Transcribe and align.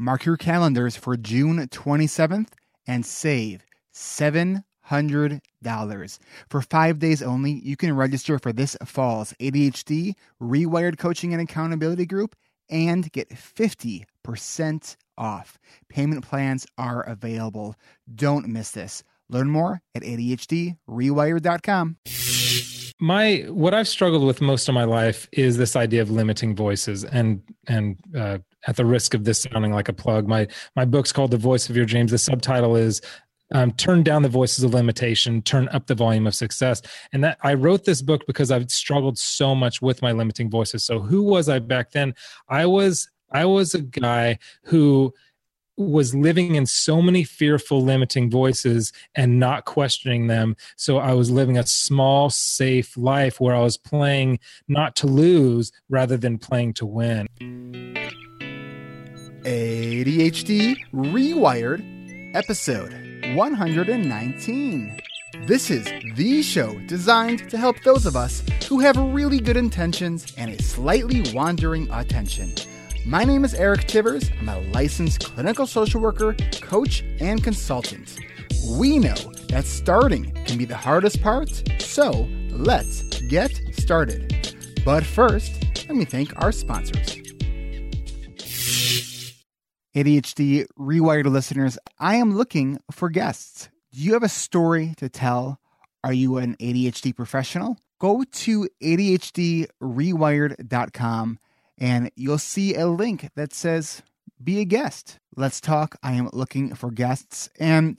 Mark 0.00 0.24
your 0.24 0.36
calendars 0.36 0.94
for 0.94 1.16
June 1.16 1.58
27th 1.58 2.50
and 2.86 3.04
save 3.04 3.64
$700. 3.92 4.62
For 6.48 6.62
five 6.62 7.00
days 7.00 7.20
only, 7.20 7.60
you 7.64 7.76
can 7.76 7.96
register 7.96 8.38
for 8.38 8.52
this 8.52 8.76
fall's 8.84 9.34
ADHD 9.40 10.14
Rewired 10.40 10.98
Coaching 10.98 11.32
and 11.32 11.42
Accountability 11.42 12.06
Group 12.06 12.36
and 12.70 13.10
get 13.10 13.30
50% 13.30 14.96
off. 15.18 15.58
Payment 15.88 16.24
plans 16.24 16.64
are 16.78 17.02
available. 17.02 17.74
Don't 18.14 18.46
miss 18.46 18.70
this. 18.70 19.02
Learn 19.28 19.50
more 19.50 19.82
at 19.96 20.02
ADHDrewired.com. 20.02 21.96
My 23.00 23.46
what 23.48 23.74
I've 23.74 23.86
struggled 23.88 24.24
with 24.24 24.40
most 24.40 24.68
of 24.68 24.74
my 24.74 24.82
life 24.84 25.28
is 25.32 25.56
this 25.56 25.76
idea 25.76 26.02
of 26.02 26.10
limiting 26.10 26.56
voices, 26.56 27.04
and 27.04 27.42
and 27.68 27.96
uh, 28.16 28.38
at 28.66 28.76
the 28.76 28.84
risk 28.84 29.14
of 29.14 29.24
this 29.24 29.42
sounding 29.42 29.72
like 29.72 29.88
a 29.88 29.92
plug, 29.92 30.26
my 30.26 30.46
my 30.76 30.84
book's 30.84 31.12
called 31.12 31.30
"The 31.30 31.38
Voice 31.38 31.70
of 31.70 31.76
Your 31.76 31.86
Dreams." 31.86 32.10
The 32.10 32.18
subtitle 32.18 32.76
is 32.76 33.00
um, 33.52 33.72
turn 33.72 34.02
down 34.02 34.22
the 34.22 34.28
voices 34.28 34.64
of 34.64 34.74
limitation 34.74 35.42
turn 35.42 35.68
up 35.68 35.86
the 35.86 35.94
volume 35.94 36.26
of 36.26 36.34
success. 36.34 36.82
And 37.12 37.24
that 37.24 37.38
i 37.42 37.54
wrote 37.54 37.84
this 37.84 38.02
book 38.02 38.22
because 38.26 38.50
i've 38.50 38.70
struggled 38.70 39.18
so 39.18 39.54
much 39.54 39.80
with 39.80 40.02
my 40.02 40.12
limiting 40.12 40.50
voices. 40.50 40.84
So 40.84 41.00
who 41.00 41.22
was 41.22 41.48
i 41.48 41.58
back 41.58 41.92
then? 41.92 42.14
I 42.48 42.66
was 42.66 43.08
i 43.32 43.44
was 43.44 43.74
a 43.74 43.82
guy 43.82 44.38
who 44.64 45.14
was 45.76 46.12
living 46.12 46.56
in 46.56 46.66
so 46.66 47.00
many 47.00 47.22
fearful 47.22 47.80
limiting 47.80 48.28
voices 48.28 48.92
and 49.14 49.38
not 49.38 49.64
questioning 49.64 50.26
them. 50.26 50.56
So 50.76 50.98
i 50.98 51.14
was 51.14 51.30
living 51.30 51.56
a 51.56 51.66
small 51.66 52.30
safe 52.30 52.96
life 52.96 53.40
where 53.40 53.54
i 53.54 53.60
was 53.60 53.76
playing 53.76 54.40
not 54.66 54.96
to 54.96 55.06
lose 55.06 55.72
rather 55.88 56.16
than 56.16 56.38
playing 56.38 56.74
to 56.74 56.86
win 56.86 57.28
adhd 59.44 60.76
rewired 60.92 62.34
episode 62.34 62.92
119 63.36 65.00
this 65.46 65.70
is 65.70 65.84
the 66.16 66.42
show 66.42 66.76
designed 66.86 67.48
to 67.48 67.56
help 67.56 67.80
those 67.84 68.04
of 68.04 68.16
us 68.16 68.42
who 68.68 68.80
have 68.80 68.96
really 68.96 69.38
good 69.38 69.56
intentions 69.56 70.34
and 70.36 70.50
a 70.50 70.62
slightly 70.62 71.22
wandering 71.32 71.88
attention 71.92 72.52
my 73.06 73.24
name 73.24 73.42
is 73.42 73.54
Eric 73.54 73.86
Tivers. 73.86 74.30
I'm 74.38 74.50
a 74.50 74.60
licensed 74.72 75.24
clinical 75.24 75.66
social 75.66 76.02
worker, 76.02 76.36
coach, 76.60 77.02
and 77.20 77.42
consultant. 77.42 78.18
We 78.72 78.98
know 78.98 79.14
that 79.48 79.64
starting 79.64 80.30
can 80.44 80.58
be 80.58 80.66
the 80.66 80.76
hardest 80.76 81.22
part, 81.22 81.48
so 81.78 82.28
let's 82.50 83.22
get 83.22 83.58
started. 83.72 84.54
But 84.84 85.06
first, 85.06 85.52
let 85.88 85.96
me 85.96 86.04
thank 86.04 86.38
our 86.42 86.52
sponsors. 86.52 87.27
ADHD 89.94 90.66
Rewired 90.78 91.24
listeners, 91.26 91.78
I 91.98 92.16
am 92.16 92.36
looking 92.36 92.78
for 92.90 93.08
guests. 93.08 93.70
Do 93.92 94.02
you 94.02 94.12
have 94.12 94.22
a 94.22 94.28
story 94.28 94.92
to 94.98 95.08
tell? 95.08 95.58
Are 96.04 96.12
you 96.12 96.36
an 96.36 96.56
ADHD 96.56 97.16
professional? 97.16 97.78
Go 97.98 98.22
to 98.22 98.68
ADHDrewired.com 98.82 101.38
and 101.78 102.10
you'll 102.16 102.36
see 102.38 102.74
a 102.74 102.86
link 102.86 103.30
that 103.34 103.54
says 103.54 104.02
be 104.42 104.60
a 104.60 104.64
guest. 104.64 105.18
Let's 105.36 105.60
talk. 105.60 105.96
I 106.02 106.12
am 106.12 106.30
looking 106.32 106.74
for 106.74 106.90
guests 106.90 107.50
and 107.58 107.98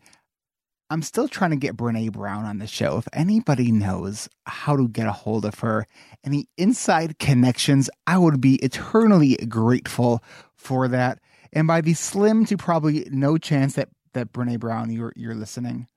I'm 0.91 1.01
still 1.01 1.27
trying 1.27 1.51
to 1.51 1.57
get 1.57 1.77
Brene 1.77 2.11
Brown 2.11 2.45
on 2.45 2.57
the 2.57 2.65
show. 2.65 2.97
If 2.97 3.07
anybody 3.13 3.71
knows 3.71 4.27
how 4.45 4.75
to 4.75 4.87
get 4.87 5.05
a 5.05 5.11
hold 5.11 5.45
of 5.45 5.59
her, 5.59 5.85
any 6.23 6.47
inside 6.57 7.19
connections, 7.19 7.91
I 8.07 8.17
would 8.17 8.41
be 8.41 8.55
eternally 8.55 9.35
grateful 9.47 10.23
for 10.55 10.87
that. 10.87 11.19
And 11.51 11.67
by 11.67 11.81
the 11.81 11.93
slim 11.93 12.45
to 12.45 12.57
probably 12.57 13.07
no 13.11 13.37
chance 13.37 13.73
that 13.73 13.89
that 14.13 14.31
Brene 14.33 14.59
Brown 14.59 14.91
you're 14.91 15.13
you're 15.15 15.35
listening, 15.35 15.87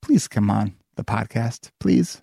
please 0.00 0.28
come 0.28 0.50
on 0.50 0.74
the 0.96 1.04
podcast, 1.04 1.70
please. 1.80 2.22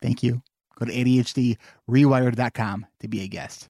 Thank 0.00 0.22
you. 0.22 0.42
Go 0.78 0.86
to 0.86 0.92
ADHDrewired.com 0.92 2.86
to 3.00 3.08
be 3.08 3.22
a 3.22 3.28
guest. 3.28 3.68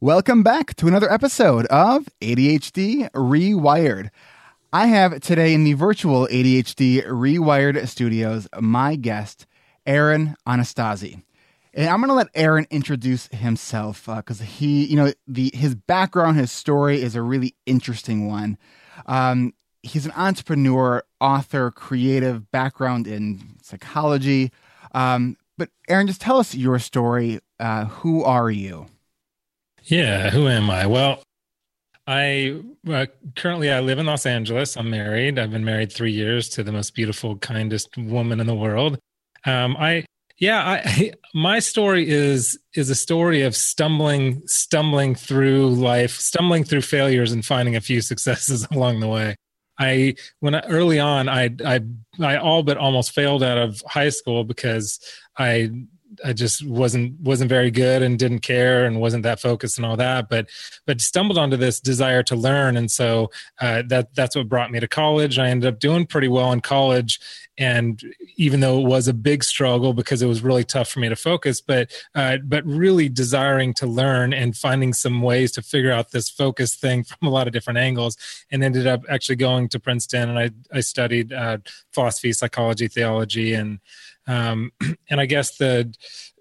Welcome 0.00 0.42
back 0.42 0.74
to 0.76 0.86
another 0.86 1.10
episode 1.10 1.66
of 1.66 2.08
ADHD 2.20 3.10
Rewired. 3.12 4.10
I 4.72 4.86
have 4.86 5.20
today 5.20 5.54
in 5.54 5.64
the 5.64 5.72
virtual 5.72 6.26
ADHD 6.28 7.06
Rewired 7.06 7.88
studios 7.88 8.46
my 8.60 8.96
guest, 8.96 9.46
Aaron 9.86 10.36
Anastasi. 10.46 11.22
And 11.74 11.88
I'm 11.88 11.98
going 11.98 12.08
to 12.08 12.14
let 12.14 12.28
Aaron 12.34 12.66
introduce 12.70 13.26
himself 13.28 14.06
because 14.06 14.40
uh, 14.40 14.44
he, 14.44 14.84
you 14.84 14.96
know, 14.96 15.12
the 15.26 15.50
his 15.54 15.74
background, 15.74 16.36
his 16.36 16.52
story 16.52 17.02
is 17.02 17.16
a 17.16 17.22
really 17.22 17.56
interesting 17.66 18.28
one. 18.28 18.58
Um, 19.06 19.54
he's 19.82 20.06
an 20.06 20.12
entrepreneur, 20.16 21.02
author, 21.20 21.72
creative 21.72 22.50
background 22.52 23.06
in 23.06 23.56
psychology. 23.62 24.52
Um, 24.92 25.36
but 25.58 25.70
Aaron, 25.88 26.06
just 26.06 26.20
tell 26.20 26.38
us 26.38 26.54
your 26.54 26.78
story. 26.78 27.40
Uh, 27.58 27.86
who 27.86 28.22
are 28.22 28.50
you? 28.50 28.86
Yeah, 29.82 30.30
who 30.30 30.48
am 30.48 30.70
I? 30.70 30.86
Well, 30.86 31.22
I 32.06 32.60
uh, 32.88 33.06
currently 33.34 33.72
I 33.72 33.80
live 33.80 33.98
in 33.98 34.06
Los 34.06 34.26
Angeles. 34.26 34.76
I'm 34.76 34.90
married. 34.90 35.38
I've 35.38 35.50
been 35.50 35.64
married 35.64 35.92
three 35.92 36.12
years 36.12 36.48
to 36.50 36.62
the 36.62 36.72
most 36.72 36.94
beautiful, 36.94 37.36
kindest 37.36 37.96
woman 37.96 38.40
in 38.40 38.46
the 38.46 38.54
world. 38.54 38.98
Um, 39.44 39.76
I 39.78 40.04
yeah, 40.38 40.80
I, 40.84 41.12
my 41.34 41.58
story 41.58 42.08
is 42.08 42.58
is 42.74 42.90
a 42.90 42.94
story 42.94 43.42
of 43.42 43.54
stumbling 43.54 44.42
stumbling 44.46 45.14
through 45.14 45.70
life, 45.70 46.18
stumbling 46.18 46.64
through 46.64 46.82
failures, 46.82 47.32
and 47.32 47.44
finding 47.44 47.76
a 47.76 47.80
few 47.80 48.00
successes 48.00 48.66
along 48.72 49.00
the 49.00 49.08
way. 49.08 49.36
I 49.78 50.14
when 50.40 50.54
I, 50.54 50.60
early 50.60 50.98
on, 51.00 51.28
I 51.28 51.50
I 51.64 51.80
I 52.20 52.36
all 52.36 52.62
but 52.62 52.76
almost 52.76 53.12
failed 53.12 53.42
out 53.42 53.58
of 53.58 53.82
high 53.86 54.10
school 54.10 54.44
because 54.44 55.00
I 55.38 55.70
I 56.24 56.32
just 56.32 56.64
wasn't 56.66 57.20
wasn't 57.20 57.48
very 57.48 57.70
good 57.70 58.02
and 58.02 58.18
didn't 58.18 58.40
care 58.40 58.84
and 58.84 59.00
wasn't 59.00 59.22
that 59.24 59.40
focused 59.40 59.78
and 59.78 59.86
all 59.86 59.96
that. 59.96 60.28
But 60.28 60.48
but 60.86 61.00
stumbled 61.00 61.38
onto 61.38 61.56
this 61.56 61.80
desire 61.80 62.22
to 62.24 62.36
learn, 62.36 62.76
and 62.76 62.90
so 62.90 63.30
uh, 63.60 63.82
that 63.88 64.14
that's 64.14 64.36
what 64.36 64.48
brought 64.48 64.70
me 64.70 64.80
to 64.80 64.88
college. 64.88 65.38
I 65.38 65.48
ended 65.48 65.72
up 65.72 65.80
doing 65.80 66.06
pretty 66.06 66.28
well 66.28 66.52
in 66.52 66.60
college, 66.60 67.20
and 67.58 68.02
even 68.36 68.60
though 68.60 68.80
it 68.80 68.86
was 68.86 69.06
a 69.06 69.14
big 69.14 69.44
struggle 69.44 69.92
because 69.92 70.22
it 70.22 70.26
was 70.26 70.42
really 70.42 70.64
tough 70.64 70.88
for 70.88 71.00
me 71.00 71.08
to 71.08 71.16
focus, 71.16 71.60
but 71.60 71.90
uh, 72.14 72.38
but 72.44 72.64
really 72.66 73.08
desiring 73.08 73.72
to 73.74 73.86
learn 73.86 74.32
and 74.32 74.56
finding 74.56 74.92
some 74.92 75.22
ways 75.22 75.52
to 75.52 75.62
figure 75.62 75.92
out 75.92 76.10
this 76.10 76.28
focus 76.28 76.74
thing 76.74 77.04
from 77.04 77.28
a 77.28 77.30
lot 77.30 77.46
of 77.46 77.52
different 77.52 77.78
angles, 77.78 78.16
and 78.50 78.64
ended 78.64 78.86
up 78.86 79.02
actually 79.08 79.36
going 79.36 79.68
to 79.68 79.80
Princeton. 79.80 80.30
And 80.30 80.38
I 80.38 80.50
I 80.72 80.80
studied 80.80 81.32
uh, 81.32 81.58
philosophy, 81.92 82.32
psychology, 82.32 82.88
theology, 82.88 83.54
and 83.54 83.78
um, 84.26 84.72
and 85.10 85.20
I 85.20 85.26
guess 85.26 85.56
the 85.56 85.94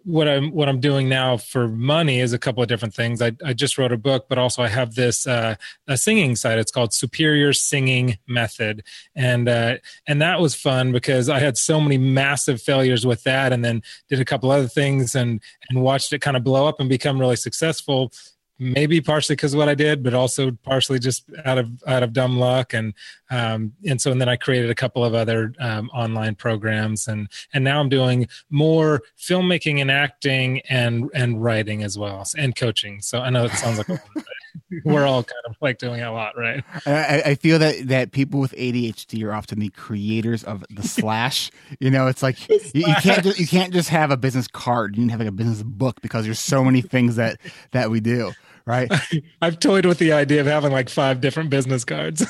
what 0.06 0.28
I'm 0.28 0.52
what 0.52 0.68
I'm 0.68 0.80
doing 0.80 1.08
now 1.08 1.38
for 1.38 1.68
money 1.68 2.20
is 2.20 2.34
a 2.34 2.40
couple 2.40 2.62
of 2.62 2.70
different 2.70 2.94
things. 2.94 3.22
I, 3.22 3.32
I 3.44 3.54
just 3.54 3.78
wrote 3.78 3.92
a 3.92 3.98
book, 3.98 4.26
but 4.28 4.38
also 4.38 4.62
I 4.62 4.68
have 4.68 4.96
this 4.96 5.26
uh, 5.26 5.56
a 5.88 5.98
singing 5.98 6.36
site. 6.36 6.58
It's 6.58 6.72
called 6.72 6.94
Superior 6.94 7.54
Singing 7.54 8.18
Method, 8.28 8.84
and 9.16 9.48
uh, 9.48 9.78
and 10.08 10.22
that 10.22 10.40
was 10.40 10.56
fun 10.56 10.92
because 10.92 11.30
I 11.30 11.40
had 11.40 11.58
so 11.58 11.80
many 11.80 11.98
massive 11.98 12.62
failures 12.62 13.06
with 13.06 13.24
that, 13.24 13.54
and 13.54 13.64
then 13.64 13.82
did 14.10 14.20
a 14.20 14.26
couple 14.26 14.52
other 14.52 14.68
things 14.68 15.16
and 15.16 15.42
and 15.70 15.82
watched 15.82 16.12
it 16.14 16.20
kind 16.20 16.38
of 16.38 16.44
blow 16.44 16.68
up 16.68 16.80
and 16.80 16.90
become 16.90 17.20
really 17.20 17.38
successful 17.38 18.12
maybe 18.60 19.02
partially 19.02 19.36
because 19.36 19.54
of 19.54 19.58
what 19.58 19.70
I 19.70 19.76
did, 19.76 20.04
but 20.04 20.14
also 20.14 20.52
partially 20.64 21.00
just 21.00 21.26
out 21.46 21.58
of 21.58 21.70
out 21.88 22.04
of 22.04 22.14
dumb 22.14 22.38
luck, 22.38 22.74
and 22.74 22.94
um, 23.30 23.74
and 23.86 24.02
so 24.02 24.12
and 24.12 24.22
then 24.22 24.30
I 24.30 24.36
created 24.36 24.70
a 24.70 24.76
couple 24.76 25.04
of 25.04 25.14
other 25.16 25.54
um, 25.60 25.90
online 25.94 26.36
programs, 26.36 27.08
and 27.08 27.28
and 27.54 27.64
now 27.64 27.80
I'm 27.80 27.90
doing 27.90 28.28
more 28.50 29.02
filmmaking 29.18 29.82
and 29.82 29.92
acting 29.92 30.62
and 30.70 31.10
and 31.14 31.44
writing 31.44 31.84
as 31.84 31.98
well, 31.98 32.24
and 32.38 32.56
coaching. 32.56 33.02
So 33.02 33.20
I 33.20 33.30
know 33.30 33.46
it 33.46 33.52
sounds 33.52 33.78
like 33.78 33.88
we're 34.84 35.06
all 35.06 35.24
kind 35.24 35.42
of 35.48 35.56
like 35.62 35.78
doing 35.78 36.02
a 36.02 36.12
lot, 36.12 36.38
right? 36.38 36.64
I, 36.86 37.22
I, 37.26 37.36
feel 37.36 37.60
that 37.60 37.88
that 37.88 38.12
people 38.12 38.40
with 38.40 38.52
ADHD 38.54 39.24
are 39.24 39.34
often 39.34 39.60
the 39.60 39.70
creators 39.70 40.44
of 40.44 40.64
the 40.70 40.84
slash. 40.88 41.52
you 41.80 41.92
know, 41.92 42.08
it's 42.08 42.24
like 42.24 42.50
you, 42.50 42.60
you, 42.74 42.96
can't 43.02 43.24
just, 43.24 43.40
you 43.40 43.48
can't 43.48 43.74
just 43.74 43.90
have 43.90 44.12
a 44.12 44.18
business 44.18 44.48
card. 44.48 44.96
You 44.96 45.04
can 45.04 45.10
have 45.10 45.20
like 45.20 45.30
a 45.30 45.34
business 45.34 45.64
book 45.64 46.02
because 46.02 46.26
there's 46.26 46.40
so 46.40 46.64
many 46.64 46.82
things 46.82 47.16
that 47.16 47.40
that 47.72 47.90
we 47.90 48.00
do 48.00 48.34
right? 48.66 48.92
I've 49.42 49.60
toyed 49.60 49.86
with 49.86 50.00
the 50.00 50.14
idea 50.14 50.42
of 50.42 50.48
having 50.48 50.72
like 50.72 50.90
five 50.90 51.22
different 51.22 51.50
business 51.50 51.84
cards. 51.86 52.26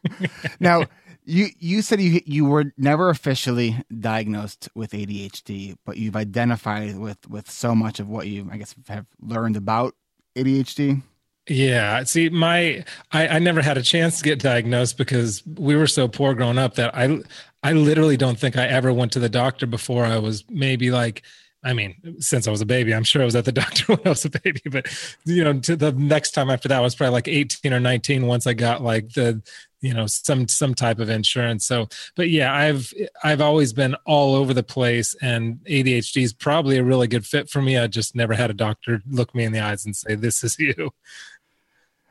now, 0.60 0.84
you 1.24 1.48
you 1.58 1.82
said 1.82 2.00
you 2.00 2.20
you 2.24 2.44
were 2.44 2.72
never 2.78 3.10
officially 3.10 3.82
diagnosed 4.00 4.68
with 4.74 4.92
ADHD, 4.92 5.76
but 5.84 5.96
you've 5.96 6.16
identified 6.16 6.96
with 6.98 7.28
with 7.28 7.50
so 7.50 7.74
much 7.74 8.00
of 8.00 8.08
what 8.08 8.28
you 8.28 8.48
I 8.50 8.56
guess 8.56 8.74
have 8.88 9.06
learned 9.20 9.56
about 9.56 9.94
ADHD. 10.36 11.02
Yeah. 11.48 12.02
See, 12.04 12.28
my 12.28 12.84
I, 13.12 13.28
I 13.28 13.38
never 13.38 13.62
had 13.62 13.78
a 13.78 13.82
chance 13.82 14.18
to 14.18 14.24
get 14.24 14.40
diagnosed 14.40 14.98
because 14.98 15.44
we 15.46 15.76
were 15.76 15.86
so 15.86 16.08
poor 16.08 16.34
growing 16.34 16.58
up 16.58 16.74
that 16.74 16.94
I 16.94 17.20
I 17.62 17.72
literally 17.72 18.16
don't 18.16 18.38
think 18.38 18.56
I 18.56 18.66
ever 18.66 18.92
went 18.92 19.12
to 19.12 19.20
the 19.20 19.28
doctor 19.28 19.66
before 19.66 20.04
I 20.04 20.18
was 20.18 20.44
maybe 20.48 20.90
like 20.90 21.22
I 21.64 21.72
mean, 21.72 21.96
since 22.20 22.46
I 22.46 22.52
was 22.52 22.60
a 22.60 22.66
baby, 22.66 22.94
I'm 22.94 23.02
sure 23.02 23.22
I 23.22 23.24
was 23.24 23.34
at 23.34 23.44
the 23.44 23.52
doctor 23.64 23.94
when 23.94 24.00
I 24.04 24.10
was 24.10 24.24
a 24.24 24.30
baby, 24.30 24.60
but 24.70 24.86
you 25.24 25.42
know, 25.42 25.58
to 25.60 25.76
the 25.76 25.92
next 25.92 26.30
time 26.32 26.48
after 26.50 26.68
that 26.68 26.80
was 26.80 26.94
probably 26.94 27.12
like 27.12 27.28
18 27.28 27.72
or 27.72 27.80
19 27.80 28.26
once 28.26 28.46
I 28.46 28.54
got 28.54 28.82
like 28.82 29.12
the, 29.14 29.42
you 29.80 29.92
know, 29.92 30.06
some 30.06 30.46
some 30.48 30.74
type 30.74 31.00
of 31.00 31.10
insurance. 31.10 31.66
So, 31.66 31.88
but 32.14 32.30
yeah, 32.30 32.54
I've 32.54 32.92
I've 33.24 33.40
always 33.40 33.72
been 33.72 33.96
all 34.04 34.34
over 34.36 34.54
the 34.54 34.62
place 34.62 35.14
and 35.20 35.56
ADHD 35.68 36.22
is 36.22 36.32
probably 36.32 36.78
a 36.78 36.84
really 36.84 37.08
good 37.08 37.26
fit 37.26 37.50
for 37.50 37.60
me. 37.60 37.76
I 37.76 37.88
just 37.88 38.14
never 38.14 38.34
had 38.34 38.50
a 38.50 38.54
doctor 38.54 39.02
look 39.10 39.34
me 39.34 39.44
in 39.44 39.52
the 39.52 39.60
eyes 39.60 39.84
and 39.84 39.94
say 39.96 40.14
this 40.14 40.44
is 40.44 40.56
you. 40.60 40.92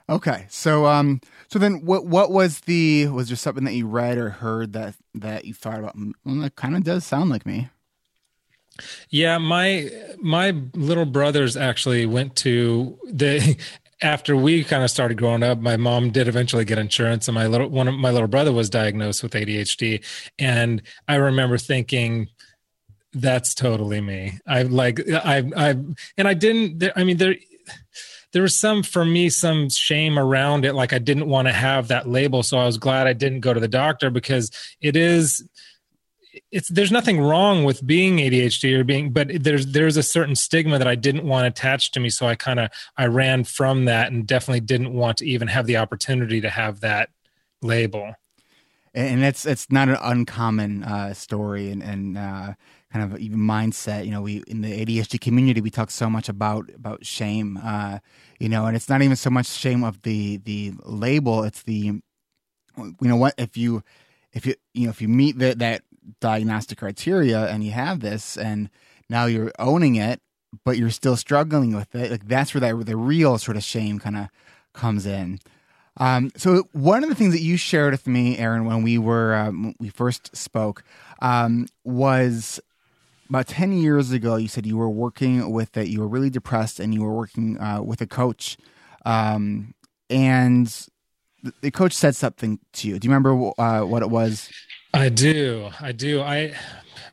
Okay. 0.10 0.46
So 0.50 0.86
um 0.86 1.22
so 1.50 1.60
then 1.60 1.86
what 1.86 2.06
what 2.06 2.32
was 2.32 2.62
the 2.62 3.08
was 3.08 3.28
there 3.30 3.38
something 3.38 3.64
that 3.66 3.74
you 3.74 3.88
read 3.88 4.18
or 4.18 4.30
heard 4.30 4.74
that 4.74 4.96
that 5.16 5.46
you 5.46 5.54
thought 5.54 5.80
about 5.80 5.96
well 6.24 6.36
that 6.36 6.56
kind 6.56 6.76
of 6.76 6.84
does 6.84 7.06
sound 7.06 7.30
like 7.30 7.46
me. 7.46 7.70
Yeah, 9.10 9.38
my 9.38 9.90
my 10.20 10.52
little 10.74 11.06
brothers 11.06 11.56
actually 11.56 12.06
went 12.06 12.36
to 12.38 12.98
the 13.06 13.58
after 14.02 14.36
we 14.36 14.64
kind 14.64 14.84
of 14.84 14.92
started 14.92 15.18
growing 15.18 15.44
up, 15.44 15.60
my 15.60 15.78
mom 15.78 16.12
did 16.12 16.28
eventually 16.28 16.66
get 16.66 16.78
insurance, 16.78 17.28
and 17.28 17.36
my 17.36 17.48
little 17.48 17.70
one 17.70 17.88
of 17.88 17.96
my 17.96 18.12
little 18.12 18.28
brother 18.28 18.52
was 18.52 18.70
diagnosed 18.70 19.24
with 19.24 19.34
ADHD, 19.34 20.04
and 20.38 20.82
I 21.08 21.16
remember 21.16 21.58
thinking, 21.58 22.28
"That's 23.14 23.56
totally 23.56 24.02
me." 24.02 24.40
I 24.46 24.64
like 24.64 25.00
I 25.10 25.50
I 25.56 25.70
and 26.18 26.28
I 26.28 26.34
didn't. 26.34 26.84
I 26.96 27.04
mean 27.04 27.18
there. 27.18 27.36
There 28.36 28.42
was 28.42 28.58
some 28.58 28.84
for 28.84 29.06
me 29.06 29.30
some 29.30 29.70
shame 29.70 30.20
around 30.20 30.66
it 30.66 30.76
like 30.76 30.92
I 30.92 31.00
didn't 31.00 31.30
want 31.30 31.48
to 31.48 31.54
have 31.54 31.88
that 31.88 32.10
label 32.10 32.44
so 32.44 32.58
I 32.58 32.66
was 32.66 32.78
glad 32.78 33.08
I 33.08 33.14
didn't 33.14 33.40
go 33.40 33.54
to 33.54 33.62
the 33.62 33.70
doctor 33.70 34.10
because 34.10 34.52
it 34.82 34.98
is 34.98 35.48
it's 36.52 36.68
there's 36.68 36.92
nothing 36.92 37.22
wrong 37.22 37.64
with 37.64 37.88
being 37.88 38.18
ADHD 38.18 38.78
or 38.78 38.84
being, 38.84 39.12
but 39.12 39.30
there's 39.42 39.68
there's 39.68 39.96
a 39.96 40.04
certain 40.04 40.36
stigma 40.36 40.78
that 40.78 40.88
I 40.88 40.96
didn't 40.96 41.24
want 41.24 41.48
attached 41.48 41.94
to 41.94 42.02
me, 42.02 42.10
so 42.10 42.28
I 42.28 42.36
kind 42.36 42.60
of 42.60 42.72
I 42.98 43.06
ran 43.06 43.46
from 43.46 43.86
that 43.86 44.12
and 44.12 44.28
definitely 44.28 44.60
didn't 44.60 44.94
want 44.94 45.18
to 45.20 45.26
even 45.26 45.48
have 45.48 45.66
the 45.66 45.78
opportunity 45.78 46.42
to 46.42 46.50
have 46.50 46.82
that 46.82 47.10
label. 47.62 48.16
And 48.94 49.24
it's 49.24 49.46
it's 49.46 49.72
not 49.72 49.88
an 49.88 49.98
uncommon 50.02 50.84
uh, 50.84 51.14
story 51.14 51.70
and 51.70 51.82
and 51.82 52.18
uh, 52.18 52.54
kind 52.96 53.12
of 53.12 53.20
even 53.20 53.40
mindset. 53.40 54.06
You 54.06 54.12
know, 54.12 54.22
we 54.22 54.42
in 54.48 54.62
the 54.62 54.86
ADHD 54.86 55.20
community 55.20 55.60
we 55.60 55.70
talk 55.70 55.92
so 55.92 56.10
much 56.10 56.30
about 56.30 56.70
about 56.74 57.06
shame. 57.06 57.60
Uh, 57.62 58.00
you 58.40 58.48
know, 58.48 58.66
and 58.66 58.76
it's 58.76 58.88
not 58.88 59.02
even 59.02 59.18
so 59.18 59.30
much 59.30 59.48
shame 59.48 59.84
of 59.84 60.02
the 60.04 60.38
the 60.38 60.74
label; 60.84 61.44
it's 61.44 61.64
the 61.64 62.00
you 62.78 62.96
know 63.02 63.18
what 63.18 63.34
if 63.38 63.58
you 63.58 63.84
if 64.32 64.46
you 64.46 64.56
you 64.74 64.86
know 64.86 64.92
if 64.92 65.02
you 65.02 65.10
meet 65.10 65.38
the, 65.40 65.56
that 65.56 65.82
diagnostic 66.22 66.78
criteria 66.78 67.48
and 67.48 67.64
you 67.64 67.72
have 67.72 68.00
this 68.00 68.38
and 68.38 68.70
now 69.10 69.26
you're 69.26 69.52
owning 69.58 69.96
it 69.96 70.22
but 70.64 70.78
you're 70.78 70.92
still 70.92 71.18
struggling 71.18 71.76
with 71.76 71.96
it 71.96 72.12
like 72.12 72.28
that's 72.28 72.54
where 72.54 72.62
that 72.62 72.86
the 72.86 72.96
real 72.96 73.40
sort 73.40 73.58
of 73.58 73.64
shame 73.64 73.98
kind 73.98 74.16
of 74.16 74.28
comes 74.74 75.08
in 75.08 75.40
um, 75.98 76.32
so 76.36 76.68
one 76.74 77.02
of 77.02 77.10
the 77.10 77.16
things 77.16 77.34
that 77.34 77.42
you 77.42 77.58
shared 77.58 77.92
with 77.92 78.06
me 78.06 78.38
aaron 78.38 78.66
when 78.66 78.84
we 78.84 79.00
were 79.00 79.34
um, 79.34 79.74
we 79.80 79.90
first 79.90 80.36
spoke 80.36 80.84
um, 81.24 81.66
was 81.84 82.60
about 83.30 83.48
10 83.48 83.74
years 83.74 84.12
ago 84.12 84.36
you 84.36 84.48
said 84.48 84.66
you 84.66 84.78
were 84.78 84.90
working 84.90 85.52
with 85.52 85.72
that, 85.74 85.90
you 85.90 86.00
were 86.00 86.08
really 86.08 86.30
depressed 86.30 86.80
and 86.80 86.94
you 86.94 87.04
were 87.04 87.14
working 87.14 87.60
uh, 87.60 87.82
with 87.82 88.02
a 88.02 88.08
coach 88.08 88.58
um, 89.06 89.74
and 90.10 90.88
the 91.62 91.72
coach 91.72 91.94
said 91.94 92.16
something 92.16 92.60
to 92.74 92.88
you 92.88 93.00
do 93.00 93.08
you 93.08 93.14
remember 93.14 93.52
uh, 93.60 93.82
what 93.82 94.02
it 94.02 94.10
was 94.10 94.50
I 94.96 95.10
do. 95.10 95.70
I 95.82 95.92
do. 95.92 96.22
I 96.22 96.54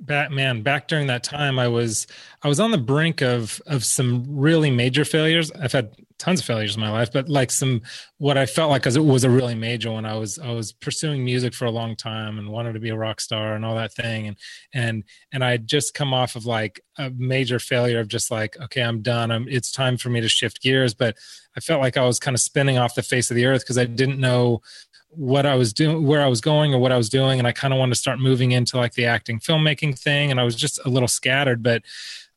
Batman 0.01 0.63
back 0.63 0.89
during 0.89 1.09
that 1.09 1.25
time 1.25 1.59
I 1.59 1.69
was 1.69 2.07
I 2.43 2.49
was 2.49 2.61
on 2.61 2.71
the 2.71 2.79
brink 2.79 3.21
of 3.23 3.61
of 3.67 3.85
some 3.85 4.25
really 4.29 4.71
major 4.71 5.05
failures. 5.05 5.51
I've 5.53 5.73
had 5.73 5.95
tons 6.23 6.39
of 6.39 6.47
failures 6.47 6.77
in 6.77 6.81
my 6.81 6.89
life, 6.89 7.13
but 7.13 7.29
like 7.29 7.51
some 7.51 7.83
what 8.19 8.39
I 8.39 8.47
felt 8.47 8.71
like 8.71 8.83
because 8.83 8.95
it 8.95 9.05
was 9.05 9.25
a 9.25 9.31
really 9.31 9.57
major 9.57 9.91
one. 9.91 10.07
I 10.07 10.15
was 10.15 10.39
I 10.39 10.53
was 10.53 10.73
pursuing 10.73 11.25
music 11.25 11.53
for 11.53 11.65
a 11.65 11.71
long 11.71 11.97
time 11.97 12.39
and 12.39 12.49
wanted 12.49 12.75
to 12.75 12.81
be 12.81 12.91
a 12.91 12.97
rock 12.97 13.21
star 13.21 13.55
and 13.55 13.65
all 13.65 13.75
that 13.75 13.93
thing. 13.93 14.29
And 14.29 14.37
and 14.73 15.05
and 15.33 15.43
I 15.45 15.57
just 15.57 15.95
come 15.95 16.15
off 16.15 16.37
of 16.37 16.47
like 16.47 16.81
a 16.97 17.11
major 17.11 17.59
failure 17.59 17.99
of 17.99 18.07
just 18.07 18.31
like 18.31 18.57
okay, 18.61 18.83
I'm 18.83 19.03
done. 19.03 19.33
I'm 19.33 19.49
it's 19.49 19.73
time 19.73 19.97
for 19.97 20.11
me 20.11 20.21
to 20.21 20.29
shift 20.29 20.63
gears, 20.63 20.95
but 20.95 21.17
I 21.57 21.61
felt 21.61 21.81
like 21.81 21.97
I 21.97 22.07
was 22.07 22.21
kind 22.21 22.37
of 22.37 22.41
spinning 22.41 22.79
off 22.79 22.95
the 22.95 23.03
face 23.03 23.29
of 23.31 23.35
the 23.35 23.47
earth 23.47 23.63
because 23.63 23.79
I 23.79 23.87
didn't 23.87 24.21
know 24.21 24.63
what 25.09 25.45
I 25.45 25.57
was 25.57 25.73
doing, 25.73 26.07
where 26.07 26.23
I 26.23 26.29
was 26.29 26.41
going, 26.41 26.73
or 26.73 26.79
what 26.79 26.93
I 26.93 26.97
was 26.97 27.09
doing, 27.09 27.39
and 27.39 27.49
I 27.49 27.53
kind 27.53 27.75
of 27.75 27.79
wanted 27.79 27.95
to 27.95 28.01
start 28.01 28.19
moving 28.19 28.53
into 28.53 28.77
like 28.77 28.95
the 28.95 29.07
acting, 29.07 29.41
filmmaking 29.41 29.99
thing, 29.99 30.31
and 30.31 30.41
I 30.41 30.45
was 30.45 30.55
just 30.55 30.79
a 30.87 30.89
little 30.89 31.09
scattered, 31.09 31.63
but 31.63 31.83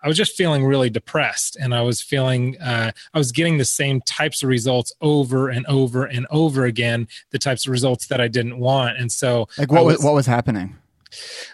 I 0.06 0.08
was 0.08 0.18
just 0.18 0.38
feeling 0.38 0.64
really 0.64 0.92
depressed, 0.92 1.58
and 1.60 1.74
I 1.74 1.82
was 1.82 2.00
feeling 2.00 2.62
uh, 2.62 2.92
I 3.12 3.18
was 3.18 3.32
getting 3.32 3.58
the 3.58 3.66
same 3.66 4.02
types 4.02 4.44
of 4.44 4.50
results 4.50 4.94
over 5.02 5.50
and 5.50 5.66
over 5.66 6.06
and 6.06 6.28
over 6.30 6.66
again, 6.66 7.08
the 7.32 7.40
types 7.40 7.66
of 7.66 7.72
results 7.72 8.06
that 8.08 8.22
I 8.22 8.28
didn't 8.28 8.60
want, 8.60 9.00
and 9.00 9.12
so 9.12 9.48
like 9.58 9.72
what 9.72 9.84
was, 9.84 9.98
was 9.98 10.06
what 10.06 10.14
was 10.14 10.28
happening? 10.28 10.76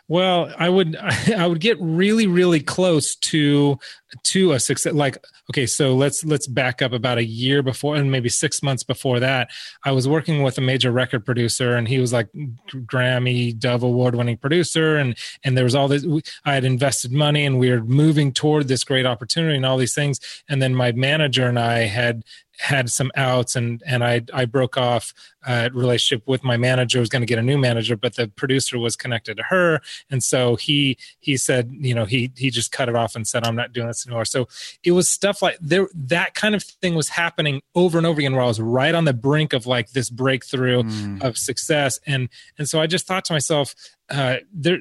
Well, 0.07 0.53
I 0.57 0.69
would 0.69 0.95
I 1.37 1.47
would 1.47 1.59
get 1.59 1.77
really 1.79 2.27
really 2.27 2.59
close 2.59 3.15
to 3.15 3.79
to 4.23 4.51
a 4.51 4.59
success 4.59 4.93
like 4.93 5.17
okay, 5.49 5.65
so 5.65 5.95
let's 5.95 6.23
let's 6.23 6.47
back 6.47 6.81
up 6.81 6.93
about 6.93 7.17
a 7.17 7.23
year 7.23 7.61
before 7.61 7.95
and 7.95 8.11
maybe 8.11 8.29
6 8.29 8.63
months 8.63 8.83
before 8.83 9.19
that. 9.19 9.49
I 9.85 9.91
was 9.91 10.07
working 10.07 10.43
with 10.43 10.57
a 10.57 10.61
major 10.61 10.91
record 10.91 11.25
producer 11.25 11.75
and 11.75 11.87
he 11.87 11.99
was 11.99 12.13
like 12.13 12.27
Grammy 12.73 13.57
Dove 13.57 13.83
award 13.83 14.15
winning 14.15 14.37
producer 14.37 14.97
and 14.97 15.17
and 15.43 15.57
there 15.57 15.63
was 15.63 15.75
all 15.75 15.87
this 15.87 16.05
I 16.45 16.53
had 16.53 16.65
invested 16.65 17.11
money 17.11 17.45
and 17.45 17.59
we 17.59 17.71
were 17.71 17.83
moving 17.83 18.33
toward 18.33 18.67
this 18.67 18.83
great 18.83 19.05
opportunity 19.05 19.55
and 19.55 19.65
all 19.65 19.77
these 19.77 19.95
things 19.95 20.19
and 20.49 20.61
then 20.61 20.75
my 20.75 20.91
manager 20.91 21.47
and 21.47 21.59
I 21.59 21.79
had 21.79 22.23
had 22.61 22.91
some 22.91 23.11
outs 23.15 23.55
and 23.55 23.81
and 23.87 24.03
I 24.03 24.21
I 24.31 24.45
broke 24.45 24.77
off 24.77 25.15
a 25.47 25.71
relationship 25.73 26.27
with 26.27 26.43
my 26.43 26.57
manager 26.57 26.99
was 26.99 27.09
going 27.09 27.23
to 27.23 27.25
get 27.25 27.39
a 27.39 27.41
new 27.41 27.57
manager 27.57 27.95
but 27.95 28.15
the 28.15 28.27
producer 28.27 28.77
was 28.77 28.95
connected 28.95 29.37
to 29.37 29.43
her. 29.43 29.81
And 30.11 30.23
so 30.23 30.55
he 30.55 30.97
he 31.19 31.37
said 31.37 31.71
you 31.79 31.95
know 31.95 32.05
he 32.05 32.31
he 32.37 32.51
just 32.51 32.71
cut 32.71 32.87
it 32.87 32.95
off 32.95 33.15
and 33.15 33.27
said 33.27 33.47
I'm 33.47 33.55
not 33.55 33.73
doing 33.73 33.87
this 33.87 34.05
anymore. 34.05 34.25
So 34.25 34.47
it 34.83 34.91
was 34.91 35.09
stuff 35.09 35.41
like 35.41 35.57
there 35.59 35.87
that 35.93 36.35
kind 36.35 36.53
of 36.53 36.61
thing 36.61 36.93
was 36.93 37.09
happening 37.09 37.61
over 37.73 37.97
and 37.97 38.05
over 38.05 38.19
again 38.19 38.33
where 38.33 38.43
I 38.43 38.47
was 38.47 38.61
right 38.61 38.93
on 38.93 39.05
the 39.05 39.13
brink 39.13 39.53
of 39.53 39.65
like 39.65 39.91
this 39.91 40.11
breakthrough 40.11 40.83
mm. 40.83 41.23
of 41.23 41.39
success. 41.39 41.99
And 42.05 42.29
and 42.59 42.69
so 42.69 42.79
I 42.79 42.85
just 42.85 43.07
thought 43.07 43.25
to 43.25 43.33
myself 43.33 43.73
uh 44.09 44.37
there 44.53 44.79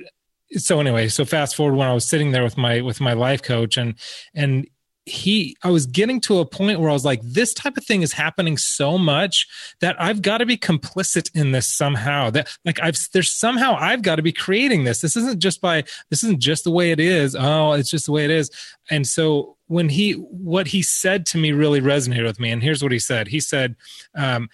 so 0.57 0.81
anyway 0.81 1.07
so 1.07 1.25
fast 1.25 1.55
forward 1.55 1.77
when 1.77 1.87
i 1.87 1.95
was 1.95 2.05
sitting 2.05 2.33
there 2.33 2.43
with 2.43 2.57
my 2.57 2.81
with 2.81 3.01
my 3.01 3.13
life 3.13 3.41
coach 3.41 3.77
and 3.77 3.95
and 4.35 4.67
he 5.11 5.57
i 5.63 5.71
was 5.71 5.87
getting 5.87 6.21
to 6.21 6.39
a 6.39 6.47
point 6.47 6.81
where 6.81 6.91
i 6.91 6.93
was 6.93 7.05
like 7.05 7.21
this 7.23 7.53
type 7.53 7.77
of 7.77 7.85
thing 7.85 8.03
is 8.03 8.13
happening 8.13 8.57
so 8.57 8.97
much 8.97 9.47
that 9.81 10.01
i've 10.01 10.23
got 10.23 10.39
to 10.39 10.47
be 10.47 10.57
complicit 10.57 11.31
in 11.35 11.53
this 11.53 11.67
somehow. 11.67 12.31
That 12.31 12.49
like 12.65 12.81
i've 12.83 12.99
there's 13.13 13.33
somehow 13.33 13.77
i've 13.79 14.03
got 14.03 14.17
to 14.17 14.23
be 14.23 14.33
creating 14.33 14.85
this. 14.85 15.01
This 15.01 15.17
isn't 15.17 15.41
just 15.41 15.61
by 15.61 15.83
this 16.11 16.23
isn't 16.25 16.41
just 16.41 16.65
the 16.65 16.71
way 16.71 16.91
it 16.91 17.01
is. 17.01 17.37
Oh 17.39 17.73
it's 17.73 17.91
just 17.91 18.07
the 18.07 18.13
way 18.13 18.25
it 18.25 18.31
is. 18.31 18.51
And 18.91 19.07
so 19.07 19.57
when 19.67 19.89
he 19.89 20.13
what 20.13 20.69
he 20.69 20.83
said 20.83 21.27
to 21.27 21.39
me 21.39 21.53
really 21.53 21.81
resonated 21.81 22.25
with 22.25 22.41
me 22.41 22.51
and 22.51 22.63
here's 22.63 22.83
what 22.83 22.93
he 22.93 22.99
said. 22.99 23.29
He 23.29 23.41
said 23.41 23.77
um, 24.15 24.49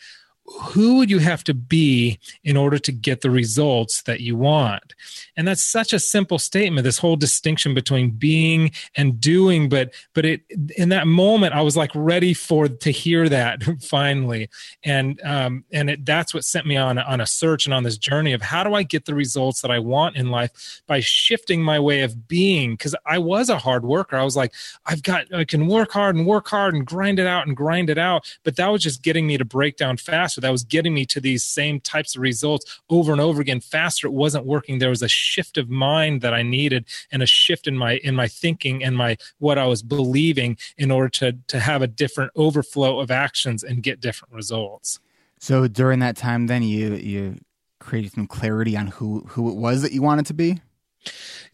who 0.47 0.97
would 0.97 1.11
you 1.11 1.19
have 1.19 1.43
to 1.45 1.55
be 1.55 2.19
in 2.45 2.57
order 2.57 2.79
to 2.79 2.93
get 2.93 3.21
the 3.21 3.31
results 3.31 4.03
that 4.03 4.21
you 4.21 4.37
want? 4.37 4.95
And 5.37 5.47
that's 5.47 5.63
such 5.63 5.93
a 5.93 5.99
simple 5.99 6.39
statement 6.39 6.85
this 6.85 6.99
whole 6.99 7.17
distinction 7.17 7.75
between 7.75 8.11
being 8.11 8.71
and 8.97 9.21
doing 9.21 9.69
but 9.69 9.93
but 10.15 10.25
it 10.25 10.43
in 10.77 10.91
that 10.91 11.07
moment 11.07 11.53
i 11.53 11.61
was 11.61 11.77
like 11.77 11.91
ready 11.95 12.33
for 12.33 12.69
to 12.69 12.91
hear 12.91 13.29
that 13.29 13.63
finally. 13.83 14.49
And 14.85 15.21
um 15.23 15.65
and 15.73 15.91
it, 15.91 16.07
that's 16.07 16.33
what 16.33 16.45
sent 16.45 16.67
me 16.67 16.77
on 16.77 16.99
on 16.99 17.21
a 17.21 17.27
search 17.27 17.67
and 17.67 17.75
on 17.75 17.83
this 17.83 17.99
journey 17.99 18.33
of 18.33 18.43
how 18.43 18.63
do 18.63 18.75
i 18.75 18.83
get 18.83 19.05
the 19.05 19.15
results 19.15 19.61
that 19.63 19.71
i 19.71 19.79
want 19.79 20.17
in 20.17 20.31
life 20.31 20.83
by 20.87 21.01
shifting 21.01 21.63
my 21.63 21.79
way 21.79 22.03
of 22.03 22.29
being? 22.29 22.73
Because 22.73 22.95
i 23.05 23.19
was 23.19 23.49
a 23.49 23.59
hard 23.59 23.85
worker. 23.85 24.17
I 24.17 24.25
was 24.25 24.37
like 24.37 24.53
i've 24.87 25.03
got 25.03 25.33
i 25.35 25.45
can 25.45 25.67
work 25.67 25.93
hard 25.93 26.15
and 26.15 26.27
work 26.27 26.47
hard 26.49 26.75
and 26.75 26.87
grind 26.87 27.19
it 27.19 27.27
out 27.27 27.47
and 27.47 27.57
grind 27.57 27.91
it 27.91 27.99
out 27.99 28.33
but 28.45 28.57
that 28.57 28.69
was 28.69 28.83
just 28.83 29.03
getting 29.03 29.27
me 29.27 29.37
to 29.37 29.45
break 29.45 29.77
down 29.77 29.97
fast 29.97 30.36
faster. 30.37 30.41
That 30.41 30.53
was 30.53 30.65
getting 30.65 30.95
me 30.95 31.05
to 31.07 31.21
these 31.21 31.45
same 31.45 31.81
types 31.81 32.17
of 32.17 32.23
results 32.23 32.81
over 32.89 33.13
and 33.13 33.21
over 33.21 33.41
again 33.41 33.61
faster. 33.61 34.07
It 34.07 34.13
wasn't 34.13 34.47
working. 34.47 34.79
There 34.79 34.91
was 34.91 35.03
a 35.03 35.09
shift 35.09 35.59
of 35.59 35.69
mind 35.69 36.21
that 36.23 36.35
I 36.35 36.43
needed 36.43 36.87
and 37.11 37.23
a 37.23 37.27
shift 37.27 37.67
in 37.67 37.77
my 37.77 37.99
in 38.05 38.15
my 38.15 38.29
thinking 38.29 38.85
and 38.85 38.97
my 38.97 39.17
what 39.39 39.59
I 39.59 39.67
was 39.67 39.83
believing 39.83 40.57
in 40.77 40.91
order 40.91 41.09
to 41.21 41.33
to 41.49 41.61
have 41.61 41.83
a 41.83 41.87
different 41.87 42.33
overflow 42.37 43.01
of 43.01 43.11
actions 43.11 43.65
and 43.65 43.83
get 43.83 44.01
different 44.01 44.35
results. 44.35 45.01
So 45.39 45.69
during 45.69 46.01
that 46.01 46.17
time 46.17 46.47
then 46.47 46.63
you 46.63 46.95
you 46.95 47.39
created 47.79 48.13
some 48.13 48.27
clarity 48.27 48.77
on 48.77 48.89
who 48.89 49.25
who 49.29 49.51
it 49.51 49.57
was 49.57 49.83
that 49.83 49.93
you 49.93 50.03
wanted 50.03 50.27
to 50.27 50.35
be? 50.35 50.61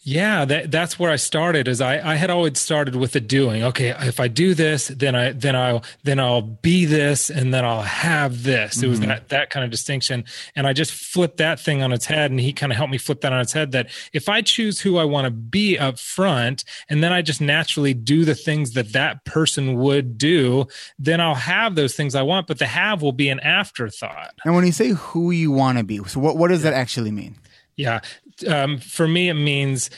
Yeah, 0.04 0.44
that 0.46 0.72
that's 0.72 0.98
where 0.98 1.12
I 1.12 1.16
started. 1.16 1.68
Is 1.68 1.80
I 1.80 2.12
I 2.12 2.16
had 2.16 2.28
always 2.28 2.58
started 2.58 2.96
with 2.96 3.12
the 3.12 3.20
doing. 3.20 3.62
Okay, 3.62 3.90
if 4.00 4.18
I 4.18 4.26
do 4.26 4.52
this, 4.52 4.88
then 4.88 5.14
I 5.14 5.30
then 5.30 5.54
I'll 5.54 5.84
then 6.02 6.18
I'll 6.18 6.42
be 6.42 6.86
this, 6.86 7.30
and 7.30 7.54
then 7.54 7.64
I'll 7.64 7.82
have 7.82 8.42
this. 8.42 8.76
Mm-hmm. 8.76 8.84
It 8.84 8.88
was 8.88 8.98
mm-hmm. 8.98 9.08
that 9.10 9.28
that 9.28 9.50
kind 9.50 9.64
of 9.64 9.70
distinction, 9.70 10.24
and 10.56 10.66
I 10.66 10.72
just 10.72 10.90
flipped 10.90 11.36
that 11.36 11.60
thing 11.60 11.82
on 11.84 11.92
its 11.92 12.06
head, 12.06 12.32
and 12.32 12.40
he 12.40 12.52
kind 12.52 12.72
of 12.72 12.78
helped 12.78 12.90
me 12.90 12.98
flip 12.98 13.20
that 13.20 13.32
on 13.32 13.40
its 13.40 13.52
head. 13.52 13.70
That 13.72 13.90
if 14.12 14.28
I 14.28 14.42
choose 14.42 14.80
who 14.80 14.98
I 14.98 15.04
want 15.04 15.26
to 15.26 15.30
be 15.30 15.78
up 15.78 16.00
front, 16.00 16.64
and 16.88 17.00
then 17.00 17.12
I 17.12 17.22
just 17.22 17.40
naturally 17.40 17.94
do 17.94 18.24
the 18.24 18.34
things 18.34 18.72
that 18.72 18.92
that 18.94 19.24
person 19.24 19.76
would 19.76 20.18
do, 20.18 20.66
then 20.98 21.20
I'll 21.20 21.36
have 21.36 21.76
those 21.76 21.94
things 21.94 22.16
I 22.16 22.22
want. 22.22 22.48
But 22.48 22.58
the 22.58 22.66
have 22.66 23.02
will 23.02 23.12
be 23.12 23.28
an 23.28 23.38
afterthought. 23.38 24.34
And 24.44 24.56
when 24.56 24.66
you 24.66 24.72
say 24.72 24.88
who 24.90 25.30
you 25.30 25.52
want 25.52 25.78
to 25.78 25.84
be, 25.84 25.98
so 26.08 26.18
what 26.18 26.36
what 26.36 26.48
does 26.48 26.64
yeah. 26.64 26.72
that 26.72 26.76
actually 26.76 27.12
mean? 27.12 27.36
Yeah, 27.76 28.00
um, 28.44 28.78
for 28.78 29.08
me, 29.08 29.28
it 29.28 29.34
means 29.34 29.90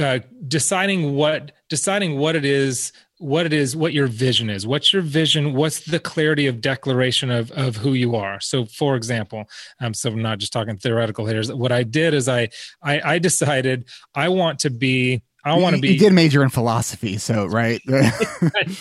uh, 0.00 0.20
deciding 0.46 1.14
what 1.14 1.52
deciding 1.68 2.18
what 2.18 2.36
it 2.36 2.44
is 2.44 2.92
what 3.18 3.46
it 3.46 3.52
is 3.52 3.76
what 3.76 3.92
your 3.92 4.08
vision 4.08 4.50
is. 4.50 4.66
What's 4.66 4.92
your 4.92 5.02
vision? 5.02 5.54
What's 5.54 5.84
the 5.84 6.00
clarity 6.00 6.46
of 6.46 6.60
declaration 6.60 7.30
of 7.30 7.50
of 7.52 7.76
who 7.76 7.92
you 7.92 8.16
are? 8.16 8.40
So 8.40 8.66
for 8.66 8.96
example 8.96 9.46
um 9.80 9.94
so 9.94 10.10
i'm 10.10 10.22
not 10.22 10.38
just 10.38 10.52
talking 10.52 10.76
theoretical 10.76 11.26
here 11.26 11.42
what 11.54 11.72
i 11.72 11.82
did 11.82 12.14
is 12.14 12.28
i 12.28 12.48
i, 12.82 13.14
I 13.14 13.18
decided 13.18 13.88
i 14.14 14.28
want 14.28 14.58
to 14.60 14.70
be 14.70 15.22
I 15.44 15.50
don't 15.50 15.62
want 15.62 15.74
to 15.74 15.82
be. 15.82 15.92
You 15.92 15.98
did 15.98 16.12
major 16.12 16.42
in 16.42 16.50
philosophy, 16.50 17.18
so 17.18 17.46
right. 17.46 17.80
I, 17.88 18.76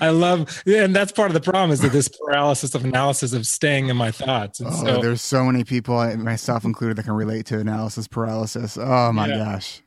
I, 0.00 0.08
love, 0.10 0.62
and 0.66 0.94
that's 0.94 1.10
part 1.10 1.30
of 1.30 1.34
the 1.34 1.40
problem 1.40 1.72
is 1.72 1.80
that 1.80 1.90
this 1.90 2.08
paralysis 2.08 2.76
of 2.76 2.84
analysis 2.84 3.32
of 3.32 3.44
staying 3.44 3.88
in 3.88 3.96
my 3.96 4.12
thoughts. 4.12 4.60
And 4.60 4.68
oh, 4.70 4.84
so, 4.84 5.00
there's 5.00 5.20
so 5.20 5.44
many 5.44 5.64
people, 5.64 6.16
myself 6.16 6.64
included, 6.64 6.96
that 6.96 7.04
can 7.04 7.14
relate 7.14 7.46
to 7.46 7.58
analysis 7.58 8.06
paralysis. 8.06 8.78
Oh 8.78 9.12
my 9.12 9.26
yeah. 9.26 9.38
gosh. 9.38 9.82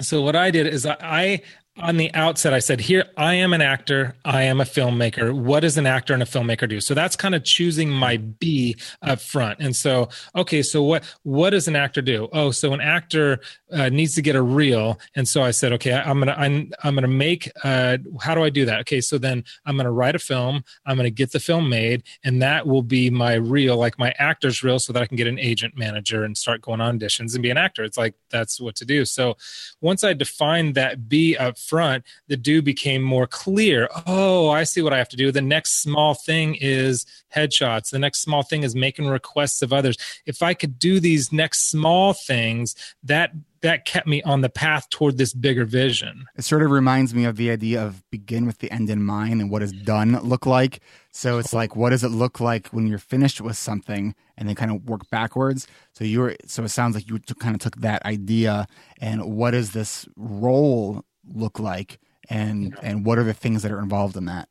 So 0.00 0.20
what 0.22 0.34
I 0.34 0.50
did 0.50 0.66
is 0.66 0.84
I 0.84 1.42
on 1.80 1.96
the 1.96 2.12
outset, 2.14 2.54
I 2.54 2.60
said, 2.60 2.80
Here, 2.80 3.04
I 3.16 3.34
am 3.34 3.52
an 3.52 3.60
actor, 3.60 4.14
I 4.24 4.42
am 4.42 4.60
a 4.60 4.64
filmmaker. 4.64 5.32
What 5.32 5.60
does 5.60 5.76
an 5.76 5.86
actor 5.86 6.14
and 6.14 6.22
a 6.22 6.26
filmmaker 6.26 6.68
do? 6.68 6.80
So 6.80 6.94
that's 6.94 7.16
kind 7.16 7.34
of 7.34 7.42
choosing 7.42 7.90
my 7.90 8.18
B 8.18 8.76
up 9.02 9.20
front. 9.20 9.58
And 9.58 9.74
so, 9.74 10.08
okay, 10.36 10.62
so 10.62 10.82
what 10.84 11.04
what 11.24 11.50
does 11.50 11.66
an 11.66 11.74
actor 11.74 12.00
do? 12.00 12.28
Oh, 12.32 12.52
so 12.52 12.72
an 12.74 12.80
actor 12.80 13.40
uh, 13.72 13.88
needs 13.88 14.14
to 14.14 14.22
get 14.22 14.36
a 14.36 14.42
reel. 14.42 15.00
And 15.16 15.28
so 15.28 15.42
I 15.42 15.50
said, 15.50 15.72
okay, 15.72 15.92
I, 15.92 16.08
am 16.08 16.20
gonna 16.20 16.36
I'm 16.38 16.72
I'm 16.84 16.94
gonna 16.94 17.08
make. 17.08 17.50
Uh, 17.64 17.98
how 18.20 18.36
do 18.36 18.44
I 18.44 18.50
do 18.50 18.64
that? 18.66 18.80
Okay, 18.80 19.00
so 19.00 19.18
then 19.18 19.42
I'm 19.66 19.76
gonna 19.76 19.90
write 19.90 20.14
a 20.14 20.20
film. 20.20 20.62
I'm 20.86 20.96
gonna 20.96 21.10
get 21.10 21.32
the 21.32 21.40
film 21.40 21.68
made, 21.68 22.04
and 22.22 22.40
that 22.40 22.68
will 22.68 22.82
be 22.82 23.10
my 23.10 23.34
reel, 23.34 23.76
like 23.76 23.98
my 23.98 24.14
actor's 24.18 24.62
reel, 24.62 24.78
so 24.78 24.92
that 24.92 25.02
I 25.02 25.06
can 25.06 25.16
get 25.16 25.26
an 25.26 25.40
agent 25.40 25.76
manager 25.76 26.22
and 26.22 26.38
start 26.38 26.62
going 26.62 26.80
on 26.80 27.00
auditions 27.00 27.34
and 27.34 27.42
be 27.42 27.50
an 27.50 27.56
actor. 27.56 27.82
It's 27.82 27.98
like 27.98 28.14
that's 28.30 28.60
what 28.60 28.76
to 28.76 28.84
do. 28.84 29.04
So 29.04 29.36
once 29.80 30.04
I 30.04 30.12
defined 30.12 30.76
that 30.76 31.08
B 31.08 31.36
up 31.36 31.58
front, 31.64 32.04
the 32.28 32.36
do 32.36 32.62
became 32.62 33.02
more 33.02 33.26
clear. 33.26 33.88
Oh, 34.06 34.50
I 34.50 34.64
see 34.64 34.82
what 34.82 34.92
I 34.92 34.98
have 34.98 35.08
to 35.10 35.16
do. 35.16 35.32
The 35.32 35.42
next 35.42 35.82
small 35.82 36.14
thing 36.14 36.56
is 36.60 37.06
headshots. 37.34 37.90
The 37.90 37.98
next 37.98 38.20
small 38.22 38.42
thing 38.42 38.62
is 38.62 38.74
making 38.74 39.06
requests 39.06 39.62
of 39.62 39.72
others. 39.72 39.96
If 40.26 40.42
I 40.42 40.54
could 40.54 40.78
do 40.78 41.00
these 41.00 41.32
next 41.32 41.70
small 41.70 42.12
things, 42.12 42.74
that 43.02 43.32
that 43.62 43.86
kept 43.86 44.06
me 44.06 44.22
on 44.24 44.42
the 44.42 44.50
path 44.50 44.90
toward 44.90 45.16
this 45.16 45.32
bigger 45.32 45.64
vision. 45.64 46.26
It 46.36 46.44
sort 46.44 46.62
of 46.62 46.70
reminds 46.70 47.14
me 47.14 47.24
of 47.24 47.36
the 47.36 47.50
idea 47.50 47.82
of 47.82 48.04
begin 48.10 48.44
with 48.44 48.58
the 48.58 48.70
end 48.70 48.90
in 48.90 49.02
mind 49.02 49.40
and 49.40 49.50
what 49.50 49.60
does 49.60 49.72
done 49.72 50.20
look 50.22 50.44
like. 50.44 50.80
So 51.12 51.38
it's 51.38 51.54
like, 51.54 51.74
what 51.74 51.88
does 51.88 52.04
it 52.04 52.10
look 52.10 52.40
like 52.40 52.66
when 52.68 52.86
you're 52.86 52.98
finished 52.98 53.40
with 53.40 53.56
something, 53.56 54.14
and 54.36 54.48
then 54.48 54.54
kind 54.54 54.70
of 54.70 54.84
work 54.84 55.08
backwards. 55.10 55.66
So 55.92 56.04
you're 56.04 56.36
so 56.46 56.64
it 56.64 56.68
sounds 56.68 56.94
like 56.94 57.08
you 57.08 57.18
kind 57.38 57.54
of 57.54 57.60
took 57.60 57.76
that 57.76 58.04
idea 58.04 58.66
and 59.00 59.24
what 59.24 59.54
is 59.54 59.72
this 59.72 60.06
role 60.16 61.04
look 61.32 61.58
like, 61.58 62.00
and 62.28 62.76
and 62.82 63.04
what 63.04 63.18
are 63.18 63.24
the 63.24 63.34
things 63.34 63.62
that 63.62 63.72
are 63.72 63.78
involved 63.80 64.16
in 64.16 64.26
that. 64.26 64.48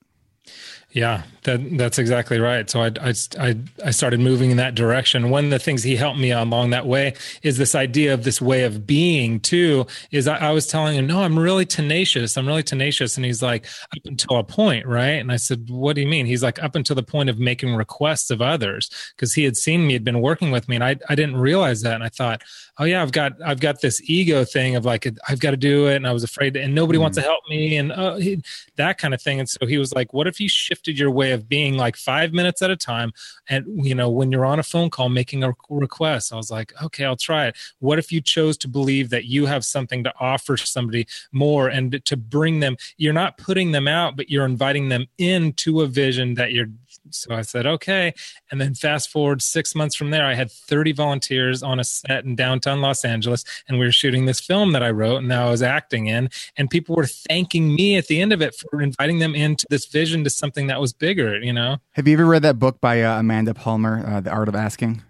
Yeah, 0.94 1.24
that 1.44 1.76
that's 1.76 1.98
exactly 1.98 2.40
right. 2.40 2.70
So 2.70 2.84
I, 2.84 2.92
I 3.40 3.56
I 3.84 3.90
started 3.90 4.20
moving 4.20 4.52
in 4.52 4.58
that 4.58 4.76
direction. 4.76 5.32
One 5.32 5.46
of 5.46 5.50
the 5.50 5.58
things 5.58 5.82
he 5.82 5.96
helped 5.96 6.20
me 6.20 6.32
along 6.32 6.70
that 6.70 6.86
way 6.86 7.16
is 7.42 7.58
this 7.58 7.74
idea 7.74 8.14
of 8.14 8.24
this 8.24 8.40
way 8.40 8.64
of 8.64 8.86
being 8.86 9.40
too. 9.40 9.88
Is 10.12 10.28
I, 10.28 10.38
I, 10.38 10.52
was 10.52 10.68
telling 10.68 10.96
him, 10.96 11.08
no, 11.08 11.24
I'm 11.24 11.38
really 11.38 11.66
tenacious. 11.66 12.38
I'm 12.38 12.46
really 12.46 12.62
tenacious, 12.62 13.18
and 13.18 13.26
he's 13.26 13.42
like, 13.42 13.66
up 13.66 14.06
until 14.06 14.38
a 14.38 14.44
point, 14.44 14.86
right? 14.86 15.20
And 15.20 15.32
I 15.32 15.38
said, 15.38 15.68
what 15.68 15.96
do 15.96 16.02
you 16.02 16.08
mean? 16.08 16.28
He's 16.28 16.44
like, 16.44 16.62
up 16.62 16.76
until 16.76 16.96
the 16.96 17.02
point 17.02 17.28
of 17.28 17.40
making 17.40 17.74
requests 17.74 18.30
of 18.30 18.40
others, 18.40 18.92
because 19.16 19.34
he 19.34 19.44
had 19.46 19.58
seen 19.58 19.88
me, 19.88 19.94
had 19.94 20.04
been 20.04 20.22
working 20.22 20.52
with 20.52 20.70
me, 20.70 20.76
and 20.76 20.84
I 20.84 20.98
I 21.10 21.16
didn't 21.16 21.38
realize 21.38 21.82
that, 21.82 21.96
and 21.96 22.04
I 22.04 22.10
thought, 22.10 22.44
oh 22.78 22.84
yeah, 22.84 23.02
I've 23.02 23.12
got 23.12 23.34
I've 23.44 23.60
got 23.60 23.82
this 23.82 24.00
ego 24.08 24.46
thing 24.46 24.76
of 24.76 24.86
like 24.86 25.08
I've 25.28 25.40
got 25.40 25.52
to 25.52 25.58
do 25.58 25.88
it, 25.88 25.96
and 25.96 26.08
I 26.08 26.14
was 26.14 26.24
afraid, 26.24 26.54
to, 26.54 26.62
and 26.62 26.76
nobody 26.76 27.00
mm. 27.00 27.02
wants 27.02 27.18
to 27.18 27.24
help 27.24 27.40
me, 27.50 27.78
and 27.78 27.92
uh, 27.92 28.16
he, 28.18 28.44
that 28.76 29.00
kind 29.00 29.16
of 29.16 29.22
thing. 29.24 29.40
And 29.40 29.50
so 29.50 29.66
he 29.66 29.80
was 29.80 29.92
like, 29.94 30.14
what 30.14 30.28
if 30.28 30.40
you 30.40 30.50
shifted 30.84 31.00
your 31.00 31.12
way 31.12 31.32
of 31.32 31.48
being 31.48 31.78
like 31.78 31.96
five 31.96 32.34
minutes 32.34 32.62
at 32.62 32.70
a 32.70 32.76
time, 32.76 33.12
and 33.48 33.66
you 33.86 33.96
know 33.96 34.10
when 34.10 34.32
you're 34.32 34.46
on 34.46 34.60
a 34.60 34.64
phone 34.64 34.90
call 34.90 35.10
making 35.10 35.44
a 35.44 35.54
request? 35.70 36.34
I 36.34 36.36
was 36.36 36.52
like, 36.52 36.74
okay, 36.84 37.06
I'll 37.06 37.16
try 37.16 37.48
it. 37.48 37.56
What 37.80 38.00
if 38.00 38.12
you 38.12 38.22
chose 38.22 38.58
to 38.60 38.68
believe 38.68 39.10
that 39.10 39.26
you 39.26 39.46
have 39.46 39.64
something 39.64 40.04
to 40.04 40.14
offer 40.20 40.58
somebody 40.58 41.08
more, 41.32 41.70
and 41.70 42.04
to 42.04 42.18
bring 42.18 42.60
them? 42.60 42.76
You're 42.98 43.14
not 43.14 43.38
putting 43.38 43.72
them 43.72 43.88
out, 43.88 44.18
but 44.18 44.30
you're 44.30 44.46
inviting 44.46 44.90
them 44.90 45.06
into 45.18 45.82
a 45.82 45.88
vision 45.88 46.34
that 46.36 46.52
you're 46.52 46.70
so 47.10 47.34
I 47.34 47.42
said, 47.42 47.66
okay. 47.66 48.14
And 48.52 48.60
then 48.60 48.74
fast 48.74 49.10
forward 49.10 49.42
six 49.42 49.76
months 49.76 49.96
from 49.96 50.12
there, 50.12 50.26
I 50.26 50.34
had 50.34 50.52
30 50.52 50.94
volunteers 50.94 51.64
on 51.64 51.80
a 51.80 51.84
set 51.84 52.26
in 52.26 52.36
downtown 52.36 52.82
Los 52.82 53.06
Angeles, 53.06 53.44
and 53.68 53.80
we 53.80 53.86
were 53.86 53.92
shooting 53.92 54.26
this 54.26 54.40
film 54.40 54.72
that 54.74 54.84
I 54.84 54.90
wrote 54.92 55.18
and 55.18 55.32
that 55.32 55.42
I 55.42 55.50
was 55.50 55.62
acting 55.62 56.08
in. 56.08 56.30
And 56.58 56.70
people 56.70 56.96
were 56.96 57.08
thanking 57.08 57.76
me 57.76 57.98
at 57.98 58.08
the 58.08 58.22
end 58.22 58.34
of 58.34 58.42
it 58.42 58.56
for 58.56 58.82
inviting 58.82 59.20
them 59.20 59.36
into 59.36 59.66
this 59.70 59.86
vision 59.86 60.24
to 60.24 60.30
something 60.30 60.68
that 60.68 60.80
was 60.80 60.94
bigger, 60.94 61.40
you 61.40 61.54
know? 61.54 61.78
Have 61.92 62.08
you 62.08 62.14
ever 62.14 62.26
read 62.26 62.44
that 62.44 62.60
book 62.60 62.80
by 62.82 63.02
uh, 63.02 63.20
Amanda 63.20 63.54
Palmer, 63.54 64.04
uh, 64.06 64.22
The 64.22 64.32
Art 64.32 64.48
of 64.48 64.56
Asking? 64.56 65.04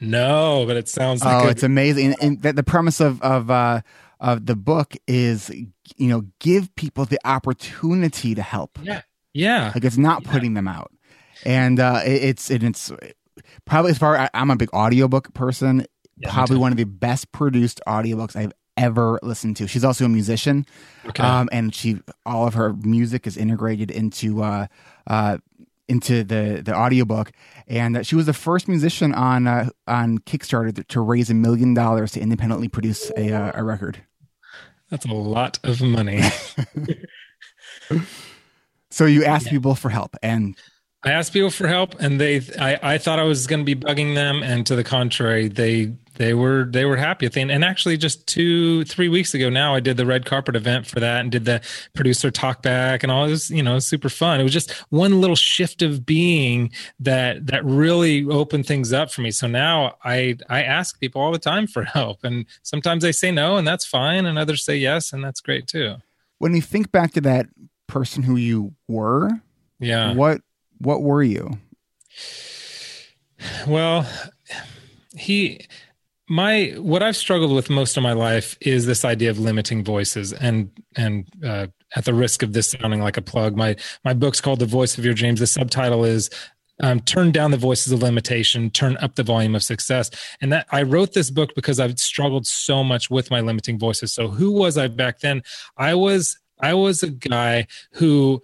No, 0.00 0.64
but 0.66 0.76
it 0.76 0.88
sounds 0.88 1.24
like 1.24 1.44
oh, 1.44 1.48
a- 1.48 1.50
it's 1.50 1.62
amazing. 1.62 2.14
And, 2.20 2.44
and 2.44 2.56
the 2.56 2.62
premise 2.62 3.00
of, 3.00 3.20
of, 3.22 3.50
uh, 3.50 3.80
of 4.20 4.46
the 4.46 4.56
book 4.56 4.94
is, 5.06 5.50
you 5.50 6.08
know, 6.08 6.24
give 6.38 6.74
people 6.76 7.04
the 7.04 7.18
opportunity 7.24 8.34
to 8.34 8.42
help. 8.42 8.78
Yeah. 8.82 9.02
Yeah. 9.32 9.72
Like 9.74 9.84
it's 9.84 9.98
not 9.98 10.24
yeah. 10.24 10.32
putting 10.32 10.54
them 10.54 10.66
out 10.66 10.92
and 11.44 11.80
uh, 11.80 12.00
it, 12.04 12.22
it's 12.24 12.50
it, 12.50 12.62
it's 12.62 12.92
probably 13.64 13.90
as 13.90 13.98
far 13.98 14.16
I, 14.16 14.30
am 14.34 14.50
a 14.50 14.56
big 14.56 14.72
audiobook 14.72 15.32
person. 15.34 15.86
Yeah, 16.16 16.32
probably 16.32 16.56
one 16.56 16.72
of 16.72 16.78
the 16.78 16.84
best 16.84 17.30
produced 17.30 17.80
audiobooks 17.86 18.34
I've 18.34 18.52
ever 18.76 19.18
listened 19.22 19.56
to. 19.58 19.68
She's 19.68 19.84
also 19.84 20.04
a 20.04 20.08
musician, 20.08 20.66
okay. 21.06 21.22
um, 21.22 21.48
and 21.52 21.74
she 21.74 22.00
all 22.26 22.46
of 22.46 22.54
her 22.54 22.72
music 22.72 23.26
is 23.26 23.36
integrated 23.36 23.90
into 23.90 24.42
uh, 24.42 24.66
uh, 25.06 25.38
into 25.88 26.24
the 26.24 26.62
the 26.64 26.74
audiobook. 26.74 27.32
And 27.66 28.06
she 28.06 28.16
was 28.16 28.26
the 28.26 28.32
first 28.32 28.68
musician 28.68 29.14
on 29.14 29.46
uh, 29.46 29.70
on 29.86 30.18
Kickstarter 30.18 30.86
to 30.86 31.00
raise 31.00 31.30
a 31.30 31.34
million 31.34 31.74
dollars 31.74 32.12
to 32.12 32.20
independently 32.20 32.68
produce 32.68 33.10
a 33.16 33.32
uh, 33.32 33.52
a 33.54 33.62
record. 33.62 34.00
That's 34.90 35.04
a 35.04 35.12
lot 35.12 35.58
of 35.64 35.82
money. 35.82 36.22
so 38.90 39.04
you 39.04 39.24
ask 39.24 39.46
yeah. 39.46 39.52
people 39.52 39.74
for 39.74 39.90
help, 39.90 40.16
and 40.22 40.56
I 41.04 41.12
asked 41.12 41.32
people 41.32 41.50
for 41.50 41.68
help, 41.68 41.94
and 42.00 42.20
they 42.20 42.40
I, 42.58 42.94
I 42.94 42.98
thought 42.98 43.20
I 43.20 43.22
was 43.22 43.46
going 43.46 43.60
to 43.60 43.64
be 43.64 43.76
bugging 43.76 44.16
them, 44.16 44.42
and 44.42 44.66
to 44.66 44.74
the 44.74 44.82
contrary, 44.82 45.46
they 45.46 45.92
they 46.16 46.34
were 46.34 46.64
they 46.64 46.84
were 46.84 46.96
happy 46.96 47.26
with 47.26 47.36
it. 47.36 47.50
And 47.50 47.64
actually, 47.64 47.96
just 47.96 48.26
two 48.26 48.84
three 48.84 49.08
weeks 49.08 49.32
ago 49.32 49.48
now, 49.48 49.76
I 49.76 49.80
did 49.80 49.96
the 49.96 50.04
red 50.04 50.26
carpet 50.26 50.56
event 50.56 50.88
for 50.88 50.98
that, 50.98 51.20
and 51.20 51.30
did 51.30 51.44
the 51.44 51.60
producer 51.94 52.32
talk 52.32 52.62
back, 52.62 53.04
and 53.04 53.12
all 53.12 53.28
this. 53.28 53.48
You 53.48 53.62
know, 53.62 53.78
super 53.78 54.08
fun. 54.08 54.40
It 54.40 54.42
was 54.42 54.52
just 54.52 54.72
one 54.90 55.20
little 55.20 55.36
shift 55.36 55.82
of 55.82 56.04
being 56.04 56.72
that 56.98 57.46
that 57.46 57.64
really 57.64 58.24
opened 58.24 58.66
things 58.66 58.92
up 58.92 59.12
for 59.12 59.20
me. 59.20 59.30
So 59.30 59.46
now 59.46 59.94
I 60.04 60.36
I 60.48 60.64
ask 60.64 60.98
people 60.98 61.22
all 61.22 61.30
the 61.30 61.38
time 61.38 61.68
for 61.68 61.84
help, 61.84 62.24
and 62.24 62.44
sometimes 62.64 63.04
they 63.04 63.12
say 63.12 63.30
no, 63.30 63.56
and 63.56 63.66
that's 63.66 63.86
fine, 63.86 64.26
and 64.26 64.36
others 64.36 64.64
say 64.64 64.76
yes, 64.76 65.12
and 65.12 65.22
that's 65.22 65.40
great 65.40 65.68
too. 65.68 65.94
When 66.38 66.56
you 66.56 66.60
think 66.60 66.90
back 66.90 67.12
to 67.12 67.20
that 67.20 67.46
person 67.86 68.24
who 68.24 68.34
you 68.34 68.74
were, 68.88 69.30
yeah, 69.78 70.12
what 70.14 70.40
what 70.78 71.02
were 71.02 71.22
you? 71.22 71.58
Well, 73.66 74.06
he 75.16 75.66
my 76.28 76.74
what 76.76 77.02
I've 77.02 77.16
struggled 77.16 77.54
with 77.54 77.70
most 77.70 77.96
of 77.96 78.02
my 78.02 78.12
life 78.12 78.56
is 78.60 78.86
this 78.86 79.04
idea 79.04 79.30
of 79.30 79.38
limiting 79.38 79.82
voices 79.82 80.32
and 80.32 80.70
and 80.96 81.26
uh, 81.44 81.68
at 81.96 82.04
the 82.04 82.14
risk 82.14 82.42
of 82.42 82.52
this 82.52 82.70
sounding 82.70 83.00
like 83.00 83.16
a 83.16 83.22
plug, 83.22 83.56
my 83.56 83.76
my 84.04 84.12
book's 84.12 84.40
called 84.40 84.58
The 84.58 84.66
Voice 84.66 84.98
of 84.98 85.04
Your 85.04 85.14
Dreams. 85.14 85.40
The 85.40 85.46
subtitle 85.46 86.04
is 86.04 86.30
um, 86.80 87.00
turn 87.00 87.32
down 87.32 87.50
the 87.50 87.56
voices 87.56 87.92
of 87.92 88.02
limitation, 88.02 88.70
turn 88.70 88.96
up 88.98 89.16
the 89.16 89.22
volume 89.22 89.54
of 89.54 89.62
success. 89.62 90.10
And 90.40 90.52
that 90.52 90.66
I 90.70 90.82
wrote 90.82 91.12
this 91.12 91.30
book 91.30 91.50
because 91.56 91.80
I've 91.80 91.98
struggled 91.98 92.46
so 92.46 92.84
much 92.84 93.10
with 93.10 93.30
my 93.30 93.40
limiting 93.40 93.78
voices. 93.78 94.12
So 94.12 94.28
who 94.28 94.52
was 94.52 94.78
I 94.78 94.88
back 94.88 95.20
then? 95.20 95.42
I 95.76 95.94
was 95.94 96.38
I 96.60 96.74
was 96.74 97.02
a 97.02 97.10
guy 97.10 97.66
who 97.92 98.42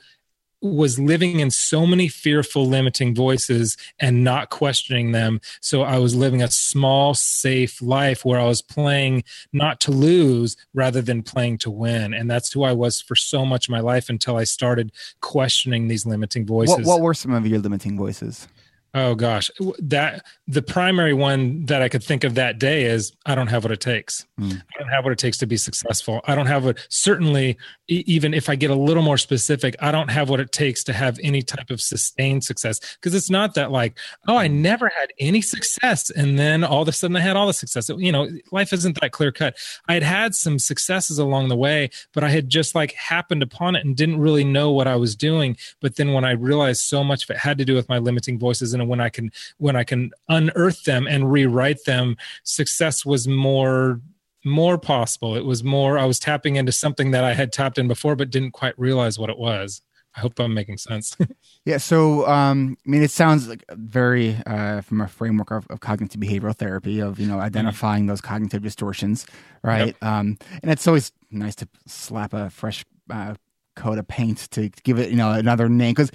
was 0.69 0.99
living 0.99 1.41
in 1.41 1.51
so 1.51 1.87
many 1.87 2.09
fearful 2.09 2.67
limiting 2.67 3.15
voices 3.15 3.77
and 3.99 4.25
not 4.25 4.51
questioning 4.51 5.13
them. 5.13 5.41
So 5.61 5.83
i 5.83 5.99
was 5.99 6.15
living 6.15 6.43
a 6.43 6.51
small 6.51 7.15
safe 7.15 7.83
life 7.83 8.25
where 8.25 8.41
i 8.41 8.45
was 8.45 8.63
playing 8.63 9.25
not 9.53 9.81
to 9.81 9.91
lose 9.91 10.57
rather 10.73 11.03
than 11.03 11.23
playing 11.23 11.59
to 11.59 11.71
win. 11.71 12.15
And 12.15 12.31
that's 12.31 12.53
who 12.53 12.63
i 12.63 12.73
was 12.73 13.01
for 13.01 13.15
so 13.17 13.45
much 13.45 13.69
of 13.69 13.73
my 13.73 13.81
life 13.81 14.09
until 14.09 14.37
i 14.37 14.45
started 14.45 14.93
questioning 15.21 15.89
these 15.89 16.07
limiting 16.07 16.47
voices 16.47 16.87
what, 16.87 16.87
what 16.87 17.01
were 17.01 17.15
some 17.15 17.33
of 17.33 17.47
your 17.47 17.59
limiting 17.59 17.97
voices 17.97 18.49
Oh 18.97 19.17
gosh, 19.17 19.51
that 19.81 20.25
the 20.47 20.63
primary 20.63 21.13
one 21.13 21.67
that 21.67 21.83
I 21.83 21.89
could 21.89 22.05
think 22.05 22.23
of 22.23 22.37
that 22.37 22.61
day 22.61 22.85
is 22.85 23.13
I 23.27 23.35
don't 23.35 23.49
have 23.49 23.65
what 23.65 23.73
it 23.73 23.81
takes. 23.81 24.25
Mm. 24.39 24.53
I 24.55 24.79
don't 24.79 24.89
have 24.89 25.03
what 25.03 25.13
it 25.13 25.19
takes 25.19 25.37
to 25.39 25.47
be 25.47 25.57
successful. 25.57 26.21
I 26.27 26.37
don't 26.37 26.47
have 26.47 26.65
what 26.65 26.87
certainly 26.91 27.59
even 27.89 28.33
if 28.33 28.49
I 28.49 28.55
get 28.55 28.71
a 28.71 28.75
little 28.77 29.03
more 29.03 29.19
specific, 29.19 29.75
I 29.81 29.91
don't 29.91 30.13
have 30.13 30.31
what 30.31 30.39
it 30.39 30.53
takes 30.53 30.85
to 30.85 30.93
have 30.93 31.19
any 31.25 31.43
type 31.43 31.71
of 31.71 31.81
sustained 31.81 32.45
success 32.45 32.79
because 32.95 33.17
it's 33.17 33.29
not 33.29 33.55
that 33.55 33.73
like, 33.73 33.99
oh, 34.29 34.37
I 34.37 34.47
never 34.47 34.89
had 34.89 35.13
any 35.19 35.41
success 35.41 36.11
and 36.11 36.39
then 36.39 36.63
all 36.63 36.83
of 36.83 36.89
a 36.89 36.93
sudden 36.93 37.17
I 37.17 37.21
had 37.21 37.35
all 37.35 37.49
the 37.49 37.53
success. 37.53 37.89
You 37.89 38.13
know, 38.13 38.29
life 38.53 38.73
isn't 38.73 39.01
that 39.01 39.11
clear 39.11 39.33
cut. 39.33 39.57
I 39.89 39.95
had 39.95 40.05
had 40.05 40.35
some 40.37 40.61
successes 40.61 41.19
along 41.19 41.49
the 41.49 41.57
way, 41.57 41.91
but 42.13 42.23
I 42.23 42.29
had 42.29 42.49
just 42.49 42.77
like 42.77 42.93
happened 42.93 43.43
upon 43.43 43.75
it 43.75 43.85
and 43.85 43.97
didn't 43.97 44.21
really 44.21 44.45
know 44.45 44.71
what 44.71 44.87
I 44.87 44.95
was 44.95 45.17
doing. 45.17 45.57
But 45.81 45.97
then 45.97 46.13
when 46.13 46.25
I 46.25 46.31
realized 46.31 46.83
so 46.83 47.03
much 47.03 47.25
of 47.25 47.31
it 47.31 47.39
had 47.39 47.59
to 47.59 47.65
do 47.65 47.75
with 47.75 47.89
my 47.89 47.99
limiting 47.99 48.39
voices 48.39 48.73
and 48.73 48.84
when 48.85 49.01
I 49.01 49.09
can 49.09 49.31
when 49.59 49.77
I 49.77 49.85
can 49.85 50.11
unearth 50.29 50.85
them 50.85 51.07
and 51.07 51.31
rewrite 51.31 51.85
them, 51.85 52.17
success 52.43 53.05
was 53.05 53.29
more 53.29 54.01
more 54.45 54.77
possible. 54.79 55.35
It 55.37 55.45
was 55.45 55.65
more 55.65 55.99
I 55.99 56.05
was 56.05 56.19
tapping 56.19 56.57
into 56.57 56.73
something 56.73 57.11
that 57.13 57.25
I 57.25 57.35
had 57.35 57.53
tapped 57.53 57.79
in 57.79 57.89
before 57.89 58.17
but 58.17 58.31
didn't 58.31 58.53
quite 58.53 58.79
realize 58.79 59.19
what 59.19 59.31
it 59.31 59.39
was. 59.39 59.83
I 60.17 60.21
hope 60.21 60.39
I'm 60.39 60.55
making 60.55 60.79
sense. 60.79 61.17
yeah. 61.65 61.79
So, 61.79 62.29
um, 62.29 62.77
I 62.87 62.91
mean, 62.91 63.03
it 63.03 63.11
sounds 63.11 63.49
like 63.49 63.65
very 63.71 64.37
uh, 64.47 64.81
from 64.83 65.01
a 65.01 65.09
framework 65.09 65.51
of, 65.51 65.67
of, 65.71 65.81
cognitive 65.81 66.21
behavioral 66.21 66.55
therapy 66.55 67.01
of 67.01 67.19
you 67.19 67.27
know 67.27 67.41
identifying 67.41 68.03
mm-hmm. 68.03 68.11
those 68.11 68.21
cognitive 68.21 68.63
distortions, 68.63 69.27
right? 69.63 69.87
Yep. 69.87 70.05
Um, 70.05 70.39
and 70.63 70.71
it's 70.71 70.87
always 70.87 71.11
nice 71.33 71.57
to 71.57 71.69
slap 71.87 72.33
a 72.33 72.49
fresh 72.51 72.85
uh, 73.11 73.35
coat 73.75 73.99
of 73.99 74.07
paint 74.07 74.39
to 74.53 74.69
give 74.85 74.99
it 74.99 75.11
you 75.11 75.17
know 75.17 75.33
another 75.33 75.69
name 75.69 75.93
because 75.93 76.13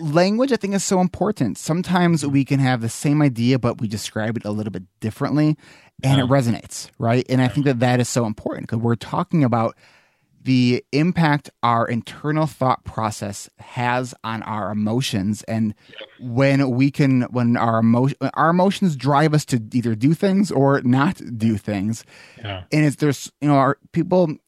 language 0.00 0.52
i 0.52 0.56
think 0.56 0.74
is 0.74 0.84
so 0.84 1.00
important 1.00 1.58
sometimes 1.58 2.26
we 2.26 2.44
can 2.44 2.60
have 2.60 2.80
the 2.80 2.88
same 2.88 3.22
idea 3.22 3.58
but 3.58 3.80
we 3.80 3.88
describe 3.88 4.36
it 4.36 4.44
a 4.44 4.50
little 4.50 4.70
bit 4.70 4.84
differently 5.00 5.56
and 6.02 6.20
it 6.20 6.26
resonates 6.26 6.90
right 6.98 7.24
and 7.28 7.40
i 7.40 7.48
think 7.48 7.66
that 7.66 7.80
that 7.80 8.00
is 8.00 8.08
so 8.08 8.26
important 8.26 8.66
because 8.66 8.78
we're 8.78 8.94
talking 8.94 9.44
about 9.44 9.76
the 10.44 10.82
impact 10.92 11.50
our 11.62 11.86
internal 11.86 12.46
thought 12.46 12.84
process 12.84 13.50
has 13.58 14.14
on 14.22 14.42
our 14.44 14.70
emotions 14.70 15.42
and 15.44 15.74
when 16.20 16.70
we 16.70 16.90
can 16.90 17.22
when 17.22 17.56
our 17.56 17.80
emotion 17.80 18.16
our 18.34 18.50
emotions 18.50 18.96
drive 18.96 19.34
us 19.34 19.44
to 19.44 19.60
either 19.72 19.94
do 19.94 20.14
things 20.14 20.50
or 20.50 20.80
not 20.82 21.20
do 21.36 21.56
things 21.56 22.04
yeah. 22.38 22.62
and 22.72 22.84
it's 22.84 22.96
there's 22.96 23.32
you 23.40 23.48
know 23.48 23.56
our 23.56 23.78
people 23.92 24.38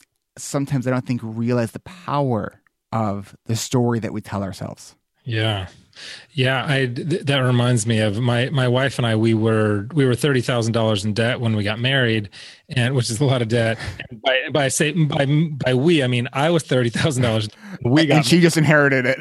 sometimes 0.40 0.86
I 0.86 0.90
don't 0.90 1.06
think 1.06 1.20
realize 1.22 1.72
the 1.72 1.80
power 1.80 2.60
of 2.92 3.36
the 3.46 3.56
story 3.56 3.98
that 4.00 4.12
we 4.12 4.20
tell 4.20 4.42
ourselves. 4.42 4.96
Yeah. 5.24 5.68
Yeah, 6.32 6.64
I 6.66 6.86
th- 6.86 7.24
that 7.26 7.38
reminds 7.40 7.86
me 7.86 7.98
of 8.00 8.18
my 8.20 8.48
my 8.50 8.68
wife 8.68 8.98
and 8.98 9.06
I. 9.06 9.16
We 9.16 9.34
were 9.34 9.86
we 9.92 10.06
were 10.06 10.14
thirty 10.14 10.40
thousand 10.40 10.72
dollars 10.72 11.04
in 11.04 11.12
debt 11.12 11.40
when 11.40 11.54
we 11.56 11.62
got 11.62 11.78
married, 11.78 12.30
and 12.70 12.94
which 12.94 13.10
is 13.10 13.20
a 13.20 13.24
lot 13.24 13.42
of 13.42 13.48
debt. 13.48 13.78
And 14.08 14.22
by 14.22 14.38
by 14.50 14.68
say 14.68 14.92
by 14.92 15.26
by 15.26 15.74
we, 15.74 16.02
I 16.02 16.06
mean 16.06 16.28
I 16.32 16.48
was 16.50 16.62
thirty 16.62 16.88
thousand 16.88 17.24
dollars. 17.24 17.48
We 17.84 18.06
got 18.06 18.16
and 18.18 18.26
she 18.26 18.40
just 18.40 18.56
inherited 18.56 19.04
it. 19.06 19.18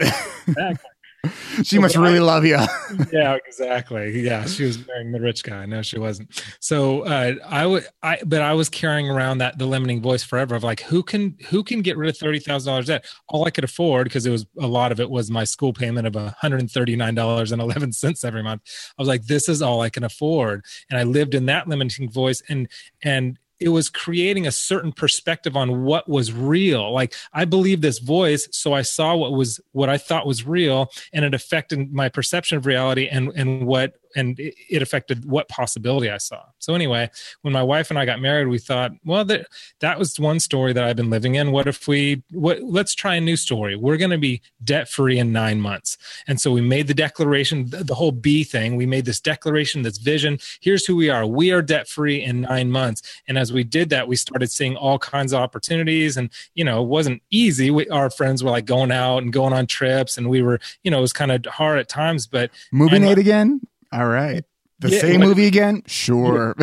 Exactly. 0.48 0.89
she 1.64 1.80
must 1.80 1.98
really 1.98 2.20
love 2.20 2.46
you. 2.46 2.58
yeah, 3.12 3.38
exactly. 3.46 4.22
Yeah, 4.22 4.46
she 4.46 4.64
was 4.64 4.86
marrying 4.88 5.12
the 5.12 5.20
rich 5.20 5.44
guy. 5.44 5.66
No, 5.66 5.82
she 5.82 6.00
wasn't. 6.00 6.44
So 6.60 7.02
uh, 7.02 7.36
I 7.46 7.66
would, 7.66 7.86
I 8.02 8.20
but 8.26 8.42
I 8.42 8.54
was 8.54 8.70
carrying 8.70 9.10
around 9.10 9.40
that 9.40 9.58
the 9.58 9.66
limiting 9.66 10.02
voice 10.02 10.24
forever 10.24 10.56
of 10.56 10.64
like, 10.64 10.82
who 10.82 11.04
can 11.04 11.38
who 11.50 11.64
can 11.64 11.82
get 11.82 11.98
rid 11.98 12.10
of 12.10 12.18
thirty 12.18 12.40
thousand 12.40 12.72
dollars 12.72 12.86
debt? 12.88 13.06
All 13.28 13.46
I 13.46 13.52
could 13.52 13.64
afford 13.64 14.06
because 14.06 14.26
it 14.26 14.32
was 14.32 14.46
a 14.60 14.68
lot 14.68 14.92
of 14.92 15.00
it 15.00 15.10
was 15.10 15.30
my 15.30 15.44
school 15.44 15.74
payment 15.74 16.08
of 16.08 16.16
one 16.16 16.34
hundred 16.38 16.62
and 16.62 16.72
thirty 16.72 16.96
nine 16.96 17.16
dollars 17.16 17.52
and 17.52 17.62
eleven 17.62 17.92
cents 17.92 18.24
every 18.24 18.44
month. 18.44 18.62
I 18.98 19.02
was 19.02 19.10
like, 19.10 19.26
this 19.26 19.50
is 19.50 19.62
all 19.62 19.82
I 19.82 19.90
can 19.90 20.04
afford, 20.04 20.64
and 20.90 20.98
I 20.98 21.04
lived 21.04 21.36
in 21.36 21.48
that 21.48 21.68
limiting 21.68 22.10
voice, 22.10 22.42
and 22.48 22.70
and 23.04 23.38
it 23.60 23.70
was 23.70 23.90
creating 23.90 24.48
a 24.48 24.52
certain 24.52 24.92
perspective 24.92 25.56
on 25.58 25.84
what 25.84 26.08
was 26.08 26.32
real. 26.32 26.94
Like 26.94 27.14
i 27.34 27.46
believed 27.46 27.82
this 27.82 28.00
voice 28.00 28.48
so 28.52 28.74
i 28.74 28.82
saw 28.82 29.16
what 29.16 29.32
was 29.32 29.60
what 29.72 29.90
i 29.90 29.98
thought 29.98 30.26
was 30.26 30.46
real 30.46 30.92
and 31.14 31.26
it 31.26 31.34
affected 31.34 31.92
my 31.94 32.10
perception 32.10 32.58
of 32.58 32.66
reality 32.66 33.08
and 33.08 33.30
and 33.36 33.66
what 33.66 33.94
and 34.16 34.40
it 34.40 34.82
affected 34.82 35.26
what 35.26 35.48
possibility 35.50 36.10
I 36.10 36.18
saw. 36.18 36.44
So 36.60 36.74
anyway, 36.74 37.10
when 37.42 37.54
my 37.54 37.64
wife 37.64 37.90
and 37.90 38.00
I 38.00 38.06
got 38.06 38.22
married, 38.22 38.48
we 38.48 38.60
thought, 38.60 38.92
well, 39.06 39.26
that 39.26 39.48
that 39.80 40.00
was 40.00 40.20
one 40.20 40.40
story 40.40 40.74
that 40.74 40.84
I've 40.84 40.96
been 40.96 41.10
living 41.10 41.36
in. 41.36 41.52
What 41.52 41.68
if 41.68 41.88
we 41.88 42.24
what 42.32 42.62
let's 42.64 42.94
try 42.94 43.16
a 43.16 43.22
new 43.22 43.38
story. 43.38 43.76
We're 43.76 43.98
going 43.98 44.12
to 44.12 44.18
be 44.18 44.42
debt 44.64 44.90
free 44.90 45.20
in 45.20 45.32
9 45.32 45.62
months. 45.62 45.98
And 46.28 46.40
so 46.40 46.52
we 46.52 46.62
made 46.62 46.88
the 46.88 46.94
declaration 46.94 47.70
the 47.70 47.96
whole 47.96 48.12
B 48.12 48.44
thing. 48.44 48.76
We 48.76 48.86
made 48.86 49.06
this 49.06 49.20
declaration, 49.20 49.82
this 49.82 49.98
vision. 49.98 50.40
Here's 50.62 50.86
who 50.86 50.96
we 50.96 51.10
are. 51.10 51.26
We 51.26 51.52
are 51.52 51.62
debt 51.62 51.88
free 51.88 52.24
in 52.24 52.42
9 52.42 52.72
months. 52.72 53.02
And 53.28 53.38
as 53.38 53.54
we 53.54 53.64
did 53.64 53.90
that, 53.90 54.08
we 54.08 54.16
started 54.16 54.52
seeing 54.52 54.76
all 54.76 55.00
kinds 55.00 55.34
of 55.34 55.42
opportunities 55.42 56.18
and 56.18 56.30
you 56.54 56.64
know, 56.64 56.84
it 56.84 56.88
wasn't 56.88 57.22
easy. 57.30 57.72
We, 57.72 57.88
our 57.90 58.10
friends 58.10 58.44
were 58.44 58.52
like 58.52 58.66
going 58.66 58.92
out 58.92 59.20
and 59.20 59.32
going 59.32 59.54
on 59.54 59.68
trips 59.68 60.18
and 60.18 60.30
we 60.30 60.42
were, 60.42 60.60
you 60.84 60.92
know, 60.92 61.00
it 61.00 61.02
was 61.02 61.14
kind 61.14 61.32
of 61.32 61.46
hard 61.46 61.80
at 61.80 61.90
times, 61.90 62.28
but 62.28 62.52
moving 62.72 63.04
it 63.04 63.18
again 63.18 63.62
all 63.92 64.08
right. 64.08 64.44
The 64.80 64.90
yeah, 64.90 65.00
same 65.02 65.20
movie 65.20 65.46
again? 65.46 65.84
Sure. 65.88 66.56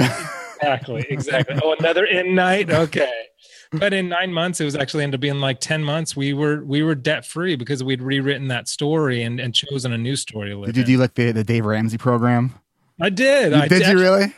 exactly. 0.56 1.06
Exactly. 1.08 1.60
Oh, 1.62 1.74
another 1.78 2.04
in 2.04 2.34
night. 2.34 2.70
Okay. 2.70 3.10
But 3.72 3.92
in 3.92 4.08
nine 4.08 4.32
months, 4.32 4.60
it 4.60 4.64
was 4.64 4.76
actually 4.76 5.04
ended 5.04 5.18
up 5.18 5.20
being 5.20 5.40
like 5.40 5.60
ten 5.60 5.84
months. 5.84 6.16
We 6.16 6.32
were 6.32 6.64
we 6.64 6.82
were 6.82 6.94
debt 6.94 7.26
free 7.26 7.56
because 7.56 7.82
we'd 7.82 8.00
rewritten 8.00 8.48
that 8.48 8.68
story 8.68 9.22
and, 9.22 9.40
and 9.40 9.54
chosen 9.54 9.92
a 9.92 9.98
new 9.98 10.16
story. 10.16 10.54
Did 10.64 10.76
you 10.76 10.84
do 10.84 10.98
like 10.98 11.14
the, 11.14 11.32
the 11.32 11.44
Dave 11.44 11.66
Ramsey 11.66 11.98
program? 11.98 12.54
I 13.00 13.10
did. 13.10 13.52
You, 13.52 13.58
I 13.58 13.68
did 13.68 13.86
you 13.86 13.98
really? 13.98 14.32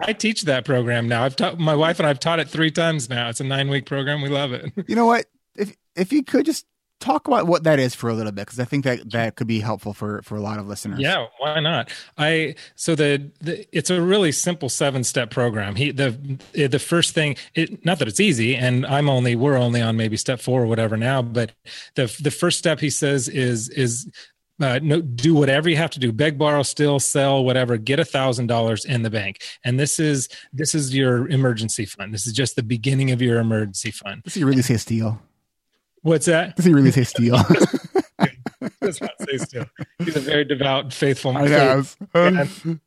I 0.00 0.12
teach 0.12 0.42
that 0.42 0.64
program 0.64 1.08
now. 1.08 1.24
I've 1.24 1.36
taught 1.36 1.58
my 1.58 1.74
wife 1.74 1.98
and 2.00 2.08
I've 2.08 2.18
taught 2.18 2.40
it 2.40 2.48
three 2.48 2.70
times 2.70 3.08
now. 3.08 3.28
It's 3.28 3.40
a 3.40 3.44
nine 3.44 3.68
week 3.68 3.86
program. 3.86 4.22
We 4.22 4.28
love 4.28 4.52
it. 4.52 4.72
You 4.86 4.96
know 4.96 5.06
what? 5.06 5.26
If 5.54 5.74
if 5.94 6.12
you 6.12 6.22
could 6.22 6.46
just 6.46 6.66
talk 7.00 7.28
about 7.28 7.46
what 7.46 7.64
that 7.64 7.78
is 7.78 7.94
for 7.94 8.08
a 8.08 8.14
little 8.14 8.32
bit 8.32 8.46
because 8.46 8.58
I 8.58 8.64
think 8.64 8.84
that 8.84 9.10
that 9.10 9.36
could 9.36 9.46
be 9.46 9.60
helpful 9.60 9.92
for 9.92 10.22
for 10.22 10.36
a 10.36 10.40
lot 10.40 10.58
of 10.58 10.66
listeners. 10.66 10.98
Yeah, 10.98 11.26
why 11.38 11.60
not? 11.60 11.92
I 12.16 12.54
so 12.74 12.94
the, 12.94 13.30
the 13.40 13.66
it's 13.76 13.90
a 13.90 14.00
really 14.00 14.32
simple 14.32 14.68
seven 14.68 15.04
step 15.04 15.30
program. 15.30 15.76
He 15.76 15.90
the 15.90 16.38
the 16.52 16.78
first 16.78 17.14
thing 17.14 17.36
it 17.54 17.84
not 17.84 17.98
that 17.98 18.08
it's 18.08 18.20
easy 18.20 18.56
and 18.56 18.86
I'm 18.86 19.08
only 19.08 19.36
we're 19.36 19.56
only 19.56 19.82
on 19.82 19.96
maybe 19.96 20.16
step 20.16 20.40
4 20.40 20.62
or 20.62 20.66
whatever 20.66 20.96
now, 20.96 21.22
but 21.22 21.52
the 21.94 22.14
the 22.22 22.30
first 22.30 22.58
step 22.58 22.80
he 22.80 22.90
says 22.90 23.28
is 23.28 23.68
is 23.70 24.08
uh, 24.58 24.80
no, 24.82 25.02
do 25.02 25.34
whatever 25.34 25.68
you 25.68 25.76
have 25.76 25.90
to 25.90 26.00
do 26.00 26.10
beg 26.10 26.38
borrow 26.38 26.62
steal 26.62 26.98
sell 26.98 27.44
whatever 27.44 27.76
get 27.76 28.00
a 28.00 28.04
thousand 28.06 28.46
dollars 28.46 28.86
in 28.86 29.02
the 29.02 29.10
bank 29.10 29.42
and 29.64 29.78
this 29.78 30.00
is 30.00 30.30
this 30.50 30.74
is 30.74 30.94
your 30.94 31.28
emergency 31.28 31.84
fund 31.84 32.14
this 32.14 32.26
is 32.26 32.32
just 32.32 32.56
the 32.56 32.62
beginning 32.62 33.10
of 33.10 33.20
your 33.20 33.38
emergency 33.38 33.90
fund 33.90 34.22
does 34.22 34.32
he 34.32 34.44
really 34.44 34.62
say 34.62 34.78
steal 34.78 35.20
What's 36.06 36.26
that? 36.26 36.54
Does 36.54 36.64
he 36.64 36.72
really 36.72 36.92
say 36.92 37.02
steal? 37.02 37.36
does 38.80 39.00
not 39.00 39.10
say 39.28 39.38
steal. 39.38 39.66
He's 39.98 40.14
a 40.14 40.20
very 40.20 40.44
devout, 40.44 40.92
faithful 40.92 41.32
man. 41.32 41.84
Um, 42.14 42.80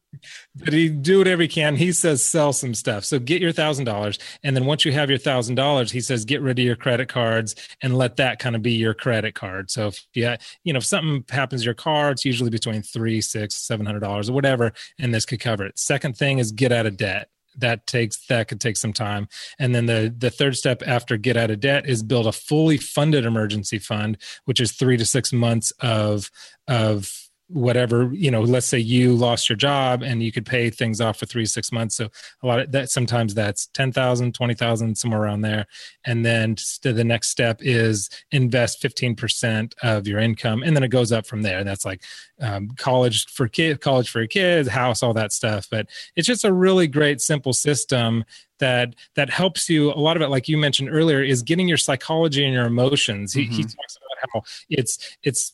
but 0.55 0.71
he 0.71 0.87
do 0.87 1.17
whatever 1.17 1.41
he 1.41 1.49
can. 1.49 1.75
He 1.75 1.91
says 1.91 2.23
sell 2.23 2.53
some 2.53 2.73
stuff. 2.73 3.03
So 3.03 3.19
get 3.19 3.41
your 3.41 3.51
thousand 3.51 3.83
dollars, 3.83 4.19
and 4.41 4.55
then 4.55 4.63
once 4.63 4.85
you 4.85 4.93
have 4.93 5.09
your 5.09 5.19
thousand 5.19 5.55
dollars, 5.55 5.91
he 5.91 5.99
says 5.99 6.23
get 6.23 6.41
rid 6.41 6.59
of 6.59 6.63
your 6.63 6.77
credit 6.77 7.09
cards 7.09 7.55
and 7.83 7.97
let 7.97 8.15
that 8.15 8.39
kind 8.39 8.55
of 8.55 8.61
be 8.61 8.71
your 8.71 8.93
credit 8.93 9.35
card. 9.35 9.69
So 9.69 9.87
if 9.87 10.07
you 10.13 10.35
you 10.63 10.71
know 10.71 10.77
if 10.77 10.85
something 10.85 11.25
happens 11.29 11.63
to 11.63 11.65
your 11.65 11.73
car, 11.73 12.11
it's 12.11 12.23
usually 12.23 12.51
between 12.51 12.83
three, 12.83 13.19
six, 13.19 13.55
seven 13.55 13.85
hundred 13.85 13.99
dollars 13.99 14.29
or 14.29 14.33
whatever, 14.33 14.71
and 14.97 15.13
this 15.13 15.25
could 15.25 15.41
cover 15.41 15.65
it. 15.65 15.77
Second 15.77 16.15
thing 16.15 16.39
is 16.39 16.53
get 16.53 16.71
out 16.71 16.85
of 16.85 16.95
debt 16.95 17.27
that 17.57 17.85
takes 17.87 18.25
that 18.27 18.47
could 18.47 18.61
take 18.61 18.77
some 18.77 18.93
time. 18.93 19.27
And 19.57 19.73
then 19.73 19.85
the 19.85 20.13
the 20.15 20.29
third 20.29 20.55
step 20.55 20.81
after 20.85 21.17
get 21.17 21.37
out 21.37 21.51
of 21.51 21.59
debt 21.59 21.87
is 21.87 22.03
build 22.03 22.27
a 22.27 22.31
fully 22.31 22.77
funded 22.77 23.25
emergency 23.25 23.79
fund 23.79 24.17
which 24.45 24.59
is 24.59 24.71
3 24.71 24.97
to 24.97 25.05
6 25.05 25.33
months 25.33 25.71
of 25.79 26.31
of 26.67 27.28
whatever 27.51 28.11
you 28.13 28.29
know 28.29 28.41
let's 28.41 28.67
say 28.67 28.77
you 28.77 29.11
lost 29.13 29.49
your 29.49 29.55
job 29.55 30.03
and 30.03 30.21
you 30.21 30.31
could 30.31 30.45
pay 30.45 30.69
things 30.69 31.01
off 31.01 31.17
for 31.17 31.25
three 31.25 31.45
six 31.45 31.71
months. 31.71 31.95
So 31.95 32.09
a 32.43 32.47
lot 32.47 32.59
of 32.59 32.71
that 32.71 32.91
sometimes 32.91 33.33
that's 33.33 33.67
10,000 33.67 34.33
20,000 34.33 34.95
somewhere 34.95 35.21
around 35.21 35.41
there. 35.41 35.65
And 36.05 36.23
then 36.23 36.55
the 36.83 37.03
next 37.03 37.29
step 37.29 37.57
is 37.61 38.09
invest 38.31 38.83
15% 38.83 39.73
of 39.81 40.07
your 40.07 40.19
income 40.19 40.61
and 40.63 40.75
then 40.75 40.83
it 40.83 40.89
goes 40.89 41.11
up 41.11 41.25
from 41.25 41.41
there. 41.41 41.63
That's 41.63 41.85
like 41.85 42.03
um, 42.39 42.69
college 42.77 43.25
for 43.25 43.47
kids 43.47 43.79
college 43.79 44.09
for 44.09 44.19
your 44.19 44.27
kids 44.27 44.69
house 44.69 45.01
all 45.01 45.13
that 45.13 45.31
stuff. 45.31 45.67
But 45.71 45.87
it's 46.15 46.27
just 46.27 46.45
a 46.45 46.53
really 46.53 46.87
great 46.87 47.19
simple 47.19 47.53
system 47.53 48.25
that 48.59 48.93
that 49.15 49.29
helps 49.29 49.69
you. 49.69 49.91
A 49.91 49.95
lot 49.95 50.17
of 50.17 50.21
it 50.21 50.29
like 50.29 50.47
you 50.47 50.57
mentioned 50.57 50.89
earlier 50.91 51.23
is 51.23 51.41
getting 51.41 51.67
your 51.67 51.77
psychology 51.77 52.45
and 52.45 52.53
your 52.53 52.65
emotions. 52.65 53.33
Mm-hmm. 53.33 53.51
he, 53.51 53.57
he 53.57 53.63
mm-hmm. 53.63 53.75
talks 53.75 53.97
about 53.97 54.29
how 54.33 54.41
it's 54.69 55.17
it's 55.23 55.53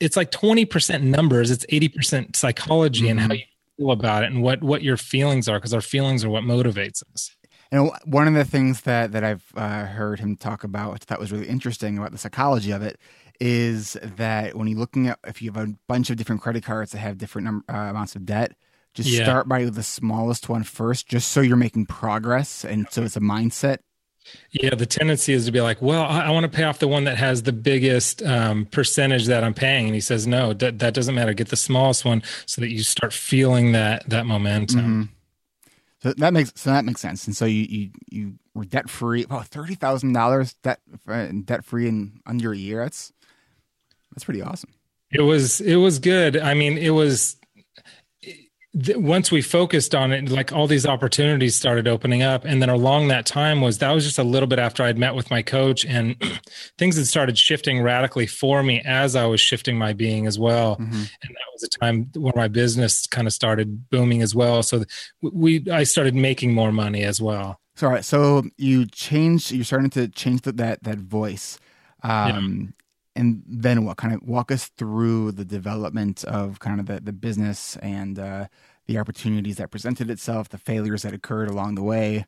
it's 0.00 0.16
like 0.16 0.30
20% 0.30 1.02
numbers 1.02 1.50
it's 1.50 1.66
80% 1.66 2.36
psychology 2.36 3.02
mm-hmm. 3.02 3.10
and 3.10 3.20
how 3.20 3.26
mm-hmm. 3.26 3.34
you 3.34 3.44
feel 3.76 3.90
about 3.90 4.24
it 4.24 4.32
and 4.32 4.42
what 4.42 4.62
what 4.62 4.82
your 4.82 4.96
feelings 4.96 5.48
are 5.48 5.58
because 5.58 5.74
our 5.74 5.80
feelings 5.80 6.24
are 6.24 6.30
what 6.30 6.44
motivates 6.44 7.02
us 7.12 7.34
and 7.74 7.90
one 8.04 8.28
of 8.28 8.34
the 8.34 8.44
things 8.44 8.82
that 8.82 9.10
that 9.12 9.24
I've 9.24 9.44
uh, 9.56 9.86
heard 9.86 10.20
him 10.20 10.36
talk 10.36 10.62
about, 10.62 10.92
which 10.92 11.02
I 11.08 11.18
was 11.18 11.32
really 11.32 11.48
interesting 11.48 11.98
about 11.98 12.12
the 12.12 12.18
psychology 12.18 12.70
of 12.70 12.82
it, 12.82 13.00
is 13.40 13.96
that 14.00 14.54
when 14.54 14.68
you're 14.68 14.78
looking 14.78 15.08
at 15.08 15.18
if 15.26 15.42
you 15.42 15.50
have 15.50 15.68
a 15.68 15.74
bunch 15.88 16.08
of 16.08 16.16
different 16.16 16.40
credit 16.40 16.62
cards 16.62 16.92
that 16.92 16.98
have 16.98 17.18
different 17.18 17.46
number, 17.46 17.64
uh, 17.68 17.90
amounts 17.90 18.14
of 18.14 18.24
debt, 18.24 18.52
just 18.94 19.08
yeah. 19.08 19.24
start 19.24 19.48
by 19.48 19.64
the 19.64 19.82
smallest 19.82 20.48
one 20.48 20.62
first, 20.62 21.08
just 21.08 21.32
so 21.32 21.40
you're 21.40 21.56
making 21.56 21.86
progress, 21.86 22.64
and 22.64 22.86
so 22.90 23.02
it's 23.02 23.16
a 23.16 23.20
mindset. 23.20 23.78
Yeah, 24.50 24.74
the 24.74 24.86
tendency 24.86 25.32
is 25.32 25.46
to 25.46 25.52
be 25.52 25.60
like, 25.60 25.82
well, 25.82 26.02
I, 26.02 26.26
I 26.26 26.30
want 26.30 26.44
to 26.44 26.54
pay 26.54 26.64
off 26.64 26.78
the 26.78 26.88
one 26.88 27.04
that 27.04 27.16
has 27.18 27.42
the 27.42 27.52
biggest 27.52 28.22
um, 28.22 28.66
percentage 28.66 29.26
that 29.26 29.44
I'm 29.44 29.54
paying, 29.54 29.86
and 29.86 29.94
he 29.94 30.00
says, 30.00 30.26
no, 30.26 30.52
that 30.54 30.78
that 30.78 30.94
doesn't 30.94 31.14
matter. 31.14 31.34
Get 31.34 31.48
the 31.48 31.56
smallest 31.56 32.04
one 32.04 32.22
so 32.46 32.60
that 32.60 32.70
you 32.70 32.82
start 32.82 33.12
feeling 33.12 33.72
that 33.72 34.08
that 34.08 34.26
momentum. 34.26 34.80
Mm-hmm. 34.80 35.02
So 36.02 36.12
that 36.12 36.32
makes 36.32 36.52
so 36.54 36.70
that 36.70 36.84
makes 36.84 37.00
sense. 37.00 37.26
And 37.26 37.36
so 37.36 37.44
you 37.46 37.62
you, 37.68 37.90
you 38.10 38.34
were 38.54 38.64
debt 38.64 38.90
free. 38.90 39.24
about 39.24 39.40
Oh, 39.40 39.42
thirty 39.42 39.74
thousand 39.74 40.12
dollars 40.12 40.54
debt 40.62 40.80
uh, 41.08 41.28
debt 41.44 41.64
free 41.64 41.88
in 41.88 42.20
under 42.26 42.52
a 42.52 42.56
year. 42.56 42.82
That's 42.82 43.12
that's 44.12 44.24
pretty 44.24 44.42
awesome. 44.42 44.70
It 45.10 45.22
was 45.22 45.60
it 45.60 45.76
was 45.76 45.98
good. 45.98 46.36
I 46.36 46.54
mean, 46.54 46.76
it 46.76 46.90
was 46.90 47.36
once 48.74 49.30
we 49.30 49.40
focused 49.40 49.94
on 49.94 50.12
it, 50.12 50.28
like 50.28 50.52
all 50.52 50.66
these 50.66 50.84
opportunities 50.84 51.54
started 51.54 51.86
opening 51.86 52.22
up. 52.22 52.44
And 52.44 52.60
then 52.60 52.68
along 52.68 53.08
that 53.08 53.24
time 53.24 53.60
was 53.60 53.78
that 53.78 53.92
was 53.92 54.04
just 54.04 54.18
a 54.18 54.24
little 54.24 54.48
bit 54.48 54.58
after 54.58 54.82
I'd 54.82 54.98
met 54.98 55.14
with 55.14 55.30
my 55.30 55.42
coach 55.42 55.84
and 55.84 56.16
things 56.78 56.96
had 56.96 57.06
started 57.06 57.38
shifting 57.38 57.82
radically 57.82 58.26
for 58.26 58.64
me 58.64 58.82
as 58.84 59.14
I 59.14 59.26
was 59.26 59.40
shifting 59.40 59.78
my 59.78 59.92
being 59.92 60.26
as 60.26 60.40
well. 60.40 60.74
Mm-hmm. 60.74 60.92
And 60.94 61.06
that 61.22 61.52
was 61.52 61.62
a 61.62 61.68
time 61.68 62.10
when 62.16 62.32
my 62.34 62.48
business 62.48 63.06
kind 63.06 63.28
of 63.28 63.32
started 63.32 63.88
booming 63.90 64.22
as 64.22 64.34
well. 64.34 64.64
So 64.64 64.84
we, 65.22 65.64
I 65.70 65.84
started 65.84 66.16
making 66.16 66.52
more 66.52 66.72
money 66.72 67.04
as 67.04 67.20
well. 67.20 67.60
So, 67.76 67.86
all 67.86 67.92
right. 67.92 68.04
So 68.04 68.42
you 68.56 68.86
changed, 68.86 69.52
you're 69.52 69.64
starting 69.64 69.90
to 69.90 70.08
change 70.08 70.42
the, 70.42 70.52
that, 70.52 70.82
that 70.82 70.98
voice. 70.98 71.58
Um, 72.02 72.74
and 73.16 73.42
then 73.46 73.84
what 73.84 73.96
kind 73.96 74.14
of 74.14 74.22
walk 74.22 74.50
us 74.50 74.66
through 74.68 75.32
the 75.32 75.44
development 75.44 76.24
of 76.24 76.58
kind 76.58 76.80
of 76.80 76.86
the, 76.86 77.00
the 77.00 77.12
business 77.12 77.76
and 77.76 78.18
uh, 78.18 78.46
the 78.86 78.98
opportunities 78.98 79.56
that 79.56 79.70
presented 79.70 80.10
itself 80.10 80.48
the 80.48 80.58
failures 80.58 81.02
that 81.02 81.14
occurred 81.14 81.48
along 81.48 81.74
the 81.74 81.82
way 81.82 82.26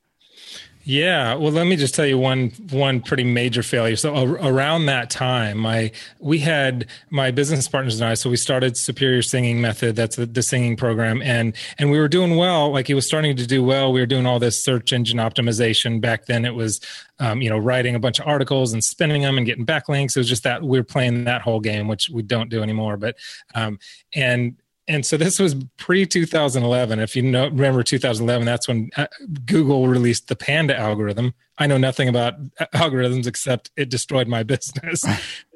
yeah, 0.88 1.35
well, 1.35 1.51
let 1.51 1.66
me 1.66 1.75
just 1.75 1.96
tell 1.96 2.07
you 2.07 2.16
one 2.16 2.51
one 2.70 3.01
pretty 3.01 3.25
major 3.25 3.64
failure. 3.64 3.96
So 3.96 4.14
a- 4.14 4.53
around 4.53 4.87
that 4.87 5.11
time, 5.11 5.59
my 5.59 5.90
we 6.20 6.38
had 6.38 6.87
my 7.11 7.33
business 7.33 7.66
partners 7.66 8.01
and 8.01 8.09
I. 8.09 8.14
So 8.14 8.31
we 8.31 8.37
started 8.37 8.77
Superior 8.77 9.22
Singing 9.22 9.61
Method. 9.61 9.96
That's 9.96 10.14
the, 10.14 10.27
the 10.27 10.42
singing 10.42 10.77
program, 10.77 11.22
and 11.22 11.57
and 11.79 11.90
we 11.90 11.99
were 11.99 12.07
doing 12.07 12.37
well. 12.37 12.70
Like 12.70 12.88
it 12.88 12.94
was 12.94 13.05
starting 13.05 13.37
to 13.37 13.49
do 13.49 13.64
well. 13.64 13.92
We 13.92 13.99
were 13.99 14.07
doing 14.07 14.27
all 14.27 14.38
this 14.38 14.62
search 14.62 14.92
engine 14.92 15.18
optimization. 15.18 16.01
Back 16.01 16.27
then, 16.27 16.44
it 16.44 16.55
was 16.55 16.81
um, 17.18 17.42
you 17.42 17.51
know 17.51 17.59
writing 17.59 17.96
a 17.96 17.99
bunch 17.99 18.20
of 18.20 18.29
articles 18.29 18.72
and 18.72 18.85
spinning 18.85 19.22
them 19.22 19.38
and 19.38 19.44
getting 19.44 19.66
backlinks. 19.66 20.16
It 20.16 20.20
was 20.20 20.29
just 20.29 20.44
that 20.44 20.62
we 20.62 20.79
were 20.79 20.85
playing 20.85 21.25
that 21.25 21.42
whole 21.42 21.59
game, 21.59 21.88
which 21.88 22.11
we 22.11 22.22
don't 22.22 22.49
do 22.49 22.62
anymore. 22.62 22.96
But 22.96 23.16
um, 23.57 23.81
and 24.14 24.55
and 24.88 25.05
so 25.05 25.16
this 25.16 25.38
was 25.38 25.55
pre 25.79 26.07
2011 26.07 26.99
if 27.01 27.16
you 27.16 27.22
know 27.22 27.44
remember 27.46 27.83
2011 27.83 28.46
that's 28.46 28.68
when 28.68 28.90
uh, 28.96 29.07
google 29.44 29.88
released 29.88 30.29
the 30.29 30.37
panda 30.37 30.79
algorithm. 30.79 31.35
I 31.59 31.66
know 31.66 31.79
nothing 31.79 32.09
about 32.09 32.35
algorithms 32.75 33.27
except 33.27 33.70
it 33.77 33.88
destroyed 33.88 34.29
my 34.29 34.42
business. 34.55 35.05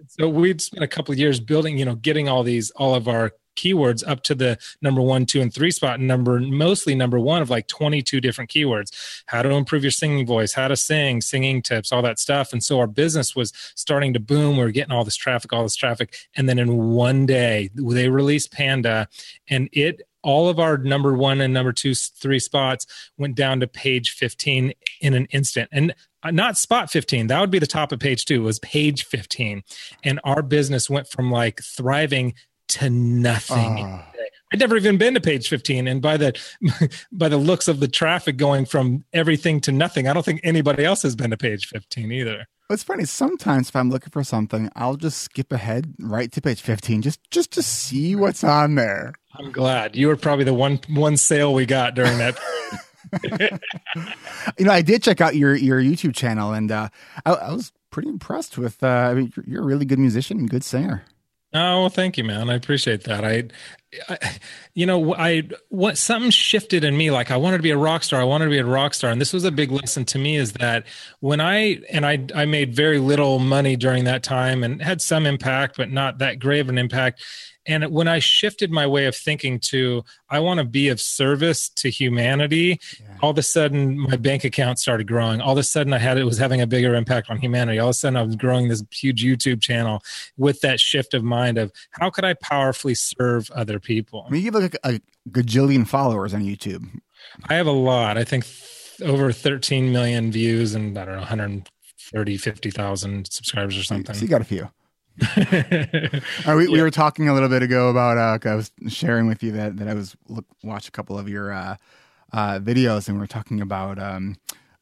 So 0.08 0.28
we'd 0.28 0.60
spent 0.60 0.82
a 0.82 0.88
couple 0.88 1.12
of 1.12 1.18
years 1.18 1.40
building 1.40 1.78
you 1.78 1.84
know 1.84 1.94
getting 1.94 2.28
all 2.28 2.42
these 2.42 2.70
all 2.72 2.94
of 2.94 3.08
our 3.08 3.32
keywords 3.56 4.02
up 4.06 4.22
to 4.24 4.34
the 4.34 4.58
number 4.80 5.00
one, 5.00 5.26
two, 5.26 5.40
and 5.40 5.52
three 5.52 5.70
spot. 5.70 6.00
Number 6.00 6.40
mostly 6.40 6.94
number 6.94 7.18
one 7.18 7.42
of 7.42 7.50
like 7.50 7.66
22 7.68 8.20
different 8.20 8.50
keywords. 8.50 9.22
How 9.26 9.42
to 9.42 9.50
improve 9.50 9.82
your 9.82 9.90
singing 9.90 10.26
voice, 10.26 10.52
how 10.54 10.68
to 10.68 10.76
sing, 10.76 11.20
singing 11.20 11.62
tips, 11.62 11.92
all 11.92 12.02
that 12.02 12.18
stuff. 12.18 12.52
And 12.52 12.62
so 12.62 12.78
our 12.78 12.86
business 12.86 13.36
was 13.36 13.52
starting 13.74 14.12
to 14.14 14.20
boom. 14.20 14.56
We 14.56 14.64
are 14.64 14.70
getting 14.70 14.92
all 14.92 15.04
this 15.04 15.16
traffic, 15.16 15.52
all 15.52 15.62
this 15.62 15.76
traffic. 15.76 16.14
And 16.34 16.48
then 16.48 16.58
in 16.58 16.76
one 16.76 17.26
day, 17.26 17.70
they 17.74 18.08
released 18.08 18.52
Panda 18.52 19.08
and 19.48 19.68
it 19.72 20.02
all 20.22 20.48
of 20.48 20.58
our 20.58 20.76
number 20.76 21.14
one 21.14 21.40
and 21.40 21.54
number 21.54 21.72
two, 21.72 21.94
three 21.94 22.38
spots 22.38 22.86
went 23.16 23.34
down 23.34 23.60
to 23.60 23.66
page 23.66 24.10
15 24.10 24.74
in 25.00 25.14
an 25.14 25.26
instant. 25.26 25.68
And 25.72 25.94
uh, 26.22 26.30
not 26.30 26.58
spot 26.58 26.90
15 26.90 27.28
that 27.28 27.40
would 27.40 27.50
be 27.50 27.58
the 27.58 27.66
top 27.66 27.92
of 27.92 27.98
page 27.98 28.26
two 28.26 28.42
was 28.42 28.58
page 28.58 29.06
15 29.06 29.62
and 30.04 30.20
our 30.22 30.42
business 30.42 30.90
went 30.90 31.08
from 31.08 31.30
like 31.30 31.62
thriving 31.62 32.34
to 32.70 32.90
nothing. 32.90 33.84
Uh. 33.84 34.04
I'd 34.52 34.58
never 34.58 34.76
even 34.76 34.98
been 34.98 35.14
to 35.14 35.20
page 35.20 35.48
15 35.48 35.86
and 35.86 36.02
by 36.02 36.16
the 36.16 36.32
by 37.12 37.28
the 37.28 37.36
looks 37.36 37.68
of 37.68 37.78
the 37.78 37.88
traffic 37.88 38.36
going 38.36 38.66
from 38.66 39.04
everything 39.12 39.60
to 39.62 39.72
nothing, 39.72 40.08
I 40.08 40.12
don't 40.12 40.24
think 40.24 40.40
anybody 40.42 40.84
else 40.84 41.02
has 41.02 41.14
been 41.14 41.30
to 41.30 41.36
page 41.36 41.66
15 41.66 42.10
either. 42.10 42.46
It's 42.68 42.82
funny. 42.84 43.04
Sometimes 43.04 43.68
if 43.68 43.76
I'm 43.76 43.90
looking 43.90 44.10
for 44.10 44.22
something, 44.22 44.70
I'll 44.76 44.96
just 44.96 45.20
skip 45.22 45.52
ahead 45.52 45.94
right 45.98 46.30
to 46.32 46.40
page 46.40 46.60
15 46.60 47.02
just 47.02 47.20
just 47.30 47.52
to 47.52 47.62
see 47.62 48.16
what's 48.16 48.42
on 48.42 48.74
there. 48.74 49.14
I'm 49.34 49.52
glad. 49.52 49.94
You 49.94 50.08
were 50.08 50.16
probably 50.16 50.44
the 50.44 50.54
one 50.54 50.80
one 50.88 51.16
sale 51.16 51.54
we 51.54 51.64
got 51.66 51.94
during 51.94 52.18
that 52.18 52.36
you 54.58 54.64
know, 54.64 54.72
I 54.72 54.82
did 54.82 55.02
check 55.02 55.20
out 55.20 55.36
your 55.36 55.54
your 55.54 55.80
YouTube 55.80 56.14
channel, 56.14 56.52
and 56.52 56.70
uh, 56.70 56.88
I, 57.24 57.32
I, 57.32 57.52
was 57.52 57.72
pretty 57.90 58.08
impressed 58.08 58.58
with. 58.58 58.82
Uh, 58.82 58.86
I 58.86 59.14
mean, 59.14 59.32
you're, 59.36 59.44
you're, 59.46 59.62
a 59.62 59.66
really 59.66 59.84
good 59.84 59.98
musician 59.98 60.38
and 60.38 60.50
good 60.50 60.64
singer. 60.64 61.04
Oh, 61.52 61.80
well, 61.80 61.88
thank 61.88 62.16
you, 62.16 62.24
man. 62.24 62.48
I 62.48 62.54
appreciate 62.54 63.04
that. 63.04 63.24
I, 63.24 63.48
I, 64.08 64.38
you 64.74 64.86
know, 64.86 65.14
I 65.16 65.48
what 65.68 65.98
something 65.98 66.30
shifted 66.30 66.84
in 66.84 66.96
me. 66.96 67.10
Like 67.10 67.32
I 67.32 67.36
wanted 67.36 67.56
to 67.56 67.62
be 67.62 67.70
a 67.70 67.76
rock 67.76 68.04
star. 68.04 68.20
I 68.20 68.24
wanted 68.24 68.44
to 68.44 68.50
be 68.50 68.58
a 68.58 68.64
rock 68.64 68.94
star, 68.94 69.10
and 69.10 69.20
this 69.20 69.32
was 69.32 69.44
a 69.44 69.50
big 69.50 69.72
lesson 69.72 70.04
to 70.06 70.18
me. 70.18 70.36
Is 70.36 70.52
that 70.54 70.86
when 71.18 71.40
I 71.40 71.80
and 71.90 72.06
I 72.06 72.24
I 72.34 72.44
made 72.46 72.74
very 72.74 72.98
little 73.00 73.40
money 73.40 73.74
during 73.74 74.04
that 74.04 74.22
time 74.22 74.62
and 74.62 74.80
had 74.80 75.00
some 75.00 75.26
impact, 75.26 75.76
but 75.76 75.90
not 75.90 76.18
that 76.18 76.44
of 76.44 76.68
an 76.68 76.78
impact. 76.78 77.22
And 77.66 77.90
when 77.90 78.08
I 78.08 78.20
shifted 78.20 78.70
my 78.70 78.86
way 78.86 79.06
of 79.06 79.14
thinking 79.14 79.60
to, 79.64 80.02
I 80.28 80.38
want 80.40 80.58
to 80.58 80.64
be 80.64 80.88
of 80.88 81.00
service 81.00 81.68
to 81.76 81.90
humanity, 81.90 82.80
yeah. 83.00 83.09
All 83.22 83.30
of 83.30 83.38
a 83.38 83.42
sudden 83.42 83.98
my 83.98 84.16
bank 84.16 84.44
account 84.44 84.78
started 84.78 85.06
growing. 85.06 85.40
All 85.40 85.52
of 85.52 85.58
a 85.58 85.62
sudden 85.62 85.92
I 85.92 85.98
had 85.98 86.18
it 86.18 86.24
was 86.24 86.38
having 86.38 86.60
a 86.60 86.66
bigger 86.66 86.94
impact 86.94 87.30
on 87.30 87.38
humanity. 87.38 87.78
All 87.78 87.88
of 87.88 87.92
a 87.92 87.94
sudden 87.94 88.16
I 88.16 88.22
was 88.22 88.36
growing 88.36 88.68
this 88.68 88.82
huge 88.90 89.22
YouTube 89.22 89.60
channel 89.60 90.02
with 90.36 90.60
that 90.62 90.80
shift 90.80 91.14
of 91.14 91.22
mind 91.22 91.58
of 91.58 91.72
how 91.90 92.10
could 92.10 92.24
I 92.24 92.34
powerfully 92.34 92.94
serve 92.94 93.50
other 93.50 93.78
people? 93.78 94.24
I 94.26 94.30
mean, 94.30 94.42
you 94.42 94.52
have 94.52 94.62
like 94.62 94.76
a, 94.84 94.94
a 94.94 95.00
gajillion 95.30 95.86
followers 95.86 96.34
on 96.34 96.42
YouTube. 96.42 96.88
I 97.48 97.54
have 97.54 97.66
a 97.66 97.72
lot. 97.72 98.16
I 98.16 98.24
think 98.24 98.46
over 99.02 99.32
13 99.32 99.92
million 99.92 100.32
views 100.32 100.74
and 100.74 100.96
I 100.98 101.04
don't 101.04 101.14
know, 101.14 101.20
130, 101.20 102.36
50,000 102.36 103.30
subscribers 103.30 103.78
or 103.78 103.82
something. 103.82 104.14
So 104.14 104.22
you 104.22 104.28
got 104.28 104.40
a 104.40 104.44
few. 104.44 104.70
uh, 105.36 106.54
we, 106.56 106.64
yeah. 106.64 106.70
we 106.70 106.80
were 106.80 106.90
talking 106.90 107.28
a 107.28 107.34
little 107.34 107.48
bit 107.48 107.62
ago 107.62 107.90
about 107.90 108.16
uh, 108.16 108.48
I 108.48 108.54
was 108.54 108.70
sharing 108.88 109.26
with 109.26 109.42
you 109.42 109.52
that 109.52 109.76
that 109.76 109.86
I 109.86 109.92
was 109.92 110.16
look, 110.28 110.46
watch 110.62 110.88
a 110.88 110.90
couple 110.90 111.18
of 111.18 111.28
your 111.28 111.52
uh, 111.52 111.76
uh, 112.32 112.58
videos 112.58 113.08
and 113.08 113.18
we 113.18 113.24
are 113.24 113.28
talking 113.28 113.60
about 113.60 113.98
um, 113.98 114.36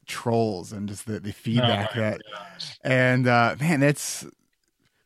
trolls 0.07 0.73
and 0.73 0.89
just 0.89 1.07
the, 1.07 1.21
the 1.21 1.33
feedback 1.33 1.91
oh 1.95 2.01
that 2.01 2.21
gosh. 2.33 2.79
and 2.83 3.27
uh, 3.27 3.55
man 3.61 3.81
that's 3.81 4.27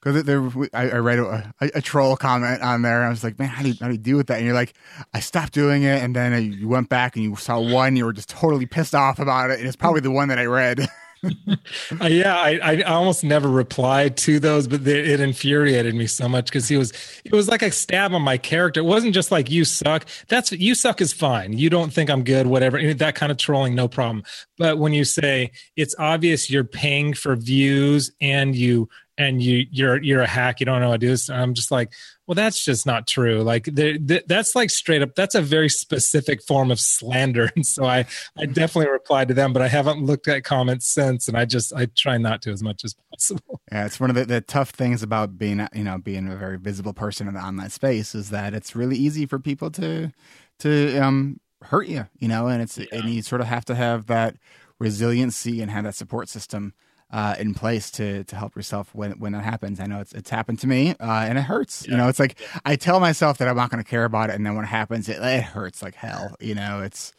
because 0.01 0.25
there 0.25 0.43
I, 0.73 0.91
I 0.91 0.99
read 0.99 1.19
a, 1.19 1.53
a, 1.61 1.81
troll 1.81 2.17
comment 2.17 2.61
on 2.61 2.83
there 2.83 2.99
and 2.99 3.07
I 3.07 3.11
was 3.11 3.23
like 3.23 3.39
man 3.39 3.49
how 3.49 3.63
do 3.63 3.69
you, 3.69 3.75
how 3.81 3.87
do 3.87 3.93
you 3.93 3.99
deal 3.99 4.17
with 4.17 4.29
that 4.29 4.39
and 4.39 4.47
you're 4.47 4.55
like 4.55 4.75
I 5.15 5.21
stopped 5.21 5.53
doing 5.53 5.83
it 5.83 6.03
and 6.03 6.17
then 6.17 6.53
you 6.53 6.69
went 6.69 6.89
back 6.89 7.17
and 7.17 7.25
you 7.25 7.37
saw 7.37 7.61
one 7.61 7.97
you 7.97 8.05
were 8.05 8.13
just 8.13 8.31
totally 8.31 8.67
pissed 8.67 8.95
off 8.95 9.19
about 9.19 9.51
it 9.51 9.59
and 9.59 9.67
it's 9.67 9.77
probably 9.77 10.01
the 10.01 10.11
one 10.11 10.29
that 10.29 10.39
I 10.39 10.47
read. 10.47 10.89
uh, 11.25 12.07
yeah, 12.07 12.37
I, 12.37 12.59
I 12.65 12.83
almost 12.83 13.23
never 13.23 13.49
replied 13.49 14.17
to 14.19 14.41
those, 14.41 14.67
but 14.67 14.85
they, 14.85 14.99
it 14.99 15.21
infuriated 15.21 15.95
me 15.95 16.07
so 16.07 16.29
much 16.29 16.47
because 16.47 16.69
he 16.69 16.77
was 16.77 16.93
it 17.25 17.33
was 17.33 17.49
like 17.49 17.63
a 17.63 17.71
stab 17.71 18.13
on 18.13 18.23
my 18.23 18.37
character. 18.37 18.81
It 18.81 18.85
wasn't 18.85 19.15
just 19.15 19.31
like 19.31 19.51
you 19.51 19.65
suck. 19.65 20.07
That's 20.29 20.53
you 20.53 20.75
suck 20.75 21.01
is 21.01 21.13
fine. 21.13 21.53
You 21.53 21.71
don't 21.71 21.93
think 21.93 22.11
I'm 22.11 22.25
good, 22.25 22.47
whatever. 22.47 22.95
That 22.95 23.15
kind 23.15 23.31
of 23.31 23.39
trolling, 23.39 23.75
no 23.75 23.89
problem. 23.89 24.25
But 24.59 24.79
when 24.79 24.93
you 24.93 25.05
say 25.05 25.53
it's 25.77 25.95
obvious 25.99 26.51
you're 26.51 26.65
paying 26.65 27.15
for 27.15 27.37
views 27.37 28.11
and 28.21 28.55
you 28.57 28.89
and 29.19 29.43
you 29.43 29.67
you're 29.71 30.03
you're 30.03 30.23
a 30.23 30.27
hack 30.27 30.61
you 30.61 30.67
don't 30.67 30.81
know 30.81 30.87
how 30.87 30.93
to 30.93 30.99
do 30.99 31.09
this 31.09 31.29
i'm 31.29 31.55
just 31.55 31.71
like 31.71 31.93
well 32.27 32.35
that's 32.35 32.65
just 32.65 32.87
not 32.87 33.07
true. 33.07 33.43
Like 33.43 33.65
that's 33.65 34.55
like 34.55 34.71
straight 34.71 35.03
up 35.03 35.15
that's 35.15 35.35
a 35.35 35.43
very 35.43 35.69
specific 35.69 36.43
form 36.43 36.71
of 36.71 36.81
slander. 36.81 37.51
And 37.57 37.67
so 37.67 37.85
i 37.85 38.07
i 38.39 38.47
definitely 38.47 38.91
replied 38.91 39.29
to 39.29 39.35
them 39.35 39.53
but 39.53 39.63
i 39.63 39.69
haven't 39.69 40.05
looked 40.05 40.27
at 40.29 40.45
comments 40.45 40.87
since 40.87 41.29
and 41.29 41.37
i 41.37 41.45
just 41.45 41.73
i 41.75 41.87
try 41.87 42.17
not 42.19 42.41
to 42.43 42.51
as 42.51 42.63
much 42.63 42.85
as 42.85 42.95
possible. 43.11 43.61
Yeah 43.73 43.87
it's 43.87 44.01
one 44.01 44.11
of 44.11 44.17
the, 44.17 44.25
the 44.25 44.41
tough 44.41 44.71
things 44.71 45.03
about 45.03 45.39
being 45.39 45.67
you 45.75 45.85
know 45.85 45.99
being 45.99 46.29
a 46.29 46.37
very 46.37 46.59
visible 46.59 46.93
person 46.93 47.29
in 47.29 47.35
the 47.35 47.41
online 47.41 47.71
space 47.71 48.15
is 48.15 48.31
that 48.31 48.55
it's 48.55 48.75
really 48.75 48.97
easy 48.97 49.27
for 49.27 49.39
people 49.39 49.71
to 49.73 50.13
to 50.61 50.99
um 50.99 51.41
hurt 51.63 51.89
you 51.89 52.07
you 52.19 52.29
know 52.29 52.47
and 52.49 52.63
it's 52.63 52.79
yeah. 52.79 52.87
and 52.93 53.11
you 53.11 53.23
sort 53.23 53.41
of 53.41 53.47
have 53.47 53.65
to 53.67 53.75
have 53.75 54.07
that 54.07 54.37
resiliency 54.79 55.61
and 55.61 55.71
have 55.71 55.85
that 55.85 55.95
support 55.95 56.29
system 56.29 56.75
uh, 57.13 57.35
in 57.39 57.55
place 57.55 57.91
to 57.93 58.25
to 58.25 58.37
help 58.37 58.57
yourself 58.57 58.95
when 58.95 59.13
when 59.13 59.33
that 59.33 59.45
happens. 59.45 59.81
I 59.81 59.87
know 59.87 60.01
it's 60.01 60.13
it's 60.13 60.31
happened 60.31 60.59
to 60.61 60.67
me, 60.67 60.91
uh, 60.99 61.27
and 61.29 61.39
it 61.39 61.43
hurts. 61.43 61.85
Yeah. 61.85 61.93
You 61.93 61.97
know, 61.99 62.09
it's 62.09 62.19
like 62.19 62.41
I 62.65 62.77
tell 62.77 63.01
myself 63.01 63.39
that 63.39 63.49
I'm 63.49 63.57
not 63.57 63.71
going 63.71 63.83
to 63.83 63.89
care 63.89 64.05
about 64.05 64.31
it, 64.31 64.37
and 64.37 64.47
then 64.47 64.55
when 64.55 64.65
it 64.65 64.69
happens, 64.69 65.09
it, 65.09 65.19
it 65.19 65.43
hurts 65.43 65.83
like 65.83 65.95
hell. 65.95 66.35
You 66.41 66.55
know, 66.55 66.81
it's 66.81 67.13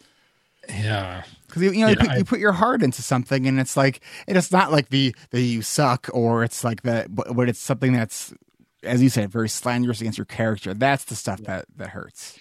yeah 0.69 1.23
because 1.47 1.62
you, 1.62 1.71
you 1.71 1.82
know 1.82 1.88
yeah, 1.88 1.91
you, 1.91 1.97
put, 1.97 2.10
I, 2.10 2.17
you, 2.17 2.23
put, 2.23 2.39
your 2.39 2.53
heart 2.53 2.82
into 2.84 3.01
something 3.01 3.47
and 3.47 3.60
it's 3.60 3.75
like 3.75 3.99
it's 4.27 4.51
not 4.51 4.71
like 4.71 4.89
the 4.89 5.13
the 5.32 5.41
you 5.41 5.62
suck 5.62 6.10
or 6.13 6.43
it's 6.43 6.63
like 6.63 6.84
that 6.84 7.13
but, 7.13 7.36
but 7.36 7.49
it's 7.49 7.60
something 7.60 7.91
that's 7.91 8.34
as 8.82 9.03
you 9.03 9.10
said 9.10 9.29
very 9.29 9.49
slanderous 9.49 9.99
against 9.99 10.17
your 10.17 10.25
character 10.25 10.73
that's 10.73 11.03
the 11.06 11.15
stuff 11.15 11.41
that 11.41 11.65
that 11.75 11.89
hurts 11.89 12.39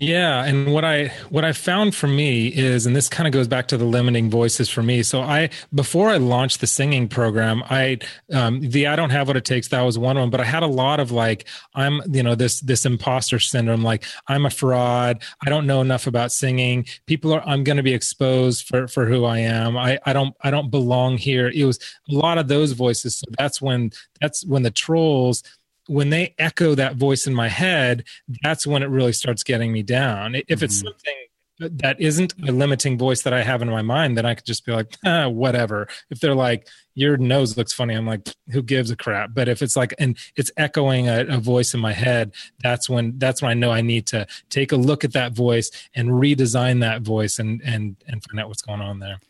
yeah, 0.00 0.44
and 0.44 0.72
what 0.72 0.84
I 0.84 1.08
what 1.28 1.44
I 1.44 1.52
found 1.52 1.92
for 1.92 2.06
me 2.06 2.46
is, 2.46 2.86
and 2.86 2.94
this 2.94 3.08
kind 3.08 3.26
of 3.26 3.32
goes 3.32 3.48
back 3.48 3.66
to 3.68 3.76
the 3.76 3.84
limiting 3.84 4.30
voices 4.30 4.70
for 4.70 4.80
me. 4.80 5.02
So 5.02 5.22
I 5.22 5.50
before 5.74 6.08
I 6.08 6.18
launched 6.18 6.60
the 6.60 6.68
singing 6.68 7.08
program, 7.08 7.64
I 7.68 7.98
um, 8.32 8.60
the 8.60 8.86
I 8.86 8.94
don't 8.94 9.10
have 9.10 9.26
what 9.26 9.36
it 9.36 9.44
takes. 9.44 9.66
That 9.68 9.82
was 9.82 9.98
one 9.98 10.16
of 10.16 10.20
them, 10.20 10.30
but 10.30 10.40
I 10.40 10.44
had 10.44 10.62
a 10.62 10.68
lot 10.68 11.00
of 11.00 11.10
like 11.10 11.48
I'm 11.74 12.00
you 12.12 12.22
know 12.22 12.36
this 12.36 12.60
this 12.60 12.86
imposter 12.86 13.40
syndrome. 13.40 13.82
Like 13.82 14.04
I'm 14.28 14.46
a 14.46 14.50
fraud. 14.50 15.20
I 15.44 15.50
don't 15.50 15.66
know 15.66 15.80
enough 15.80 16.06
about 16.06 16.30
singing. 16.30 16.86
People 17.06 17.32
are 17.32 17.42
I'm 17.44 17.64
going 17.64 17.78
to 17.78 17.82
be 17.82 17.94
exposed 17.94 18.68
for 18.68 18.86
for 18.86 19.06
who 19.06 19.24
I 19.24 19.38
am. 19.38 19.76
I 19.76 19.98
I 20.06 20.12
don't 20.12 20.32
I 20.42 20.52
don't 20.52 20.70
belong 20.70 21.18
here. 21.18 21.48
It 21.48 21.64
was 21.64 21.80
a 22.08 22.14
lot 22.14 22.38
of 22.38 22.46
those 22.46 22.70
voices. 22.70 23.16
So 23.16 23.24
that's 23.36 23.60
when 23.60 23.90
that's 24.20 24.46
when 24.46 24.62
the 24.62 24.70
trolls 24.70 25.42
when 25.88 26.10
they 26.10 26.34
echo 26.38 26.74
that 26.74 26.96
voice 26.96 27.26
in 27.26 27.34
my 27.34 27.48
head, 27.48 28.04
that's 28.42 28.66
when 28.66 28.82
it 28.82 28.90
really 28.90 29.12
starts 29.12 29.42
getting 29.42 29.72
me 29.72 29.82
down. 29.82 30.34
If 30.34 30.46
mm-hmm. 30.46 30.64
it's 30.64 30.80
something 30.80 31.14
that 31.58 32.00
isn't 32.00 32.34
a 32.46 32.52
limiting 32.52 32.96
voice 32.96 33.22
that 33.22 33.32
I 33.32 33.42
have 33.42 33.62
in 33.62 33.68
my 33.68 33.82
mind, 33.82 34.16
then 34.16 34.24
I 34.24 34.34
could 34.34 34.44
just 34.44 34.64
be 34.64 34.72
like, 34.72 34.96
ah, 35.04 35.28
whatever. 35.28 35.88
If 36.10 36.20
they're 36.20 36.34
like, 36.34 36.68
your 36.94 37.16
nose 37.16 37.56
looks 37.56 37.72
funny, 37.72 37.94
I'm 37.94 38.06
like, 38.06 38.28
who 38.52 38.62
gives 38.62 38.90
a 38.90 38.96
crap? 38.96 39.30
But 39.32 39.48
if 39.48 39.62
it's 39.62 39.76
like, 39.76 39.94
and 39.98 40.16
it's 40.36 40.52
echoing 40.56 41.08
a, 41.08 41.24
a, 41.24 41.38
voice 41.38 41.74
in 41.74 41.80
my 41.80 41.92
head, 41.92 42.32
that's 42.62 42.88
when 42.88 43.18
that's 43.18 43.40
when 43.40 43.50
I 43.50 43.54
know 43.54 43.70
I 43.70 43.80
need 43.80 44.06
to 44.08 44.26
take 44.50 44.72
a 44.72 44.76
look 44.76 45.04
at 45.04 45.12
that 45.12 45.32
voice 45.32 45.70
and 45.94 46.10
redesign 46.10 46.80
that 46.80 47.02
voice 47.02 47.38
and 47.38 47.62
and 47.64 47.96
and 48.06 48.22
find 48.24 48.40
out 48.40 48.48
what's 48.48 48.62
going 48.62 48.80
on 48.80 48.98
there. 48.98 49.20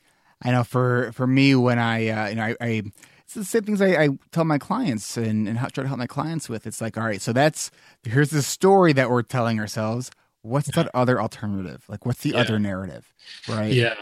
I 0.42 0.50
know 0.50 0.64
for 0.64 1.12
for 1.12 1.26
me 1.26 1.54
when 1.54 1.78
I 1.78 2.08
uh, 2.08 2.28
you 2.28 2.34
know 2.36 2.42
I, 2.44 2.56
I 2.60 2.82
it's 3.28 3.34
the 3.34 3.44
same 3.44 3.64
things 3.64 3.82
I, 3.82 4.04
I 4.04 4.08
tell 4.32 4.44
my 4.44 4.56
clients 4.56 5.18
and, 5.18 5.46
and 5.46 5.58
try 5.58 5.82
to 5.82 5.86
help 5.86 5.98
my 5.98 6.06
clients 6.06 6.48
with. 6.48 6.66
It's 6.66 6.80
like, 6.80 6.96
all 6.96 7.04
right, 7.04 7.20
so 7.20 7.34
that's 7.34 7.70
here's 8.02 8.30
the 8.30 8.40
story 8.40 8.94
that 8.94 9.10
we're 9.10 9.20
telling 9.20 9.60
ourselves. 9.60 10.10
What's 10.40 10.70
that 10.70 10.88
other 10.94 11.20
alternative? 11.20 11.84
Like, 11.88 12.06
what's 12.06 12.22
the 12.22 12.30
yeah. 12.30 12.38
other 12.38 12.58
narrative? 12.58 13.12
Right? 13.46 13.70
Yeah. 13.70 13.96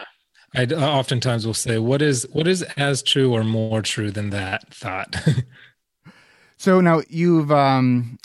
I 0.55 0.65
oftentimes 0.67 1.45
will 1.45 1.55
say, 1.55 1.79
what 1.79 2.03
is 2.03 2.25
what 2.31 2.47
is 2.47 2.63
as 2.77 3.03
true 3.03 3.35
or 3.35 3.43
more 3.43 3.83
true 3.83 4.13
than 4.13 4.31
that 4.31 4.73
thought? 4.73 5.17
so 6.57 6.81
now 6.81 7.03
you've 7.09 7.51
um 7.51 8.21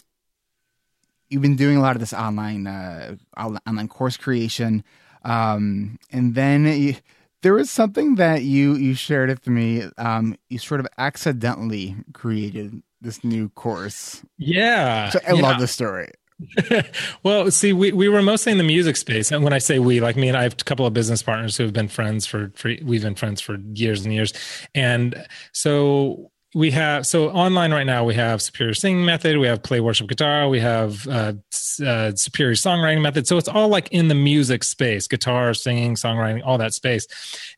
you've 1.30 1.42
been 1.42 1.56
doing 1.56 1.78
a 1.78 1.82
lot 1.82 1.96
of 1.96 2.00
this 2.00 2.14
online 2.14 2.68
uh 2.68 3.16
online 3.36 3.88
course 3.88 4.18
creation, 4.18 4.84
um, 5.26 5.98
and 6.12 6.36
then. 6.36 6.66
You, 6.66 6.96
there 7.42 7.54
was 7.54 7.70
something 7.70 8.16
that 8.16 8.44
you 8.44 8.76
you 8.76 8.94
shared 8.94 9.30
it 9.30 9.40
with 9.40 9.48
me. 9.48 9.84
Um, 9.98 10.38
you 10.50 10.58
sort 10.58 10.80
of 10.80 10.88
accidentally 10.98 11.96
created 12.14 12.82
this 13.02 13.24
new 13.24 13.50
course. 13.50 14.22
Yeah, 14.38 15.10
so 15.10 15.20
I 15.28 15.34
yeah. 15.34 15.42
love 15.42 15.60
the 15.60 15.68
story. 15.68 16.12
well, 17.24 17.52
see, 17.52 17.72
we, 17.74 17.92
we 17.92 18.10
were 18.10 18.22
mostly 18.22 18.52
in 18.52 18.58
the 18.58 18.64
music 18.64 18.96
space, 18.96 19.32
and 19.32 19.44
when 19.44 19.54
I 19.54 19.60
say 19.60 19.80
we, 19.80 20.00
like 20.00 20.16
me 20.16 20.28
and 20.28 20.38
I 20.38 20.44
have 20.44 20.54
a 20.54 20.64
couple 20.64 20.86
of 20.86 20.94
business 20.94 21.22
partners 21.22 21.58
who 21.58 21.64
have 21.64 21.74
been 21.74 21.88
friends 21.88 22.26
for, 22.26 22.52
for 22.56 22.74
we've 22.84 23.04
been 23.04 23.16
friends 23.16 23.42
for 23.42 23.58
years 23.74 24.04
and 24.06 24.14
years, 24.14 24.34
and 24.74 25.28
so 25.52 26.31
we 26.54 26.72
have 26.72 27.08
so 27.08 27.30
online 27.30 27.72
right 27.72 27.86
now 27.86 28.04
we 28.04 28.14
have 28.14 28.42
superior 28.42 28.74
singing 28.74 29.06
method 29.06 29.38
we 29.38 29.48
have 29.48 29.64
play 29.64 29.80
worship 29.80 30.08
guitar 30.08 30.50
we 30.50 30.60
have 30.60 31.08
uh, 31.08 31.34
uh, 31.80 32.14
superior 32.16 32.56
songwriting 32.56 33.02
method. 33.02 33.28
So 33.28 33.38
it's 33.38 33.48
all 33.48 33.68
like 33.68 33.88
in 33.90 34.08
the 34.08 34.16
music 34.16 34.64
space 34.64 35.08
guitar 35.08 35.54
singing 35.54 35.96
songwriting 35.96 36.42
all 36.46 36.58
that 36.58 36.74
space. 36.74 37.08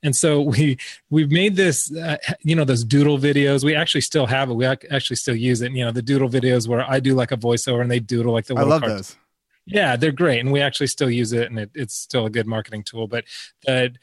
And 0.04 0.16
so 0.16 0.42
we 0.54 0.78
we've 1.10 1.32
made 1.32 1.56
this 1.56 1.96
uh, 1.96 2.18
you 2.42 2.56
know 2.56 2.66
those 2.66 2.84
doodle 2.84 3.18
videos. 3.18 3.64
We 3.64 3.76
actually 3.76 4.02
still 4.02 4.26
have 4.26 4.50
it. 4.50 4.54
We 4.54 4.66
actually 4.66 5.16
still 5.16 5.36
use 5.36 5.62
it. 5.62 5.72
You 5.72 5.86
know 5.86 5.92
the 5.92 6.02
doodle 6.02 6.30
videos 6.30 6.68
where 6.68 6.90
i 6.90 7.00
do 7.00 7.16
like 7.16 7.32
a 7.32 7.38
voiceover 7.38 7.82
and 7.82 7.90
they 7.90 8.00
doodle 8.00 8.34
like 8.34 8.46
the 8.46 8.56
i 8.56 8.64
love 8.64 8.82
cards. 8.82 8.96
those. 8.96 9.16
Yeah 9.66 9.96
they're 9.96 10.12
great. 10.12 10.40
And 10.40 10.52
we 10.52 10.62
actually 10.62 10.88
still 10.88 11.10
use 11.10 11.34
it 11.34 11.50
and 11.50 11.60
it, 11.60 11.72
it's 11.74 11.96
still 11.96 12.26
a 12.26 12.30
good 12.30 12.48
marketing 12.48 12.84
tool. 12.84 13.08
But 13.08 13.26
the 13.66 13.98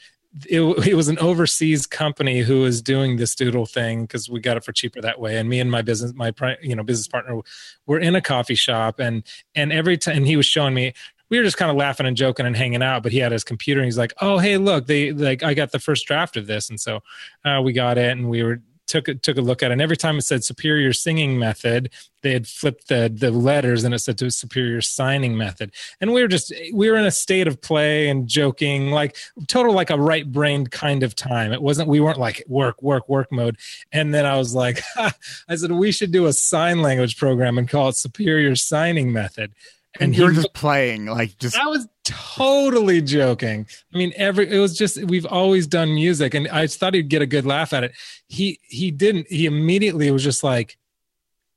it, 0.46 0.60
it, 0.86 0.94
was 0.94 1.08
an 1.08 1.18
overseas 1.18 1.86
company 1.86 2.40
who 2.40 2.60
was 2.60 2.80
doing 2.80 3.16
this 3.16 3.34
doodle 3.34 3.66
thing 3.66 4.02
because 4.02 4.30
we 4.30 4.40
got 4.40 4.56
it 4.56 4.64
for 4.64 4.72
cheaper 4.72 5.00
that 5.00 5.20
way. 5.20 5.36
And 5.36 5.48
me 5.48 5.58
and 5.58 5.70
my 5.70 5.82
business 5.82 6.12
my 6.14 6.32
you 6.62 6.76
know 6.76 6.84
business 6.84 7.08
partner 7.08 7.40
were 7.86 7.98
in 7.98 8.14
a 8.14 8.20
coffee 8.20 8.54
shop 8.54 9.00
and 9.00 9.24
and 9.54 9.72
every 9.72 9.98
time 9.98 10.24
he 10.24 10.36
was 10.36 10.46
showing 10.46 10.74
me 10.74 10.92
we 11.30 11.38
were 11.38 11.44
just 11.44 11.56
kind 11.56 11.70
of 11.70 11.76
laughing 11.76 12.06
and 12.06 12.16
joking 12.16 12.46
and 12.46 12.56
hanging 12.56 12.82
out 12.82 13.02
but 13.02 13.12
he 13.12 13.18
had 13.18 13.32
his 13.32 13.44
computer 13.44 13.80
and 13.80 13.86
he's 13.86 13.98
like 13.98 14.12
oh 14.20 14.38
hey 14.38 14.56
look 14.56 14.86
they 14.86 15.12
like 15.12 15.42
i 15.42 15.54
got 15.54 15.72
the 15.72 15.78
first 15.78 16.06
draft 16.06 16.36
of 16.36 16.46
this. 16.46 16.70
And 16.70 16.80
so 16.80 17.00
uh, 17.44 17.60
we 17.64 17.72
got 17.72 17.98
it 17.98 18.10
and 18.10 18.28
we 18.28 18.42
were 18.42 18.62
took 18.90 19.06
a, 19.08 19.14
took 19.14 19.38
a 19.38 19.40
look 19.40 19.62
at 19.62 19.70
it. 19.70 19.74
And 19.74 19.82
every 19.82 19.96
time 19.96 20.18
it 20.18 20.22
said 20.22 20.44
superior 20.44 20.92
singing 20.92 21.38
method, 21.38 21.90
they 22.22 22.32
had 22.32 22.46
flipped 22.46 22.88
the 22.88 23.10
the 23.14 23.30
letters 23.30 23.84
and 23.84 23.94
it 23.94 24.00
said 24.00 24.18
to 24.18 24.30
superior 24.30 24.80
signing 24.80 25.36
method. 25.36 25.72
And 26.00 26.12
we 26.12 26.20
were 26.20 26.28
just 26.28 26.52
we 26.74 26.90
were 26.90 26.96
in 26.96 27.06
a 27.06 27.10
state 27.10 27.46
of 27.46 27.62
play 27.62 28.08
and 28.08 28.28
joking, 28.28 28.90
like 28.90 29.16
total 29.46 29.72
like 29.72 29.90
a 29.90 29.96
right 29.96 30.30
brained 30.30 30.72
kind 30.72 31.02
of 31.02 31.14
time. 31.14 31.52
It 31.52 31.62
wasn't 31.62 31.88
we 31.88 32.00
weren't 32.00 32.18
like 32.18 32.44
work 32.48 32.82
work 32.82 33.08
work 33.08 33.30
mode. 33.30 33.56
And 33.92 34.12
then 34.12 34.26
I 34.26 34.36
was 34.36 34.54
like, 34.54 34.82
I 34.96 35.54
said 35.54 35.70
we 35.70 35.92
should 35.92 36.10
do 36.10 36.26
a 36.26 36.32
sign 36.32 36.82
language 36.82 37.16
program 37.16 37.56
and 37.56 37.68
call 37.68 37.88
it 37.88 37.96
superior 37.96 38.56
signing 38.56 39.12
method. 39.12 39.52
And, 39.94 40.02
and 40.02 40.16
you're 40.16 40.32
just 40.32 40.52
playing, 40.52 41.06
like 41.06 41.36
just. 41.38 41.56
I 41.56 41.66
was 41.66 41.88
totally 42.10 43.00
joking. 43.00 43.66
I 43.94 43.98
mean, 43.98 44.12
every 44.16 44.50
it 44.50 44.58
was 44.58 44.76
just 44.76 45.02
we've 45.04 45.26
always 45.26 45.66
done 45.66 45.94
music, 45.94 46.34
and 46.34 46.48
I 46.48 46.66
thought 46.66 46.94
he'd 46.94 47.08
get 47.08 47.22
a 47.22 47.26
good 47.26 47.46
laugh 47.46 47.72
at 47.72 47.84
it. 47.84 47.92
He 48.28 48.60
he 48.62 48.90
didn't. 48.90 49.28
He 49.28 49.46
immediately 49.46 50.10
was 50.10 50.24
just 50.24 50.42
like 50.44 50.76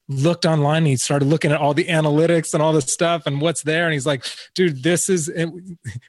looked 0.10 0.46
online 0.46 0.80
and 0.80 0.88
he 0.88 0.98
started 0.98 1.26
looking 1.26 1.52
at 1.52 1.60
all 1.60 1.74
the 1.74 1.86
analytics 1.86 2.54
and 2.54 2.62
all 2.62 2.74
the 2.74 2.82
stuff 2.82 3.26
and 3.26 3.40
what's 3.40 3.64
there. 3.64 3.86
And 3.86 3.94
he's 3.94 4.06
like 4.06 4.26
dude 4.54 4.84
this 4.84 5.08
is 5.10 5.32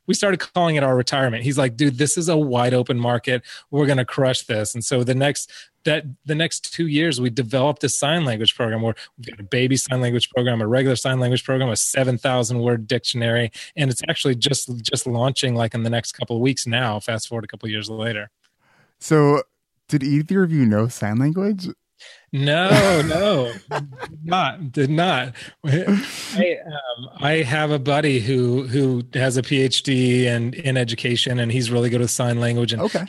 we 0.07 0.15
started 0.15 0.41
calling 0.41 0.77
it 0.77 0.83
our 0.83 0.97
retirement. 0.97 1.45
He's 1.45 1.59
like 1.59 1.77
dude 1.77 1.97
this 1.97 2.19
is 2.19 2.29
a 2.29 2.37
wide 2.37 2.75
open 2.75 2.99
market. 2.99 3.43
We're 3.71 3.87
going 3.87 3.99
to 3.99 4.05
crush 4.05 4.43
this. 4.43 4.75
And 4.75 4.85
so 4.85 5.05
the 5.05 5.15
next 5.15 5.51
that 5.85 6.05
the 6.25 6.35
next 6.35 6.73
two 6.73 6.87
years 6.87 7.21
we 7.21 7.31
developed 7.31 7.85
a 7.85 7.89
sign 7.89 8.25
language 8.25 8.57
program 8.57 8.83
where 8.83 8.95
we've 9.17 9.29
got 9.29 9.39
a 9.39 9.45
baby 9.45 9.77
sign 9.77 10.01
language 10.01 10.29
program 10.31 10.61
a 10.61 10.67
regular 10.67 10.97
sign 10.97 11.21
language 11.21 11.45
program 11.45 11.69
a 11.69 11.77
7000 11.77 12.59
word 12.59 12.89
dictionary. 12.89 13.53
And 13.77 13.91
it's 13.91 14.03
actually 14.09 14.35
just 14.35 14.75
just 14.83 15.07
launching 15.07 15.55
like 15.55 15.73
in 15.73 15.85
the 15.85 15.91
next 15.91 16.13
couple 16.13 16.37
of 16.37 16.43
weeks 16.43 16.67
now 16.67 16.99
fast 16.99 17.29
forward 17.29 17.45
a 17.45 17.49
couple 17.49 17.69
years 17.69 17.89
later. 17.89 18.31
So 18.99 19.43
did 19.89 20.03
either 20.03 20.43
of 20.43 20.51
you 20.51 20.67
know 20.67 20.89
sign 20.89 21.19
language 21.19 21.69
no, 22.33 23.03
no, 23.03 23.53
did 23.71 24.25
not 24.25 24.73
did 24.73 24.91
not. 24.91 25.35
I, 25.65 26.59
um, 26.67 27.09
I 27.19 27.33
have 27.43 27.71
a 27.71 27.79
buddy 27.79 28.21
who 28.21 28.67
who 28.67 29.05
has 29.15 29.37
a 29.37 29.43
PhD 29.43 30.25
and 30.25 30.55
in 30.55 30.77
education, 30.77 31.39
and 31.39 31.53
he's 31.53 31.71
really 31.71 31.91
good 31.91 32.01
with 32.01 32.11
sign 32.11 32.41
language. 32.41 32.73
And 32.73 32.83
okay, 32.83 33.07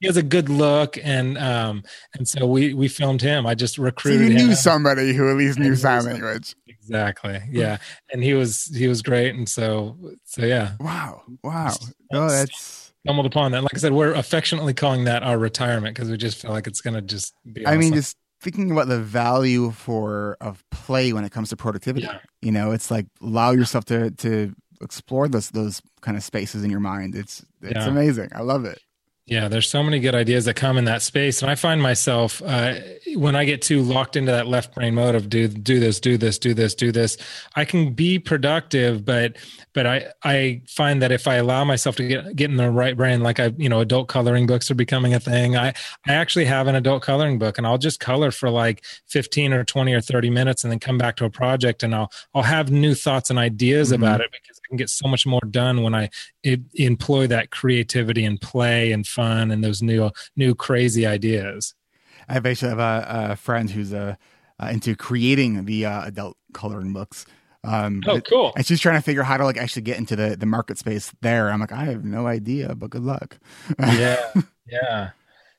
he 0.00 0.06
has 0.06 0.16
a 0.16 0.22
good 0.22 0.48
look 0.48 0.98
and 1.02 1.38
um 1.38 1.82
and 2.14 2.28
so 2.28 2.46
we 2.46 2.74
we 2.74 2.88
filmed 2.88 3.22
him. 3.22 3.46
I 3.46 3.54
just 3.54 3.78
recruited 3.78 4.26
so 4.26 4.32
you 4.32 4.34
knew 4.34 4.48
him. 4.50 4.54
somebody 4.54 5.14
who 5.14 5.30
at 5.30 5.36
least 5.36 5.58
knew 5.58 5.74
sign 5.74 6.04
language. 6.04 6.54
Exactly 6.68 7.40
yeah. 7.50 7.78
And 8.12 8.22
he 8.22 8.34
was 8.34 8.66
he 8.76 8.88
was 8.88 9.02
great 9.02 9.34
and 9.34 9.48
so 9.48 9.96
so 10.24 10.44
yeah. 10.44 10.72
Wow 10.80 11.22
wow. 11.42 11.72
Oh 12.12 12.28
that's 12.28 12.92
stumbled 13.04 13.26
upon 13.26 13.52
that. 13.52 13.62
Like 13.62 13.74
i 13.74 13.78
said 13.78 13.92
we're 13.92 14.12
affectionately 14.12 14.74
calling 14.74 15.04
that 15.04 15.22
our 15.22 15.38
retirement 15.38 15.96
because 15.96 16.10
we 16.10 16.16
just 16.16 16.40
feel 16.42 16.50
like 16.50 16.66
it's 16.66 16.80
gonna 16.80 17.02
just 17.02 17.34
be 17.50 17.66
i 17.66 17.76
mean 17.76 17.94
just 17.94 18.16
thinking 18.40 18.70
about 18.70 18.88
the 18.88 19.00
value 19.00 19.70
for 19.70 20.36
of 20.40 20.64
play 20.70 21.12
when 21.12 21.24
it 21.24 21.32
comes 21.32 21.48
to 21.50 21.56
productivity 21.56 22.06
yeah. 22.06 22.18
you 22.42 22.52
know 22.52 22.72
it's 22.72 22.90
like 22.90 23.06
allow 23.22 23.50
yourself 23.50 23.84
to 23.84 24.10
to 24.12 24.54
explore 24.82 25.28
those 25.28 25.50
those 25.50 25.80
kind 26.02 26.16
of 26.16 26.22
spaces 26.22 26.62
in 26.62 26.70
your 26.70 26.80
mind 26.80 27.14
it's 27.14 27.44
it's 27.62 27.74
yeah. 27.74 27.88
amazing 27.88 28.28
i 28.34 28.42
love 28.42 28.64
it 28.64 28.80
yeah, 29.28 29.48
there's 29.48 29.68
so 29.68 29.82
many 29.82 29.98
good 29.98 30.14
ideas 30.14 30.44
that 30.44 30.54
come 30.54 30.78
in 30.78 30.84
that 30.84 31.02
space, 31.02 31.42
and 31.42 31.50
I 31.50 31.56
find 31.56 31.82
myself 31.82 32.40
uh, 32.46 32.74
when 33.16 33.34
I 33.34 33.44
get 33.44 33.60
too 33.60 33.82
locked 33.82 34.14
into 34.14 34.30
that 34.30 34.46
left 34.46 34.72
brain 34.72 34.94
mode 34.94 35.16
of 35.16 35.28
do 35.28 35.48
do 35.48 35.80
this, 35.80 35.98
do 35.98 36.16
this, 36.16 36.38
do 36.38 36.54
this, 36.54 36.76
do 36.76 36.92
this. 36.92 37.18
I 37.56 37.64
can 37.64 37.92
be 37.92 38.20
productive, 38.20 39.04
but 39.04 39.36
but 39.72 39.84
I 39.84 40.12
I 40.22 40.62
find 40.68 41.02
that 41.02 41.10
if 41.10 41.26
I 41.26 41.34
allow 41.34 41.64
myself 41.64 41.96
to 41.96 42.06
get 42.06 42.36
get 42.36 42.50
in 42.52 42.56
the 42.56 42.70
right 42.70 42.96
brain, 42.96 43.20
like 43.20 43.40
I 43.40 43.52
you 43.56 43.68
know 43.68 43.80
adult 43.80 44.06
coloring 44.06 44.46
books 44.46 44.70
are 44.70 44.76
becoming 44.76 45.12
a 45.12 45.18
thing. 45.18 45.56
I 45.56 45.74
I 46.06 46.12
actually 46.12 46.44
have 46.44 46.68
an 46.68 46.76
adult 46.76 47.02
coloring 47.02 47.40
book, 47.40 47.58
and 47.58 47.66
I'll 47.66 47.78
just 47.78 47.98
color 47.98 48.30
for 48.30 48.48
like 48.48 48.84
15 49.08 49.52
or 49.52 49.64
20 49.64 49.92
or 49.92 50.00
30 50.00 50.30
minutes, 50.30 50.62
and 50.62 50.70
then 50.70 50.78
come 50.78 50.98
back 50.98 51.16
to 51.16 51.24
a 51.24 51.30
project, 51.30 51.82
and 51.82 51.96
I'll 51.96 52.12
I'll 52.32 52.44
have 52.44 52.70
new 52.70 52.94
thoughts 52.94 53.28
and 53.28 53.40
ideas 53.40 53.88
mm-hmm. 53.88 54.04
about 54.04 54.20
it 54.20 54.30
because 54.30 54.60
I 54.64 54.68
can 54.68 54.76
get 54.76 54.88
so 54.88 55.08
much 55.08 55.26
more 55.26 55.42
done 55.50 55.82
when 55.82 55.96
I 55.96 56.10
it, 56.46 56.60
employ 56.74 57.26
that 57.26 57.50
creativity 57.50 58.24
and 58.24 58.40
play 58.40 58.92
and 58.92 59.06
fun 59.06 59.50
and 59.50 59.64
those 59.64 59.82
new 59.82 60.10
new 60.36 60.54
crazy 60.54 61.04
ideas. 61.04 61.74
I 62.28 62.34
have 62.34 62.46
actually 62.46 62.70
have 62.70 62.78
a, 62.78 63.06
a 63.32 63.36
friend 63.36 63.68
who's 63.68 63.92
uh, 63.92 64.14
uh, 64.62 64.68
into 64.72 64.94
creating 64.94 65.64
the 65.64 65.86
uh, 65.86 66.06
adult 66.06 66.36
coloring 66.52 66.92
books. 66.92 67.26
Um, 67.64 68.00
oh, 68.06 68.20
cool! 68.20 68.52
And 68.56 68.64
she's 68.64 68.80
trying 68.80 68.96
to 68.96 69.02
figure 69.02 69.22
out 69.22 69.26
how 69.26 69.36
to 69.38 69.44
like 69.44 69.56
actually 69.56 69.82
get 69.82 69.98
into 69.98 70.14
the 70.14 70.36
the 70.36 70.46
market 70.46 70.78
space 70.78 71.12
there. 71.20 71.50
I'm 71.50 71.60
like, 71.60 71.72
I 71.72 71.84
have 71.86 72.04
no 72.04 72.28
idea, 72.28 72.76
but 72.76 72.90
good 72.90 73.02
luck. 73.02 73.38
yeah, 73.80 74.32
yeah. 74.68 75.10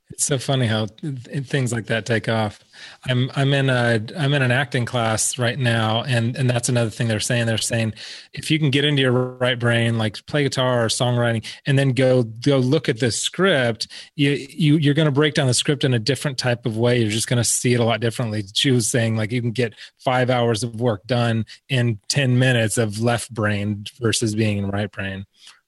It's 0.10 0.26
so 0.26 0.38
funny 0.38 0.68
how 0.68 0.88
things 0.88 1.74
like 1.74 1.88
that 1.88 2.06
take 2.06 2.30
off. 2.30 2.64
I'm 3.06 3.30
I'm 3.36 3.54
in 3.54 3.70
a 3.70 4.02
I'm 4.18 4.34
in 4.34 4.42
an 4.42 4.52
acting 4.52 4.86
class 4.86 5.38
right 5.38 5.60
now, 5.60 6.04
and 6.04 6.36
and 6.38 6.50
that's 6.50 6.70
another 6.70 6.90
thing 6.90 7.10
they're 7.10 7.20
saying. 7.20 7.46
They're 7.46 7.58
saying 7.58 7.94
if 8.34 8.50
you 8.50 8.58
can 8.58 8.72
get 8.72 8.86
into 8.86 9.02
your 9.02 9.12
right 9.12 9.60
brain, 9.60 9.98
like 9.98 10.26
play 10.26 10.44
guitar 10.44 10.86
or 10.86 10.88
songwriting, 10.88 11.46
and 11.66 11.78
then 11.78 11.90
go 11.90 12.24
go 12.24 12.58
look 12.58 12.88
at 12.88 13.02
the 13.02 13.12
script, 13.12 13.90
you 14.16 14.32
you 14.50 14.78
you're 14.78 14.94
going 14.94 15.08
to 15.08 15.12
break 15.12 15.34
down 15.34 15.48
the 15.48 15.54
script 15.54 15.84
in 15.84 15.94
a 15.94 16.00
different 16.00 16.38
type 16.38 16.66
of 16.66 16.78
way. 16.78 17.00
You're 17.02 17.12
just 17.12 17.28
going 17.28 17.38
to 17.38 17.44
see 17.44 17.74
it 17.74 17.82
a 17.82 17.86
lot 17.86 18.00
differently. 18.00 18.46
She 18.54 18.72
was 18.72 18.90
saying 18.90 19.18
like 19.18 19.34
you 19.34 19.42
can 19.42 19.52
get 19.52 19.74
five 20.00 20.30
hours 20.30 20.64
of 20.64 20.80
work 20.80 21.06
done 21.06 21.46
in 21.68 22.00
ten 22.08 22.40
minutes 22.40 22.78
of 22.78 23.02
left 23.02 23.34
brain 23.34 23.86
versus 24.00 24.36
being 24.36 24.60
in 24.60 24.70
right 24.70 24.92
brain. 24.92 25.26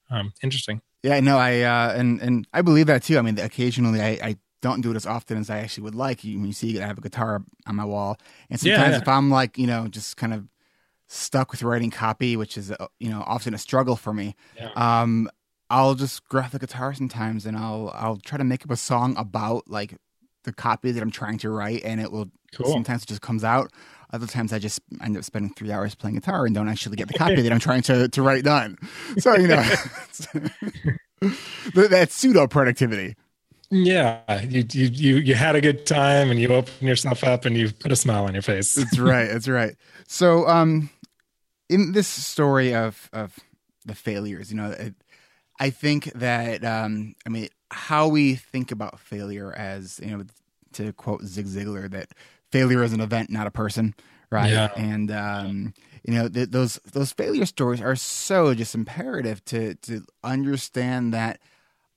Um, 0.09 0.31
interesting. 0.41 0.81
Yeah, 1.03 1.19
no, 1.21 1.37
I 1.37 1.61
uh, 1.61 1.93
and 1.95 2.21
and 2.21 2.47
I 2.53 2.61
believe 2.61 2.87
that 2.87 3.03
too. 3.03 3.17
I 3.17 3.21
mean, 3.21 3.39
occasionally 3.39 4.01
I, 4.01 4.09
I 4.21 4.35
don't 4.61 4.81
do 4.81 4.91
it 4.91 4.95
as 4.95 5.05
often 5.05 5.37
as 5.37 5.49
I 5.49 5.59
actually 5.59 5.83
would 5.83 5.95
like. 5.95 6.21
When 6.23 6.45
you 6.45 6.53
see, 6.53 6.79
I 6.81 6.87
have 6.87 6.97
a 6.97 7.01
guitar 7.01 7.43
on 7.65 7.75
my 7.75 7.85
wall, 7.85 8.17
and 8.49 8.59
sometimes 8.59 8.79
yeah, 8.81 8.91
yeah. 8.91 8.97
if 8.97 9.07
I'm 9.07 9.29
like, 9.29 9.57
you 9.57 9.67
know, 9.67 9.87
just 9.87 10.17
kind 10.17 10.33
of 10.33 10.47
stuck 11.07 11.51
with 11.51 11.63
writing 11.63 11.89
copy, 11.89 12.35
which 12.35 12.57
is 12.57 12.71
uh, 12.71 12.87
you 12.99 13.09
know 13.09 13.23
often 13.25 13.53
a 13.53 13.57
struggle 13.57 13.95
for 13.95 14.13
me. 14.13 14.35
Yeah. 14.57 14.71
Um, 14.75 15.29
I'll 15.69 15.95
just 15.95 16.27
grab 16.27 16.51
the 16.51 16.59
guitar 16.59 16.93
sometimes, 16.93 17.45
and 17.45 17.55
I'll 17.55 17.91
I'll 17.95 18.17
try 18.17 18.37
to 18.37 18.43
make 18.43 18.63
up 18.63 18.71
a 18.71 18.77
song 18.77 19.15
about 19.17 19.69
like 19.69 19.95
the 20.43 20.53
copy 20.53 20.91
that 20.91 21.01
I'm 21.01 21.11
trying 21.11 21.37
to 21.39 21.49
write, 21.49 21.83
and 21.83 22.01
it 22.01 22.11
will 22.11 22.29
cool. 22.53 22.71
sometimes 22.71 23.03
it 23.03 23.07
just 23.07 23.21
comes 23.21 23.43
out. 23.43 23.71
Other 24.11 24.27
times 24.27 24.51
I 24.51 24.59
just 24.59 24.79
end 25.03 25.17
up 25.17 25.23
spending 25.23 25.53
three 25.53 25.71
hours 25.71 25.93
playing 25.93 26.15
guitar 26.15 26.45
and 26.45 26.55
don't 26.55 26.67
actually 26.67 26.95
get 26.95 27.07
the 27.07 27.13
copy 27.17 27.41
that 27.41 27.51
I'm 27.51 27.59
trying 27.59 27.83
to, 27.83 28.07
to 28.07 28.21
write 28.21 28.43
done. 28.43 28.77
So, 29.19 29.35
you 29.35 29.47
know, 29.47 29.63
that's 31.75 32.15
pseudo 32.15 32.47
productivity. 32.47 33.15
Yeah, 33.71 34.41
you, 34.41 34.65
you 34.71 34.87
you 34.87 35.15
you 35.17 35.35
had 35.35 35.55
a 35.55 35.61
good 35.61 35.85
time 35.85 36.31
and 36.31 36.39
you 36.39 36.47
open 36.47 36.87
yourself 36.87 37.23
up 37.23 37.45
and 37.45 37.55
you 37.55 37.71
put 37.71 37.91
a 37.91 37.95
smile 37.95 38.25
on 38.25 38.33
your 38.33 38.41
face. 38.41 38.73
that's 38.73 38.97
right. 38.97 39.27
That's 39.27 39.47
right. 39.47 39.75
So, 40.07 40.47
um, 40.47 40.89
in 41.69 41.91
this 41.91 42.07
story 42.07 42.73
of 42.73 43.11
of 43.13 43.37
the 43.85 43.93
failures, 43.93 44.49
you 44.49 44.57
know, 44.57 44.71
it, 44.71 44.95
I 45.59 45.69
think 45.69 46.05
that 46.13 46.65
um, 46.65 47.13
I 47.27 47.29
mean, 47.29 47.49
how 47.69 48.07
we 48.07 48.33
think 48.33 48.71
about 48.71 48.99
failure 48.99 49.53
as 49.53 49.99
you 50.03 50.17
know, 50.17 50.23
to 50.73 50.91
quote 50.93 51.21
Zig 51.23 51.45
Ziglar, 51.45 51.91
that 51.91 52.09
failure 52.51 52.83
is 52.83 52.93
an 52.93 53.01
event, 53.01 53.29
not 53.29 53.47
a 53.47 53.51
person, 53.51 53.93
right? 54.31 54.51
Yeah. 54.51 54.71
And 54.75 55.11
um, 55.11 55.73
you 56.03 56.13
know, 56.13 56.27
th- 56.27 56.49
those 56.49 56.79
those 56.91 57.11
failure 57.11 57.45
stories 57.45 57.81
are 57.81 57.95
so 57.95 58.53
just 58.53 58.75
imperative 58.75 59.43
to 59.45 59.75
to 59.75 60.05
understand 60.23 61.13
that 61.13 61.39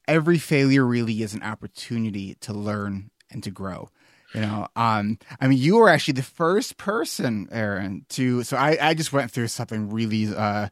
every 0.08 0.38
failure 0.38 0.84
really 0.84 1.22
is 1.22 1.34
an 1.34 1.42
opportunity 1.42 2.34
to 2.40 2.52
learn 2.52 3.10
and 3.30 3.42
to 3.44 3.50
grow. 3.50 3.88
You 4.34 4.40
know, 4.40 4.66
um, 4.76 5.18
I 5.40 5.46
mean, 5.46 5.58
you 5.58 5.76
were 5.76 5.90
actually 5.90 6.14
the 6.14 6.22
first 6.22 6.78
person, 6.78 7.48
Aaron, 7.52 8.06
to. 8.10 8.42
So 8.44 8.56
I, 8.56 8.78
I 8.80 8.94
just 8.94 9.12
went 9.12 9.30
through 9.30 9.48
something 9.48 9.90
really, 9.90 10.34
uh, 10.34 10.68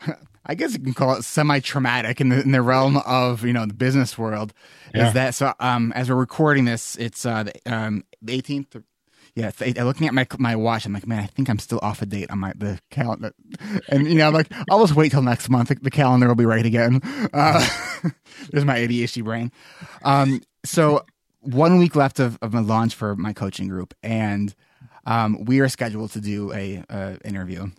I 0.46 0.54
guess 0.54 0.74
you 0.74 0.78
can 0.78 0.94
call 0.94 1.16
it 1.16 1.24
semi-traumatic 1.24 2.20
in 2.20 2.28
the 2.28 2.40
in 2.40 2.52
the 2.52 2.62
realm 2.62 2.98
of 2.98 3.44
you 3.44 3.52
know 3.52 3.66
the 3.66 3.74
business 3.74 4.16
world. 4.16 4.52
Yeah. 4.94 5.08
Is 5.08 5.14
that 5.14 5.34
so? 5.34 5.52
Um, 5.58 5.92
as 5.96 6.08
we're 6.08 6.16
recording 6.16 6.66
this, 6.66 6.96
it's 6.96 7.26
uh, 7.26 7.44
the, 7.44 7.52
um, 7.66 8.04
the 8.22 8.40
18th 8.40 8.80
yeah, 9.34 9.50
looking 9.84 10.06
at 10.06 10.14
my 10.14 10.26
my 10.38 10.56
watch, 10.56 10.86
I'm 10.86 10.92
like, 10.92 11.06
man, 11.06 11.20
I 11.20 11.26
think 11.26 11.48
I'm 11.48 11.58
still 11.58 11.80
off 11.82 12.02
a 12.02 12.06
date 12.06 12.30
on 12.30 12.38
my 12.38 12.52
the 12.56 12.78
calendar, 12.90 13.32
and 13.88 14.06
you 14.06 14.16
know, 14.16 14.28
I'm 14.28 14.34
like, 14.34 14.52
I'll 14.70 14.80
just 14.80 14.96
wait 14.96 15.12
till 15.12 15.22
next 15.22 15.48
month. 15.48 15.72
The 15.80 15.90
calendar 15.90 16.28
will 16.28 16.34
be 16.34 16.46
right 16.46 16.66
again. 16.66 17.00
Uh, 17.32 17.66
there's 18.50 18.64
my 18.64 18.78
ADHD 18.78 19.22
brain. 19.24 19.52
Um, 20.02 20.42
so 20.64 21.04
one 21.40 21.78
week 21.78 21.96
left 21.96 22.20
of, 22.20 22.38
of 22.42 22.52
my 22.52 22.60
launch 22.60 22.94
for 22.94 23.16
my 23.16 23.32
coaching 23.32 23.68
group, 23.68 23.94
and 24.02 24.54
um, 25.06 25.44
we 25.44 25.60
are 25.60 25.68
scheduled 25.68 26.12
to 26.12 26.20
do 26.20 26.52
a, 26.52 26.84
a 26.88 27.18
interview, 27.24 27.70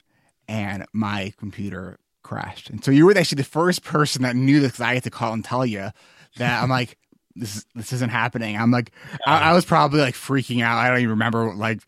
and 0.48 0.86
my 0.94 1.34
computer 1.38 2.00
crashed. 2.24 2.70
And 2.70 2.84
so 2.84 2.92
you 2.92 3.06
were 3.06 3.18
actually 3.18 3.38
the 3.38 3.44
first 3.44 3.84
person 3.84 4.24
that 4.24 4.36
knew 4.36 4.60
this 4.60 4.72
because 4.72 4.86
I 4.86 4.94
had 4.96 5.04
to 5.04 5.10
call 5.10 5.34
and 5.34 5.44
tell 5.44 5.66
you 5.66 5.90
that 6.38 6.64
I'm 6.64 6.70
like, 6.70 6.98
this 7.36 7.66
this 7.76 7.94
isn't 7.94 8.10
happening. 8.10 8.58
I'm 8.58 8.72
like, 8.72 8.92
I, 9.26 9.52
I, 9.52 9.54
was 9.54 9.66
probably 9.66 10.02
like 10.02 10.16
freaking 10.16 10.64
out. 10.64 10.78
I 10.78 10.90
don't 10.90 11.00
even 11.00 11.12
remember 11.12 11.54
like, 11.54 11.82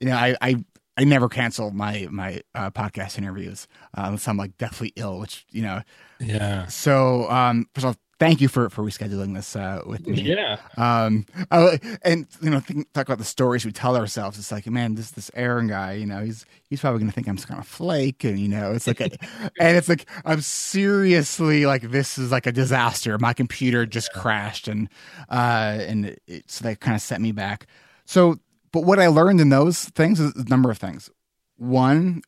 you 0.00 0.08
know, 0.08 0.16
I 0.16 0.36
I, 0.40 0.64
I 0.96 1.04
never 1.04 1.28
cancel 1.28 1.70
my 1.70 2.08
my 2.10 2.42
uh, 2.54 2.70
podcast 2.70 3.18
interviews 3.18 3.68
uh, 3.96 4.02
unless 4.06 4.28
I'm 4.28 4.36
like 4.36 4.56
deathly 4.58 4.92
ill, 4.96 5.18
which 5.18 5.46
you 5.50 5.62
know. 5.62 5.82
Yeah. 6.18 6.66
So 6.66 7.30
um, 7.30 7.66
first 7.74 7.84
of 7.84 7.88
all, 7.88 7.96
thank 8.20 8.40
you 8.40 8.46
for 8.46 8.70
for 8.70 8.84
rescheduling 8.84 9.34
this 9.34 9.56
uh, 9.56 9.82
with 9.84 10.06
me. 10.06 10.20
Yeah. 10.20 10.58
Um, 10.76 11.26
I, 11.50 11.80
and 12.02 12.28
you 12.40 12.50
know, 12.50 12.60
think, 12.60 12.92
talk 12.92 13.08
about 13.08 13.18
the 13.18 13.24
stories 13.24 13.64
we 13.64 13.72
tell 13.72 13.96
ourselves. 13.96 14.38
It's 14.38 14.52
like, 14.52 14.66
man, 14.66 14.94
this 14.94 15.10
this 15.10 15.30
Aaron 15.34 15.66
guy, 15.66 15.94
you 15.94 16.06
know, 16.06 16.22
he's 16.22 16.44
he's 16.68 16.80
probably 16.80 17.00
gonna 17.00 17.10
think 17.10 17.26
I'm 17.26 17.36
just 17.36 17.48
kind 17.48 17.58
of 17.58 17.66
flake, 17.66 18.22
and 18.22 18.38
you 18.38 18.46
know, 18.46 18.72
it's 18.72 18.86
like, 18.86 19.00
a, 19.00 19.10
and 19.60 19.76
it's 19.76 19.88
like 19.88 20.06
I'm 20.24 20.42
seriously 20.42 21.66
like 21.66 21.90
this 21.90 22.18
is 22.18 22.30
like 22.30 22.46
a 22.46 22.52
disaster. 22.52 23.18
My 23.18 23.32
computer 23.32 23.86
just 23.86 24.10
yeah. 24.14 24.20
crashed, 24.20 24.68
and 24.68 24.88
uh, 25.28 25.78
and 25.80 26.16
it, 26.28 26.48
so 26.48 26.64
that 26.64 26.78
kind 26.78 26.94
of 26.94 27.02
set 27.02 27.20
me 27.20 27.32
back. 27.32 27.66
So, 28.04 28.38
but 28.70 28.84
what 28.84 29.00
I 29.00 29.08
learned 29.08 29.40
in 29.40 29.48
those 29.48 29.86
things 29.86 30.20
is 30.20 30.36
a 30.36 30.44
number 30.44 30.70
of 30.70 30.78
things. 30.78 31.10
One, 31.56 32.22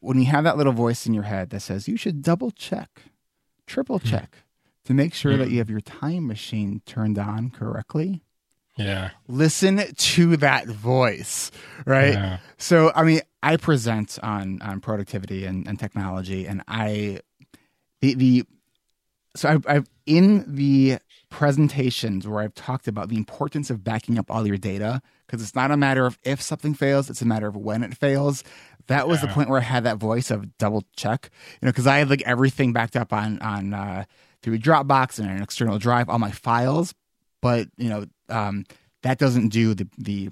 when 0.00 0.18
you 0.18 0.26
have 0.26 0.44
that 0.44 0.56
little 0.56 0.72
voice 0.72 1.06
in 1.06 1.14
your 1.14 1.24
head 1.24 1.50
that 1.50 1.60
says 1.60 1.88
you 1.88 1.96
should 1.96 2.22
double 2.22 2.50
check 2.50 3.09
triple 3.70 3.98
hmm. 3.98 4.08
check 4.08 4.36
to 4.84 4.94
make 4.94 5.14
sure 5.14 5.36
that 5.36 5.46
hmm. 5.46 5.52
you 5.52 5.58
have 5.58 5.70
your 5.70 5.80
time 5.80 6.26
machine 6.26 6.82
turned 6.84 7.18
on 7.18 7.50
correctly. 7.50 8.22
Yeah. 8.76 9.10
Listen 9.28 9.82
to 9.94 10.36
that 10.38 10.66
voice, 10.66 11.50
right? 11.84 12.14
Yeah. 12.14 12.38
So, 12.56 12.92
I 12.94 13.04
mean, 13.04 13.20
I 13.42 13.56
present 13.56 14.18
on 14.22 14.60
on 14.62 14.80
productivity 14.80 15.44
and, 15.44 15.66
and 15.68 15.78
technology, 15.78 16.46
and 16.46 16.62
I 16.66 17.20
the 18.00 18.14
the 18.14 18.44
so 19.36 19.48
I, 19.48 19.74
I've 19.74 19.88
in 20.06 20.44
the 20.46 20.98
presentations 21.28 22.26
where 22.26 22.42
I've 22.42 22.54
talked 22.54 22.88
about 22.88 23.08
the 23.08 23.16
importance 23.16 23.70
of 23.70 23.84
backing 23.84 24.18
up 24.18 24.30
all 24.30 24.46
your 24.46 24.56
data 24.56 25.02
because 25.30 25.44
it's 25.44 25.54
not 25.54 25.70
a 25.70 25.76
matter 25.76 26.06
of 26.06 26.18
if 26.24 26.42
something 26.42 26.74
fails, 26.74 27.08
it's 27.08 27.22
a 27.22 27.26
matter 27.26 27.46
of 27.46 27.56
when 27.56 27.84
it 27.84 27.96
fails. 27.96 28.42
That 28.88 29.06
was 29.06 29.20
yeah. 29.20 29.28
the 29.28 29.32
point 29.32 29.48
where 29.48 29.60
I 29.60 29.62
had 29.62 29.84
that 29.84 29.98
voice 29.98 30.32
of 30.32 30.58
double 30.58 30.84
check, 30.96 31.30
you 31.60 31.66
know, 31.66 31.70
because 31.70 31.86
I 31.86 31.98
had 31.98 32.10
like 32.10 32.22
everything 32.22 32.72
backed 32.72 32.96
up 32.96 33.12
on 33.12 33.38
on 33.38 33.72
uh, 33.72 34.04
through 34.42 34.58
Dropbox 34.58 35.20
and 35.20 35.30
an 35.30 35.40
external 35.40 35.78
drive, 35.78 36.08
all 36.08 36.18
my 36.18 36.32
files, 36.32 36.94
but 37.40 37.68
you 37.76 37.88
know 37.88 38.06
um, 38.28 38.64
that 39.02 39.18
doesn't 39.18 39.50
do 39.50 39.74
the 39.74 39.86
the 39.98 40.30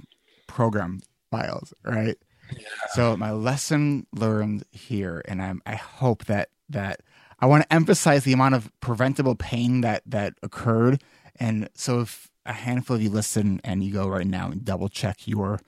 program 0.49 1.01
files, 1.31 1.73
right? 1.85 2.17
Yeah. 2.51 2.67
So 2.95 3.17
my 3.17 3.31
lesson 3.31 4.07
learned 4.13 4.65
here, 4.73 5.23
and 5.29 5.41
I'm 5.41 5.63
I 5.65 5.77
hope 5.77 6.25
that 6.25 6.49
that 6.71 7.03
I 7.39 7.47
want 7.47 7.63
to 7.63 7.73
emphasize 7.73 8.25
the 8.25 8.33
amount 8.33 8.57
of 8.57 8.69
preventable 8.81 9.37
pain 9.37 9.83
that 9.83 10.03
that 10.07 10.35
occurred, 10.43 11.05
and 11.39 11.69
so 11.75 12.01
if 12.01 12.29
a 12.49 12.53
handful 12.53 12.97
of 12.97 13.03
you 13.03 13.11
listen 13.11 13.61
and 13.63 13.85
you 13.85 13.93
go 13.93 14.09
right 14.09 14.27
now 14.27 14.51
and 14.51 14.65
double 14.65 14.89
check 14.89 15.27
your 15.27 15.61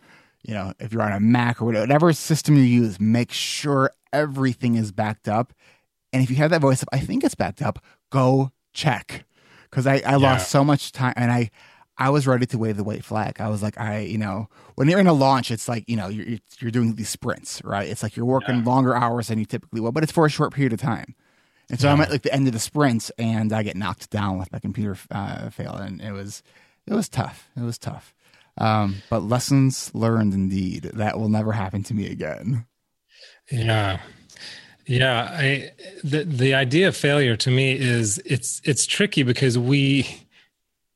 you 0.43 0.55
know, 0.55 0.73
if 0.79 0.93
you're 0.93 1.03
on 1.03 1.13
a 1.13 1.21
Mac 1.21 1.61
or 1.61 1.67
whatever 1.67 2.13
system 2.13 2.57
you 2.57 2.63
use, 2.63 2.99
make 2.99 3.33
sure 3.33 3.91
everything 4.13 4.77
is 4.77 4.93
backed 4.93 5.29
up. 5.29 5.53
And 6.13 6.23
if 6.23 6.31
you 6.31 6.37
have 6.37 6.51
that 6.51 6.61
voice, 6.61 6.83
up, 6.83 6.89
I 6.93 6.99
think 6.99 7.25
it's 7.25 7.35
backed 7.35 7.63
up, 7.63 7.85
go 8.11 8.53
check. 8.73 9.25
Because 9.71 9.87
I, 9.87 9.97
I 9.97 10.13
yeah. 10.13 10.17
lost 10.17 10.51
so 10.51 10.65
much 10.65 10.93
time 10.93 11.15
and 11.17 11.31
I, 11.31 11.51
I 11.97 12.11
was 12.11 12.27
ready 12.27 12.47
to 12.47 12.59
wave 12.59 12.77
the 12.77 12.85
white 12.85 13.05
flag. 13.05 13.41
I 13.41 13.49
was 13.49 13.63
like, 13.63 13.79
I, 13.79 14.01
you 14.01 14.19
know, 14.19 14.49
when 14.75 14.89
you're 14.89 14.99
in 14.99 15.07
a 15.07 15.13
launch, 15.13 15.51
it's 15.51 15.69
like, 15.69 15.85
you 15.87 15.97
know, 15.97 16.09
you're, 16.09 16.39
you're 16.59 16.71
doing 16.71 16.95
these 16.95 17.11
sprints, 17.11 17.61
right? 17.63 17.87
It's 17.87 18.03
like 18.03 18.17
you're 18.17 18.27
working 18.27 18.57
yeah. 18.57 18.65
longer 18.65 18.97
hours 18.97 19.29
than 19.29 19.39
you 19.39 19.45
typically 19.45 19.81
will, 19.81 19.93
but 19.93 20.03
it's 20.03 20.13
for 20.13 20.25
a 20.25 20.31
short 20.31 20.55
period 20.55 20.73
of 20.73 20.81
time. 20.81 21.15
And 21.69 21.79
so 21.79 21.87
yeah. 21.87 21.93
I'm 21.93 22.01
at 22.01 22.11
like 22.11 22.23
the 22.23 22.33
end 22.33 22.49
of 22.49 22.55
the 22.55 22.59
sprints 22.59 23.13
and 23.19 23.53
I 23.53 23.63
get 23.63 23.77
knocked 23.77 24.11
down 24.11 24.39
with 24.39 24.51
my 24.51 24.59
computer 24.59 24.97
uh, 25.11 25.51
fail. 25.51 25.75
And 25.75 26.01
it 26.01 26.13
was, 26.13 26.43
it 26.87 26.95
was 26.95 27.09
tough. 27.09 27.49
It 27.57 27.63
was 27.63 27.79
tough. 27.79 28.15
Um, 28.59 29.03
but 29.09 29.23
lessons 29.23 29.91
learned 29.95 30.35
indeed. 30.35 30.91
That 30.95 31.19
will 31.19 31.29
never 31.29 31.53
happen 31.53 31.83
to 31.85 31.95
me 31.95 32.11
again. 32.11 32.67
Yeah. 33.51 34.01
Yeah, 34.87 35.29
I 35.33 35.71
the 36.03 36.25
the 36.25 36.55
idea 36.55 36.89
of 36.89 36.97
failure 36.97 37.37
to 37.37 37.51
me 37.51 37.73
is 37.73 38.21
it's 38.25 38.61
it's 38.65 38.87
tricky 38.87 39.23
because 39.23 39.57
we 39.57 40.07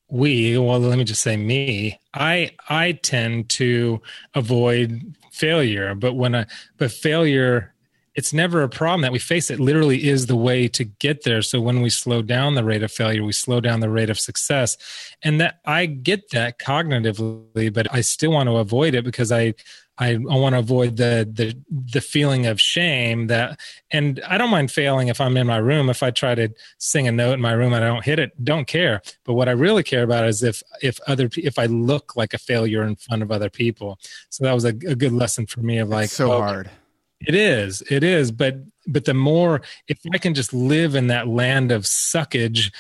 we 0.09 0.59
well 0.59 0.81
let 0.81 0.99
me 0.99 1.05
just 1.05 1.23
say 1.23 1.37
me 1.37 2.01
I 2.13 2.53
I 2.69 2.93
tend 2.93 3.51
to 3.51 4.01
avoid 4.35 5.17
failure 5.31 5.95
but 5.95 6.15
when 6.15 6.35
I 6.35 6.47
but 6.77 6.93
failure 6.93 7.74
it's 8.15 8.33
never 8.33 8.63
a 8.63 8.69
problem 8.69 9.01
that 9.03 9.13
we 9.13 9.19
face. 9.19 9.51
It 9.51 9.59
literally 9.59 10.09
is 10.09 10.27
the 10.27 10.37
way 10.37 10.69
to 10.69 10.85
get 10.85 11.25
there. 11.25 11.43
So 11.43 11.61
when 11.61 11.83
we 11.83 11.91
slow 11.91 12.23
down 12.23 12.55
the 12.55 12.65
rate 12.65 12.83
of 12.83 12.93
failure 12.93 13.25
we 13.25 13.33
slow 13.33 13.61
down 13.61 13.81
the 13.81 13.91
rate 13.91 14.11
of 14.11 14.19
success. 14.19 14.77
And 15.23 15.41
that 15.41 15.61
i 15.65 15.87
get 15.87 16.31
that 16.31 16.59
cognitively 16.59 17.73
but 17.73 17.93
i 17.93 18.01
still 18.01 18.33
want 18.33 18.49
to 18.49 18.57
avoid 18.57 18.95
it 18.95 19.05
because 19.05 19.33
i 19.33 19.55
I, 19.97 20.15
I 20.15 20.17
want 20.17 20.55
to 20.55 20.59
avoid 20.59 20.97
the 20.97 21.29
the 21.33 21.57
the 21.71 22.01
feeling 22.01 22.47
of 22.47 22.61
shame 22.61 23.29
that 23.29 23.61
and 23.93 24.21
I 24.27 24.39
don't 24.39 24.51
mind 24.51 24.73
failing 24.73 25.07
if 25.07 25.21
I'm 25.21 25.37
in 25.37 25.47
my 25.47 25.59
room. 25.59 25.89
If 25.89 26.03
I 26.03 26.11
try 26.11 26.35
to 26.35 26.49
sing 26.79 27.07
a 27.07 27.13
note 27.13 27.35
in 27.35 27.41
my 27.41 27.53
room 27.53 27.73
and 27.73 27.85
I 27.85 27.89
don't 27.89 28.05
hit 28.05 28.19
it 28.19 28.45
don't 28.45 28.67
care. 28.67 29.03
But 29.25 29.35
what 29.35 29.49
I 29.49 29.53
really 29.53 29.85
care 29.85 30.03
about 30.03 30.27
is 30.27 30.43
if 30.43 30.63
if 30.83 30.99
other 31.07 31.31
if 31.37 31.61
I 31.61 31.67
look 31.67 32.17
like 32.17 32.35
a 32.35 32.39
failure 32.39 32.83
in 32.83 32.97
front 32.97 33.23
of 33.23 33.31
other 33.31 33.51
people. 33.51 34.01
So 34.31 34.43
that 34.45 34.53
was 34.53 34.65
a, 34.65 34.71
a 34.71 34.97
good 34.97 35.13
lesson 35.13 35.47
for 35.47 35.61
me 35.61 35.79
of 35.79 35.89
like 35.89 36.07
it's 36.07 36.15
so 36.15 36.33
oh, 36.33 36.41
hard 36.41 36.71
it 37.21 37.35
is 37.35 37.83
it 37.91 38.03
is 38.03 38.31
but 38.31 38.57
but 38.87 39.05
the 39.05 39.15
more 39.15 39.63
if 39.89 39.99
I 40.13 40.19
can 40.19 40.35
just 40.35 40.53
live 40.53 40.95
in 40.95 41.07
that 41.09 41.27
land 41.29 41.73
of 41.73 41.83
suckage 41.83 42.71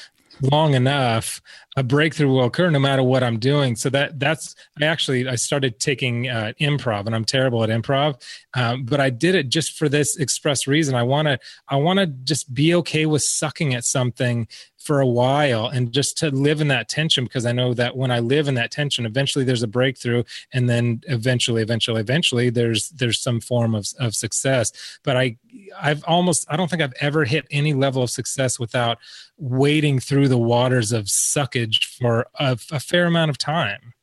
long 0.40 0.74
enough 0.74 1.40
a 1.76 1.82
breakthrough 1.82 2.28
will 2.28 2.44
occur 2.44 2.70
no 2.70 2.78
matter 2.78 3.02
what 3.02 3.22
i'm 3.22 3.38
doing. 3.38 3.76
So 3.76 3.90
that 3.90 4.18
that's 4.18 4.54
i 4.80 4.84
actually 4.84 5.28
i 5.28 5.34
started 5.34 5.78
taking 5.78 6.28
uh, 6.28 6.52
improv 6.60 7.06
and 7.06 7.14
i'm 7.14 7.24
terrible 7.24 7.62
at 7.64 7.70
improv 7.70 8.20
um, 8.54 8.84
but 8.84 9.00
i 9.00 9.10
did 9.10 9.34
it 9.34 9.48
just 9.48 9.76
for 9.76 9.88
this 9.88 10.16
express 10.16 10.66
reason. 10.66 10.94
I 10.94 11.02
want 11.02 11.28
to 11.28 11.38
i 11.68 11.76
want 11.76 11.98
to 11.98 12.06
just 12.06 12.52
be 12.52 12.74
okay 12.76 13.06
with 13.06 13.22
sucking 13.22 13.74
at 13.74 13.84
something 13.84 14.48
for 14.84 15.00
a 15.00 15.06
while 15.06 15.66
and 15.66 15.92
just 15.92 16.18
to 16.18 16.30
live 16.30 16.60
in 16.60 16.68
that 16.68 16.88
tension 16.88 17.24
because 17.24 17.46
I 17.46 17.52
know 17.52 17.72
that 17.74 17.96
when 17.96 18.10
I 18.10 18.20
live 18.20 18.48
in 18.48 18.54
that 18.54 18.70
tension, 18.70 19.06
eventually 19.06 19.44
there's 19.44 19.62
a 19.62 19.66
breakthrough 19.66 20.24
and 20.52 20.68
then 20.68 21.00
eventually, 21.08 21.62
eventually, 21.62 22.00
eventually 22.00 22.50
there's 22.50 22.90
there's 22.90 23.18
some 23.18 23.40
form 23.40 23.74
of, 23.74 23.86
of 23.98 24.14
success. 24.14 24.72
But 25.02 25.16
I 25.16 25.38
I've 25.80 26.04
almost 26.04 26.46
I 26.50 26.56
don't 26.56 26.68
think 26.68 26.82
I've 26.82 26.92
ever 27.00 27.24
hit 27.24 27.46
any 27.50 27.72
level 27.72 28.02
of 28.02 28.10
success 28.10 28.60
without 28.60 28.98
wading 29.38 30.00
through 30.00 30.28
the 30.28 30.38
waters 30.38 30.92
of 30.92 31.06
suckage 31.06 31.84
for 31.84 32.26
a, 32.38 32.58
a 32.70 32.80
fair 32.80 33.06
amount 33.06 33.30
of 33.30 33.38
time. 33.38 33.94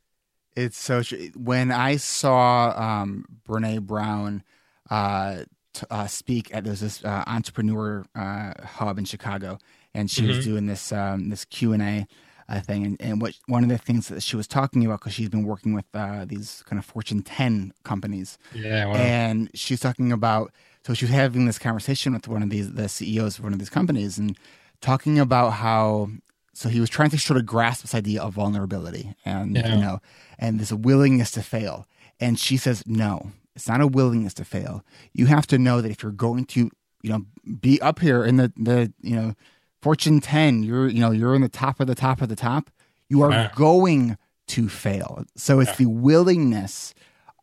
It's 0.55 0.77
so 0.77 1.03
when 1.35 1.71
I 1.71 1.95
saw 1.97 2.73
um, 2.75 3.25
Brene 3.47 3.81
Brown 3.81 4.43
uh, 4.89 5.43
t- 5.73 5.85
uh, 5.89 6.07
speak 6.07 6.53
at 6.53 6.65
this 6.65 7.03
uh, 7.05 7.23
entrepreneur 7.27 8.03
uh, 8.15 8.53
hub 8.65 8.97
in 8.97 9.05
Chicago, 9.05 9.59
and 9.93 10.09
she 10.09 10.21
mm-hmm. 10.21 10.35
was 10.35 10.45
doing 10.45 10.65
this 10.67 10.91
um, 10.91 11.29
this 11.29 11.45
Q 11.45 11.73
and 11.73 11.81
A 11.81 12.07
uh, 12.49 12.59
thing, 12.59 12.85
and, 12.85 13.01
and 13.01 13.21
what 13.21 13.33
one 13.47 13.63
of 13.63 13.69
the 13.69 13.77
things 13.77 14.07
that 14.09 14.23
she 14.23 14.35
was 14.35 14.47
talking 14.47 14.85
about 14.85 14.99
because 14.99 15.13
she's 15.13 15.29
been 15.29 15.43
working 15.43 15.73
with 15.73 15.85
uh, 15.93 16.25
these 16.25 16.63
kind 16.65 16.79
of 16.79 16.85
Fortune 16.85 17.21
10 17.21 17.73
companies, 17.83 18.37
yeah, 18.53 18.85
wow. 18.85 18.93
and 18.93 19.49
she's 19.53 19.79
talking 19.79 20.11
about 20.11 20.51
so 20.83 20.93
she 20.93 21.05
was 21.05 21.13
having 21.13 21.45
this 21.45 21.59
conversation 21.59 22.13
with 22.13 22.27
one 22.27 22.43
of 22.43 22.49
these 22.49 22.73
the 22.73 22.89
CEOs 22.89 23.37
of 23.37 23.43
one 23.43 23.53
of 23.53 23.59
these 23.59 23.69
companies, 23.69 24.17
and 24.17 24.37
talking 24.81 25.19
about 25.19 25.51
how 25.51 26.09
so 26.53 26.69
he 26.69 26.79
was 26.79 26.89
trying 26.89 27.09
to 27.09 27.17
sort 27.17 27.39
of 27.39 27.45
grasp 27.45 27.83
this 27.83 27.95
idea 27.95 28.21
of 28.21 28.33
vulnerability 28.33 29.15
and 29.25 29.55
yeah. 29.55 29.73
you 29.73 29.81
know 29.81 29.99
and 30.37 30.59
this 30.59 30.71
willingness 30.71 31.31
to 31.31 31.41
fail, 31.41 31.87
and 32.19 32.39
she 32.39 32.57
says 32.57 32.83
no. 32.85 33.31
It's 33.55 33.67
not 33.67 33.81
a 33.81 33.87
willingness 33.87 34.33
to 34.35 34.45
fail. 34.45 34.83
You 35.13 35.25
have 35.25 35.45
to 35.47 35.57
know 35.57 35.81
that 35.81 35.91
if 35.91 36.01
you're 36.01 36.11
going 36.11 36.45
to, 36.45 36.71
you 37.01 37.09
know, 37.11 37.25
be 37.59 37.81
up 37.81 37.99
here 37.99 38.23
in 38.23 38.37
the 38.37 38.51
the 38.57 38.93
you 39.01 39.15
know 39.15 39.35
Fortune 39.81 40.19
10, 40.19 40.63
you're 40.63 40.87
you 40.87 40.99
know 40.99 41.11
you're 41.11 41.35
in 41.35 41.41
the 41.41 41.49
top 41.49 41.79
of 41.79 41.87
the 41.87 41.95
top 41.95 42.21
of 42.21 42.29
the 42.29 42.35
top. 42.35 42.69
You 43.09 43.23
are 43.23 43.31
yeah. 43.31 43.51
going 43.55 44.17
to 44.47 44.69
fail. 44.69 45.25
So 45.35 45.59
it's 45.59 45.71
yeah. 45.71 45.75
the 45.77 45.85
willingness 45.87 46.93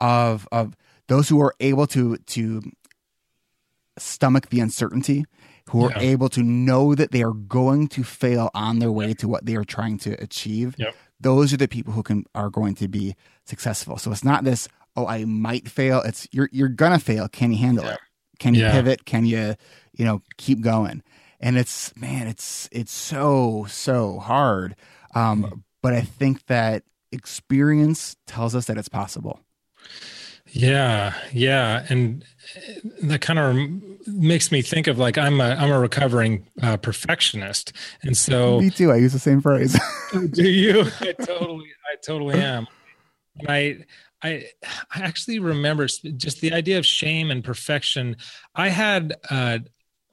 of 0.00 0.48
of 0.52 0.76
those 1.08 1.28
who 1.28 1.40
are 1.40 1.54
able 1.60 1.86
to 1.88 2.16
to 2.16 2.62
stomach 3.98 4.50
the 4.50 4.60
uncertainty, 4.60 5.24
who 5.70 5.84
are 5.84 5.90
yeah. 5.90 6.10
able 6.10 6.28
to 6.30 6.42
know 6.42 6.94
that 6.94 7.10
they 7.10 7.22
are 7.22 7.32
going 7.32 7.88
to 7.88 8.04
fail 8.04 8.50
on 8.54 8.78
their 8.78 8.92
way 8.92 9.14
to 9.14 9.28
what 9.28 9.46
they 9.46 9.56
are 9.56 9.64
trying 9.64 9.98
to 9.98 10.12
achieve. 10.22 10.74
Yep. 10.78 10.94
Those 11.20 11.52
are 11.52 11.56
the 11.56 11.66
people 11.66 11.92
who 11.92 12.02
can 12.02 12.24
are 12.34 12.50
going 12.50 12.74
to 12.76 12.88
be 12.88 13.16
successful. 13.44 13.98
So 13.98 14.12
it's 14.12 14.24
not 14.24 14.44
this, 14.44 14.68
oh, 14.96 15.06
I 15.06 15.24
might 15.24 15.68
fail. 15.68 16.02
It's 16.02 16.28
you're 16.30 16.48
you're 16.52 16.68
gonna 16.68 17.00
fail. 17.00 17.28
Can 17.28 17.50
you 17.50 17.58
handle 17.58 17.86
it? 17.86 17.98
Can 18.38 18.54
you 18.54 18.68
pivot? 18.70 19.04
Can 19.04 19.26
you, 19.26 19.56
you 19.92 20.04
know, 20.04 20.22
keep 20.36 20.60
going? 20.60 21.02
And 21.40 21.56
it's 21.56 21.96
man, 21.96 22.26
it's 22.26 22.68
it's 22.72 22.92
so 22.92 23.66
so 23.68 24.18
hard. 24.18 24.76
Um, 25.14 25.42
mm-hmm. 25.42 25.58
But 25.82 25.94
I 25.94 26.00
think 26.00 26.46
that 26.46 26.84
experience 27.12 28.16
tells 28.26 28.54
us 28.54 28.66
that 28.66 28.76
it's 28.76 28.88
possible. 28.88 29.40
Yeah, 30.50 31.14
yeah, 31.32 31.84
and 31.88 32.24
that 33.02 33.20
kind 33.20 33.38
of 33.38 34.08
makes 34.08 34.50
me 34.50 34.62
think 34.62 34.86
of 34.86 34.98
like 34.98 35.18
I'm 35.18 35.40
a 35.40 35.50
I'm 35.50 35.70
a 35.70 35.78
recovering 35.78 36.46
uh, 36.62 36.78
perfectionist, 36.78 37.72
and 38.02 38.16
so 38.16 38.60
me 38.60 38.70
too. 38.70 38.90
I 38.90 38.96
use 38.96 39.12
the 39.12 39.18
same 39.18 39.42
phrase. 39.42 39.78
do 40.32 40.48
you? 40.48 40.86
I 41.00 41.12
totally, 41.12 41.70
I 41.90 41.96
totally 42.02 42.40
am. 42.40 42.66
And 43.38 43.48
I 43.50 43.84
I 44.22 44.46
I 44.94 45.02
actually 45.02 45.38
remember 45.38 45.86
just 45.86 46.40
the 46.40 46.52
idea 46.52 46.78
of 46.78 46.86
shame 46.86 47.30
and 47.30 47.44
perfection. 47.44 48.16
I 48.54 48.68
had 48.68 49.16
uh, 49.30 49.58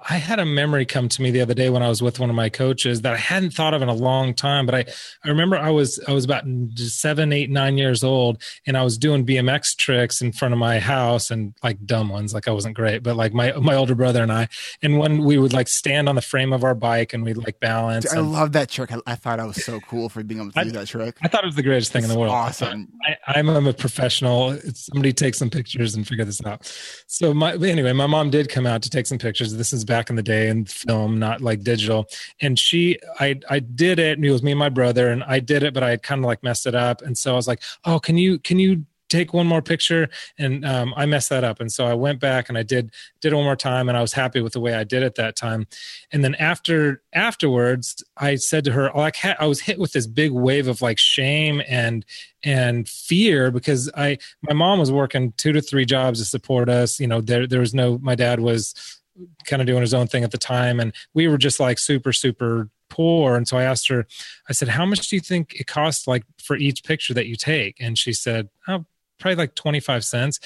I 0.07 0.17
had 0.17 0.39
a 0.39 0.45
memory 0.45 0.85
come 0.85 1.09
to 1.09 1.21
me 1.21 1.31
the 1.31 1.41
other 1.41 1.55
day 1.55 1.69
when 1.69 1.81
I 1.81 1.89
was 1.89 2.01
with 2.01 2.19
one 2.19 2.29
of 2.29 2.35
my 2.35 2.47
coaches 2.49 3.01
that 3.01 3.13
I 3.13 3.17
hadn't 3.17 3.51
thought 3.51 3.73
of 3.73 3.81
in 3.81 3.89
a 3.89 3.93
long 3.93 4.35
time. 4.35 4.67
But 4.67 4.75
I, 4.75 4.85
I 5.23 5.29
remember 5.29 5.57
I 5.57 5.71
was 5.71 5.99
I 6.07 6.11
was 6.11 6.23
about 6.25 6.43
seven, 6.75 7.33
eight, 7.33 7.49
nine 7.49 7.77
years 7.77 8.03
old, 8.03 8.41
and 8.67 8.77
I 8.77 8.83
was 8.83 8.99
doing 8.99 9.25
BMX 9.25 9.75
tricks 9.75 10.21
in 10.21 10.31
front 10.31 10.53
of 10.53 10.59
my 10.59 10.79
house, 10.79 11.31
and 11.31 11.55
like 11.63 11.83
dumb 11.85 12.09
ones, 12.09 12.33
like 12.33 12.47
I 12.47 12.51
wasn't 12.51 12.75
great, 12.75 13.01
but 13.01 13.15
like 13.15 13.33
my 13.33 13.51
my 13.53 13.73
older 13.73 13.95
brother 13.95 14.21
and 14.21 14.31
I, 14.31 14.47
and 14.83 14.99
when 14.99 15.23
we 15.23 15.39
would 15.39 15.53
like 15.53 15.67
stand 15.67 16.07
on 16.07 16.15
the 16.15 16.21
frame 16.21 16.53
of 16.53 16.63
our 16.63 16.75
bike 16.75 17.13
and 17.13 17.23
we'd 17.23 17.37
like 17.37 17.59
balance. 17.59 18.05
Dude, 18.05 18.17
I 18.17 18.21
love 18.21 18.51
that 18.51 18.69
trick. 18.69 18.91
I, 18.91 18.97
I, 19.07 19.15
thought 19.15 19.39
I 19.39 19.45
was 19.45 19.63
so 19.63 19.79
cool 19.79 20.09
for 20.09 20.21
being 20.23 20.41
able 20.41 20.51
to 20.51 20.59
I, 20.59 20.63
do 20.65 20.71
that 20.71 20.87
trick. 20.87 21.17
I 21.23 21.27
thought 21.27 21.43
it 21.43 21.47
was 21.47 21.55
the 21.55 21.63
greatest 21.63 21.91
thing 21.91 22.03
it's 22.03 22.11
in 22.11 22.13
the 22.13 22.19
world. 22.19 22.33
Awesome. 22.33 22.89
I, 23.27 23.39
am 23.39 23.49
a 23.49 23.73
professional. 23.73 24.57
Somebody 24.73 25.13
take 25.13 25.33
some 25.33 25.49
pictures 25.49 25.95
and 25.95 26.07
figure 26.07 26.25
this 26.25 26.43
out. 26.45 26.71
So 27.07 27.33
my 27.33 27.53
anyway, 27.53 27.93
my 27.93 28.07
mom 28.07 28.29
did 28.29 28.49
come 28.49 28.67
out 28.67 28.83
to 28.83 28.89
take 28.89 29.07
some 29.07 29.17
pictures. 29.17 29.55
This 29.55 29.73
is 29.73 29.83
back 29.83 29.94
in 30.09 30.15
the 30.15 30.23
day 30.23 30.49
in 30.49 30.65
film, 30.65 31.19
not 31.19 31.41
like 31.41 31.63
digital. 31.63 32.07
And 32.41 32.57
she, 32.59 32.99
I, 33.19 33.39
I 33.49 33.59
did 33.59 33.99
it, 33.99 34.17
and 34.17 34.25
it 34.25 34.31
was 34.31 34.43
me 34.43 34.51
and 34.51 34.59
my 34.59 34.69
brother, 34.69 35.09
and 35.09 35.23
I 35.23 35.39
did 35.39 35.63
it, 35.63 35.73
but 35.73 35.83
I 35.83 35.91
had 35.91 36.03
kind 36.03 36.19
of 36.19 36.25
like 36.25 36.43
messed 36.43 36.65
it 36.65 36.75
up. 36.75 37.01
And 37.01 37.17
so 37.17 37.33
I 37.33 37.35
was 37.35 37.47
like, 37.47 37.61
"Oh, 37.85 37.99
can 37.99 38.17
you, 38.17 38.39
can 38.39 38.59
you 38.59 38.85
take 39.09 39.33
one 39.33 39.45
more 39.45 39.61
picture 39.61 40.09
and 40.37 40.65
um, 40.65 40.93
i 40.97 41.05
messed 41.05 41.29
that 41.29 41.43
up 41.43 41.59
and 41.59 41.71
so 41.71 41.85
i 41.85 41.93
went 41.93 42.19
back 42.19 42.49
and 42.49 42.57
i 42.57 42.63
did 42.63 42.91
did 43.21 43.33
one 43.33 43.43
more 43.43 43.55
time 43.55 43.87
and 43.87 43.97
i 43.97 44.01
was 44.01 44.13
happy 44.13 44.41
with 44.41 44.53
the 44.53 44.59
way 44.59 44.73
i 44.73 44.83
did 44.83 45.03
it 45.03 45.15
that 45.15 45.35
time 45.35 45.67
and 46.11 46.23
then 46.23 46.33
after 46.35 47.01
afterwards 47.13 48.03
i 48.17 48.35
said 48.35 48.63
to 48.63 48.71
her 48.71 48.89
like 48.95 49.23
i 49.39 49.45
was 49.45 49.61
hit 49.61 49.79
with 49.79 49.93
this 49.93 50.07
big 50.07 50.31
wave 50.31 50.67
of 50.67 50.81
like 50.81 50.97
shame 50.97 51.61
and 51.67 52.05
and 52.43 52.89
fear 52.89 53.51
because 53.51 53.91
i 53.95 54.17
my 54.41 54.53
mom 54.53 54.79
was 54.79 54.91
working 54.91 55.31
two 55.37 55.51
to 55.51 55.61
three 55.61 55.85
jobs 55.85 56.19
to 56.19 56.25
support 56.25 56.67
us 56.67 56.99
you 56.99 57.07
know 57.07 57.21
there 57.21 57.45
there 57.45 57.59
was 57.59 57.73
no 57.73 57.99
my 57.99 58.15
dad 58.15 58.39
was 58.39 58.73
kind 59.45 59.61
of 59.61 59.67
doing 59.67 59.81
his 59.81 59.93
own 59.93 60.07
thing 60.07 60.23
at 60.23 60.31
the 60.31 60.37
time. 60.37 60.79
And 60.79 60.93
we 61.13 61.27
were 61.27 61.37
just 61.37 61.59
like 61.59 61.79
super 61.79 62.13
super 62.13 62.69
poor. 62.89 63.35
And 63.35 63.47
so 63.47 63.57
i 63.57 63.63
asked 63.63 63.87
her 63.87 64.05
i 64.49 64.53
said 64.53 64.67
how 64.67 64.85
much 64.85 65.09
do 65.09 65.15
you 65.15 65.19
think 65.19 65.55
it 65.55 65.67
costs 65.67 66.07
like 66.07 66.23
for 66.41 66.55
each 66.55 66.83
picture 66.83 67.13
that 67.13 67.27
you 67.27 67.35
take? 67.35 67.77
And 67.79 67.97
she 67.97 68.13
said 68.13 68.49
oh 68.67 68.85
probably 69.19 69.35
like 69.35 69.55
25 69.55 70.03
cents. 70.03 70.39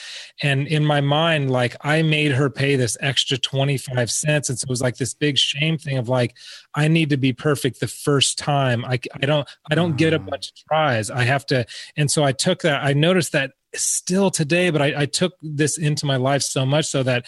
And 0.44 0.68
in 0.68 0.86
my 0.86 1.02
mind 1.02 1.52
like 1.52 1.76
i 1.82 2.02
made 2.02 2.32
her 2.34 2.50
pay 2.50 2.76
this 2.76 2.98
extra 3.02 3.38
25 3.38 4.12
cents. 4.12 4.50
And 4.50 4.60
so 4.60 4.66
it 4.66 4.70
was 4.70 4.82
like 4.82 4.98
this 4.98 5.14
big 5.14 5.38
shame 5.38 5.78
thing 5.78 5.98
of 5.98 6.08
like 6.08 6.36
i 6.76 6.88
need 6.88 7.10
to 7.10 7.18
be 7.18 7.34
perfect 7.34 7.80
the 7.80 7.88
first 7.88 8.38
time. 8.38 8.86
I, 8.86 9.00
I 9.14 9.26
don't 9.26 9.48
i 9.70 9.76
don't 9.76 9.98
get 9.98 10.14
a 10.14 10.20
mm. 10.20 10.30
bunch 10.30 10.50
of 10.50 10.56
tries. 10.68 11.10
I 11.10 11.24
have 11.24 11.46
to 11.48 11.66
and 11.98 12.10
so 12.10 12.24
i 12.24 12.32
took 12.32 12.62
that. 12.62 12.84
I 12.84 12.94
noticed 12.94 13.32
that 13.34 13.52
still 13.76 14.32
today 14.32 14.70
but 14.70 14.82
I, 14.82 15.02
I 15.02 15.06
took 15.06 15.34
this 15.42 15.78
into 15.78 16.06
my 16.06 16.16
life 16.16 16.42
so 16.42 16.66
much 16.66 16.86
so 16.86 17.04
that 17.04 17.26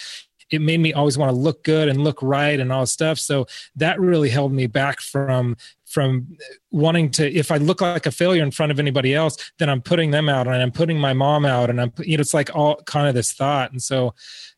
it 0.52 0.62
made 0.62 0.80
me 0.80 0.94
always 0.94 1.18
want 1.18 1.30
to 1.30 1.36
look 1.36 1.64
good 1.64 1.88
and 1.88 2.04
look 2.04 2.22
right 2.22 2.60
and 2.60 2.72
all 2.72 2.86
stuff. 2.86 3.18
So 3.18 3.48
that 3.76 4.00
really 4.00 4.30
held 4.30 4.52
me 4.52 4.68
back 4.68 5.02
from 5.02 5.58
from 5.86 6.38
wanting 6.72 7.12
to 7.12 7.30
if 7.34 7.52
i 7.52 7.58
look 7.58 7.82
like 7.82 8.06
a 8.06 8.12
failure 8.12 8.44
in 8.44 8.50
front 8.50 8.72
of 8.72 8.80
anybody 8.80 9.14
else 9.14 9.52
then 9.60 9.70
i'm 9.70 9.82
putting 9.82 10.12
them 10.12 10.30
out 10.30 10.48
and 10.48 10.56
i'm 10.56 10.72
putting 10.72 10.98
my 10.98 11.12
mom 11.12 11.46
out 11.46 11.70
and 11.70 11.82
i'm 11.82 11.92
you 12.00 12.16
know 12.16 12.22
it's 12.22 12.34
like 12.34 12.56
all 12.56 12.78
kind 12.84 13.10
of 13.10 13.14
this 13.14 13.34
thought. 13.34 13.72
And 13.72 13.84
so 13.84 14.14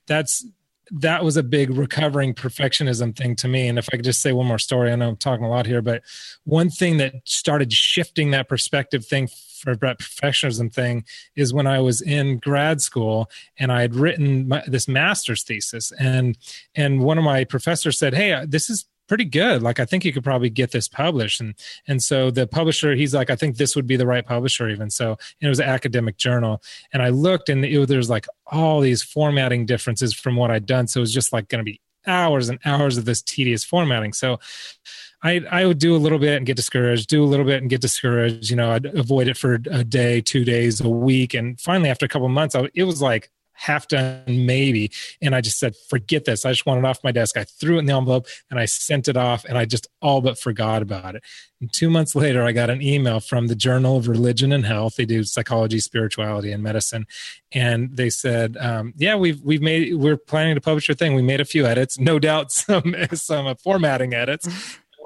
that's 0.05 0.45
that 0.91 1.23
was 1.23 1.37
a 1.37 1.41
big 1.41 1.71
recovering 1.71 2.35
perfectionism 2.35 3.15
thing 3.15 3.35
to 3.37 3.47
me. 3.47 3.67
And 3.67 3.79
if 3.79 3.89
i 3.91 3.95
could 3.95 4.05
just 4.05 4.21
say 4.21 4.31
one 4.31 4.45
more 4.45 4.59
story 4.59 4.91
i 4.91 4.95
know 4.95 5.09
i'm 5.09 5.17
talking 5.17 5.43
a 5.45 5.49
lot 5.49 5.65
here 5.65 5.81
but 5.81 6.03
one 6.43 6.69
thing 6.69 6.97
that 6.97 7.15
started 7.25 7.73
shifting 7.73 8.29
that 8.31 8.47
perspective 8.47 9.03
thing 9.03 9.27
for 9.63 9.75
that 9.77 9.99
perfectionism 9.99 10.71
thing 10.71 11.05
is 11.35 11.53
when 11.53 11.67
I 11.67 11.79
was 11.79 12.01
in 12.01 12.37
grad 12.39 12.81
school 12.81 13.29
and 13.57 13.71
I 13.71 13.81
had 13.81 13.95
written 13.95 14.47
my, 14.47 14.63
this 14.67 14.87
master's 14.87 15.43
thesis 15.43 15.91
and 15.99 16.37
and 16.75 17.01
one 17.01 17.17
of 17.17 17.23
my 17.23 17.43
professors 17.43 17.97
said, 17.97 18.13
"Hey, 18.13 18.45
this 18.45 18.69
is 18.69 18.85
pretty 19.07 19.25
good. 19.25 19.61
Like, 19.61 19.79
I 19.79 19.85
think 19.85 20.05
you 20.05 20.13
could 20.13 20.23
probably 20.23 20.49
get 20.49 20.71
this 20.71 20.87
published. 20.87 21.41
And, 21.41 21.55
and 21.87 22.01
so 22.01 22.31
the 22.31 22.47
publisher, 22.47 22.95
he's 22.95 23.13
like, 23.13 23.29
I 23.29 23.35
think 23.35 23.57
this 23.57 23.75
would 23.75 23.87
be 23.87 23.95
the 23.95 24.07
right 24.07 24.25
publisher 24.25 24.69
even. 24.69 24.89
So 24.89 25.17
it 25.41 25.47
was 25.47 25.59
an 25.59 25.67
academic 25.67 26.17
journal. 26.17 26.61
And 26.93 27.01
I 27.01 27.09
looked 27.09 27.49
and 27.49 27.65
it, 27.65 27.87
there's 27.87 28.09
like 28.09 28.27
all 28.47 28.79
these 28.79 29.03
formatting 29.03 29.65
differences 29.65 30.13
from 30.13 30.35
what 30.35 30.51
I'd 30.51 30.65
done. 30.65 30.87
So 30.87 30.99
it 30.99 31.01
was 31.01 31.13
just 31.13 31.33
like 31.33 31.47
going 31.49 31.59
to 31.59 31.69
be 31.69 31.81
hours 32.07 32.49
and 32.49 32.59
hours 32.65 32.97
of 32.97 33.05
this 33.05 33.21
tedious 33.21 33.63
formatting. 33.63 34.13
So 34.13 34.39
I, 35.23 35.41
I 35.49 35.65
would 35.65 35.79
do 35.79 35.95
a 35.95 35.97
little 35.97 36.19
bit 36.19 36.35
and 36.35 36.45
get 36.45 36.57
discouraged, 36.57 37.07
do 37.07 37.23
a 37.23 37.25
little 37.25 37.45
bit 37.45 37.61
and 37.61 37.69
get 37.69 37.81
discouraged. 37.81 38.49
You 38.49 38.57
know, 38.57 38.71
I'd 38.71 38.85
avoid 38.85 39.29
it 39.29 39.37
for 39.37 39.53
a 39.71 39.83
day, 39.83 40.19
two 40.19 40.43
days, 40.43 40.81
a 40.81 40.89
week. 40.89 41.33
And 41.33 41.59
finally, 41.59 41.89
after 41.89 42.05
a 42.05 42.09
couple 42.09 42.27
months, 42.27 42.55
I, 42.55 42.69
it 42.75 42.83
was 42.83 43.01
like 43.01 43.31
half 43.53 43.87
done, 43.87 44.23
maybe. 44.27 44.91
And 45.21 45.33
I 45.33 45.39
just 45.39 45.59
said, 45.59 45.75
forget 45.89 46.25
this. 46.25 46.43
I 46.43 46.51
just 46.51 46.65
want 46.65 46.79
it 46.79 46.85
off 46.85 47.03
my 47.03 47.11
desk. 47.11 47.37
I 47.37 47.45
threw 47.45 47.77
it 47.77 47.79
in 47.79 47.85
the 47.85 47.95
envelope 47.95 48.27
and 48.49 48.59
I 48.59 48.65
sent 48.65 49.07
it 49.07 49.15
off 49.15 49.45
and 49.45 49.57
I 49.57 49.63
just 49.63 49.87
all 50.01 50.21
but 50.21 50.37
forgot 50.37 50.81
about 50.81 51.15
it. 51.15 51.23
And 51.61 51.71
two 51.71 51.89
months 51.89 52.15
later, 52.15 52.43
I 52.43 52.51
got 52.51 52.69
an 52.69 52.81
email 52.81 53.21
from 53.21 53.47
the 53.47 53.55
Journal 53.55 53.95
of 53.95 54.09
Religion 54.09 54.51
and 54.51 54.65
Health. 54.65 54.97
They 54.97 55.05
do 55.05 55.23
psychology, 55.23 55.79
spirituality, 55.79 56.51
and 56.51 56.61
medicine. 56.61 57.05
And 57.53 57.95
they 57.95 58.09
said, 58.09 58.57
um, 58.57 58.93
yeah, 58.97 59.15
we've, 59.15 59.39
we've 59.41 59.61
made, 59.61 59.95
we're 59.95 60.17
planning 60.17 60.55
to 60.55 60.61
publish 60.61 60.89
your 60.89 60.95
thing. 60.95 61.13
We 61.13 61.21
made 61.21 61.39
a 61.39 61.45
few 61.45 61.65
edits, 61.65 61.97
no 61.97 62.19
doubt 62.19 62.51
some, 62.51 62.95
some 63.13 63.55
formatting 63.55 64.13
edits 64.13 64.49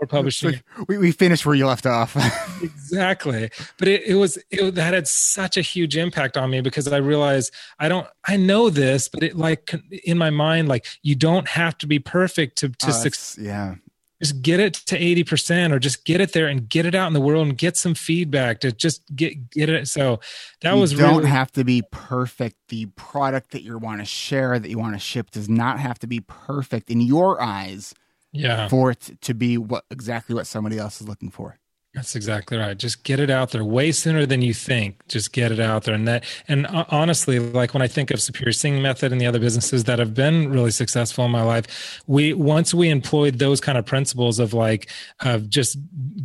publishing. 0.05 0.61
we, 0.87 0.97
we 0.97 1.11
finished 1.11 1.45
where 1.45 1.55
you 1.55 1.65
left 1.65 1.85
off. 1.85 2.15
exactly. 2.61 3.49
But 3.77 3.87
it, 3.87 4.03
it 4.03 4.15
was, 4.15 4.37
it, 4.51 4.75
that 4.75 4.93
had 4.93 5.07
such 5.07 5.57
a 5.57 5.61
huge 5.61 5.97
impact 5.97 6.37
on 6.37 6.49
me 6.49 6.61
because 6.61 6.87
I 6.87 6.97
realized 6.97 7.53
I 7.79 7.89
don't, 7.89 8.07
I 8.27 8.37
know 8.37 8.69
this, 8.69 9.07
but 9.07 9.23
it 9.23 9.35
like 9.35 9.73
in 10.03 10.17
my 10.17 10.29
mind, 10.29 10.67
like 10.67 10.85
you 11.01 11.15
don't 11.15 11.47
have 11.47 11.77
to 11.79 11.87
be 11.87 11.99
perfect 11.99 12.57
to, 12.59 12.69
to 12.69 12.87
uh, 12.87 12.91
succeed. 12.91 13.45
Yeah. 13.45 13.75
Just 14.21 14.41
get 14.41 14.59
it 14.59 14.73
to 14.73 14.99
80% 14.99 15.71
or 15.71 15.77
just 15.77 16.03
get 16.03 16.21
it 16.21 16.33
there 16.33 16.47
and 16.47 16.67
get 16.67 16.87
it 16.87 16.95
out 16.95 17.05
in 17.05 17.13
the 17.13 17.21
world 17.21 17.47
and 17.47 17.57
get 17.57 17.77
some 17.77 17.93
feedback 17.93 18.61
to 18.61 18.71
just 18.71 19.03
get, 19.15 19.51
get 19.51 19.69
it. 19.69 19.87
So 19.87 20.19
that 20.61 20.73
you 20.73 20.79
was 20.79 20.93
don't 20.93 21.17
really, 21.17 21.29
have 21.29 21.51
to 21.51 21.63
be 21.63 21.83
perfect. 21.91 22.55
The 22.69 22.87
product 22.87 23.51
that 23.51 23.61
you 23.61 23.77
want 23.77 24.01
to 24.01 24.05
share, 24.05 24.57
that 24.57 24.69
you 24.69 24.79
want 24.79 24.95
to 24.95 24.99
ship 24.99 25.29
does 25.29 25.47
not 25.47 25.79
have 25.79 25.99
to 25.99 26.07
be 26.07 26.19
perfect 26.19 26.89
in 26.89 26.99
your 26.99 27.39
eyes 27.39 27.93
yeah. 28.31 28.67
for 28.67 28.91
it 28.91 29.17
to 29.21 29.33
be 29.33 29.57
what 29.57 29.85
exactly 29.89 30.35
what 30.35 30.47
somebody 30.47 30.77
else 30.77 31.01
is 31.01 31.07
looking 31.07 31.31
for 31.31 31.57
that's 31.97 32.15
exactly 32.15 32.59
right. 32.59 32.77
Just 32.77 33.03
get 33.03 33.19
it 33.19 33.31
out 33.31 33.49
there 33.49 33.65
way 33.65 33.91
sooner 33.91 34.27
than 34.27 34.43
you 34.43 34.53
think. 34.53 35.07
Just 35.07 35.33
get 35.33 35.51
it 35.51 35.59
out 35.59 35.85
there. 35.85 35.95
And 35.95 36.07
that, 36.07 36.23
and 36.47 36.67
honestly, 36.67 37.39
like 37.39 37.73
when 37.73 37.81
I 37.81 37.87
think 37.87 38.11
of 38.11 38.21
Superior 38.21 38.51
Singing 38.51 38.83
Method 38.83 39.11
and 39.11 39.19
the 39.19 39.25
other 39.25 39.39
businesses 39.39 39.85
that 39.85 39.97
have 39.97 40.13
been 40.13 40.51
really 40.51 40.69
successful 40.69 41.25
in 41.25 41.31
my 41.31 41.41
life, 41.41 42.03
we, 42.05 42.33
once 42.33 42.71
we 42.71 42.89
employed 42.89 43.39
those 43.39 43.59
kind 43.59 43.79
of 43.79 43.85
principles 43.87 44.37
of 44.37 44.53
like, 44.53 44.91
of 45.21 45.49
just 45.49 45.79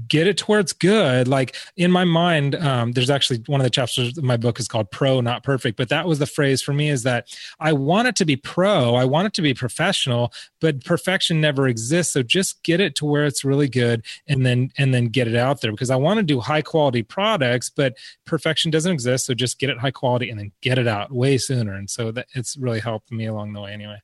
get 0.08 0.26
it 0.26 0.36
to 0.36 0.44
where 0.44 0.60
it's 0.60 0.74
good. 0.74 1.26
Like 1.26 1.56
in 1.78 1.90
my 1.90 2.04
mind, 2.04 2.54
um, 2.56 2.92
there's 2.92 3.08
actually 3.08 3.42
one 3.46 3.62
of 3.62 3.64
the 3.64 3.70
chapters 3.70 4.18
of 4.18 4.22
my 4.22 4.36
book 4.36 4.60
is 4.60 4.68
called 4.68 4.90
Pro, 4.90 5.22
Not 5.22 5.42
Perfect. 5.42 5.78
But 5.78 5.88
that 5.88 6.06
was 6.06 6.18
the 6.18 6.26
phrase 6.26 6.60
for 6.60 6.74
me 6.74 6.90
is 6.90 7.02
that 7.04 7.34
I 7.60 7.72
want 7.72 8.08
it 8.08 8.16
to 8.16 8.26
be 8.26 8.36
pro, 8.36 8.94
I 8.94 9.06
want 9.06 9.26
it 9.26 9.32
to 9.34 9.42
be 9.42 9.54
professional, 9.54 10.34
but 10.60 10.84
perfection 10.84 11.40
never 11.40 11.66
exists. 11.66 12.12
So 12.12 12.22
just 12.22 12.62
get 12.62 12.78
it 12.78 12.94
to 12.96 13.06
where 13.06 13.24
it's 13.24 13.42
really 13.42 13.68
good 13.70 14.04
and 14.26 14.44
then, 14.44 14.70
and 14.76 14.92
then 14.92 15.06
get 15.06 15.26
it 15.28 15.34
out 15.34 15.61
there 15.62 15.72
because 15.72 15.90
I 15.90 15.96
want 15.96 16.18
to 16.18 16.22
do 16.22 16.40
high 16.40 16.62
quality 16.62 17.02
products, 17.02 17.70
but 17.70 17.96
perfection 18.26 18.70
doesn't 18.70 18.92
exist. 18.92 19.26
So 19.26 19.34
just 19.34 19.58
get 19.58 19.70
it 19.70 19.78
high 19.78 19.90
quality 19.90 20.28
and 20.28 20.38
then 20.38 20.52
get 20.60 20.78
it 20.78 20.86
out 20.86 21.10
way 21.10 21.38
sooner. 21.38 21.72
And 21.72 21.88
so 21.88 22.12
that 22.12 22.26
it's 22.34 22.56
really 22.56 22.80
helped 22.80 23.10
me 23.10 23.26
along 23.26 23.54
the 23.54 23.60
way 23.60 23.72
anyway. 23.72 24.00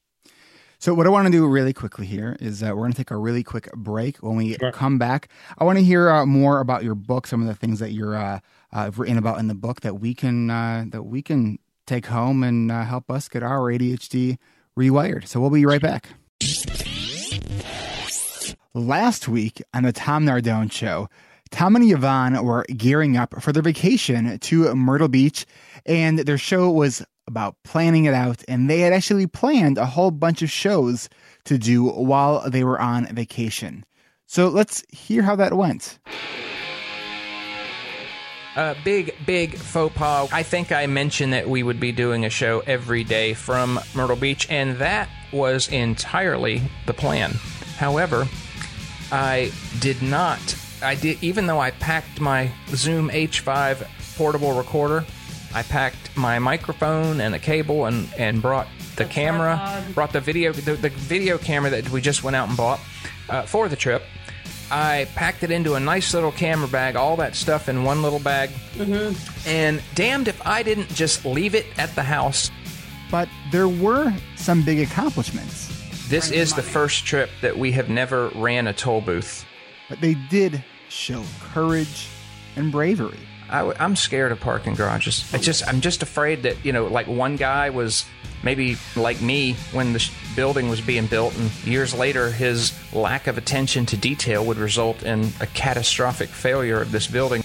So 0.80 0.94
what 0.94 1.06
I 1.06 1.10
want 1.10 1.26
to 1.26 1.32
do 1.32 1.44
really 1.48 1.72
quickly 1.72 2.06
here 2.06 2.36
is 2.40 2.62
uh, 2.62 2.66
we're 2.68 2.82
going 2.82 2.92
to 2.92 2.96
take 2.96 3.10
a 3.10 3.16
really 3.16 3.42
quick 3.42 3.68
break. 3.72 4.18
When 4.18 4.36
we 4.36 4.54
sure. 4.54 4.70
come 4.70 4.96
back, 4.96 5.28
I 5.58 5.64
want 5.64 5.76
to 5.78 5.84
hear 5.84 6.08
uh, 6.08 6.24
more 6.24 6.60
about 6.60 6.84
your 6.84 6.94
book, 6.94 7.26
some 7.26 7.40
of 7.42 7.48
the 7.48 7.54
things 7.54 7.80
that 7.80 7.90
you're 7.90 8.16
uh, 8.16 8.38
uh 8.72 8.90
written 8.96 9.18
about 9.18 9.40
in 9.40 9.48
the 9.48 9.54
book 9.56 9.80
that 9.80 9.98
we 9.98 10.14
can 10.14 10.50
uh, 10.50 10.84
that 10.90 11.02
we 11.02 11.20
can 11.20 11.58
take 11.88 12.06
home 12.06 12.44
and 12.44 12.70
uh, 12.70 12.84
help 12.84 13.10
us 13.10 13.28
get 13.28 13.42
our 13.42 13.72
ADHD 13.72 14.38
rewired. 14.78 15.26
So 15.26 15.40
we'll 15.40 15.50
be 15.50 15.66
right 15.66 15.80
back. 15.80 16.10
Last 18.74 19.26
week 19.26 19.60
on 19.74 19.82
the 19.82 19.92
Tom 19.92 20.24
Nardone 20.24 20.70
Show, 20.70 21.08
Tom 21.50 21.76
and 21.76 21.90
Yvonne 21.90 22.44
were 22.44 22.64
gearing 22.76 23.16
up 23.16 23.40
for 23.42 23.52
their 23.52 23.62
vacation 23.62 24.38
to 24.38 24.74
Myrtle 24.74 25.08
Beach, 25.08 25.46
and 25.86 26.20
their 26.20 26.38
show 26.38 26.70
was 26.70 27.04
about 27.26 27.56
planning 27.64 28.06
it 28.06 28.14
out. 28.14 28.42
And 28.48 28.68
they 28.68 28.80
had 28.80 28.92
actually 28.92 29.26
planned 29.26 29.78
a 29.78 29.86
whole 29.86 30.10
bunch 30.10 30.42
of 30.42 30.50
shows 30.50 31.08
to 31.44 31.58
do 31.58 31.88
while 31.88 32.48
they 32.48 32.64
were 32.64 32.80
on 32.80 33.06
vacation. 33.14 33.84
So 34.26 34.48
let's 34.48 34.84
hear 34.90 35.22
how 35.22 35.36
that 35.36 35.54
went. 35.54 35.98
Uh, 38.56 38.74
big, 38.82 39.14
big 39.24 39.54
faux 39.56 39.94
pas. 39.96 40.28
I 40.32 40.42
think 40.42 40.72
I 40.72 40.86
mentioned 40.86 41.32
that 41.32 41.48
we 41.48 41.62
would 41.62 41.78
be 41.78 41.92
doing 41.92 42.24
a 42.24 42.30
show 42.30 42.60
every 42.66 43.04
day 43.04 43.32
from 43.32 43.78
Myrtle 43.94 44.16
Beach, 44.16 44.48
and 44.50 44.76
that 44.78 45.08
was 45.32 45.68
entirely 45.68 46.62
the 46.86 46.92
plan. 46.92 47.32
However, 47.76 48.26
I 49.12 49.52
did 49.78 50.02
not 50.02 50.56
I 50.82 50.94
did 50.94 51.22
even 51.22 51.46
though 51.46 51.60
I 51.60 51.70
packed 51.72 52.20
my 52.20 52.50
Zoom 52.68 53.10
H5 53.10 53.86
portable 54.16 54.52
recorder, 54.52 55.04
I 55.54 55.62
packed 55.62 56.16
my 56.16 56.38
microphone 56.38 57.20
and 57.20 57.34
a 57.34 57.38
cable 57.38 57.86
and 57.86 58.08
and 58.16 58.40
brought 58.40 58.68
the, 58.96 59.04
the 59.04 59.10
camera, 59.10 59.56
tripod. 59.56 59.94
brought 59.94 60.12
the 60.12 60.20
video 60.20 60.52
the, 60.52 60.74
the, 60.74 60.90
video 60.90 61.38
camera 61.38 61.70
that 61.70 61.90
we 61.90 62.00
just 62.00 62.22
went 62.22 62.36
out 62.36 62.48
and 62.48 62.56
bought 62.56 62.80
uh, 63.28 63.42
for 63.42 63.68
the 63.68 63.76
trip. 63.76 64.02
I 64.70 65.08
packed 65.14 65.42
it 65.42 65.50
into 65.50 65.74
a 65.74 65.80
nice 65.80 66.12
little 66.12 66.32
camera 66.32 66.68
bag, 66.68 66.94
all 66.94 67.16
that 67.16 67.34
stuff 67.34 67.70
in 67.70 67.84
one 67.84 68.02
little 68.02 68.18
bag. 68.18 68.50
Mm-hmm. 68.74 69.48
And 69.48 69.82
damned 69.94 70.28
if 70.28 70.46
I 70.46 70.62
didn't 70.62 70.88
just 70.90 71.24
leave 71.24 71.54
it 71.54 71.64
at 71.78 71.94
the 71.94 72.02
house. 72.02 72.50
But 73.10 73.30
there 73.50 73.68
were 73.68 74.12
some 74.36 74.62
big 74.62 74.80
accomplishments. 74.80 75.68
This 76.08 76.30
is 76.30 76.52
the 76.52 76.62
first 76.62 77.06
trip 77.06 77.30
that 77.40 77.56
we 77.56 77.72
have 77.72 77.88
never 77.88 78.28
ran 78.28 78.66
a 78.66 78.74
toll 78.74 79.00
booth 79.00 79.46
but 79.88 80.00
they 80.00 80.14
did 80.14 80.62
show 80.88 81.22
courage 81.52 82.08
and 82.56 82.72
bravery. 82.72 83.18
I, 83.50 83.84
am 83.84 83.96
scared 83.96 84.32
of 84.32 84.40
parking 84.40 84.74
garages. 84.74 85.32
It's 85.32 85.44
just 85.44 85.66
I'm 85.66 85.80
just 85.80 86.02
afraid 86.02 86.42
that 86.42 86.62
you 86.64 86.72
know, 86.72 86.86
like 86.86 87.06
one 87.06 87.36
guy 87.36 87.70
was 87.70 88.04
maybe 88.42 88.76
like 88.94 89.20
me 89.22 89.54
when 89.72 89.92
the 89.92 90.10
building 90.36 90.68
was 90.68 90.80
being 90.80 91.06
built, 91.06 91.36
and 91.38 91.50
years 91.64 91.94
later, 91.94 92.30
his 92.30 92.78
lack 92.92 93.26
of 93.26 93.38
attention 93.38 93.86
to 93.86 93.96
detail 93.96 94.44
would 94.44 94.58
result 94.58 95.02
in 95.02 95.32
a 95.40 95.46
catastrophic 95.46 96.28
failure 96.28 96.80
of 96.80 96.92
this 96.92 97.06
building. 97.06 97.42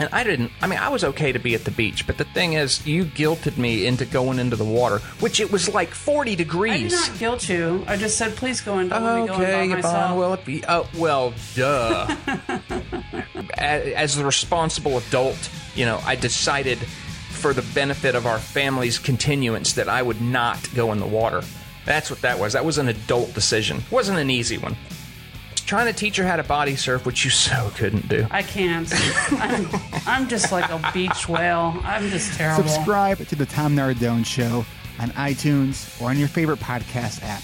And 0.00 0.08
I 0.12 0.24
didn't, 0.24 0.50
I 0.62 0.66
mean, 0.66 0.78
I 0.78 0.88
was 0.88 1.04
okay 1.04 1.30
to 1.30 1.38
be 1.38 1.54
at 1.54 1.66
the 1.66 1.70
beach, 1.70 2.06
but 2.06 2.16
the 2.16 2.24
thing 2.24 2.54
is, 2.54 2.86
you 2.86 3.04
guilted 3.04 3.58
me 3.58 3.86
into 3.86 4.06
going 4.06 4.38
into 4.38 4.56
the 4.56 4.64
water, 4.64 5.00
which 5.20 5.40
it 5.40 5.52
was 5.52 5.68
like 5.68 5.90
40 5.90 6.36
degrees. 6.36 6.94
I 6.94 7.04
did 7.04 7.10
not 7.10 7.18
guilt 7.18 7.48
you. 7.50 7.84
I 7.86 7.98
just 7.98 8.16
said, 8.16 8.34
please 8.34 8.62
go 8.62 8.78
in. 8.78 8.88
Don't 8.88 9.02
okay, 9.02 9.20
me 9.20 9.26
go 9.28 9.34
in 9.34 9.68
by 9.68 9.76
myself. 9.76 10.18
Well, 10.18 10.32
it 10.32 10.44
be, 10.46 10.64
oh, 10.66 10.88
well, 10.96 11.34
duh. 11.54 12.16
as 13.58 14.16
the 14.16 14.24
responsible 14.24 14.96
adult, 14.96 15.50
you 15.74 15.84
know, 15.84 16.00
I 16.06 16.16
decided 16.16 16.78
for 16.78 17.52
the 17.52 17.62
benefit 17.74 18.14
of 18.14 18.26
our 18.26 18.38
family's 18.38 18.98
continuance 18.98 19.74
that 19.74 19.90
I 19.90 20.00
would 20.00 20.22
not 20.22 20.66
go 20.74 20.92
in 20.92 20.98
the 20.98 21.06
water. 21.06 21.42
That's 21.84 22.08
what 22.08 22.22
that 22.22 22.38
was. 22.38 22.54
That 22.54 22.64
was 22.64 22.78
an 22.78 22.88
adult 22.88 23.34
decision. 23.34 23.78
It 23.78 23.92
wasn't 23.92 24.18
an 24.18 24.30
easy 24.30 24.56
one 24.56 24.78
trying 25.70 25.86
to 25.86 25.92
teach 25.92 26.16
her 26.16 26.26
how 26.26 26.34
to 26.34 26.42
body 26.42 26.74
surf, 26.74 27.06
which 27.06 27.24
you 27.24 27.30
so 27.30 27.70
couldn't 27.76 28.08
do. 28.08 28.26
I 28.28 28.42
can't. 28.42 28.92
I'm, 29.40 29.68
I'm 30.04 30.28
just 30.28 30.50
like 30.50 30.68
a 30.68 30.90
beach 30.92 31.28
whale. 31.28 31.78
I'm 31.84 32.10
just 32.10 32.36
terrible. 32.36 32.68
Subscribe 32.68 33.18
to 33.18 33.36
the 33.36 33.46
Tom 33.46 33.76
Nardone 33.76 34.26
Show 34.26 34.66
on 34.98 35.10
iTunes 35.10 36.02
or 36.02 36.10
on 36.10 36.18
your 36.18 36.26
favorite 36.26 36.58
podcast 36.58 37.20
app. 37.22 37.40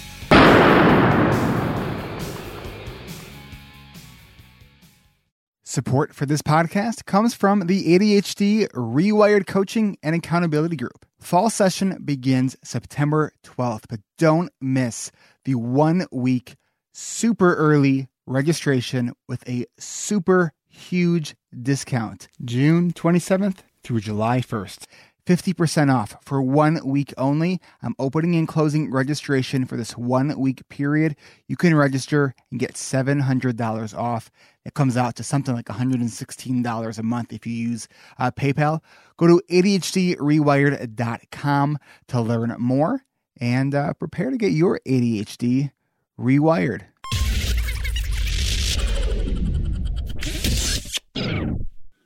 Support 5.63 6.13
for 6.13 6.27
this 6.27 6.43
podcast 6.43 7.05
comes 7.05 7.33
from 7.33 7.69
the 7.69 7.97
ADHD 7.97 8.67
Rewired 8.73 9.47
Coaching 9.47 9.99
and 10.03 10.17
Accountability 10.17 10.75
Group. 10.75 11.07
Fall 11.21 11.49
session 11.49 12.03
begins 12.05 12.57
September 12.65 13.31
12th, 13.45 13.85
but 13.89 14.01
don't 14.19 14.51
miss 14.61 15.13
the 15.45 15.55
one 15.55 16.09
week 16.11 16.57
super 16.93 17.55
early 17.55 18.09
registration 18.27 19.13
with 19.29 19.49
a 19.49 19.67
super 19.79 20.53
huge 20.69 21.37
discount 21.63 22.29
June 22.45 22.93
27th 22.93 23.59
through 23.83 24.01
July 24.01 24.41
1st. 24.41 24.87
50% 25.27 25.93
off 25.93 26.17
for 26.23 26.41
one 26.41 26.81
week 26.85 27.13
only. 27.19 27.61
I'm 27.83 27.97
opening 27.99 28.37
and 28.37 28.47
closing 28.47 28.93
registration 28.93 29.67
for 29.67 29.77
this 29.77 29.97
one 29.97 30.39
week 30.39 30.69
period. 30.69 31.17
You 31.49 31.57
can 31.57 31.75
register 31.75 32.33
and 32.51 32.61
get 32.61 32.75
$700 32.75 33.99
off. 33.99 34.31
It 34.65 34.75
comes 34.75 34.97
out 34.97 35.17
to 35.17 35.25
something 35.25 35.53
like 35.55 35.67
$116 35.67 36.99
a 36.99 37.03
month 37.03 37.33
if 37.33 37.45
you 37.45 37.53
use 37.53 37.89
uh, 38.19 38.31
PayPal. 38.31 38.81
Go 39.17 39.27
to 39.27 39.43
ADHDrewired.com 39.51 41.79
to 42.09 42.21
learn 42.21 42.55
more 42.59 43.01
and 43.41 43.75
uh, 43.75 43.95
prepare 43.95 44.31
to 44.31 44.37
get 44.37 44.53
your 44.53 44.79
ADHD 44.87 45.73
rewired. 46.19 46.83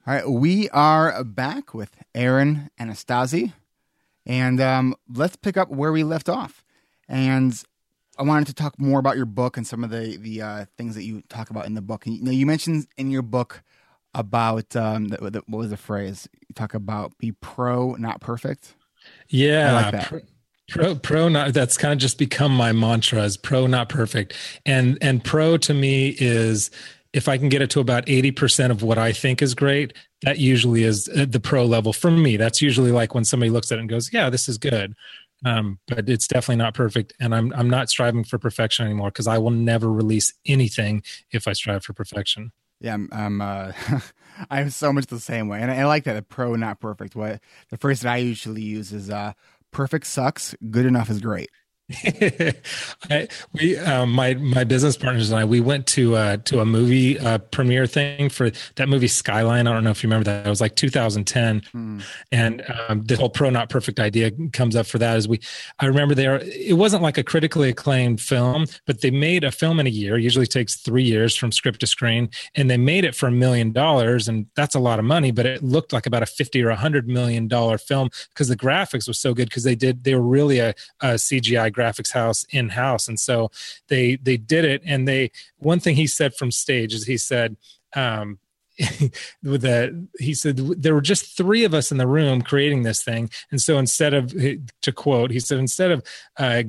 All 0.07 0.14
right, 0.14 0.26
we 0.26 0.70
are 0.70 1.22
back 1.24 1.74
with 1.74 1.94
Aaron 2.14 2.70
Anastasi, 2.80 3.53
and 4.24 4.59
um, 4.59 4.94
let's 5.14 5.36
pick 5.36 5.59
up 5.59 5.68
where 5.68 5.92
we 5.92 6.05
left 6.05 6.30
off. 6.30 6.64
And 7.07 7.62
I 8.18 8.22
wanted 8.22 8.46
to 8.46 8.55
talk 8.55 8.80
more 8.80 8.98
about 8.98 9.18
your 9.18 9.26
book 9.26 9.59
and 9.59 9.66
some 9.66 9.84
of 9.84 9.90
the 9.90 10.16
the 10.16 10.40
uh, 10.40 10.64
things 10.78 10.94
that 10.94 11.05
you 11.05 11.22
talk 11.28 11.51
about 11.51 11.66
in 11.66 11.74
the 11.74 11.82
book. 11.82 12.07
And, 12.07 12.16
you 12.16 12.22
know, 12.22 12.30
you 12.30 12.46
mentioned 12.46 12.86
in 12.96 13.11
your 13.11 13.20
book 13.20 13.62
about 14.14 14.74
um, 14.74 15.09
the, 15.09 15.18
the, 15.30 15.42
what 15.46 15.59
was 15.59 15.70
the 15.70 15.76
phrase? 15.76 16.26
You 16.48 16.55
talk 16.55 16.72
about 16.72 17.18
be 17.18 17.32
pro, 17.32 17.92
not 17.96 18.22
perfect. 18.22 18.74
Yeah, 19.28 19.68
I 19.68 19.82
like 19.82 19.92
that. 19.92 20.09
Pro, 20.09 20.20
pro, 20.70 20.94
pro, 20.94 21.28
not. 21.28 21.53
That's 21.53 21.76
kind 21.76 21.92
of 21.92 21.98
just 21.98 22.16
become 22.16 22.57
my 22.57 22.72
mantra: 22.72 23.22
is 23.24 23.36
pro, 23.36 23.66
not 23.66 23.90
perfect. 23.90 24.32
And 24.64 24.96
and 25.03 25.22
pro 25.22 25.59
to 25.59 25.74
me 25.74 26.16
is 26.18 26.70
if 27.12 27.28
I 27.28 27.38
can 27.38 27.48
get 27.48 27.62
it 27.62 27.70
to 27.70 27.80
about 27.80 28.06
80% 28.06 28.70
of 28.70 28.82
what 28.82 28.98
I 28.98 29.12
think 29.12 29.42
is 29.42 29.54
great, 29.54 29.94
that 30.22 30.38
usually 30.38 30.84
is 30.84 31.08
uh, 31.08 31.26
the 31.28 31.40
pro 31.40 31.64
level 31.64 31.92
for 31.92 32.11
me. 32.11 32.36
That's 32.36 32.62
usually 32.62 32.92
like 32.92 33.14
when 33.14 33.24
somebody 33.24 33.50
looks 33.50 33.72
at 33.72 33.78
it 33.78 33.80
and 33.80 33.90
goes, 33.90 34.12
yeah, 34.12 34.30
this 34.30 34.48
is 34.48 34.58
good. 34.58 34.94
Um, 35.44 35.78
but 35.88 36.08
it's 36.08 36.28
definitely 36.28 36.56
not 36.56 36.74
perfect. 36.74 37.14
And 37.18 37.34
I'm, 37.34 37.52
I'm 37.54 37.70
not 37.70 37.88
striving 37.88 38.24
for 38.24 38.38
perfection 38.38 38.84
anymore 38.84 39.08
because 39.08 39.26
I 39.26 39.38
will 39.38 39.50
never 39.50 39.90
release 39.90 40.34
anything 40.46 41.02
if 41.32 41.48
I 41.48 41.54
strive 41.54 41.84
for 41.84 41.94
perfection. 41.94 42.52
Yeah, 42.80 42.94
I'm. 42.94 43.08
I'm 43.12 43.40
uh, 43.40 43.72
I'm 44.50 44.70
so 44.70 44.92
much 44.92 45.06
the 45.06 45.20
same 45.20 45.48
way, 45.48 45.61
and 45.61 45.70
I, 45.70 45.80
I 45.80 45.84
like 45.84 46.04
that. 46.04 46.16
A 46.16 46.22
pro, 46.22 46.54
not 46.54 46.80
perfect. 46.80 47.14
What 47.14 47.40
the 47.68 47.76
phrase 47.76 48.00
that 48.00 48.12
I 48.12 48.16
usually 48.16 48.62
use 48.62 48.90
is 48.90 49.11
uh, 49.11 49.34
"perfect 49.70 50.06
sucks, 50.06 50.54
good 50.70 50.86
enough 50.86 51.11
is 51.11 51.20
great." 51.20 51.50
I, 53.11 53.28
we 53.53 53.76
um, 53.78 54.12
my 54.12 54.34
my 54.34 54.64
business 54.64 54.97
partners 54.97 55.30
and 55.30 55.41
I 55.41 55.45
we 55.45 55.61
went 55.61 55.86
to 55.88 56.14
uh, 56.14 56.36
to 56.38 56.61
a 56.61 56.64
movie 56.64 57.18
uh, 57.18 57.38
premiere 57.38 57.86
thing 57.86 58.28
for 58.28 58.51
that 58.76 58.88
movie 58.88 59.09
Skyline. 59.09 59.66
I 59.66 59.72
don't 59.72 59.82
know 59.82 59.91
if 59.91 60.03
you 60.03 60.09
remember 60.09 60.24
that. 60.24 60.47
It 60.47 60.49
was 60.49 60.61
like 60.61 60.76
2010, 60.76 61.61
mm. 61.61 62.03
and 62.30 62.64
um, 62.88 63.03
the 63.03 63.16
whole 63.16 63.28
pro 63.28 63.51
not 63.51 63.70
perfect 63.70 63.99
idea 63.99 64.30
comes 64.53 64.76
up 64.76 64.86
for 64.86 64.99
that. 64.99 65.16
As 65.16 65.26
we, 65.26 65.41
I 65.80 65.86
remember 65.86 66.14
there, 66.14 66.41
it 66.45 66.76
wasn't 66.76 67.03
like 67.03 67.18
a 67.18 67.24
critically 67.24 67.70
acclaimed 67.70 68.20
film, 68.20 68.66
but 68.86 69.01
they 69.01 69.11
made 69.11 69.43
a 69.43 69.51
film 69.51 69.80
in 69.80 69.86
a 69.86 69.91
year. 69.91 70.16
Usually 70.16 70.47
takes 70.47 70.76
three 70.76 71.05
years 71.05 71.36
from 71.36 71.51
script 71.51 71.80
to 71.80 71.86
screen, 71.86 72.30
and 72.55 72.70
they 72.70 72.76
made 72.76 73.05
it 73.05 73.16
for 73.16 73.26
a 73.26 73.32
million 73.32 73.72
dollars, 73.72 74.28
and 74.28 74.47
that's 74.55 74.76
a 74.76 74.80
lot 74.80 74.99
of 75.01 75.05
money. 75.05 75.32
But 75.32 75.47
it 75.47 75.62
looked 75.64 75.93
like 75.93 76.07
about 76.07 76.22
a 76.22 76.26
50 76.26 76.62
or 76.62 76.70
a 76.70 76.76
hundred 76.76 77.09
million 77.09 77.49
dollar 77.49 77.78
film 77.78 78.11
because 78.28 78.49
the 78.49 78.57
graphics 78.57 79.09
was 79.09 79.18
so 79.18 79.34
good 79.34 79.49
because 79.49 79.64
they 79.64 79.74
did 79.74 80.05
they 80.05 80.14
were 80.14 80.20
really 80.20 80.61
a, 80.61 80.70
a 81.01 81.14
CGI 81.14 81.72
graphics 81.81 82.12
house 82.12 82.45
in 82.51 82.68
house 82.68 83.09
and 83.09 83.18
so 83.18 83.51
they 83.89 84.16
they 84.16 84.37
did 84.37 84.64
it. 84.64 84.83
And 84.85 85.07
they 85.07 85.31
one 85.59 85.81
thing 85.81 85.97
he 85.97 86.07
said 86.07 86.35
from 86.35 86.51
stage 86.51 86.95
is 86.95 87.07
he 87.07 87.18
said 87.18 87.57
um 87.95 88.39
with 89.43 89.62
that 89.62 90.09
he 90.18 90.33
said 90.33 90.57
there 90.57 90.95
were 90.95 91.01
just 91.01 91.37
three 91.37 91.64
of 91.64 91.74
us 91.74 91.93
in 91.93 91.99
the 91.99 92.07
room 92.07 92.43
creating 92.43 92.83
this 92.83 93.03
thing. 93.03 93.31
And 93.51 93.61
so 93.61 93.78
instead 93.78 94.14
of 94.14 94.33
to 94.83 94.93
quote 94.93 95.31
he 95.31 95.41
said 95.41 95.59
instead 95.59 95.91
of 95.91 96.03
uh, 96.39 96.62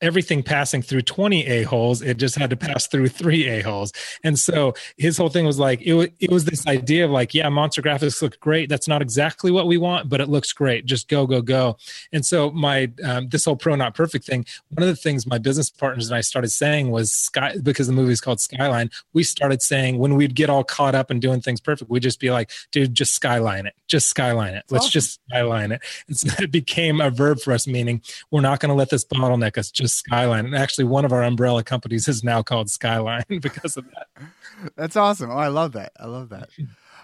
everything 0.00 0.42
passing 0.42 0.82
through 0.82 1.02
20 1.02 1.46
a-holes 1.46 2.02
it 2.02 2.16
just 2.16 2.36
had 2.36 2.50
to 2.50 2.56
pass 2.56 2.86
through 2.86 3.08
three 3.08 3.48
a-holes. 3.48 3.92
And 4.24 4.38
so 4.38 4.74
his 4.96 5.16
whole 5.16 5.28
thing 5.28 5.44
was 5.44 5.58
like 5.58 5.80
it, 5.82 6.12
it 6.20 6.30
was 6.30 6.44
this 6.44 6.66
idea 6.66 7.04
of 7.04 7.10
like 7.10 7.34
yeah 7.34 7.48
monster 7.48 7.82
graphics 7.82 8.22
look 8.22 8.38
great 8.40 8.68
that's 8.68 8.88
not 8.88 9.02
exactly 9.02 9.50
what 9.50 9.66
we 9.66 9.76
want 9.76 10.08
but 10.08 10.20
it 10.20 10.28
looks 10.28 10.52
great 10.52 10.86
just 10.86 11.08
go 11.08 11.26
go 11.26 11.42
go. 11.42 11.76
And 12.12 12.24
so 12.24 12.50
my 12.50 12.90
um, 13.04 13.28
this 13.28 13.44
whole 13.44 13.56
pro 13.56 13.74
not 13.74 13.94
perfect 13.94 14.24
thing 14.24 14.44
one 14.70 14.82
of 14.82 14.88
the 14.88 14.96
things 14.96 15.26
my 15.26 15.38
business 15.38 15.70
partners 15.70 16.08
and 16.08 16.16
i 16.16 16.20
started 16.20 16.48
saying 16.48 16.90
was 16.90 17.10
sky 17.10 17.56
because 17.62 17.86
the 17.86 17.92
movie 17.92 18.12
is 18.12 18.20
called 18.20 18.40
skyline 18.40 18.90
we 19.12 19.22
started 19.22 19.62
saying 19.62 19.98
when 19.98 20.14
we'd 20.14 20.34
get 20.34 20.50
all 20.50 20.64
caught 20.64 20.94
up 20.94 21.10
and 21.10 21.20
doing 21.20 21.40
things 21.40 21.60
perfect 21.60 21.90
we'd 21.90 22.02
just 22.02 22.20
be 22.20 22.30
like 22.30 22.50
dude 22.72 22.94
just 22.94 23.14
skyline 23.14 23.66
it 23.66 23.74
just 23.86 24.08
skyline 24.08 24.54
it 24.54 24.64
let's 24.70 24.86
awesome. 24.86 24.92
just 24.92 25.20
skyline 25.28 25.72
it. 25.72 25.82
And 26.08 26.16
so 26.16 26.28
it 26.42 26.50
became 26.50 27.00
a 27.00 27.10
verb 27.10 27.40
for 27.40 27.52
us 27.52 27.66
meaning 27.66 28.02
we're 28.30 28.40
not 28.40 28.60
going 28.60 28.70
to 28.70 28.74
let 28.74 28.90
this 28.90 29.04
bottleneck 29.04 29.58
us 29.58 29.70
just 29.70 29.87
Skyline. 29.88 30.46
And 30.46 30.56
actually, 30.56 30.84
one 30.84 31.04
of 31.04 31.12
our 31.12 31.22
umbrella 31.22 31.62
companies 31.62 32.08
is 32.08 32.22
now 32.24 32.42
called 32.42 32.70
Skyline 32.70 33.24
because 33.40 33.76
of 33.76 33.86
that. 33.90 34.72
That's 34.76 34.96
awesome. 34.96 35.30
Oh, 35.30 35.36
I 35.36 35.48
love 35.48 35.72
that. 35.72 35.92
I 35.98 36.06
love 36.06 36.28
that. 36.30 36.50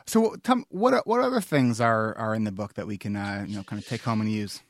So, 0.07 0.37
Tom, 0.43 0.67
what 0.69 1.07
what 1.07 1.21
other 1.21 1.41
things 1.41 1.81
are 1.81 2.17
are 2.19 2.35
in 2.35 2.45
the 2.45 2.53
book 2.53 2.75
that 2.75 2.87
we 2.87 2.99
can 2.99 3.17
uh, 3.17 3.45
you 3.47 3.57
know 3.57 3.63
kind 3.63 3.81
of 3.81 3.89
take 3.89 4.03
home 4.03 4.21
and 4.21 4.31
use? 4.31 4.61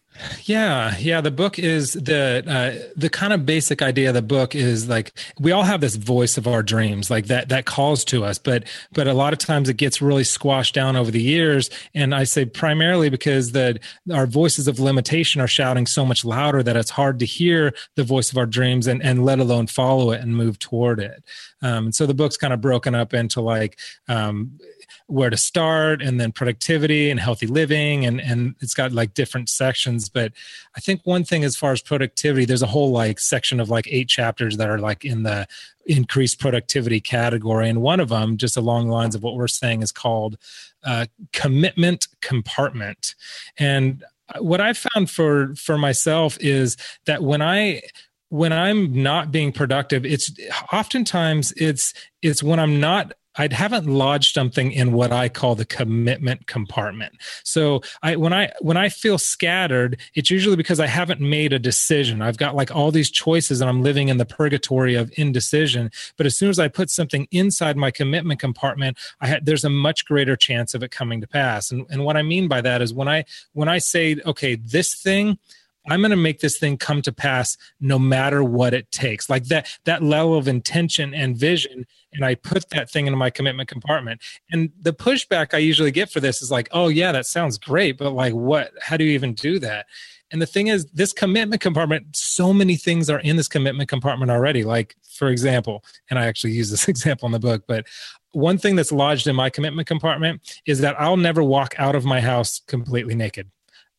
Yeah, 0.45 0.97
yeah. 0.99 1.21
The 1.21 1.33
book 1.33 1.59
is 1.59 1.95
the 1.95 2.45
uh, 2.47 2.93
the 2.97 3.11
kind 3.11 3.33
of 3.33 3.45
basic 3.45 3.83
idea 3.83 4.09
of 4.09 4.15
the 4.15 4.23
book 4.23 4.55
is 4.55 4.89
like 4.89 5.13
we 5.41 5.51
all 5.51 5.65
have 5.65 5.81
this 5.81 5.97
voice 5.97 6.39
of 6.39 6.47
our 6.47 6.63
dreams, 6.63 7.11
like 7.11 7.27
that 7.27 7.49
that 7.49 7.65
calls 7.65 8.05
to 8.07 8.25
us, 8.25 8.39
but 8.39 8.65
but 8.93 9.09
a 9.09 9.13
lot 9.13 9.33
of 9.33 9.41
times 9.41 9.69
it 9.69 9.77
gets 9.77 10.01
really 10.01 10.23
squashed 10.23 10.75
down 10.75 10.95
over 10.95 11.11
the 11.11 11.21
years. 11.21 11.69
And 11.95 12.15
I 12.15 12.25
say 12.25 12.45
primarily 12.45 13.09
because 13.09 13.53
the 13.53 13.81
our 14.13 14.27
voices 14.27 14.69
of 14.69 14.79
limitation 14.79 15.41
are 15.41 15.49
shouting 15.49 15.87
so 15.87 16.07
much 16.07 16.25
louder 16.25 16.63
that 16.63 16.77
it's 16.77 16.91
hard 16.91 17.19
to 17.19 17.27
hear 17.27 17.75
the 17.97 18.05
voice 18.05 18.31
of 18.31 18.39
our 18.39 18.47
dreams 18.47 18.87
and 18.87 19.03
and 19.03 19.25
let 19.25 19.41
alone 19.41 19.67
follow 19.67 20.13
it 20.13 20.21
and 20.21 20.37
move 20.37 20.61
toward 20.61 21.01
it. 21.01 21.25
Um, 21.61 21.91
so 21.91 22.07
the 22.07 22.15
book's 22.15 22.37
kind 22.37 22.53
of 22.53 22.61
broken 22.61 22.95
up 22.95 23.15
into 23.15 23.41
like 23.41 23.79
um, 24.09 24.61
where 25.07 25.31
to 25.31 25.37
start 25.37 26.01
and 26.01 26.19
then 26.19 26.33
productivity 26.33 27.11
and 27.11 27.21
healthy 27.21 27.47
living. 27.47 28.07
And 28.07 28.21
and 28.21 28.55
it's 28.61 28.75
got 28.75 28.93
like 28.93 29.15
different 29.15 29.49
sections 29.49 30.09
but 30.09 30.33
i 30.77 30.81
think 30.81 31.01
one 31.05 31.25
thing 31.25 31.45
as 31.45 31.57
far 31.57 31.73
as 31.73 31.83
productivity 31.83 32.45
there's 32.45 32.63
a 32.63 32.67
whole 32.67 32.91
like 32.91 33.19
section 33.19 33.61
of 33.61 33.69
like 33.69 33.87
eight 33.91 34.09
chapters 34.09 34.57
that 34.57 34.71
are 34.71 34.79
like 34.79 35.05
in 35.05 35.23
the 35.23 35.47
increased 35.87 36.41
productivity 36.41 37.01
category. 37.01 37.69
And 37.69 37.83
one 37.83 38.01
of 38.01 38.09
them 38.09 38.37
just 38.37 38.57
along 38.57 38.89
the 38.89 38.95
lines 38.95 39.15
of 39.15 39.23
what 39.23 39.37
we're 39.37 39.49
saying 39.49 39.83
is 39.83 39.93
called 39.93 40.37
uh, 40.85 41.07
commitment 41.33 42.09
compartment. 42.21 43.15
And 43.59 44.05
what 44.39 44.61
i 44.61 44.73
found 44.73 45.11
for 45.11 45.55
for 45.55 45.77
myself 45.77 46.39
is 46.41 46.79
that 47.05 47.23
when 47.23 47.43
i 47.43 47.83
when 48.31 48.55
i'm 48.55 49.03
not 49.03 49.31
being 49.31 49.53
productive 49.53 50.07
it's 50.07 50.33
oftentimes 50.73 51.53
it's 51.59 51.93
it's 52.23 52.43
when 52.43 52.59
i'm 52.59 52.81
not 52.81 53.13
I 53.37 53.49
haven't 53.51 53.87
lodged 53.87 54.35
something 54.35 54.73
in 54.73 54.93
what 54.93 55.13
I 55.13 55.29
call 55.29 55.55
the 55.55 55.65
commitment 55.65 56.47
compartment. 56.47 57.15
So 57.43 57.83
I 58.03 58.17
when 58.17 58.33
I 58.33 58.53
when 58.61 58.77
I 58.77 58.89
feel 58.89 59.19
scattered, 59.19 59.99
it's 60.15 60.31
usually 60.31 60.57
because 60.57 60.81
I 60.81 60.87
haven't 60.87 61.21
made 61.21 61.53
a 61.53 61.59
decision. 61.59 62.23
I've 62.23 62.37
got 62.37 62.55
like 62.55 62.75
all 62.75 62.91
these 62.91 63.11
choices 63.11 63.61
and 63.61 63.69
I'm 63.69 63.83
living 63.83 64.09
in 64.09 64.19
the 64.19 64.25
purgatory 64.25 64.95
of 64.95 65.13
indecision. 65.17 65.91
But 66.17 66.27
as 66.27 66.37
soon 66.37 66.51
as 66.51 66.59
I 66.59 66.69
put 66.69 66.91
something 66.91 67.27
inside 67.31 67.77
my 67.77 67.91
commitment 67.91 68.41
compartment, 68.41 68.99
I 69.21 69.27
had 69.27 69.47
there's 69.47 69.65
a 69.65 69.71
much 69.71 70.05
greater 70.05 70.37
chance 70.37 70.75
of 70.75 70.83
it 70.83 70.91
coming 70.91 71.21
to 71.21 71.27
pass. 71.27 71.71
And 71.71 71.87
and 71.91 72.05
what 72.05 72.17
I 72.17 72.23
mean 72.23 72.49
by 72.49 72.61
that 72.61 72.83
is 72.83 72.95
when 72.95 73.09
I 73.09 73.25
when 73.53 73.69
I 73.69 73.79
say, 73.79 74.17
okay, 74.25 74.55
this 74.57 74.95
thing 74.95 75.39
I'm 75.87 76.01
going 76.01 76.11
to 76.11 76.17
make 76.17 76.41
this 76.41 76.59
thing 76.59 76.79
come 76.79 77.03
to 77.03 77.13
pass 77.13 77.57
no 77.81 77.99
matter 77.99 78.43
what 78.43 78.75
it 78.75 78.91
takes. 78.91 79.29
Like 79.29 79.45
that 79.45 79.69
that 79.85 80.03
level 80.03 80.37
of 80.37 80.49
intention 80.49 81.15
and 81.15 81.37
vision 81.37 81.87
and 82.15 82.25
I 82.25 82.37
put 82.37 82.71
that 82.71 82.89
thing 82.91 83.07
into 83.07 83.17
my 83.17 83.31
commitment 83.31 83.69
compartment. 83.69 84.23
And 84.51 84.71
the 84.81 84.93
pushback 84.93 85.53
I 85.53 85.59
usually 85.59 85.91
get 85.91 86.11
for 86.11 86.21
this 86.21 86.41
is 86.41 86.51
like, 86.51 86.69
"Oh 86.73 86.89
yeah, 86.89 87.13
that 87.13 87.27
sounds 87.27 87.59
great, 87.59 87.99
but 87.99 88.11
like 88.13 88.33
what 88.33 88.73
how 88.81 88.97
do 88.97 89.05
you 89.05 89.13
even 89.13 89.35
do 89.35 89.59
that?" 89.61 89.87
And 90.31 90.41
the 90.41 90.47
thing 90.47 90.69
is, 90.69 90.87
this 90.87 91.13
commitment 91.13 91.61
compartment, 91.61 92.17
so 92.17 92.53
many 92.53 92.77
things 92.77 93.11
are 93.11 93.21
in 93.21 93.37
this 93.37 93.47
commitment 93.47 93.89
compartment 93.89 94.31
already. 94.31 94.65
Like, 94.65 94.97
for 95.09 95.29
example, 95.29 95.85
and 96.11 96.19
I 96.19 96.27
actually 96.27 96.55
use 96.55 96.71
this 96.71 96.89
example 96.89 97.27
in 97.27 97.33
the 97.33 97.39
book, 97.39 97.65
but 97.69 97.87
one 98.33 98.59
thing 98.59 98.75
that's 98.75 98.91
lodged 98.91 99.27
in 99.27 99.37
my 99.37 99.49
commitment 99.49 99.87
compartment 99.87 100.61
is 100.67 100.81
that 100.81 101.01
I'll 101.01 101.17
never 101.17 101.43
walk 101.43 101.75
out 101.79 101.95
of 101.95 102.05
my 102.05 102.21
house 102.21 102.61
completely 102.67 103.15
naked. 103.15 103.51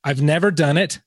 I've 0.04 0.22
never 0.22 0.52
done 0.52 0.78
it. 0.78 1.00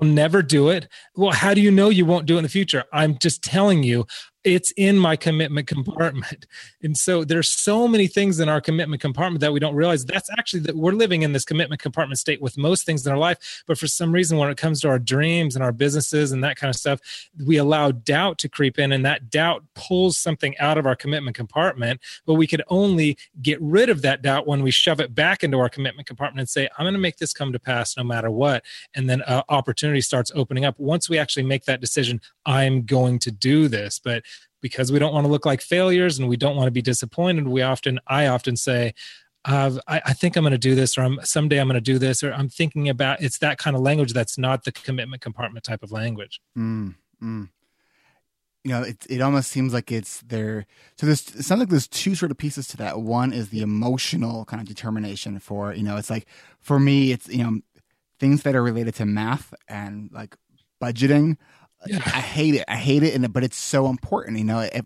I'll 0.00 0.08
never 0.08 0.42
do 0.42 0.68
it. 0.68 0.88
Well, 1.14 1.32
how 1.32 1.54
do 1.54 1.60
you 1.60 1.70
know 1.70 1.88
you 1.88 2.06
won't 2.06 2.26
do 2.26 2.34
it 2.34 2.38
in 2.38 2.42
the 2.42 2.48
future? 2.48 2.84
I'm 2.92 3.18
just 3.18 3.42
telling 3.42 3.82
you, 3.82 4.06
it's 4.44 4.70
in 4.72 4.98
my 4.98 5.16
commitment 5.16 5.66
compartment. 5.66 6.46
And 6.82 6.96
so 6.96 7.24
there's 7.24 7.48
so 7.48 7.88
many 7.88 8.06
things 8.06 8.40
in 8.40 8.48
our 8.48 8.60
commitment 8.60 9.00
compartment 9.00 9.40
that 9.40 9.52
we 9.52 9.58
don't 9.58 9.74
realize. 9.74 10.04
That's 10.04 10.28
actually 10.38 10.60
that 10.60 10.76
we're 10.76 10.92
living 10.92 11.22
in 11.22 11.32
this 11.32 11.46
commitment 11.46 11.80
compartment 11.80 12.18
state 12.18 12.42
with 12.42 12.58
most 12.58 12.84
things 12.84 13.06
in 13.06 13.12
our 13.12 13.18
life. 13.18 13.64
But 13.66 13.78
for 13.78 13.88
some 13.88 14.12
reason 14.12 14.36
when 14.36 14.50
it 14.50 14.58
comes 14.58 14.82
to 14.82 14.88
our 14.88 14.98
dreams 14.98 15.56
and 15.56 15.64
our 15.64 15.72
businesses 15.72 16.30
and 16.30 16.44
that 16.44 16.56
kind 16.56 16.68
of 16.68 16.76
stuff 16.76 17.00
we 17.44 17.56
allow 17.56 17.90
doubt 17.90 18.38
to 18.38 18.48
creep 18.48 18.78
in 18.78 18.92
and 18.92 19.04
that 19.06 19.30
doubt 19.30 19.64
pulls 19.74 20.18
something 20.18 20.56
out 20.58 20.76
of 20.76 20.86
our 20.86 20.94
commitment 20.94 21.36
compartment. 21.36 22.00
But 22.26 22.34
we 22.34 22.46
could 22.46 22.62
only 22.68 23.16
get 23.40 23.60
rid 23.62 23.88
of 23.88 24.02
that 24.02 24.20
doubt 24.20 24.46
when 24.46 24.62
we 24.62 24.70
shove 24.70 25.00
it 25.00 25.14
back 25.14 25.42
into 25.42 25.58
our 25.58 25.70
commitment 25.70 26.06
compartment 26.06 26.40
and 26.40 26.48
say 26.48 26.68
i'm 26.78 26.84
going 26.84 26.94
to 26.94 27.00
make 27.00 27.16
this 27.16 27.32
come 27.32 27.52
to 27.52 27.58
pass 27.58 27.96
no 27.96 28.04
matter 28.04 28.30
what. 28.30 28.62
And 28.94 29.08
then 29.08 29.22
uh, 29.22 29.42
opportunity 29.48 30.02
starts 30.02 30.30
opening 30.34 30.66
up 30.66 30.78
once 30.78 31.08
we 31.08 31.18
actually 31.18 31.44
make 31.44 31.64
that 31.64 31.80
decision 31.80 32.20
i'm 32.44 32.82
going 32.82 33.18
to 33.20 33.30
do 33.30 33.68
this. 33.68 33.98
But 33.98 34.22
because 34.64 34.90
we 34.90 34.98
don't 34.98 35.12
want 35.12 35.26
to 35.26 35.30
look 35.30 35.44
like 35.44 35.60
failures 35.60 36.18
and 36.18 36.26
we 36.26 36.38
don't 36.38 36.56
want 36.56 36.66
to 36.66 36.70
be 36.70 36.80
disappointed 36.80 37.46
we 37.46 37.60
often 37.60 38.00
i 38.06 38.26
often 38.26 38.56
say 38.56 38.94
I, 39.46 39.78
I, 39.86 40.12
think 40.14 40.36
I'm 40.36 40.42
going 40.42 40.52
to 40.52 40.58
do 40.58 40.74
this, 40.74 40.96
or 40.96 41.02
I'm 41.02 41.18
someday 41.22 41.58
I'm 41.58 41.68
going 41.68 41.74
to 41.74 41.80
do 41.80 41.98
this, 41.98 42.22
or 42.22 42.32
I'm 42.32 42.48
thinking 42.48 42.88
about. 42.88 43.20
It's 43.20 43.36
that 43.40 43.58
kind 43.58 43.76
of 43.76 43.82
language 43.82 44.14
that's 44.14 44.38
not 44.38 44.64
the 44.64 44.72
commitment 44.72 45.20
compartment 45.20 45.64
type 45.64 45.82
of 45.82 45.92
language. 45.92 46.40
Mm, 46.56 46.94
mm. 47.22 47.50
you 48.64 48.70
know, 48.70 48.82
it 48.82 49.04
it 49.08 49.20
almost 49.20 49.50
seems 49.50 49.74
like 49.74 49.92
it's 49.92 50.22
there. 50.22 50.64
So 50.96 51.04
there's 51.04 51.28
it 51.28 51.44
sounds 51.44 51.58
like 51.58 51.68
there's 51.68 51.88
two 51.88 52.14
sort 52.14 52.30
of 52.30 52.38
pieces 52.38 52.66
to 52.68 52.78
that. 52.78 53.02
One 53.02 53.34
is 53.34 53.50
the 53.50 53.60
emotional 53.60 54.46
kind 54.46 54.62
of 54.62 54.66
determination 54.66 55.38
for 55.40 55.74
you 55.74 55.82
know, 55.82 55.98
it's 55.98 56.08
like 56.08 56.26
for 56.60 56.80
me, 56.80 57.12
it's 57.12 57.28
you 57.28 57.44
know, 57.44 57.60
things 58.18 58.44
that 58.44 58.54
are 58.54 58.62
related 58.62 58.94
to 58.94 59.04
math 59.04 59.52
and 59.68 60.08
like 60.10 60.36
budgeting. 60.82 61.36
Yeah. 61.86 61.98
I 62.04 62.20
hate 62.20 62.54
it. 62.54 62.64
I 62.68 62.76
hate 62.76 63.02
it, 63.02 63.14
and 63.14 63.32
but 63.32 63.44
it's 63.44 63.56
so 63.56 63.86
important. 63.88 64.38
You 64.38 64.44
know, 64.44 64.60
if 64.60 64.84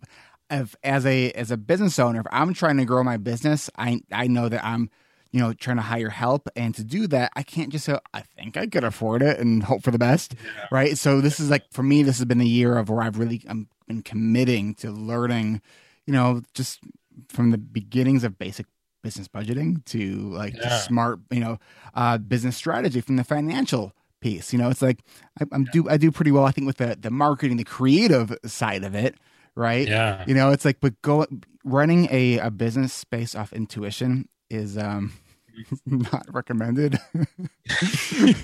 if 0.50 0.74
as 0.82 1.04
a 1.06 1.30
as 1.32 1.50
a 1.50 1.56
business 1.56 1.98
owner, 1.98 2.20
if 2.20 2.26
I'm 2.30 2.54
trying 2.54 2.76
to 2.78 2.84
grow 2.84 3.02
my 3.04 3.16
business, 3.16 3.68
I 3.76 4.00
I 4.12 4.26
know 4.26 4.48
that 4.48 4.64
I'm 4.64 4.90
you 5.30 5.40
know 5.40 5.52
trying 5.52 5.76
to 5.76 5.82
hire 5.82 6.08
help, 6.10 6.48
and 6.56 6.74
to 6.74 6.84
do 6.84 7.06
that, 7.08 7.30
I 7.36 7.42
can't 7.42 7.70
just 7.70 7.84
say 7.84 7.98
I 8.14 8.20
think 8.22 8.56
I 8.56 8.66
could 8.66 8.84
afford 8.84 9.22
it 9.22 9.38
and 9.38 9.62
hope 9.62 9.82
for 9.82 9.90
the 9.90 9.98
best, 9.98 10.34
right? 10.70 10.96
So 10.96 11.20
this 11.20 11.38
is 11.40 11.50
like 11.50 11.64
for 11.72 11.82
me, 11.82 12.02
this 12.02 12.18
has 12.18 12.24
been 12.24 12.40
a 12.40 12.44
year 12.44 12.78
of 12.78 12.88
where 12.88 13.02
I've 13.02 13.18
really 13.18 13.42
I'm 13.48 13.68
been 13.86 14.02
committing 14.02 14.74
to 14.76 14.90
learning, 14.90 15.60
you 16.06 16.12
know, 16.12 16.42
just 16.54 16.80
from 17.28 17.50
the 17.50 17.58
beginnings 17.58 18.22
of 18.24 18.38
basic 18.38 18.66
business 19.02 19.28
budgeting 19.28 19.84
to 19.86 20.30
like 20.30 20.54
Yeah. 20.56 20.78
smart, 20.80 21.20
you 21.30 21.40
know, 21.40 21.58
uh, 21.94 22.18
business 22.18 22.56
strategy 22.56 23.00
from 23.00 23.16
the 23.16 23.24
financial 23.24 23.92
piece. 24.20 24.52
You 24.52 24.58
know, 24.58 24.70
it's 24.70 24.82
like 24.82 25.00
I, 25.40 25.44
I'm 25.52 25.64
do 25.64 25.88
I 25.88 25.96
do 25.96 26.10
pretty 26.10 26.30
well, 26.32 26.44
I 26.44 26.50
think, 26.50 26.66
with 26.66 26.78
the 26.78 26.96
the 27.00 27.10
marketing, 27.10 27.56
the 27.56 27.64
creative 27.64 28.36
side 28.44 28.84
of 28.84 28.94
it, 28.94 29.14
right? 29.54 29.88
Yeah. 29.88 30.24
You 30.26 30.34
know, 30.34 30.50
it's 30.50 30.64
like, 30.64 30.80
but 30.80 31.00
go 31.02 31.26
running 31.64 32.08
a, 32.10 32.38
a 32.38 32.50
business 32.50 33.04
based 33.04 33.36
off 33.36 33.52
intuition 33.52 34.28
is 34.50 34.78
um 34.78 35.12
not 35.86 36.26
recommended. 36.32 36.98
you 38.12 38.34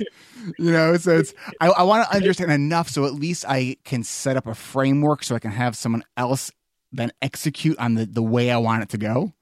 know, 0.58 0.96
so 0.96 1.18
it's 1.18 1.34
I, 1.60 1.68
I 1.68 1.82
want 1.82 2.08
to 2.08 2.16
understand 2.16 2.52
enough 2.52 2.88
so 2.88 3.04
at 3.04 3.14
least 3.14 3.44
I 3.48 3.76
can 3.84 4.02
set 4.02 4.36
up 4.36 4.46
a 4.46 4.54
framework 4.54 5.22
so 5.24 5.34
I 5.34 5.38
can 5.38 5.52
have 5.52 5.76
someone 5.76 6.04
else 6.16 6.50
then 6.92 7.10
execute 7.20 7.78
on 7.78 7.94
the 7.94 8.06
the 8.06 8.22
way 8.22 8.50
I 8.50 8.56
want 8.56 8.82
it 8.82 8.88
to 8.90 8.98
go. 8.98 9.33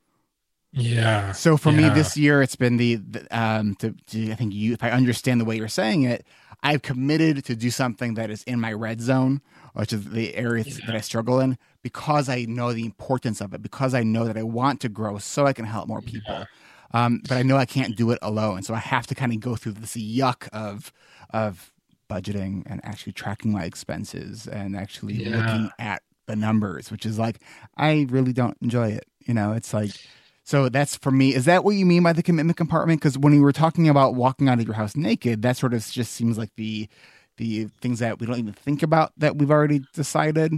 Yeah. 0.72 1.32
So 1.32 1.56
for 1.56 1.70
me 1.70 1.88
this 1.90 2.16
year, 2.16 2.42
it's 2.42 2.56
been 2.56 2.76
the, 2.78 2.96
the 2.96 3.26
um 3.38 3.74
to, 3.76 3.94
to 4.08 4.30
I 4.32 4.34
think 4.34 4.54
you 4.54 4.72
if 4.72 4.82
I 4.82 4.90
understand 4.90 5.40
the 5.40 5.44
way 5.44 5.56
you're 5.56 5.68
saying 5.68 6.02
it, 6.02 6.26
I've 6.62 6.82
committed 6.82 7.44
to 7.46 7.56
do 7.56 7.70
something 7.70 8.14
that 8.14 8.30
is 8.30 8.42
in 8.44 8.60
my 8.60 8.72
red 8.72 9.00
zone, 9.00 9.42
which 9.74 9.92
is 9.92 10.04
the 10.10 10.34
area 10.34 10.64
that 10.64 10.94
I 10.94 11.00
struggle 11.00 11.40
in, 11.40 11.58
because 11.82 12.28
I 12.28 12.44
know 12.44 12.72
the 12.72 12.84
importance 12.86 13.40
of 13.40 13.52
it, 13.52 13.62
because 13.62 13.94
I 13.94 14.02
know 14.02 14.24
that 14.24 14.36
I 14.36 14.42
want 14.44 14.80
to 14.80 14.88
grow, 14.88 15.18
so 15.18 15.46
I 15.46 15.52
can 15.52 15.64
help 15.66 15.88
more 15.88 16.00
people. 16.02 16.48
Um, 16.94 17.22
but 17.26 17.36
I 17.38 17.42
know 17.42 17.56
I 17.56 17.64
can't 17.66 17.96
do 17.96 18.10
it 18.10 18.18
alone, 18.22 18.62
so 18.62 18.74
I 18.74 18.78
have 18.78 19.06
to 19.08 19.14
kind 19.14 19.32
of 19.32 19.40
go 19.40 19.56
through 19.56 19.72
this 19.72 19.96
yuck 19.96 20.48
of 20.52 20.92
of 21.30 21.72
budgeting 22.08 22.62
and 22.66 22.80
actually 22.84 23.12
tracking 23.12 23.52
my 23.52 23.64
expenses 23.64 24.46
and 24.46 24.76
actually 24.76 25.14
Yeah. 25.14 25.36
looking 25.36 25.70
at 25.78 26.02
the 26.26 26.36
numbers, 26.36 26.90
which 26.90 27.04
is 27.06 27.18
like 27.18 27.40
I 27.76 28.06
really 28.10 28.32
don't 28.32 28.56
enjoy 28.62 28.88
it. 28.90 29.06
You 29.20 29.34
know, 29.34 29.52
it's 29.52 29.72
like 29.74 29.90
so 30.45 30.68
that's 30.68 30.97
for 30.97 31.11
me. 31.11 31.34
Is 31.34 31.45
that 31.45 31.64
what 31.64 31.76
you 31.76 31.86
mean 31.86 32.03
by 32.03 32.12
the 32.12 32.22
commitment 32.22 32.57
compartment? 32.57 33.01
Because 33.01 33.16
when 33.16 33.32
we 33.32 33.40
were 33.40 33.53
talking 33.53 33.88
about 33.88 34.14
walking 34.14 34.49
out 34.49 34.59
of 34.59 34.66
your 34.66 34.74
house 34.74 34.97
naked, 34.97 35.43
that 35.43 35.57
sort 35.57 35.74
of 35.74 35.86
just 35.86 36.12
seems 36.12 36.36
like 36.38 36.51
the 36.57 36.88
the 37.38 37.68
things 37.80 38.01
that 38.01 38.20
we 38.20 38.26
don't 38.26 38.38
even 38.38 38.53
think 38.53 38.82
about 38.82 39.12
that 39.16 39.36
we've 39.36 39.51
already 39.51 39.82
decided. 39.95 40.53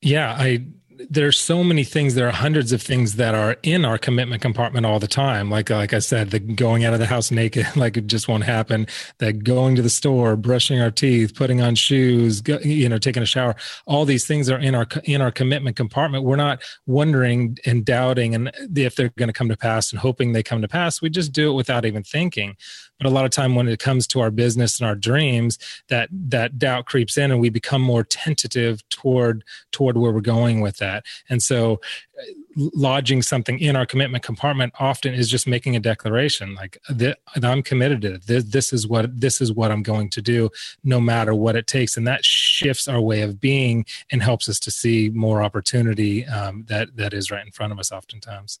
Yeah, 0.00 0.36
I 0.38 0.66
there's 1.10 1.38
so 1.38 1.64
many 1.64 1.84
things 1.84 2.14
there 2.14 2.28
are 2.28 2.32
hundreds 2.32 2.72
of 2.72 2.80
things 2.80 3.14
that 3.14 3.34
are 3.34 3.56
in 3.62 3.84
our 3.84 3.98
commitment 3.98 4.42
compartment 4.42 4.86
all 4.86 4.98
the 4.98 5.08
time. 5.08 5.50
Like 5.50 5.70
like 5.70 5.92
i 5.92 5.98
said 5.98 6.30
the 6.30 6.38
going 6.38 6.84
out 6.84 6.92
of 6.92 7.00
the 7.00 7.06
house 7.06 7.30
naked 7.30 7.66
like 7.76 7.96
it 7.96 8.06
just 8.06 8.28
won't 8.28 8.44
happen. 8.44 8.86
That 9.18 9.44
going 9.44 9.76
to 9.76 9.82
the 9.82 9.90
store 9.90 10.36
brushing 10.36 10.80
our 10.80 10.90
teeth 10.90 11.34
putting 11.34 11.60
on 11.60 11.74
shoes 11.74 12.42
you 12.64 12.88
know 12.88 12.98
taking 12.98 13.22
a 13.22 13.26
shower. 13.26 13.56
All 13.86 14.04
these 14.04 14.26
things 14.26 14.50
are 14.50 14.58
in 14.58 14.74
our 14.74 14.86
in 15.04 15.20
our 15.20 15.30
commitment 15.30 15.76
compartment. 15.76 16.24
We're 16.24 16.36
not 16.36 16.62
wondering 16.86 17.58
and 17.64 17.84
doubting 17.84 18.34
and 18.34 18.50
if 18.76 18.96
they're 18.96 19.12
going 19.16 19.28
to 19.28 19.32
come 19.32 19.48
to 19.48 19.56
pass 19.56 19.92
and 19.92 20.00
hoping 20.00 20.32
they 20.32 20.42
come 20.42 20.62
to 20.62 20.68
pass. 20.68 21.02
We 21.02 21.10
just 21.10 21.32
do 21.32 21.50
it 21.50 21.54
without 21.54 21.84
even 21.84 22.02
thinking 22.02 22.56
but 22.98 23.06
a 23.06 23.10
lot 23.10 23.24
of 23.24 23.30
time 23.30 23.54
when 23.54 23.68
it 23.68 23.78
comes 23.78 24.06
to 24.08 24.20
our 24.20 24.30
business 24.30 24.78
and 24.78 24.88
our 24.88 24.94
dreams 24.94 25.58
that 25.88 26.08
that 26.12 26.58
doubt 26.58 26.86
creeps 26.86 27.16
in 27.16 27.30
and 27.30 27.40
we 27.40 27.50
become 27.50 27.82
more 27.82 28.04
tentative 28.04 28.86
toward 28.88 29.44
toward 29.72 29.96
where 29.96 30.12
we're 30.12 30.20
going 30.20 30.60
with 30.60 30.76
that. 30.78 31.04
And 31.28 31.42
so 31.42 31.80
uh, 32.18 32.32
lodging 32.56 33.20
something 33.20 33.58
in 33.58 33.74
our 33.74 33.86
commitment 33.86 34.22
compartment 34.22 34.72
often 34.78 35.12
is 35.12 35.28
just 35.28 35.46
making 35.48 35.74
a 35.74 35.80
declaration 35.80 36.54
like 36.54 36.78
that 36.88 37.18
i'm 37.42 37.64
committed 37.64 38.00
to 38.00 38.16
this, 38.18 38.44
this 38.44 38.72
is 38.72 38.86
what 38.86 39.20
this 39.20 39.40
is 39.40 39.52
what 39.52 39.72
i'm 39.72 39.82
going 39.82 40.08
to 40.08 40.22
do 40.22 40.48
no 40.84 41.00
matter 41.00 41.34
what 41.34 41.56
it 41.56 41.66
takes. 41.66 41.96
And 41.96 42.06
that 42.06 42.24
shifts 42.24 42.88
our 42.88 43.00
way 43.00 43.22
of 43.22 43.40
being 43.40 43.84
and 44.10 44.22
helps 44.22 44.48
us 44.48 44.58
to 44.60 44.70
see 44.70 45.10
more 45.12 45.42
opportunity 45.42 46.24
um, 46.26 46.64
that 46.68 46.96
that 46.96 47.14
is 47.14 47.30
right 47.30 47.44
in 47.44 47.52
front 47.52 47.72
of 47.72 47.78
us 47.78 47.92
oftentimes. 47.92 48.60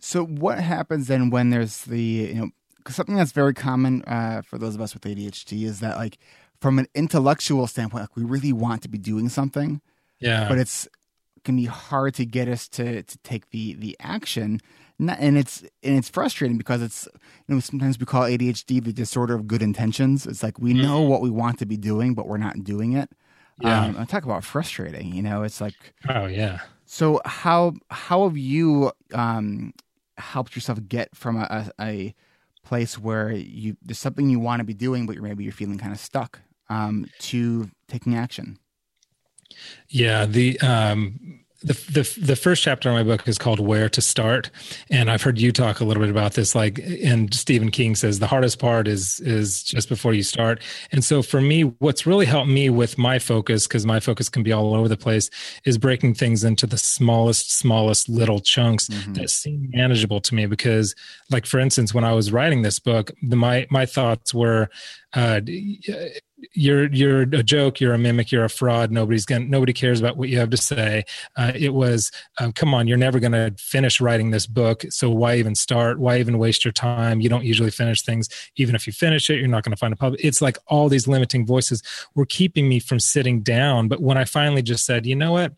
So 0.00 0.24
what 0.24 0.58
happens 0.58 1.06
then 1.06 1.30
when 1.30 1.50
there's 1.50 1.82
the 1.82 2.02
you 2.02 2.34
know 2.34 2.50
something 2.88 3.16
that's 3.16 3.32
very 3.32 3.54
common 3.54 4.02
uh, 4.04 4.42
for 4.42 4.58
those 4.58 4.74
of 4.74 4.80
us 4.80 4.94
with 4.94 5.04
ADHD 5.04 5.64
is 5.64 5.80
that 5.80 5.96
like 5.96 6.18
from 6.60 6.78
an 6.78 6.86
intellectual 6.94 7.66
standpoint, 7.66 8.02
like 8.02 8.16
we 8.16 8.24
really 8.24 8.52
want 8.52 8.82
to 8.82 8.88
be 8.88 8.98
doing 8.98 9.28
something, 9.28 9.80
yeah 10.20 10.48
but 10.48 10.58
it's 10.58 10.88
can 11.44 11.56
be 11.56 11.66
hard 11.66 12.14
to 12.14 12.24
get 12.24 12.48
us 12.48 12.68
to 12.68 13.02
to 13.02 13.18
take 13.18 13.50
the 13.50 13.74
the 13.74 13.96
action. 14.00 14.60
Not, 14.98 15.18
and 15.18 15.36
it's 15.36 15.62
and 15.82 15.96
it's 15.98 16.08
frustrating 16.08 16.56
because 16.56 16.80
it's 16.80 17.08
you 17.48 17.54
know 17.54 17.60
sometimes 17.60 17.98
we 17.98 18.06
call 18.06 18.22
ADHD 18.22 18.82
the 18.82 18.92
disorder 18.92 19.34
of 19.34 19.46
good 19.46 19.62
intentions. 19.62 20.26
It's 20.26 20.42
like 20.42 20.58
we 20.58 20.72
know 20.72 21.00
what 21.00 21.20
we 21.20 21.30
want 21.30 21.58
to 21.58 21.66
be 21.66 21.76
doing, 21.76 22.14
but 22.14 22.28
we're 22.28 22.38
not 22.38 22.62
doing 22.62 22.92
it. 22.92 23.10
Yeah. 23.60 23.86
Um, 23.86 23.96
I 23.98 24.04
talk 24.04 24.24
about 24.24 24.44
frustrating. 24.44 25.14
You 25.14 25.22
know, 25.22 25.42
it's 25.42 25.60
like 25.60 25.74
oh 26.08 26.26
yeah 26.26 26.60
so 26.84 27.20
how 27.24 27.74
how 27.90 28.24
have 28.24 28.36
you 28.36 28.92
um, 29.12 29.72
helped 30.16 30.54
yourself 30.54 30.78
get 30.86 31.14
from 31.16 31.36
a, 31.36 31.72
a, 31.78 31.84
a 31.84 32.14
place 32.64 32.98
where 32.98 33.30
you 33.32 33.76
there's 33.82 33.98
something 33.98 34.28
you 34.28 34.40
want 34.40 34.60
to 34.60 34.64
be 34.64 34.74
doing, 34.74 35.06
but 35.06 35.16
maybe 35.18 35.44
you're 35.44 35.52
feeling 35.52 35.78
kind 35.78 35.92
of 35.92 36.00
stuck 36.00 36.40
um, 36.68 37.06
to 37.20 37.70
taking 37.88 38.14
action? 38.14 38.58
Yeah, 39.88 40.26
the 40.26 40.58
um 40.60 41.43
the, 41.64 41.72
the 41.90 42.20
the 42.20 42.36
first 42.36 42.62
chapter 42.62 42.90
of 42.90 42.94
my 42.94 43.02
book 43.02 43.26
is 43.26 43.38
called 43.38 43.58
Where 43.58 43.88
to 43.88 44.00
Start, 44.02 44.50
and 44.90 45.10
I've 45.10 45.22
heard 45.22 45.38
you 45.38 45.50
talk 45.50 45.80
a 45.80 45.84
little 45.84 46.02
bit 46.02 46.10
about 46.10 46.34
this. 46.34 46.54
Like, 46.54 46.78
and 47.02 47.32
Stephen 47.32 47.70
King 47.70 47.94
says 47.94 48.18
the 48.18 48.26
hardest 48.26 48.58
part 48.58 48.86
is 48.86 49.18
is 49.20 49.62
just 49.62 49.88
before 49.88 50.12
you 50.12 50.22
start. 50.22 50.60
And 50.92 51.02
so 51.02 51.22
for 51.22 51.40
me, 51.40 51.62
what's 51.62 52.06
really 52.06 52.26
helped 52.26 52.50
me 52.50 52.68
with 52.68 52.98
my 52.98 53.18
focus, 53.18 53.66
because 53.66 53.86
my 53.86 53.98
focus 53.98 54.28
can 54.28 54.42
be 54.42 54.52
all 54.52 54.74
over 54.74 54.88
the 54.88 54.96
place, 54.96 55.30
is 55.64 55.78
breaking 55.78 56.14
things 56.14 56.44
into 56.44 56.66
the 56.66 56.78
smallest, 56.78 57.50
smallest 57.56 58.08
little 58.08 58.40
chunks 58.40 58.88
that 59.14 59.30
seem 59.30 59.70
manageable 59.72 60.20
to 60.20 60.34
me. 60.34 60.44
Because, 60.44 60.94
like 61.30 61.46
for 61.46 61.58
instance, 61.58 61.94
when 61.94 62.04
I 62.04 62.12
was 62.12 62.30
writing 62.30 62.60
this 62.60 62.78
book, 62.78 63.10
the, 63.22 63.36
my 63.36 63.66
my 63.70 63.86
thoughts 63.86 64.34
were. 64.34 64.68
Uh, 65.16 65.40
you're 66.52 66.92
you're 66.92 67.22
a 67.22 67.42
joke 67.42 67.80
you're 67.80 67.94
a 67.94 67.98
mimic 67.98 68.30
you're 68.30 68.44
a 68.44 68.50
fraud 68.50 68.90
nobody's 68.90 69.24
gonna 69.24 69.44
nobody 69.44 69.72
cares 69.72 70.00
about 70.00 70.16
what 70.16 70.28
you 70.28 70.38
have 70.38 70.50
to 70.50 70.56
say. 70.56 71.04
Uh, 71.36 71.52
it 71.54 71.74
was 71.74 72.10
um, 72.38 72.52
come 72.52 72.74
on 72.74 72.86
you're 72.86 72.98
never 72.98 73.18
gonna 73.18 73.52
finish 73.58 74.00
writing 74.00 74.30
this 74.30 74.46
book 74.46 74.84
so 74.90 75.10
why 75.10 75.36
even 75.36 75.54
start? 75.54 75.98
Why 75.98 76.18
even 76.18 76.38
waste 76.38 76.64
your 76.64 76.72
time? 76.72 77.20
You 77.20 77.28
don't 77.28 77.44
usually 77.44 77.70
finish 77.70 78.02
things. 78.02 78.28
Even 78.56 78.74
if 78.74 78.86
you 78.86 78.92
finish 78.92 79.30
it 79.30 79.38
you're 79.38 79.48
not 79.48 79.64
gonna 79.64 79.76
find 79.76 79.92
a 79.92 79.96
public 79.96 80.20
it's 80.22 80.42
like 80.42 80.58
all 80.66 80.88
these 80.88 81.08
limiting 81.08 81.46
voices 81.46 81.82
were 82.14 82.26
keeping 82.26 82.68
me 82.68 82.80
from 82.80 83.00
sitting 83.00 83.42
down. 83.42 83.88
But 83.88 84.00
when 84.00 84.16
i 84.16 84.24
finally 84.24 84.62
just 84.62 84.84
said 84.84 85.06
you 85.06 85.16
know 85.16 85.32
what 85.32 85.52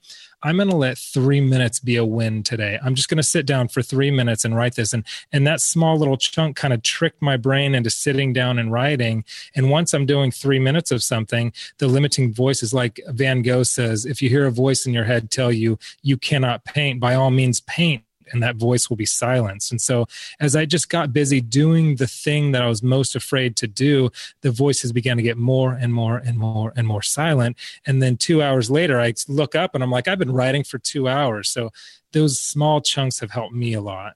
I'm 0.46 0.58
going 0.58 0.70
to 0.70 0.76
let 0.76 0.96
three 0.96 1.40
minutes 1.40 1.80
be 1.80 1.96
a 1.96 2.04
win 2.04 2.44
today. 2.44 2.78
I'm 2.80 2.94
just 2.94 3.08
going 3.08 3.16
to 3.16 3.24
sit 3.24 3.46
down 3.46 3.66
for 3.66 3.82
three 3.82 4.12
minutes 4.12 4.44
and 4.44 4.54
write 4.54 4.76
this. 4.76 4.92
And, 4.92 5.04
and 5.32 5.44
that 5.44 5.60
small 5.60 5.98
little 5.98 6.16
chunk 6.16 6.54
kind 6.54 6.72
of 6.72 6.84
tricked 6.84 7.20
my 7.20 7.36
brain 7.36 7.74
into 7.74 7.90
sitting 7.90 8.32
down 8.32 8.56
and 8.56 8.70
writing. 8.70 9.24
And 9.56 9.70
once 9.70 9.92
I'm 9.92 10.06
doing 10.06 10.30
three 10.30 10.60
minutes 10.60 10.92
of 10.92 11.02
something, 11.02 11.52
the 11.78 11.88
limiting 11.88 12.32
voice 12.32 12.62
is 12.62 12.72
like 12.72 13.00
Van 13.08 13.42
Gogh 13.42 13.64
says, 13.64 14.06
if 14.06 14.22
you 14.22 14.28
hear 14.28 14.46
a 14.46 14.52
voice 14.52 14.86
in 14.86 14.94
your 14.94 15.02
head 15.02 15.32
tell 15.32 15.50
you, 15.50 15.80
you 16.02 16.16
cannot 16.16 16.64
paint, 16.64 17.00
by 17.00 17.16
all 17.16 17.32
means 17.32 17.58
paint 17.58 18.04
and 18.32 18.42
that 18.42 18.56
voice 18.56 18.88
will 18.88 18.96
be 18.96 19.06
silenced. 19.06 19.70
And 19.70 19.80
so, 19.80 20.06
as 20.40 20.56
I 20.56 20.64
just 20.64 20.88
got 20.88 21.12
busy 21.12 21.40
doing 21.40 21.96
the 21.96 22.06
thing 22.06 22.52
that 22.52 22.62
I 22.62 22.68
was 22.68 22.82
most 22.82 23.16
afraid 23.16 23.56
to 23.56 23.66
do, 23.66 24.10
the 24.40 24.50
voices 24.50 24.92
began 24.92 25.16
to 25.16 25.22
get 25.22 25.36
more 25.36 25.72
and 25.72 25.92
more 25.92 26.18
and 26.18 26.38
more 26.38 26.72
and 26.76 26.86
more 26.86 27.02
silent. 27.02 27.56
And 27.86 28.02
then 28.02 28.16
two 28.16 28.42
hours 28.42 28.70
later, 28.70 29.00
I 29.00 29.14
look 29.28 29.54
up 29.54 29.74
and 29.74 29.82
I'm 29.82 29.90
like, 29.90 30.08
I've 30.08 30.18
been 30.18 30.32
writing 30.32 30.64
for 30.64 30.78
two 30.78 31.08
hours. 31.08 31.48
So, 31.48 31.72
those 32.12 32.40
small 32.40 32.80
chunks 32.80 33.20
have 33.20 33.30
helped 33.30 33.54
me 33.54 33.74
a 33.74 33.80
lot. 33.80 34.14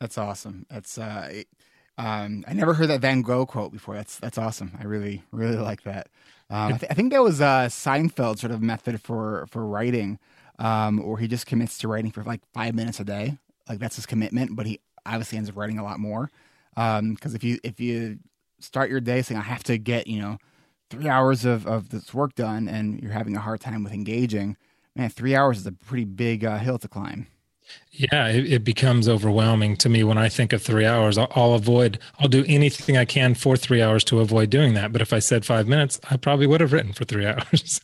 That's 0.00 0.16
awesome. 0.16 0.66
That's 0.70 0.96
uh, 0.96 1.42
um, 1.98 2.44
I 2.46 2.52
never 2.52 2.74
heard 2.74 2.88
that 2.88 3.00
Van 3.00 3.22
Gogh 3.22 3.46
quote 3.46 3.72
before. 3.72 3.94
That's 3.96 4.18
that's 4.18 4.38
awesome. 4.38 4.72
I 4.78 4.84
really 4.84 5.22
really 5.32 5.56
like 5.56 5.82
that. 5.82 6.08
Um, 6.50 6.74
I, 6.74 6.78
th- 6.78 6.90
I 6.90 6.94
think 6.94 7.12
that 7.12 7.22
was 7.22 7.40
uh, 7.40 7.66
Seinfeld 7.66 8.38
sort 8.38 8.52
of 8.52 8.62
method 8.62 9.00
for 9.02 9.46
for 9.50 9.66
writing, 9.66 10.18
um, 10.58 11.00
or 11.00 11.18
he 11.18 11.28
just 11.28 11.46
commits 11.46 11.78
to 11.78 11.88
writing 11.88 12.10
for 12.10 12.22
like 12.24 12.40
five 12.52 12.74
minutes 12.74 13.00
a 13.00 13.04
day. 13.04 13.38
Like 13.68 13.78
that's 13.78 13.96
his 13.96 14.06
commitment, 14.06 14.56
but 14.56 14.66
he 14.66 14.80
obviously 15.04 15.38
ends 15.38 15.50
up 15.50 15.56
writing 15.56 15.78
a 15.78 15.84
lot 15.84 16.00
more. 16.00 16.30
Because 16.74 17.34
if 17.34 17.44
you 17.44 17.58
if 17.64 17.80
you 17.80 18.18
start 18.60 18.90
your 18.90 19.00
day 19.00 19.22
saying 19.22 19.40
I 19.40 19.44
have 19.44 19.64
to 19.64 19.78
get 19.78 20.06
you 20.06 20.20
know 20.20 20.38
three 20.90 21.08
hours 21.08 21.44
of 21.44 21.66
of 21.66 21.90
this 21.90 22.14
work 22.14 22.34
done, 22.34 22.68
and 22.68 23.00
you're 23.00 23.12
having 23.12 23.36
a 23.36 23.40
hard 23.40 23.60
time 23.60 23.84
with 23.84 23.92
engaging, 23.92 24.56
man, 24.96 25.10
three 25.10 25.34
hours 25.34 25.58
is 25.58 25.66
a 25.66 25.72
pretty 25.72 26.04
big 26.04 26.44
uh, 26.44 26.58
hill 26.58 26.78
to 26.78 26.88
climb. 26.88 27.26
Yeah, 27.90 28.28
it, 28.28 28.50
it, 28.50 28.64
becomes 28.64 29.08
overwhelming 29.08 29.76
to 29.78 29.90
me 29.90 30.02
when 30.02 30.16
I 30.16 30.30
think 30.30 30.54
of 30.54 30.62
three 30.62 30.86
hours. 30.86 31.18
I'll, 31.18 31.30
I'll, 31.34 31.52
avoid, 31.52 31.98
I'll 32.18 32.28
do 32.28 32.44
anything 32.48 32.96
I 32.96 33.04
can 33.04 33.34
for 33.34 33.58
three 33.58 33.82
hours 33.82 34.04
to 34.04 34.20
avoid 34.20 34.48
doing 34.48 34.72
that. 34.74 34.90
But 34.90 35.02
if 35.02 35.12
I 35.12 35.18
said 35.18 35.44
five 35.44 35.68
minutes, 35.68 36.00
I 36.10 36.16
probably 36.16 36.46
would 36.46 36.62
have 36.62 36.72
written 36.72 36.94
for 36.94 37.04
three 37.04 37.26
hours. 37.26 37.82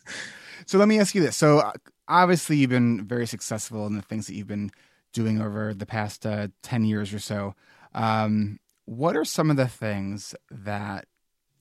so 0.64 0.78
let 0.78 0.88
me 0.88 0.98
ask 0.98 1.14
you 1.14 1.20
this. 1.20 1.36
So 1.36 1.58
uh, 1.58 1.72
obviously, 2.08 2.56
you've 2.56 2.70
been 2.70 3.04
very 3.04 3.26
successful 3.26 3.86
in 3.86 3.96
the 3.96 4.02
things 4.02 4.26
that 4.26 4.34
you've 4.34 4.46
been 4.46 4.70
doing 5.12 5.40
over 5.40 5.72
the 5.72 5.86
past 5.86 6.26
uh, 6.26 6.48
10 6.62 6.84
years 6.84 7.14
or 7.14 7.18
so. 7.18 7.54
Um, 7.94 8.58
what 8.84 9.16
are 9.16 9.24
some 9.24 9.50
of 9.50 9.56
the 9.56 9.68
things 9.68 10.34
that 10.50 11.06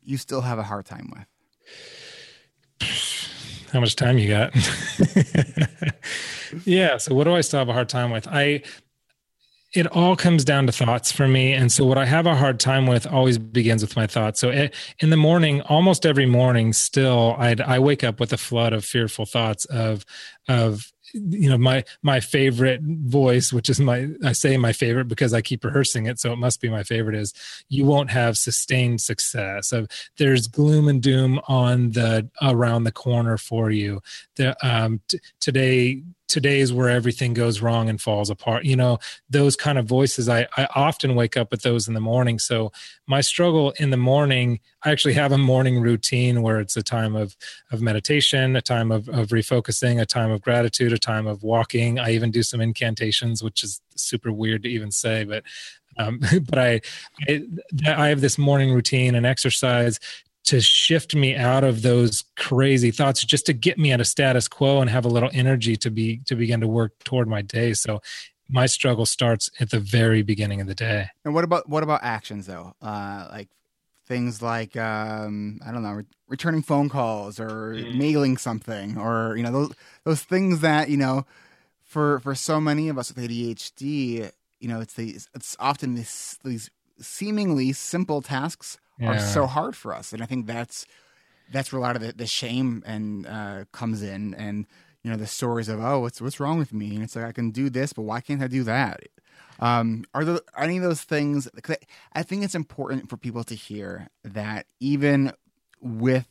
you 0.01 0.17
still 0.17 0.41
have 0.41 0.59
a 0.59 0.63
hard 0.63 0.85
time 0.85 1.11
with? 1.15 1.27
How 3.71 3.79
much 3.79 3.95
time 3.95 4.17
you 4.17 4.29
got? 4.29 4.53
yeah. 6.65 6.97
So 6.97 7.15
what 7.15 7.23
do 7.23 7.33
I 7.33 7.41
still 7.41 7.59
have 7.59 7.69
a 7.69 7.73
hard 7.73 7.89
time 7.89 8.11
with? 8.11 8.27
I 8.27 8.61
it 9.73 9.87
all 9.87 10.15
comes 10.15 10.45
down 10.45 10.67
to 10.67 10.71
thoughts 10.71 11.11
for 11.11 11.27
me. 11.27 11.53
And 11.53 11.71
so 11.71 11.85
what 11.85 11.97
i 11.97 12.05
have 12.05 12.25
a 12.25 12.35
hard 12.35 12.59
time 12.59 12.85
with 12.87 13.05
always 13.07 13.37
begins 13.37 13.81
with 13.81 13.95
my 13.95 14.07
thoughts. 14.07 14.39
So 14.39 14.49
it, 14.49 14.73
in 14.99 15.09
the 15.09 15.17
morning 15.17 15.61
almost 15.61 16.05
every 16.05 16.25
morning 16.25 16.73
still 16.73 17.35
i 17.37 17.55
i 17.65 17.79
wake 17.79 18.03
up 18.03 18.19
with 18.19 18.31
a 18.33 18.37
flood 18.37 18.73
of 18.73 18.85
fearful 18.85 19.25
thoughts 19.25 19.65
of 19.65 20.05
of 20.47 20.91
you 21.13 21.49
know 21.49 21.57
my 21.57 21.83
my 22.01 22.19
favorite 22.19 22.81
voice 22.81 23.53
which 23.53 23.69
is 23.69 23.79
my 23.79 24.09
i 24.23 24.31
say 24.31 24.57
my 24.57 24.73
favorite 24.73 25.07
because 25.07 25.33
i 25.33 25.41
keep 25.41 25.63
rehearsing 25.63 26.05
it. 26.05 26.19
So 26.19 26.33
it 26.33 26.37
must 26.37 26.61
be 26.61 26.69
my 26.69 26.83
favorite 26.83 27.15
is 27.15 27.33
you 27.69 27.85
won't 27.85 28.11
have 28.11 28.37
sustained 28.37 29.01
success. 29.01 29.71
Of 29.71 29.87
there's 30.17 30.47
gloom 30.47 30.87
and 30.87 31.01
doom 31.01 31.39
on 31.47 31.91
the 31.91 32.29
around 32.41 32.83
the 32.83 32.91
corner 32.91 33.37
for 33.37 33.71
you. 33.71 34.01
The 34.35 34.55
um 34.67 35.01
t- 35.07 35.19
today 35.39 36.03
today's 36.33 36.73
where 36.73 36.89
everything 36.89 37.31
goes 37.35 37.61
wrong 37.61 37.87
and 37.87 38.01
falls 38.01 38.31
apart 38.31 38.65
you 38.65 38.75
know 38.75 38.97
those 39.29 39.55
kind 39.55 39.77
of 39.77 39.85
voices 39.85 40.27
i 40.27 40.47
i 40.57 40.67
often 40.73 41.13
wake 41.13 41.37
up 41.37 41.51
with 41.51 41.61
those 41.61 41.87
in 41.87 41.93
the 41.93 41.99
morning. 41.99 42.39
So 42.39 42.71
my 43.05 43.21
struggle 43.21 43.71
in 43.77 43.91
the 43.91 43.97
morning 43.97 44.59
i 44.81 44.89
actually 44.89 45.13
have 45.13 45.31
a 45.31 45.37
morning 45.37 45.79
routine 45.79 46.41
where 46.41 46.59
it's 46.59 46.75
a 46.75 46.81
time 46.81 47.15
of 47.15 47.37
of 47.71 47.83
meditation 47.83 48.55
a 48.55 48.61
time 48.61 48.91
of 48.91 49.07
of 49.09 49.27
refocusing 49.27 50.01
a 50.01 50.07
time 50.07 50.31
of 50.31 50.41
gratitude 50.41 50.91
a 50.91 50.97
time 50.97 51.27
of 51.27 51.43
walking. 51.43 51.99
I 51.99 52.13
even 52.13 52.31
do 52.31 52.41
some 52.41 52.61
incantations 52.61 53.43
which 53.43 53.63
is 53.63 53.79
super 53.95 54.31
weird 54.31 54.63
to 54.63 54.69
even 54.69 54.89
say 54.89 55.25
but 55.25 55.43
um, 55.99 56.19
but 56.49 56.57
I, 56.57 56.81
I, 57.27 57.43
I 57.85 58.07
have 58.07 58.21
this 58.21 58.39
morning 58.39 58.73
routine 58.73 59.13
and 59.13 59.27
exercise 59.27 59.99
to 60.45 60.59
shift 60.59 61.15
me 61.15 61.35
out 61.35 61.63
of 61.63 61.81
those 61.81 62.23
crazy 62.35 62.91
thoughts 62.91 63.23
just 63.23 63.45
to 63.45 63.53
get 63.53 63.77
me 63.77 63.91
at 63.91 64.01
a 64.01 64.05
status 64.05 64.47
quo 64.47 64.81
and 64.81 64.89
have 64.89 65.05
a 65.05 65.09
little 65.09 65.29
energy 65.33 65.75
to 65.77 65.89
be 65.89 66.17
to 66.25 66.35
begin 66.35 66.61
to 66.61 66.67
work 66.67 66.91
toward 67.03 67.27
my 67.27 67.41
day. 67.41 67.73
So 67.73 68.01
my 68.49 68.65
struggle 68.65 69.05
starts 69.05 69.49
at 69.59 69.71
the 69.71 69.79
very 69.79 70.21
beginning 70.21 70.61
of 70.61 70.67
the 70.67 70.75
day. 70.75 71.07
And 71.23 71.33
what 71.33 71.43
about 71.43 71.69
what 71.69 71.83
about 71.83 72.01
actions 72.03 72.45
though? 72.47 72.73
Uh 72.81 73.27
like 73.31 73.49
things 74.05 74.41
like 74.41 74.75
um 74.75 75.59
i 75.65 75.71
don't 75.71 75.83
know 75.83 75.93
re- 75.93 76.05
returning 76.27 76.61
phone 76.61 76.89
calls 76.89 77.39
or 77.39 77.73
mm. 77.73 77.95
mailing 77.95 78.37
something 78.37 78.97
or 78.97 79.35
you 79.37 79.43
know 79.43 79.51
those 79.51 79.71
those 80.03 80.23
things 80.23 80.59
that 80.59 80.89
you 80.89 80.97
know 80.97 81.25
for 81.83 82.19
for 82.19 82.35
so 82.35 82.59
many 82.59 82.89
of 82.89 82.97
us 82.97 83.13
with 83.13 83.23
adhd 83.23 84.31
you 84.59 84.67
know 84.67 84.81
it's 84.81 84.95
these 84.95 85.29
it's 85.33 85.55
often 85.59 85.95
this 85.95 86.37
these 86.43 86.69
seemingly 86.99 87.71
simple 87.71 88.21
tasks 88.21 88.77
yeah. 89.03 89.11
are 89.11 89.19
so 89.19 89.45
hard 89.45 89.75
for 89.75 89.93
us, 89.93 90.13
and 90.13 90.21
I 90.21 90.25
think 90.25 90.47
that's 90.47 90.85
that's 91.51 91.71
where 91.71 91.79
a 91.79 91.81
lot 91.81 91.95
of 91.95 92.01
the, 92.01 92.13
the 92.13 92.27
shame 92.27 92.83
and 92.85 93.27
uh, 93.27 93.65
comes 93.71 94.01
in, 94.01 94.33
and 94.35 94.65
you 95.03 95.11
know 95.11 95.17
the 95.17 95.27
stories 95.27 95.69
of 95.69 95.79
oh 95.83 95.99
what's 95.99 96.21
what's 96.21 96.39
wrong 96.39 96.57
with 96.57 96.73
me, 96.73 96.95
and 96.95 97.03
it's 97.03 97.15
like 97.15 97.25
I 97.25 97.31
can 97.31 97.51
do 97.51 97.69
this, 97.69 97.93
but 97.93 98.03
why 98.03 98.21
can't 98.21 98.41
I 98.41 98.47
do 98.47 98.63
that? 98.63 99.01
Um, 99.59 100.05
are 100.13 100.25
there 100.25 100.39
any 100.57 100.77
of 100.77 100.83
those 100.83 101.03
things? 101.03 101.47
Cause 101.61 101.77
I, 102.13 102.19
I 102.19 102.23
think 102.23 102.43
it's 102.43 102.55
important 102.55 103.09
for 103.09 103.17
people 103.17 103.43
to 103.45 103.55
hear 103.55 104.09
that 104.23 104.65
even 104.79 105.31
with 105.81 106.27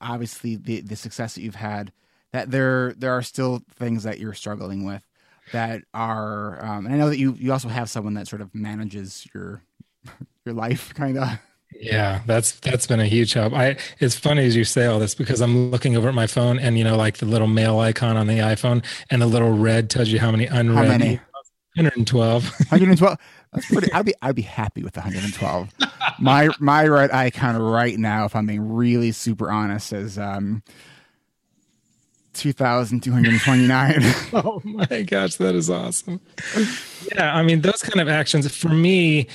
obviously 0.00 0.56
the 0.56 0.80
the 0.80 0.96
success 0.96 1.34
that 1.34 1.42
you've 1.42 1.54
had, 1.56 1.92
that 2.32 2.50
there 2.50 2.92
there 2.94 3.12
are 3.12 3.22
still 3.22 3.62
things 3.74 4.04
that 4.04 4.18
you're 4.18 4.34
struggling 4.34 4.84
with 4.84 5.06
that 5.52 5.82
are. 5.92 6.64
Um, 6.64 6.86
and 6.86 6.94
I 6.94 6.98
know 6.98 7.08
that 7.08 7.18
you 7.18 7.34
you 7.38 7.52
also 7.52 7.68
have 7.68 7.90
someone 7.90 8.14
that 8.14 8.28
sort 8.28 8.42
of 8.42 8.54
manages 8.54 9.26
your 9.34 9.62
your 10.44 10.54
life, 10.54 10.94
kind 10.94 11.18
of. 11.18 11.38
Yeah, 11.80 12.22
that's 12.26 12.52
that's 12.60 12.86
been 12.86 13.00
a 13.00 13.06
huge 13.06 13.32
help. 13.32 13.52
I 13.52 13.76
it's 13.98 14.18
funny 14.18 14.44
as 14.46 14.54
you 14.56 14.64
say 14.64 14.86
all 14.86 14.98
this 14.98 15.14
because 15.14 15.40
I'm 15.40 15.70
looking 15.70 15.96
over 15.96 16.08
at 16.08 16.14
my 16.14 16.26
phone 16.26 16.58
and 16.58 16.78
you 16.78 16.84
know 16.84 16.96
like 16.96 17.18
the 17.18 17.26
little 17.26 17.48
mail 17.48 17.78
icon 17.80 18.16
on 18.16 18.26
the 18.26 18.38
iPhone 18.38 18.84
and 19.10 19.20
the 19.20 19.26
little 19.26 19.52
red 19.52 19.90
tells 19.90 20.08
you 20.08 20.18
how 20.18 20.30
many 20.30 20.46
unread. 20.46 20.90
How 20.90 20.98
many? 20.98 21.20
112. 21.74 22.44
112. 22.68 23.18
That's 23.52 23.66
pretty. 23.66 23.92
I'd 23.92 24.04
be 24.04 24.14
I'd 24.22 24.34
be 24.34 24.42
happy 24.42 24.82
with 24.82 24.96
112. 24.96 25.70
my 26.20 26.48
my 26.60 26.86
red 26.86 27.10
icon 27.10 27.56
right 27.60 27.98
now, 27.98 28.24
if 28.26 28.36
I'm 28.36 28.46
being 28.46 28.72
really 28.72 29.12
super 29.12 29.50
honest, 29.50 29.92
is 29.92 30.18
um 30.18 30.62
2,229. 32.34 33.94
oh 34.32 34.62
my 34.64 35.02
gosh, 35.02 35.36
that 35.36 35.54
is 35.54 35.70
awesome. 35.70 36.20
Yeah, 37.14 37.34
I 37.34 37.42
mean, 37.42 37.60
those 37.60 37.82
kind 37.82 38.00
of 38.00 38.08
actions 38.08 38.54
for 38.54 38.68
me, 38.70 39.28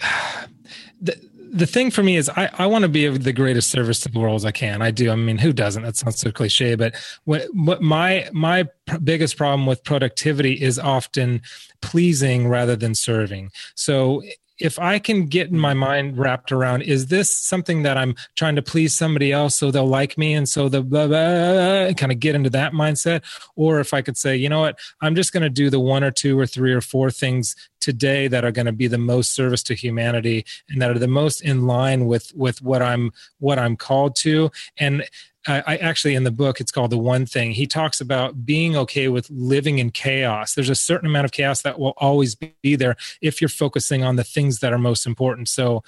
the, 1.00 1.16
the 1.52 1.66
thing 1.66 1.90
for 1.90 2.02
me 2.02 2.16
is 2.16 2.28
I, 2.30 2.48
I 2.54 2.66
want 2.66 2.82
to 2.82 2.88
be 2.88 3.06
of 3.06 3.24
the 3.24 3.32
greatest 3.32 3.70
service 3.70 4.00
to 4.00 4.08
the 4.08 4.18
world 4.18 4.36
as 4.36 4.44
I 4.44 4.52
can. 4.52 4.82
I 4.82 4.90
do. 4.90 5.10
I 5.10 5.16
mean, 5.16 5.38
who 5.38 5.52
doesn't? 5.52 5.82
That 5.82 5.96
sounds 5.96 6.18
so 6.18 6.30
cliche, 6.30 6.74
but 6.76 6.94
what, 7.24 7.46
what 7.52 7.82
my 7.82 8.28
my 8.32 8.68
biggest 9.02 9.36
problem 9.36 9.66
with 9.66 9.82
productivity 9.84 10.54
is 10.54 10.78
often 10.78 11.42
pleasing 11.82 12.48
rather 12.48 12.76
than 12.76 12.94
serving. 12.94 13.50
So 13.74 14.22
if 14.60 14.78
I 14.78 14.98
can 14.98 15.26
get 15.26 15.48
in 15.48 15.58
my 15.58 15.74
mind 15.74 16.18
wrapped 16.18 16.52
around, 16.52 16.82
is 16.82 17.06
this 17.06 17.34
something 17.34 17.82
that 17.82 17.96
I'm 17.96 18.14
trying 18.36 18.56
to 18.56 18.62
please 18.62 18.96
somebody 18.96 19.32
else 19.32 19.56
so 19.56 19.70
they'll 19.70 19.86
like 19.86 20.18
me 20.18 20.34
and 20.34 20.48
so 20.48 20.68
the 20.68 20.82
blah, 20.82 21.06
blah, 21.06 21.92
kind 21.94 22.12
of 22.12 22.20
get 22.20 22.34
into 22.34 22.50
that 22.50 22.72
mindset? 22.72 23.22
Or 23.56 23.80
if 23.80 23.94
I 23.94 24.02
could 24.02 24.16
say, 24.16 24.36
you 24.36 24.48
know 24.48 24.60
what, 24.60 24.78
I'm 25.00 25.14
just 25.14 25.32
going 25.32 25.42
to 25.42 25.50
do 25.50 25.70
the 25.70 25.80
one 25.80 26.04
or 26.04 26.10
two 26.10 26.38
or 26.38 26.46
three 26.46 26.72
or 26.72 26.80
four 26.80 27.10
things 27.10 27.56
today 27.80 28.28
that 28.28 28.44
are 28.44 28.52
going 28.52 28.66
to 28.66 28.72
be 28.72 28.86
the 28.86 28.98
most 28.98 29.34
service 29.34 29.62
to 29.64 29.74
humanity 29.74 30.44
and 30.68 30.80
that 30.82 30.90
are 30.90 30.98
the 30.98 31.08
most 31.08 31.40
in 31.40 31.66
line 31.66 32.06
with 32.06 32.32
with 32.34 32.60
what 32.62 32.82
I'm 32.82 33.12
what 33.38 33.58
I'm 33.58 33.76
called 33.76 34.16
to. 34.16 34.50
And 34.78 35.04
I 35.46 35.76
actually 35.76 36.14
in 36.14 36.24
the 36.24 36.30
book 36.30 36.60
it's 36.60 36.70
called 36.70 36.90
the 36.90 36.98
one 36.98 37.24
thing. 37.24 37.52
He 37.52 37.66
talks 37.66 38.00
about 38.00 38.44
being 38.44 38.76
okay 38.76 39.08
with 39.08 39.28
living 39.30 39.78
in 39.78 39.90
chaos. 39.90 40.54
There's 40.54 40.68
a 40.68 40.74
certain 40.74 41.08
amount 41.08 41.24
of 41.24 41.32
chaos 41.32 41.62
that 41.62 41.78
will 41.78 41.94
always 41.96 42.34
be 42.34 42.76
there 42.76 42.96
if 43.22 43.40
you're 43.40 43.48
focusing 43.48 44.04
on 44.04 44.16
the 44.16 44.24
things 44.24 44.58
that 44.60 44.72
are 44.72 44.78
most 44.78 45.06
important. 45.06 45.48
So 45.48 45.82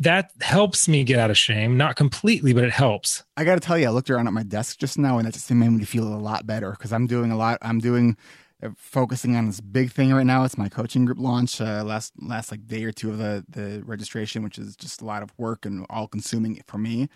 that 0.00 0.32
helps 0.40 0.88
me 0.88 1.02
get 1.04 1.18
out 1.18 1.30
of 1.30 1.36
shame 1.36 1.76
not 1.76 1.96
completely 1.96 2.52
but 2.52 2.64
it 2.64 2.72
helps. 2.72 3.24
I 3.36 3.44
gotta 3.44 3.60
tell 3.60 3.78
you 3.78 3.86
i 3.86 3.90
looked 3.90 4.10
around 4.10 4.26
at 4.26 4.32
my 4.32 4.44
desk 4.44 4.78
just 4.78 4.98
now 4.98 5.18
and 5.18 5.26
that 5.26 5.34
just 5.34 5.50
made 5.50 5.70
me 5.70 5.84
feel 5.84 6.06
a 6.06 6.14
lot 6.14 6.46
better 6.46 6.70
because 6.70 6.92
i'm 6.92 7.08
doing 7.08 7.32
a 7.32 7.36
lot 7.36 7.58
i'm 7.62 7.80
doing 7.80 8.16
uh, 8.62 8.70
focusing 8.76 9.36
on 9.36 9.46
this 9.46 9.60
big 9.60 9.92
thing 9.92 10.12
right 10.12 10.26
now. 10.26 10.42
It's 10.42 10.58
my 10.58 10.68
coaching 10.68 11.04
group 11.04 11.18
launch 11.18 11.60
uh, 11.60 11.84
last 11.84 12.12
last 12.20 12.50
like 12.50 12.66
day 12.66 12.84
or 12.84 12.90
two 12.90 13.10
of 13.10 13.18
the 13.18 13.44
the 13.48 13.82
registration 13.84 14.42
which 14.42 14.58
is 14.58 14.74
just 14.74 15.00
a 15.00 15.04
lot 15.04 15.22
of 15.22 15.32
work 15.38 15.64
and 15.64 15.86
all 15.90 16.08
consuming 16.08 16.60
for 16.66 16.78
me 16.78 17.08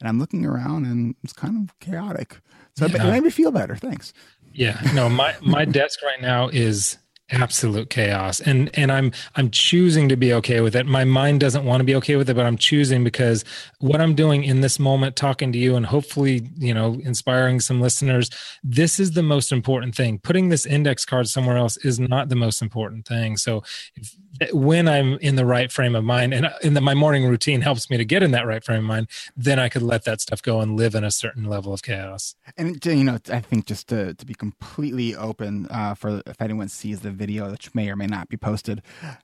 and 0.00 0.08
I'm 0.08 0.18
looking 0.18 0.44
around 0.44 0.84
and 0.86 1.14
it's 1.22 1.32
kind 1.32 1.68
of 1.68 1.78
chaotic. 1.80 2.40
So 2.76 2.86
yeah. 2.86 3.06
it 3.06 3.10
made 3.10 3.22
me 3.22 3.30
feel 3.30 3.50
better. 3.50 3.76
Thanks. 3.76 4.12
Yeah. 4.52 4.80
No, 4.94 5.08
my 5.08 5.34
my 5.42 5.64
desk 5.64 6.02
right 6.02 6.20
now 6.20 6.48
is 6.48 6.98
absolute 7.30 7.90
chaos. 7.90 8.40
And 8.40 8.70
and 8.74 8.92
i'm 8.92 9.12
i'm 9.34 9.50
choosing 9.50 10.08
to 10.08 10.16
be 10.16 10.32
okay 10.34 10.60
with 10.60 10.76
it. 10.76 10.86
My 10.86 11.04
mind 11.04 11.40
doesn't 11.40 11.64
want 11.64 11.80
to 11.80 11.84
be 11.84 11.94
okay 11.96 12.16
with 12.16 12.30
it 12.30 12.34
but 12.34 12.46
i'm 12.46 12.56
choosing 12.56 13.04
because 13.04 13.44
what 13.80 14.00
i'm 14.00 14.14
doing 14.14 14.44
in 14.44 14.60
this 14.60 14.78
moment 14.78 15.16
talking 15.16 15.52
to 15.52 15.58
you 15.58 15.76
and 15.76 15.86
hopefully 15.86 16.48
you 16.56 16.72
know 16.72 17.00
inspiring 17.04 17.60
some 17.60 17.80
listeners 17.80 18.30
this 18.62 18.98
is 19.00 19.12
the 19.12 19.22
most 19.22 19.52
important 19.52 19.94
thing. 19.94 20.18
Putting 20.18 20.48
this 20.48 20.66
index 20.66 21.04
card 21.04 21.28
somewhere 21.28 21.56
else 21.56 21.76
is 21.78 21.98
not 21.98 22.28
the 22.28 22.36
most 22.36 22.62
important 22.62 23.06
thing. 23.06 23.36
So 23.36 23.62
if, 23.94 24.16
when 24.52 24.88
i'm 24.88 25.14
in 25.18 25.36
the 25.36 25.44
right 25.44 25.72
frame 25.72 25.94
of 25.94 26.04
mind 26.04 26.34
and 26.34 26.52
in 26.62 26.74
my 26.82 26.94
morning 26.94 27.26
routine 27.26 27.60
helps 27.62 27.88
me 27.88 27.96
to 27.96 28.04
get 28.04 28.22
in 28.22 28.32
that 28.32 28.46
right 28.46 28.62
frame 28.62 28.80
of 28.80 28.84
mind 28.84 29.08
then 29.36 29.58
i 29.58 29.68
could 29.68 29.82
let 29.82 30.04
that 30.04 30.20
stuff 30.20 30.42
go 30.42 30.60
and 30.60 30.76
live 30.76 30.94
in 30.94 31.04
a 31.04 31.10
certain 31.10 31.44
level 31.44 31.72
of 31.72 31.82
chaos. 31.82 32.34
And 32.56 32.84
you 32.84 33.04
know 33.04 33.18
i 33.32 33.40
think 33.40 33.66
just 33.66 33.88
to, 33.88 34.14
to 34.14 34.26
be 34.26 34.34
completely 34.34 35.14
open 35.14 35.66
uh, 35.70 35.94
for 35.94 36.22
if 36.26 36.40
anyone 36.40 36.68
sees 36.68 37.00
the 37.00 37.10
video, 37.16 37.50
which 37.50 37.74
may 37.74 37.90
or 37.90 37.96
may 37.96 38.06
not 38.06 38.28
be 38.28 38.36
posted. 38.36 38.82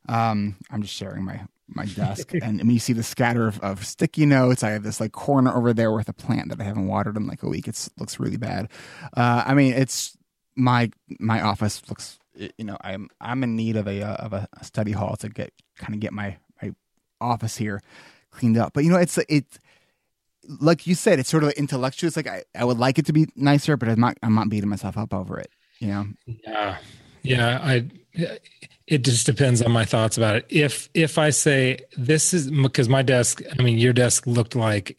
Um, 0.09 0.57
I'm 0.70 0.82
just 0.82 0.95
sharing 0.95 1.24
my 1.24 1.43
my 1.68 1.86
desk, 1.86 2.32
and 2.43 2.59
when 2.59 2.70
you 2.70 2.78
see 2.78 2.93
the 2.93 3.03
scatter 3.03 3.47
of, 3.47 3.59
of, 3.61 3.86
sticky 3.86 4.26
notes, 4.26 4.62
I 4.62 4.70
have 4.70 4.82
this 4.82 5.01
like 5.01 5.12
corner 5.12 5.57
over 5.57 5.72
there 5.72 5.93
with 5.93 6.09
a 6.09 6.12
plant 6.12 6.51
that 6.51 6.61
I 6.61 6.64
haven't 6.64 6.86
watered 6.86 7.16
in 7.16 7.26
like 7.26 7.43
a 7.43 7.49
week. 7.49 7.68
It 7.68 7.88
looks 7.99 8.20
really 8.20 8.36
bad. 8.36 8.68
Uh, 9.16 9.43
I 9.47 9.55
mean, 9.55 9.72
it's 9.72 10.16
my 10.57 10.90
my 11.18 11.40
office 11.40 11.82
looks. 11.88 12.18
You 12.34 12.64
know, 12.64 12.76
I'm 12.80 13.09
I'm 13.20 13.43
in 13.45 13.57
need 13.57 13.76
of 13.76 13.86
a 13.86 14.03
uh, 14.03 14.14
of 14.16 14.32
a 14.32 14.49
study 14.62 14.93
hall 14.93 15.16
to 15.16 15.28
get 15.28 15.53
kind 15.76 15.95
of 15.95 16.01
get 16.01 16.12
my 16.12 16.36
my 16.61 16.74
office 17.20 17.57
here 17.57 17.82
cleaned 18.30 18.59
up. 18.59 18.72
But 18.72 18.84
you 18.84 18.90
know, 18.90 18.99
it's 18.99 19.18
it 19.28 19.59
like 20.61 20.86
you 20.86 20.95
said, 20.95 21.18
it's 21.18 21.28
sort 21.28 21.45
of 21.45 21.51
intellectual. 21.53 22.09
It's 22.09 22.16
like 22.16 22.26
I, 22.26 22.43
I 22.55 22.64
would 22.64 22.78
like 22.78 22.99
it 22.99 23.07
to 23.07 23.12
be 23.12 23.26
nicer, 23.36 23.76
but 23.76 23.88
I'm 23.88 24.01
not 24.01 24.18
I'm 24.22 24.34
not 24.34 24.49
beating 24.49 24.68
myself 24.68 24.97
up 24.97 25.14
over 25.14 25.38
it. 25.38 25.51
You 25.78 25.88
know? 25.88 26.07
Yeah, 26.26 26.78
yeah. 27.23 27.59
I 27.62 27.89
it 28.87 29.05
just 29.05 29.27
depends 29.27 29.62
on 29.62 29.73
my 29.73 29.85
thoughts 29.85 30.16
about 30.16 30.37
it. 30.37 30.47
If 30.49 30.89
if 30.95 31.18
I 31.18 31.31
say 31.31 31.79
this 31.97 32.35
is 32.35 32.51
because 32.51 32.89
my 32.89 33.03
desk, 33.03 33.43
I 33.59 33.62
mean, 33.62 33.79
your 33.79 33.93
desk 33.93 34.27
looked 34.27 34.55
like 34.55 34.99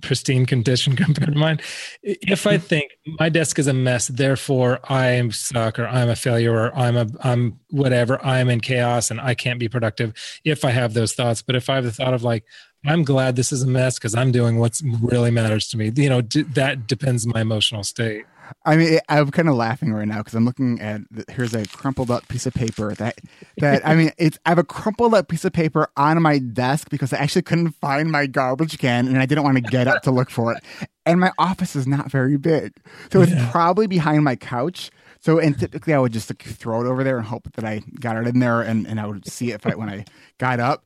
pristine 0.00 0.46
condition 0.46 0.96
compared 1.04 1.32
to 1.32 1.38
mine. 1.38 1.60
If 2.02 2.46
I 2.46 2.58
think 2.58 2.92
my 3.18 3.28
desk 3.28 3.58
is 3.58 3.66
a 3.66 3.72
mess, 3.72 4.08
therefore 4.08 4.80
I 4.84 5.08
am 5.08 5.30
suck 5.32 5.78
or 5.78 5.86
I'm 5.86 6.08
a 6.08 6.16
failure 6.16 6.54
or 6.54 6.76
I'm 6.76 6.96
a 6.96 7.06
I'm 7.20 7.58
whatever, 7.70 8.24
I'm 8.24 8.48
in 8.48 8.60
chaos 8.60 9.10
and 9.10 9.20
I 9.20 9.34
can't 9.34 9.58
be 9.58 9.68
productive 9.68 10.14
if 10.44 10.64
I 10.64 10.70
have 10.70 10.94
those 10.94 11.12
thoughts. 11.12 11.42
But 11.42 11.56
if 11.56 11.68
I 11.68 11.76
have 11.76 11.84
the 11.84 11.92
thought 11.92 12.14
of 12.14 12.22
like, 12.22 12.44
I'm 12.84 13.04
glad 13.04 13.36
this 13.36 13.52
is 13.52 13.62
a 13.62 13.68
mess 13.68 13.98
because 13.98 14.14
I'm 14.14 14.32
doing 14.32 14.58
what 14.58 14.80
really 15.00 15.30
matters 15.30 15.68
to 15.68 15.76
me, 15.76 15.92
you 15.94 16.08
know, 16.08 16.20
d- 16.20 16.42
that 16.42 16.86
depends 16.86 17.26
on 17.26 17.32
my 17.32 17.40
emotional 17.40 17.84
state. 17.84 18.24
I 18.64 18.76
mean, 18.76 18.98
I'm 19.08 19.30
kind 19.30 19.48
of 19.48 19.54
laughing 19.54 19.92
right 19.92 20.06
now 20.06 20.18
because 20.18 20.34
I'm 20.34 20.44
looking 20.44 20.80
at 20.80 21.02
here's 21.28 21.54
a 21.54 21.66
crumpled 21.66 22.10
up 22.10 22.26
piece 22.28 22.46
of 22.46 22.54
paper 22.54 22.94
that 22.94 23.20
that 23.58 23.86
I 23.86 23.94
mean, 23.94 24.12
it's 24.18 24.38
I 24.46 24.50
have 24.50 24.58
a 24.58 24.64
crumpled 24.64 25.14
up 25.14 25.28
piece 25.28 25.44
of 25.44 25.52
paper 25.52 25.88
on 25.96 26.20
my 26.22 26.38
desk 26.38 26.90
because 26.90 27.12
I 27.12 27.18
actually 27.18 27.42
couldn't 27.42 27.72
find 27.72 28.10
my 28.10 28.26
garbage 28.26 28.78
can 28.78 29.08
and 29.08 29.18
I 29.18 29.26
didn't 29.26 29.44
want 29.44 29.56
to 29.56 29.62
get 29.62 29.88
up 29.88 30.02
to 30.04 30.10
look 30.10 30.30
for 30.30 30.52
it. 30.52 30.62
And 31.04 31.20
my 31.20 31.32
office 31.38 31.74
is 31.74 31.86
not 31.86 32.10
very 32.10 32.36
big, 32.36 32.72
so 33.12 33.22
it's 33.22 33.32
yeah. 33.32 33.50
probably 33.50 33.86
behind 33.86 34.24
my 34.24 34.36
couch. 34.36 34.90
So, 35.20 35.38
and 35.38 35.58
typically 35.58 35.94
I 35.94 35.98
would 35.98 36.12
just 36.12 36.30
like, 36.30 36.42
throw 36.42 36.80
it 36.80 36.88
over 36.88 37.04
there 37.04 37.16
and 37.16 37.26
hope 37.26 37.52
that 37.52 37.64
I 37.64 37.82
got 38.00 38.16
it 38.16 38.26
in 38.26 38.40
there 38.40 38.60
and, 38.60 38.88
and 38.88 38.98
I 38.98 39.06
would 39.06 39.24
see 39.26 39.52
it 39.52 39.64
I, 39.64 39.76
when 39.76 39.88
I 39.88 40.04
got 40.38 40.58
up. 40.58 40.84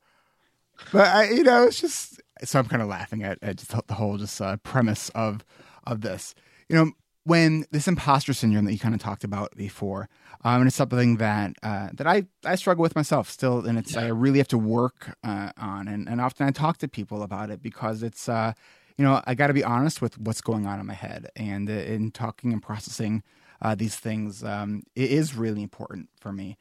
But 0.92 1.08
I, 1.08 1.30
you 1.30 1.42
know, 1.42 1.64
it's 1.64 1.80
just 1.80 2.20
so 2.44 2.58
I'm 2.58 2.66
kind 2.66 2.82
of 2.82 2.88
laughing 2.88 3.22
at, 3.22 3.38
at 3.42 3.56
just 3.56 3.74
the 3.86 3.94
whole 3.94 4.18
just 4.18 4.40
uh, 4.40 4.56
premise 4.58 5.08
of 5.10 5.44
of 5.86 6.02
this. 6.02 6.34
You 6.68 6.76
know, 6.76 6.92
when 7.26 7.66
this 7.72 7.88
imposter 7.88 8.32
syndrome 8.32 8.66
that 8.66 8.72
you 8.72 8.78
kind 8.78 8.94
of 8.94 9.00
talked 9.00 9.24
about 9.24 9.52
before, 9.56 10.08
um, 10.44 10.60
and 10.60 10.68
it's 10.68 10.76
something 10.76 11.16
that 11.16 11.54
uh, 11.60 11.88
that 11.94 12.06
I, 12.06 12.26
I 12.44 12.54
struggle 12.54 12.82
with 12.82 12.94
myself 12.94 13.28
still, 13.28 13.66
and 13.66 13.76
it's 13.76 13.94
yeah. 13.94 14.02
I 14.02 14.06
really 14.06 14.38
have 14.38 14.46
to 14.48 14.58
work 14.58 15.16
uh, 15.24 15.50
on, 15.58 15.88
and, 15.88 16.08
and 16.08 16.20
often 16.20 16.46
I 16.46 16.52
talk 16.52 16.78
to 16.78 16.88
people 16.88 17.24
about 17.24 17.50
it 17.50 17.60
because 17.60 18.04
it's 18.04 18.28
uh, 18.28 18.52
you 18.96 19.04
know 19.04 19.22
I 19.26 19.34
got 19.34 19.48
to 19.48 19.54
be 19.54 19.64
honest 19.64 20.00
with 20.00 20.16
what's 20.18 20.40
going 20.40 20.66
on 20.68 20.78
in 20.78 20.86
my 20.86 20.94
head, 20.94 21.28
and 21.34 21.68
uh, 21.68 21.72
in 21.72 22.12
talking 22.12 22.52
and 22.52 22.62
processing 22.62 23.24
uh, 23.60 23.74
these 23.74 23.96
things, 23.96 24.44
um, 24.44 24.84
it 24.94 25.10
is 25.10 25.34
really 25.34 25.64
important 25.64 26.08
for 26.20 26.32
me. 26.32 26.56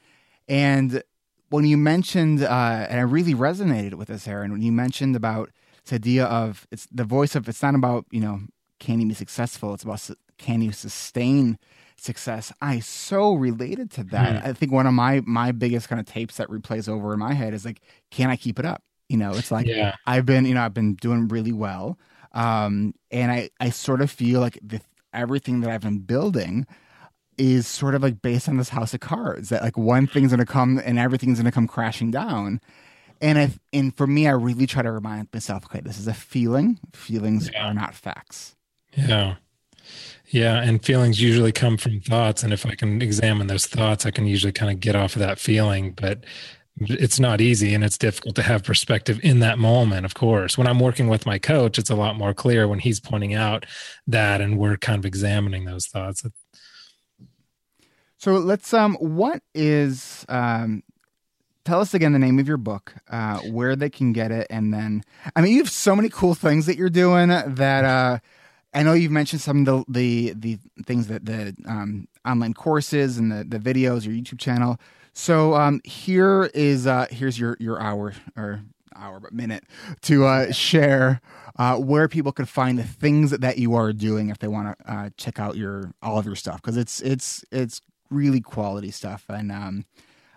And 0.48 1.04
when 1.50 1.66
you 1.66 1.78
mentioned, 1.78 2.42
uh, 2.42 2.88
and 2.90 3.00
I 3.00 3.04
really 3.04 3.36
resonated 3.36 3.94
with 3.94 4.08
this, 4.08 4.28
Aaron, 4.28 4.52
when 4.52 4.64
you 4.64 4.72
mentioned 4.72 5.16
about 5.16 5.52
this 5.84 5.94
idea 5.94 6.26
of 6.26 6.66
it's 6.72 6.88
the 6.92 7.04
voice 7.04 7.36
of 7.36 7.48
it's 7.48 7.62
not 7.62 7.76
about 7.76 8.08
you 8.10 8.20
know 8.20 8.40
can 8.80 9.00
you 9.00 9.08
be 9.08 9.14
successful, 9.14 9.76
it's 9.76 9.84
about 9.84 10.10
can 10.38 10.62
you 10.62 10.72
sustain 10.72 11.58
success? 11.98 12.52
I 12.62 12.80
so 12.80 13.34
related 13.34 13.92
to 13.92 14.04
that. 14.06 14.44
Mm. 14.44 14.48
i 14.48 14.54
think 14.54 14.72
one 14.72 14.88
of 14.88 14.94
my 14.94 15.22
my 15.26 15.52
biggest 15.52 15.90
kind 15.90 16.00
of 16.00 16.06
tapes 16.06 16.38
that 16.38 16.50
replays 16.50 16.90
over 16.90 17.14
in 17.14 17.20
my 17.20 17.34
head 17.34 17.54
is 17.54 17.66
like 17.66 17.82
can 18.12 18.30
i 18.30 18.36
keep 18.36 18.60
it 18.60 18.66
up? 18.66 18.84
You 19.10 19.18
know 19.18 19.34
it's 19.34 19.52
like 19.52 19.68
yeah. 19.68 19.96
i've 20.08 20.26
been 20.26 20.46
you 20.46 20.56
know 20.56 20.64
i've 20.64 20.74
been 20.74 20.96
doing 20.96 21.28
really 21.28 21.52
well 21.52 22.00
um 22.34 22.96
and 23.12 23.32
i 23.32 23.50
i 23.60 23.70
sort 23.70 24.02
of 24.02 24.10
feel 24.10 24.40
like 24.40 24.58
the, 24.64 24.82
everything 25.14 25.62
that 25.62 25.70
i've 25.70 25.82
been 25.82 26.00
building 26.00 26.66
is 27.38 27.68
sort 27.68 27.96
of 27.96 28.02
like 28.02 28.22
based 28.22 28.48
on 28.48 28.58
this 28.58 28.70
house 28.70 28.94
of 28.94 29.00
cards 29.00 29.50
that 29.50 29.62
like 29.62 29.78
one 29.78 30.08
thing's 30.08 30.32
gonna 30.32 30.46
come 30.46 30.82
and 30.84 30.98
everything's 30.98 31.38
gonna 31.40 31.52
come 31.52 31.68
crashing 31.68 32.12
down. 32.12 32.62
And 33.22 33.38
if 33.38 33.60
and 33.74 33.96
for 33.96 34.08
me 34.08 34.28
i 34.28 34.32
really 34.32 34.68
try 34.68 34.82
to 34.82 34.92
remind 34.92 35.30
myself 35.34 35.66
okay 35.66 35.82
this 35.82 35.98
is 35.98 36.08
a 36.08 36.14
feeling. 36.14 36.80
Feelings 36.94 37.50
yeah. 37.52 37.68
are 37.68 37.74
not 37.74 37.96
facts. 37.96 38.56
Yeah 38.96 39.36
yeah, 40.28 40.62
and 40.62 40.84
feelings 40.84 41.22
usually 41.22 41.52
come 41.52 41.78
from 41.78 42.02
thoughts. 42.02 42.44
And 42.44 42.52
if 42.52 42.66
I 42.66 42.76
can 42.76 43.02
examine 43.02 43.48
those 43.48 43.68
thoughts, 43.68 44.06
I 44.06 44.12
can 44.12 44.26
usually 44.26 44.54
kind 44.54 44.72
of 44.72 44.80
get 44.80 44.96
off 44.96 45.16
of 45.16 45.20
that 45.20 45.40
feeling. 45.40 45.92
But 45.92 46.24
it's 46.78 47.20
not 47.20 47.40
easy 47.40 47.74
and 47.74 47.84
it's 47.84 47.98
difficult 47.98 48.36
to 48.36 48.42
have 48.42 48.64
perspective 48.64 49.20
in 49.24 49.40
that 49.40 49.58
moment, 49.58 50.06
of 50.06 50.14
course. 50.14 50.58
When 50.58 50.68
I'm 50.68 50.80
working 50.80 51.08
with 51.08 51.26
my 51.26 51.40
coach, 51.40 51.80
it's 51.80 51.90
a 51.90 51.96
lot 51.96 52.18
more 52.18 52.34
clear 52.34 52.68
when 52.68 52.80
he's 52.80 53.00
pointing 53.00 53.34
out 53.34 53.66
that 54.08 54.42
and 54.42 54.58
we're 54.58 54.78
kind 54.78 55.00
of 55.00 55.06
examining 55.06 55.66
those 55.66 55.88
thoughts. 55.88 56.26
So 58.18 58.34
let's 58.34 58.74
um 58.74 58.96
what 58.96 59.42
is 59.54 60.26
um 60.28 60.84
tell 61.64 61.80
us 61.80 61.94
again 61.94 62.12
the 62.12 62.20
name 62.20 62.40
of 62.40 62.48
your 62.48 62.58
book, 62.58 62.94
uh, 63.10 63.40
where 63.40 63.76
they 63.76 63.90
can 63.90 64.14
get 64.14 64.32
it, 64.32 64.48
and 64.50 64.74
then 64.74 65.04
I 65.36 65.42
mean 65.42 65.54
you 65.54 65.60
have 65.60 65.72
so 65.72 65.96
many 65.96 66.10
cool 66.10 66.36
things 66.36 66.66
that 66.66 66.76
you're 66.76 66.90
doing 66.90 67.30
that 67.30 67.86
uh 67.86 68.20
I 68.76 68.84
know 68.84 68.94
you've 68.94 69.12
mentioned 69.12 69.42
some 69.42 69.66
of 69.68 69.86
the 69.88 70.34
the, 70.34 70.34
the 70.36 70.84
things 70.84 71.08
that 71.08 71.26
the 71.26 71.56
um, 71.66 72.08
online 72.26 72.54
courses 72.54 73.18
and 73.18 73.32
the, 73.32 73.44
the 73.44 73.58
videos, 73.58 74.06
your 74.06 74.14
YouTube 74.14 74.40
channel. 74.40 74.78
So 75.14 75.56
um, 75.56 75.80
here 75.86 76.52
is 76.54 76.86
uh, 76.86 77.08
here's 77.10 77.40
your 77.40 77.56
your 77.60 77.82
hour 77.82 78.14
or 78.36 78.62
hour 78.96 79.20
but 79.20 79.34
minute 79.34 79.64
to 80.02 80.26
uh, 80.26 80.52
share 80.52 81.22
uh, 81.58 81.78
where 81.78 82.08
people 82.08 82.32
could 82.32 82.50
find 82.50 82.78
the 82.78 82.84
things 82.84 83.32
that 83.32 83.58
you 83.58 83.74
are 83.76 83.94
doing 83.94 84.30
if 84.30 84.40
they 84.40 84.48
want 84.48 84.78
to 84.78 84.92
uh, 84.92 85.10
check 85.18 85.40
out 85.40 85.56
your 85.56 85.92
all 86.02 86.20
of 86.20 86.26
your 86.26 86.36
stuff 86.36 86.62
because 86.62 86.78
it's 86.78 87.02
it's 87.02 87.46
it's 87.52 87.82
really 88.10 88.42
quality 88.42 88.92
stuff 88.92 89.26
and 89.30 89.52
um, 89.52 89.86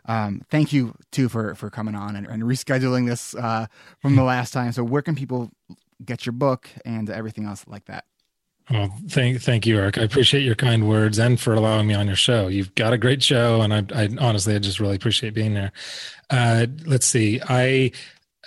um, 0.06 0.42
thank 0.48 0.72
you 0.72 0.94
too 1.10 1.28
for 1.28 1.54
for 1.54 1.70
coming 1.70 1.94
on 1.94 2.16
and, 2.16 2.26
and 2.26 2.44
rescheduling 2.44 3.06
this 3.08 3.34
uh, 3.34 3.66
from 4.00 4.16
the 4.16 4.22
last 4.34 4.52
time. 4.52 4.72
So 4.72 4.82
where 4.82 5.02
can 5.02 5.14
people 5.14 5.50
get 6.04 6.24
your 6.24 6.32
book 6.32 6.68
and 6.84 7.10
everything 7.10 7.44
else 7.44 7.64
like 7.66 7.84
that? 7.86 8.04
Well, 8.70 8.94
thank 9.08 9.40
thank 9.40 9.66
you, 9.66 9.78
Eric. 9.78 9.96
I 9.96 10.02
appreciate 10.02 10.42
your 10.42 10.54
kind 10.54 10.88
words 10.88 11.18
and 11.18 11.40
for 11.40 11.54
allowing 11.54 11.86
me 11.86 11.94
on 11.94 12.06
your 12.06 12.16
show. 12.16 12.48
You've 12.48 12.74
got 12.74 12.92
a 12.92 12.98
great 12.98 13.22
show, 13.22 13.62
and 13.62 13.72
I, 13.72 13.84
I 13.94 14.08
honestly, 14.20 14.54
I 14.54 14.58
just 14.58 14.78
really 14.78 14.96
appreciate 14.96 15.32
being 15.32 15.54
there. 15.54 15.72
Uh, 16.28 16.66
let's 16.84 17.06
see. 17.06 17.40
I 17.48 17.92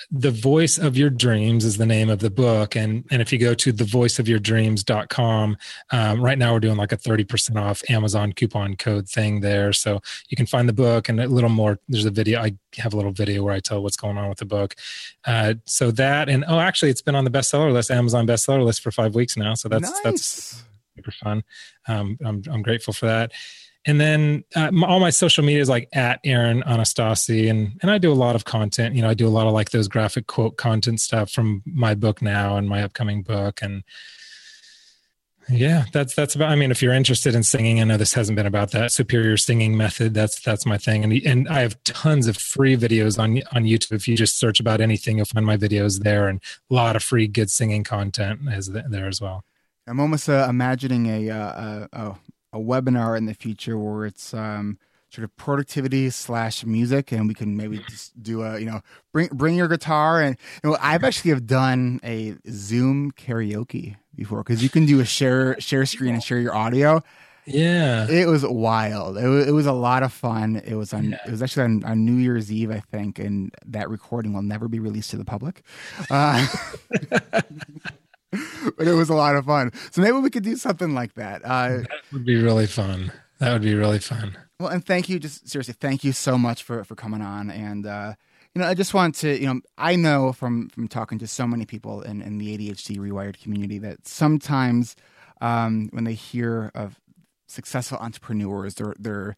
the 0.09 0.31
voice 0.31 0.77
of 0.77 0.97
your 0.97 1.09
dreams 1.09 1.65
is 1.65 1.77
the 1.77 1.85
name 1.85 2.09
of 2.09 2.19
the 2.19 2.29
book. 2.29 2.75
And 2.75 3.05
and 3.11 3.21
if 3.21 3.31
you 3.31 3.39
go 3.39 3.53
to 3.53 3.73
thevoiceofyourdreams.com 3.73 5.57
um, 5.91 6.21
right 6.21 6.37
now 6.37 6.53
we're 6.53 6.59
doing 6.59 6.77
like 6.77 6.91
a 6.91 6.97
30% 6.97 7.61
off 7.61 7.81
amazon 7.89 8.33
coupon 8.33 8.75
code 8.75 9.07
thing 9.07 9.41
there. 9.41 9.73
So 9.73 10.01
you 10.29 10.37
can 10.37 10.45
find 10.45 10.67
the 10.67 10.73
book 10.73 11.09
and 11.09 11.19
a 11.19 11.27
little 11.27 11.49
more. 11.49 11.79
There's 11.87 12.05
a 12.05 12.11
video. 12.11 12.41
I 12.41 12.55
have 12.77 12.93
a 12.93 12.95
little 12.95 13.11
video 13.11 13.43
where 13.43 13.53
i 13.53 13.59
tell 13.59 13.83
what's 13.83 13.97
going 13.97 14.17
on 14.17 14.29
with 14.29 14.39
the 14.39 14.45
book. 14.45 14.75
Uh, 15.25 15.55
so 15.65 15.91
that 15.91 16.29
and 16.29 16.43
oh 16.47 16.59
actually 16.59 16.89
it's 16.89 17.01
been 17.01 17.15
on 17.15 17.25
the 17.25 17.31
bestseller 17.31 17.71
list 17.71 17.91
amazon 17.91 18.25
bestseller 18.25 18.65
list 18.65 18.81
for 18.81 18.91
five 18.91 19.15
weeks 19.15 19.37
now. 19.37 19.53
So 19.53 19.69
that's 19.69 19.89
nice. 19.89 20.01
that's 20.01 20.63
super 20.95 21.11
fun. 21.11 21.43
Um, 21.87 22.17
I'm, 22.23 22.43
I'm 22.49 22.61
grateful 22.61 22.93
for 22.93 23.07
that 23.07 23.31
and 23.85 23.99
then 23.99 24.43
uh, 24.55 24.71
all 24.85 24.99
my 24.99 25.09
social 25.09 25.43
media 25.43 25.61
is 25.61 25.69
like 25.69 25.89
at 25.93 26.19
Aaron 26.23 26.63
Anastasi, 26.63 27.49
and 27.49 27.79
and 27.81 27.89
I 27.89 27.97
do 27.97 28.11
a 28.11 28.13
lot 28.13 28.35
of 28.35 28.45
content. 28.45 28.95
You 28.95 29.01
know, 29.01 29.09
I 29.09 29.13
do 29.13 29.27
a 29.27 29.29
lot 29.29 29.47
of 29.47 29.53
like 29.53 29.71
those 29.71 29.87
graphic 29.87 30.27
quote 30.27 30.57
content 30.57 31.01
stuff 31.01 31.31
from 31.31 31.63
my 31.65 31.95
book 31.95 32.21
now 32.21 32.57
and 32.57 32.69
my 32.69 32.83
upcoming 32.83 33.23
book, 33.23 33.61
and 33.61 33.83
yeah, 35.49 35.85
that's 35.91 36.13
that's 36.13 36.35
about. 36.35 36.51
I 36.51 36.55
mean, 36.55 36.69
if 36.69 36.81
you're 36.81 36.93
interested 36.93 37.33
in 37.33 37.41
singing, 37.41 37.81
I 37.81 37.83
know 37.85 37.97
this 37.97 38.13
hasn't 38.13 38.35
been 38.35 38.45
about 38.45 38.71
that 38.71 38.91
superior 38.91 39.35
singing 39.35 39.75
method. 39.75 40.13
That's 40.13 40.39
that's 40.39 40.65
my 40.65 40.77
thing, 40.77 41.03
and 41.03 41.13
and 41.25 41.49
I 41.49 41.61
have 41.61 41.83
tons 41.83 42.27
of 42.27 42.37
free 42.37 42.77
videos 42.77 43.17
on 43.17 43.41
on 43.51 43.63
YouTube. 43.63 43.93
If 43.93 44.07
you 44.07 44.15
just 44.15 44.37
search 44.37 44.59
about 44.59 44.79
anything, 44.79 45.17
you'll 45.17 45.25
find 45.25 45.45
my 45.45 45.57
videos 45.57 46.03
there, 46.03 46.27
and 46.27 46.39
a 46.69 46.73
lot 46.73 46.95
of 46.95 47.01
free 47.03 47.27
good 47.27 47.49
singing 47.49 47.83
content 47.83 48.41
is 48.49 48.67
there 48.67 49.07
as 49.07 49.19
well. 49.19 49.43
I'm 49.87 49.99
almost 49.99 50.29
uh, 50.29 50.45
imagining 50.47 51.07
a, 51.07 51.29
uh, 51.31 51.87
a, 51.91 52.15
a 52.53 52.59
webinar 52.59 53.17
in 53.17 53.25
the 53.25 53.33
future 53.33 53.77
where 53.77 54.05
it's 54.05 54.33
um, 54.33 54.77
sort 55.09 55.25
of 55.25 55.35
productivity 55.35 56.09
slash 56.09 56.65
music, 56.65 57.11
and 57.11 57.27
we 57.27 57.33
can 57.33 57.57
maybe 57.57 57.79
just 57.89 58.21
do 58.21 58.43
a 58.43 58.59
you 58.59 58.65
know 58.65 58.81
bring 59.11 59.27
bring 59.31 59.55
your 59.55 59.67
guitar 59.67 60.21
and 60.21 60.37
you 60.63 60.69
know 60.69 60.77
I've 60.79 61.03
actually 61.03 61.31
have 61.31 61.45
done 61.45 61.99
a 62.03 62.35
Zoom 62.49 63.11
karaoke 63.11 63.97
before 64.15 64.43
because 64.43 64.63
you 64.63 64.69
can 64.69 64.85
do 64.85 64.99
a 64.99 65.05
share 65.05 65.59
share 65.59 65.85
screen 65.85 66.13
and 66.13 66.23
share 66.23 66.39
your 66.39 66.55
audio. 66.55 67.03
Yeah, 67.45 68.07
it 68.07 68.27
was 68.27 68.45
wild. 68.45 69.17
It 69.17 69.27
was, 69.27 69.47
it 69.47 69.51
was 69.51 69.65
a 69.65 69.73
lot 69.73 70.03
of 70.03 70.13
fun. 70.13 70.61
It 70.63 70.75
was 70.75 70.93
on. 70.93 71.11
Yeah. 71.11 71.17
It 71.25 71.31
was 71.31 71.41
actually 71.41 71.63
on, 71.63 71.83
on, 71.83 72.05
New 72.05 72.13
Year's 72.13 72.51
Eve, 72.51 72.69
I 72.69 72.79
think, 72.79 73.17
and 73.17 73.53
that 73.65 73.89
recording 73.89 74.33
will 74.33 74.43
never 74.43 74.67
be 74.67 74.79
released 74.79 75.09
to 75.11 75.17
the 75.17 75.25
public. 75.25 75.63
Uh, 76.11 76.45
but 78.77 78.87
it 78.87 78.93
was 78.93 79.09
a 79.09 79.13
lot 79.13 79.35
of 79.35 79.45
fun. 79.45 79.71
So 79.91 80.01
maybe 80.01 80.17
we 80.17 80.29
could 80.29 80.43
do 80.43 80.55
something 80.55 80.93
like 80.93 81.13
that. 81.15 81.43
Uh, 81.43 81.77
that 81.77 81.89
would 82.13 82.25
be 82.25 82.41
really 82.41 82.67
fun. 82.67 83.11
That 83.39 83.53
would 83.53 83.63
be 83.63 83.73
really 83.73 83.99
fun. 83.99 84.37
Well, 84.59 84.69
and 84.69 84.85
thank 84.85 85.09
you. 85.09 85.19
Just 85.19 85.49
seriously, 85.49 85.73
thank 85.79 86.03
you 86.03 86.11
so 86.11 86.37
much 86.37 86.63
for 86.63 86.83
for 86.83 86.95
coming 86.95 87.21
on. 87.21 87.49
And 87.49 87.85
uh, 87.85 88.13
you 88.53 88.61
know, 88.61 88.67
I 88.67 88.73
just 88.73 88.93
want 88.93 89.15
to, 89.15 89.39
you 89.39 89.47
know, 89.47 89.61
I 89.77 89.95
know 89.95 90.33
from 90.33 90.69
from 90.69 90.87
talking 90.87 91.17
to 91.19 91.27
so 91.27 91.47
many 91.47 91.65
people 91.65 92.01
in 92.01 92.21
in 92.21 92.37
the 92.37 92.57
ADHD 92.57 92.97
rewired 92.97 93.41
community 93.41 93.79
that 93.79 94.07
sometimes 94.07 94.95
um, 95.41 95.89
when 95.91 96.03
they 96.03 96.13
hear 96.13 96.71
of 96.75 96.99
successful 97.47 97.97
entrepreneurs, 97.99 98.75
they're 98.75 98.95
they're 98.99 99.35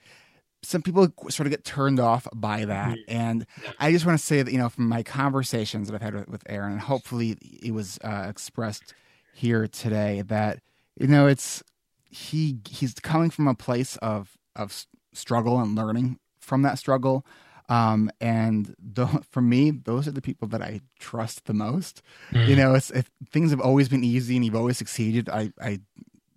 some 0.64 0.82
people 0.82 1.07
sort 1.30 1.45
of 1.45 1.51
get 1.51 1.64
turned 1.64 1.99
off 1.99 2.28
by 2.34 2.66
that. 2.66 2.97
And 3.07 3.45
I 3.80 3.91
just 3.91 4.05
want 4.05 4.18
to 4.18 4.26
say 4.26 4.41
that, 4.41 4.51
you 4.51 4.57
know, 4.57 4.70
from 4.70 4.88
my 4.88 5.03
conversations 5.03 5.88
that 5.88 5.95
I've 5.95 6.01
had 6.01 6.30
with, 6.30 6.43
Aaron, 6.47 6.72
and 6.72 6.82
hopefully 6.82 7.38
it 7.61 7.72
was 7.72 7.99
uh, 8.03 8.26
expressed 8.30 8.93
here 9.34 9.68
today, 9.68 10.22
that, 10.28 10.59
you 10.97 11.07
know, 11.07 11.28
it's 11.28 11.61
he 12.09 12.59
he's 12.70 12.93
coming 12.95 13.30
from 13.30 13.47
a 13.47 13.55
place 13.55 13.97
of 13.97 14.38
of 14.55 14.86
struggle 15.14 15.59
and 15.59 15.76
learning 15.76 16.20
from 16.39 16.61
that 16.61 16.78
struggle. 16.78 17.26
Um, 17.70 18.11
and 18.20 18.76
the, 18.78 19.07
for 19.32 19.41
me, 19.41 19.72
those 19.72 20.07
are 20.07 20.11
the 20.11 20.22
people 20.22 20.47
that 20.49 20.61
I 20.61 20.82
trust 20.99 21.45
the 21.45 21.53
most. 21.53 22.01
You 22.32 22.55
know, 22.55 22.76
it's 22.76 22.89
if 22.91 23.09
things 23.32 23.51
have 23.51 23.61
always 23.61 23.89
been 23.89 24.03
easy 24.03 24.36
and 24.36 24.45
you've 24.45 24.55
always 24.55 24.78
succeeded, 24.78 25.30
I 25.30 25.51
I, 25.61 25.80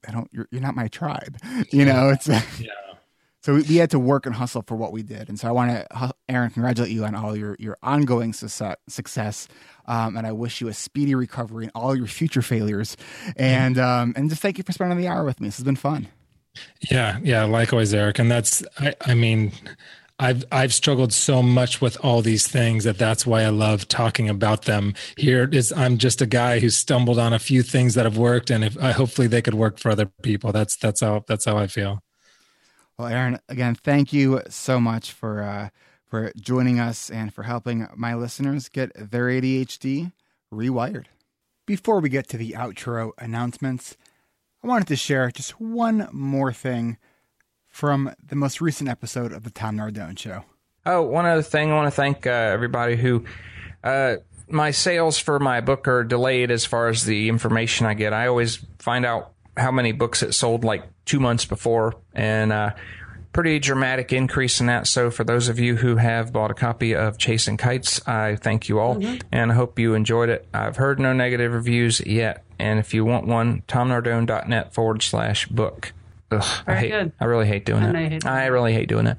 I 0.07 0.13
don't. 0.13 0.29
You're, 0.33 0.49
you're 0.51 0.63
not 0.63 0.75
my 0.75 0.89
tribe. 0.89 1.37
You 1.71 1.85
know, 1.85 2.11
it's. 2.11 2.29
Yeah. 2.29 2.41
So 3.47 3.55
we, 3.55 3.63
we 3.63 3.77
had 3.77 3.91
to 3.91 4.01
work 4.01 4.27
and 4.27 4.35
hustle 4.35 4.65
for 4.67 4.75
what 4.75 4.91
we 4.91 5.05
did, 5.05 5.29
and 5.29 5.39
so 5.39 5.47
I 5.47 5.53
want 5.53 5.71
to, 5.71 6.13
Aaron, 6.29 6.51
congratulate 6.51 6.91
you 6.91 7.05
on 7.05 7.15
all 7.15 7.37
your 7.37 7.55
your 7.61 7.79
ongoing 7.81 8.33
success, 8.33 8.75
success 8.89 9.47
um, 9.87 10.17
and 10.17 10.27
I 10.27 10.33
wish 10.33 10.61
you 10.61 10.67
a 10.67 10.75
speedy 10.75 11.15
recovery 11.15 11.67
and 11.67 11.73
all 11.73 11.95
your 11.95 12.09
future 12.09 12.43
failures, 12.43 12.97
and 13.37 13.79
um, 13.79 14.15
and 14.17 14.29
just 14.31 14.43
thank 14.43 14.59
you 14.59 14.65
for 14.65 14.73
spending 14.73 14.99
the 14.99 15.07
hour 15.07 15.23
with 15.23 15.41
me. 15.41 15.47
This 15.47 15.59
has 15.59 15.65
been 15.65 15.77
fun. 15.77 16.09
Yeah, 16.91 17.21
yeah, 17.23 17.45
likewise, 17.45 17.95
Eric. 17.95 18.19
And 18.19 18.29
that's, 18.29 18.65
I, 18.81 18.95
I 19.03 19.15
mean, 19.15 19.53
I've 20.19 20.45
I've 20.51 20.75
struggled 20.75 21.13
so 21.13 21.41
much 21.41 21.81
with 21.81 21.97
all 22.05 22.23
these 22.23 22.49
things 22.49 22.83
that 22.83 22.99
that's 22.99 23.25
why 23.25 23.43
I 23.43 23.51
love 23.51 23.87
talking 23.87 24.29
about 24.29 24.63
them. 24.63 24.93
Here 25.17 25.49
is 25.53 25.73
I'm 25.73 25.99
just 25.99 26.21
a 26.21 26.27
guy 26.27 26.59
who 26.59 26.69
stumbled 26.69 27.21
on 27.21 27.33
a 27.33 27.39
few 27.39 27.63
things 27.63 27.95
that 27.95 28.07
have 28.07 28.19
worked, 28.19 28.51
and 28.51 28.65
if 28.65 28.77
I 28.83 28.91
hopefully 28.91 29.29
they 29.29 29.41
could 29.41 29.55
work 29.55 29.79
for 29.79 29.93
other 29.93 30.07
people. 30.23 30.51
That's 30.51 30.77
that's 30.77 31.01
how 31.01 31.23
that's 31.29 31.45
how 31.45 31.57
I 31.59 31.69
feel. 31.69 32.03
Well, 32.99 33.09
Aaron, 33.09 33.41
again, 33.49 33.75
thank 33.75 34.15
you 34.15 34.41
so 34.49 34.81
much 34.81 35.13
for 35.13 35.43
uh, 35.43 35.69
for 36.07 36.33
joining 36.41 36.81
us 36.81 37.11
and 37.11 37.33
for 37.33 37.43
helping 37.43 37.87
my 37.95 38.15
listeners 38.15 38.71
get 38.71 38.91
their 38.95 39.27
ADHD 39.27 40.13
rewired. 40.51 41.05
Before 41.67 42.01
we 42.01 42.09
get 42.09 42.27
to 42.29 42.39
the 42.39 42.53
outro 42.53 43.11
announcements, 43.19 43.99
I 44.65 44.69
wanted 44.69 44.89
to 44.89 44.97
share 44.97 45.31
just 45.31 45.61
one 45.61 46.09
more 46.11 46.55
thing 46.55 46.97
from 47.69 48.15
the 48.25 48.37
most 48.37 48.63
recent 48.63 48.89
episode 48.89 49.31
of 49.31 49.45
the 49.45 49.51
Tom 49.51 49.77
Nardone 49.77 50.19
Show. 50.19 50.45
Oh, 50.87 51.03
one 51.03 51.27
other 51.27 51.43
thing, 51.43 51.71
I 51.71 51.75
want 51.75 51.89
to 51.89 51.91
thank 51.91 52.27
uh, 52.27 52.31
everybody 52.31 52.97
who. 52.97 53.25
Uh, 53.85 54.17
my 54.49 54.71
sales 54.71 55.19
for 55.19 55.39
my 55.39 55.61
book 55.61 55.87
are 55.87 56.03
delayed 56.03 56.51
as 56.51 56.65
far 56.65 56.89
as 56.89 57.05
the 57.05 57.29
information 57.29 57.85
I 57.85 57.93
get. 57.93 58.15
I 58.15 58.29
always 58.29 58.65
find 58.79 59.05
out 59.05 59.33
how 59.57 59.71
many 59.71 59.93
books 59.93 60.23
it 60.23 60.33
sold 60.35 60.65
like 60.65 60.85
two 61.05 61.21
months 61.21 61.45
before, 61.45 61.95
and 62.15 62.53
uh, 62.53 62.71
pretty 63.33 63.59
dramatic 63.59 64.13
increase 64.13 64.61
in 64.61 64.67
that. 64.67 64.87
So, 64.87 65.11
for 65.11 65.25
those 65.25 65.49
of 65.49 65.59
you 65.59 65.77
who 65.77 65.97
have 65.97 66.33
bought 66.33 66.51
a 66.51 66.55
copy 66.55 66.95
of 66.95 67.19
Chasing 67.19 67.57
Kites, 67.57 68.07
I 68.09 68.37
thank 68.37 68.69
you 68.69 68.79
all, 68.81 69.03
and 69.33 69.53
I 69.53 69.55
hope 69.55 69.79
you 69.79 69.95
enjoyed 69.95 70.29
it. 70.29 70.47
I've 70.55 70.77
heard 70.77 70.99
no 71.01 71.13
negative 71.13 71.53
reviews 71.53 72.01
yet, 72.01 72.45
and 72.59 72.79
if 72.79 72.93
you 72.95 73.05
want 73.05 73.27
one, 73.27 73.63
tomnardone.net 73.69 74.75
forward 74.75 75.03
slash 75.03 75.47
book. 75.49 75.93
Ugh, 76.31 76.43
I 76.67 76.73
Very 76.73 76.79
hate. 76.81 76.91
good. 76.91 77.13
I 77.21 77.25
really 77.27 77.47
hate 77.47 77.65
doing 77.65 77.83
I 77.85 77.93
that. 77.93 78.13
hate 78.13 78.27
I 78.27 78.47
really 78.47 78.73
hate 78.73 78.89
doing 78.89 79.05
that. 79.05 79.19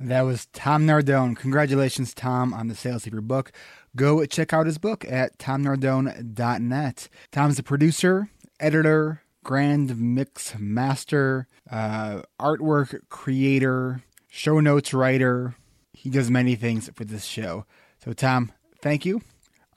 That 0.00 0.20
was 0.22 0.46
Tom 0.52 0.86
Nardone. 0.86 1.36
Congratulations, 1.36 2.14
Tom, 2.14 2.54
on 2.54 2.68
the 2.68 2.76
sales 2.76 3.04
of 3.04 3.12
your 3.12 3.20
book. 3.20 3.50
Go 3.96 4.24
check 4.26 4.52
out 4.52 4.66
his 4.66 4.78
book 4.78 5.04
at 5.08 5.36
tomnardone.net. 5.38 7.08
Tom's 7.32 7.56
the 7.56 7.62
producer, 7.64 8.30
editor, 8.60 9.22
grand 9.44 9.98
mix 9.98 10.54
master, 10.58 11.46
uh, 11.70 12.22
artwork 12.40 13.00
creator, 13.08 14.02
show 14.28 14.60
notes 14.60 14.92
writer. 14.92 15.54
He 15.92 16.10
does 16.10 16.30
many 16.30 16.54
things 16.54 16.90
for 16.94 17.04
this 17.04 17.24
show. 17.24 17.64
So, 18.04 18.12
Tom, 18.12 18.52
thank 18.80 19.04
you. 19.04 19.22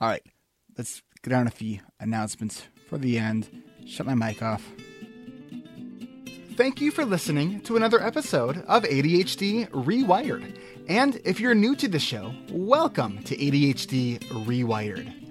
All 0.00 0.08
right, 0.08 0.22
let's 0.76 1.02
get 1.22 1.32
on 1.32 1.44
with 1.44 1.58
the 1.58 1.80
announcements 2.00 2.64
for 2.88 2.98
the 2.98 3.18
end. 3.18 3.48
Shut 3.86 4.06
my 4.06 4.14
mic 4.14 4.42
off. 4.42 4.62
Thank 6.56 6.80
you 6.80 6.90
for 6.90 7.04
listening 7.04 7.60
to 7.62 7.76
another 7.76 8.02
episode 8.02 8.58
of 8.68 8.82
ADHD 8.82 9.70
Rewired. 9.70 10.58
And 10.86 11.20
if 11.24 11.40
you're 11.40 11.54
new 11.54 11.74
to 11.76 11.88
the 11.88 11.98
show, 11.98 12.34
welcome 12.50 13.22
to 13.24 13.36
ADHD 13.36 14.18
Rewired. 14.44 15.21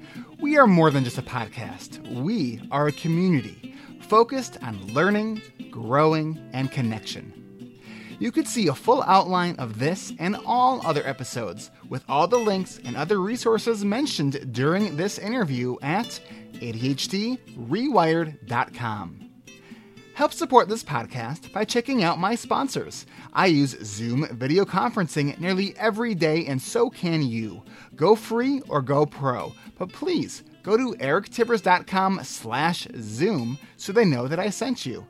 We 0.41 0.57
are 0.57 0.67
more 0.67 0.89
than 0.89 1.03
just 1.03 1.19
a 1.19 1.21
podcast, 1.21 1.99
we 2.19 2.59
are 2.71 2.87
a 2.87 2.91
community 2.91 3.75
focused 3.99 4.57
on 4.63 4.87
learning, 4.87 5.43
growing, 5.69 6.39
and 6.51 6.71
connection. 6.71 7.77
You 8.19 8.31
could 8.31 8.47
see 8.47 8.67
a 8.67 8.73
full 8.73 9.03
outline 9.03 9.55
of 9.57 9.77
this 9.79 10.11
and 10.19 10.35
all 10.45 10.85
other 10.85 11.07
episodes 11.07 11.69
with 11.89 12.03
all 12.09 12.27
the 12.27 12.39
links 12.39 12.79
and 12.83 12.97
other 12.97 13.19
resources 13.19 13.85
mentioned 13.85 14.51
during 14.51 14.97
this 14.97 15.19
interview 15.19 15.77
at 15.81 16.19
ADHDrewired.com. 16.53 19.30
Help 20.13 20.33
support 20.33 20.67
this 20.67 20.83
podcast 20.83 21.53
by 21.53 21.63
checking 21.63 22.03
out 22.03 22.19
my 22.19 22.35
sponsors. 22.35 23.05
I 23.33 23.45
use 23.47 23.77
Zoom 23.83 24.27
video 24.37 24.65
conferencing 24.65 25.39
nearly 25.39 25.73
every 25.77 26.13
day, 26.15 26.45
and 26.47 26.61
so 26.61 26.89
can 26.89 27.23
you. 27.23 27.63
Go 27.95 28.15
free 28.15 28.61
or 28.67 28.81
go 28.81 29.05
pro, 29.05 29.53
but 29.79 29.89
please 29.91 30.43
go 30.63 30.75
to 30.75 30.93
erictivnan.com 30.99 32.19
slash 32.23 32.87
Zoom 32.99 33.57
so 33.77 33.93
they 33.93 34.05
know 34.05 34.27
that 34.27 34.39
I 34.39 34.49
sent 34.49 34.85
you. 34.85 35.05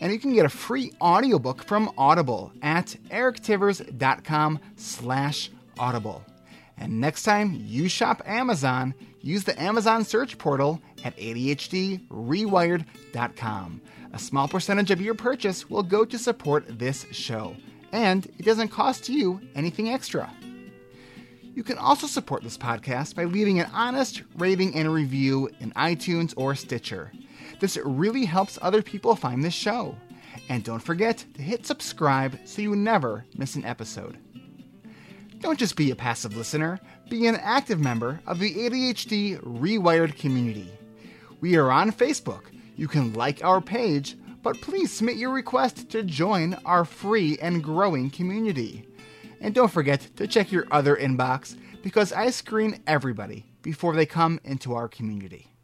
And 0.00 0.12
you 0.12 0.18
can 0.18 0.34
get 0.34 0.46
a 0.46 0.50
free 0.50 0.92
audiobook 1.00 1.64
from 1.64 1.90
Audible 1.96 2.52
at 2.62 2.96
erictivnan.com 3.10 4.58
slash 4.76 5.50
audible. 5.78 6.24
And 6.78 7.00
next 7.00 7.22
time 7.22 7.58
you 7.64 7.88
shop 7.88 8.20
Amazon, 8.26 8.94
use 9.20 9.44
the 9.44 9.58
Amazon 9.60 10.04
search 10.04 10.36
portal 10.38 10.80
at 11.04 11.16
ADHDrewired.com. 11.16 13.80
A 14.12 14.18
small 14.18 14.48
percentage 14.48 14.90
of 14.90 15.00
your 15.00 15.14
purchase 15.14 15.68
will 15.68 15.82
go 15.82 16.04
to 16.04 16.18
support 16.18 16.78
this 16.78 17.06
show, 17.12 17.56
and 17.92 18.26
it 18.38 18.44
doesn't 18.44 18.68
cost 18.68 19.08
you 19.08 19.40
anything 19.54 19.90
extra. 19.90 20.30
You 21.54 21.62
can 21.62 21.78
also 21.78 22.06
support 22.06 22.42
this 22.42 22.58
podcast 22.58 23.14
by 23.14 23.24
leaving 23.24 23.60
an 23.60 23.70
honest 23.72 24.22
rating 24.36 24.74
and 24.74 24.92
review 24.92 25.48
in 25.60 25.72
iTunes 25.72 26.34
or 26.36 26.54
Stitcher. 26.54 27.10
This 27.60 27.78
really 27.82 28.26
helps 28.26 28.58
other 28.60 28.82
people 28.82 29.16
find 29.16 29.42
this 29.42 29.54
show. 29.54 29.96
And 30.48 30.62
don't 30.62 30.82
forget 30.82 31.24
to 31.34 31.42
hit 31.42 31.66
subscribe 31.66 32.38
so 32.44 32.62
you 32.62 32.76
never 32.76 33.24
miss 33.36 33.54
an 33.54 33.64
episode. 33.64 34.18
Don't 35.40 35.58
just 35.58 35.76
be 35.76 35.90
a 35.90 35.96
passive 35.96 36.36
listener, 36.36 36.78
be 37.08 37.26
an 37.26 37.36
active 37.36 37.80
member 37.80 38.20
of 38.26 38.38
the 38.38 38.54
ADHD 38.54 39.40
Rewired 39.40 40.18
community. 40.18 40.70
We 41.40 41.56
are 41.56 41.70
on 41.70 41.92
Facebook. 41.92 42.42
You 42.76 42.88
can 42.88 43.14
like 43.14 43.42
our 43.42 43.60
page, 43.60 44.16
but 44.42 44.60
please 44.60 44.92
submit 44.92 45.16
your 45.16 45.32
request 45.32 45.88
to 45.90 46.02
join 46.02 46.54
our 46.64 46.84
free 46.84 47.38
and 47.40 47.64
growing 47.64 48.10
community. 48.10 48.86
And 49.40 49.54
don't 49.54 49.72
forget 49.72 50.08
to 50.16 50.26
check 50.26 50.52
your 50.52 50.66
other 50.70 50.94
inbox 50.94 51.56
because 51.82 52.12
I 52.12 52.30
screen 52.30 52.82
everybody 52.86 53.46
before 53.62 53.94
they 53.94 54.06
come 54.06 54.40
into 54.44 54.74
our 54.74 54.88
community. 54.88 55.55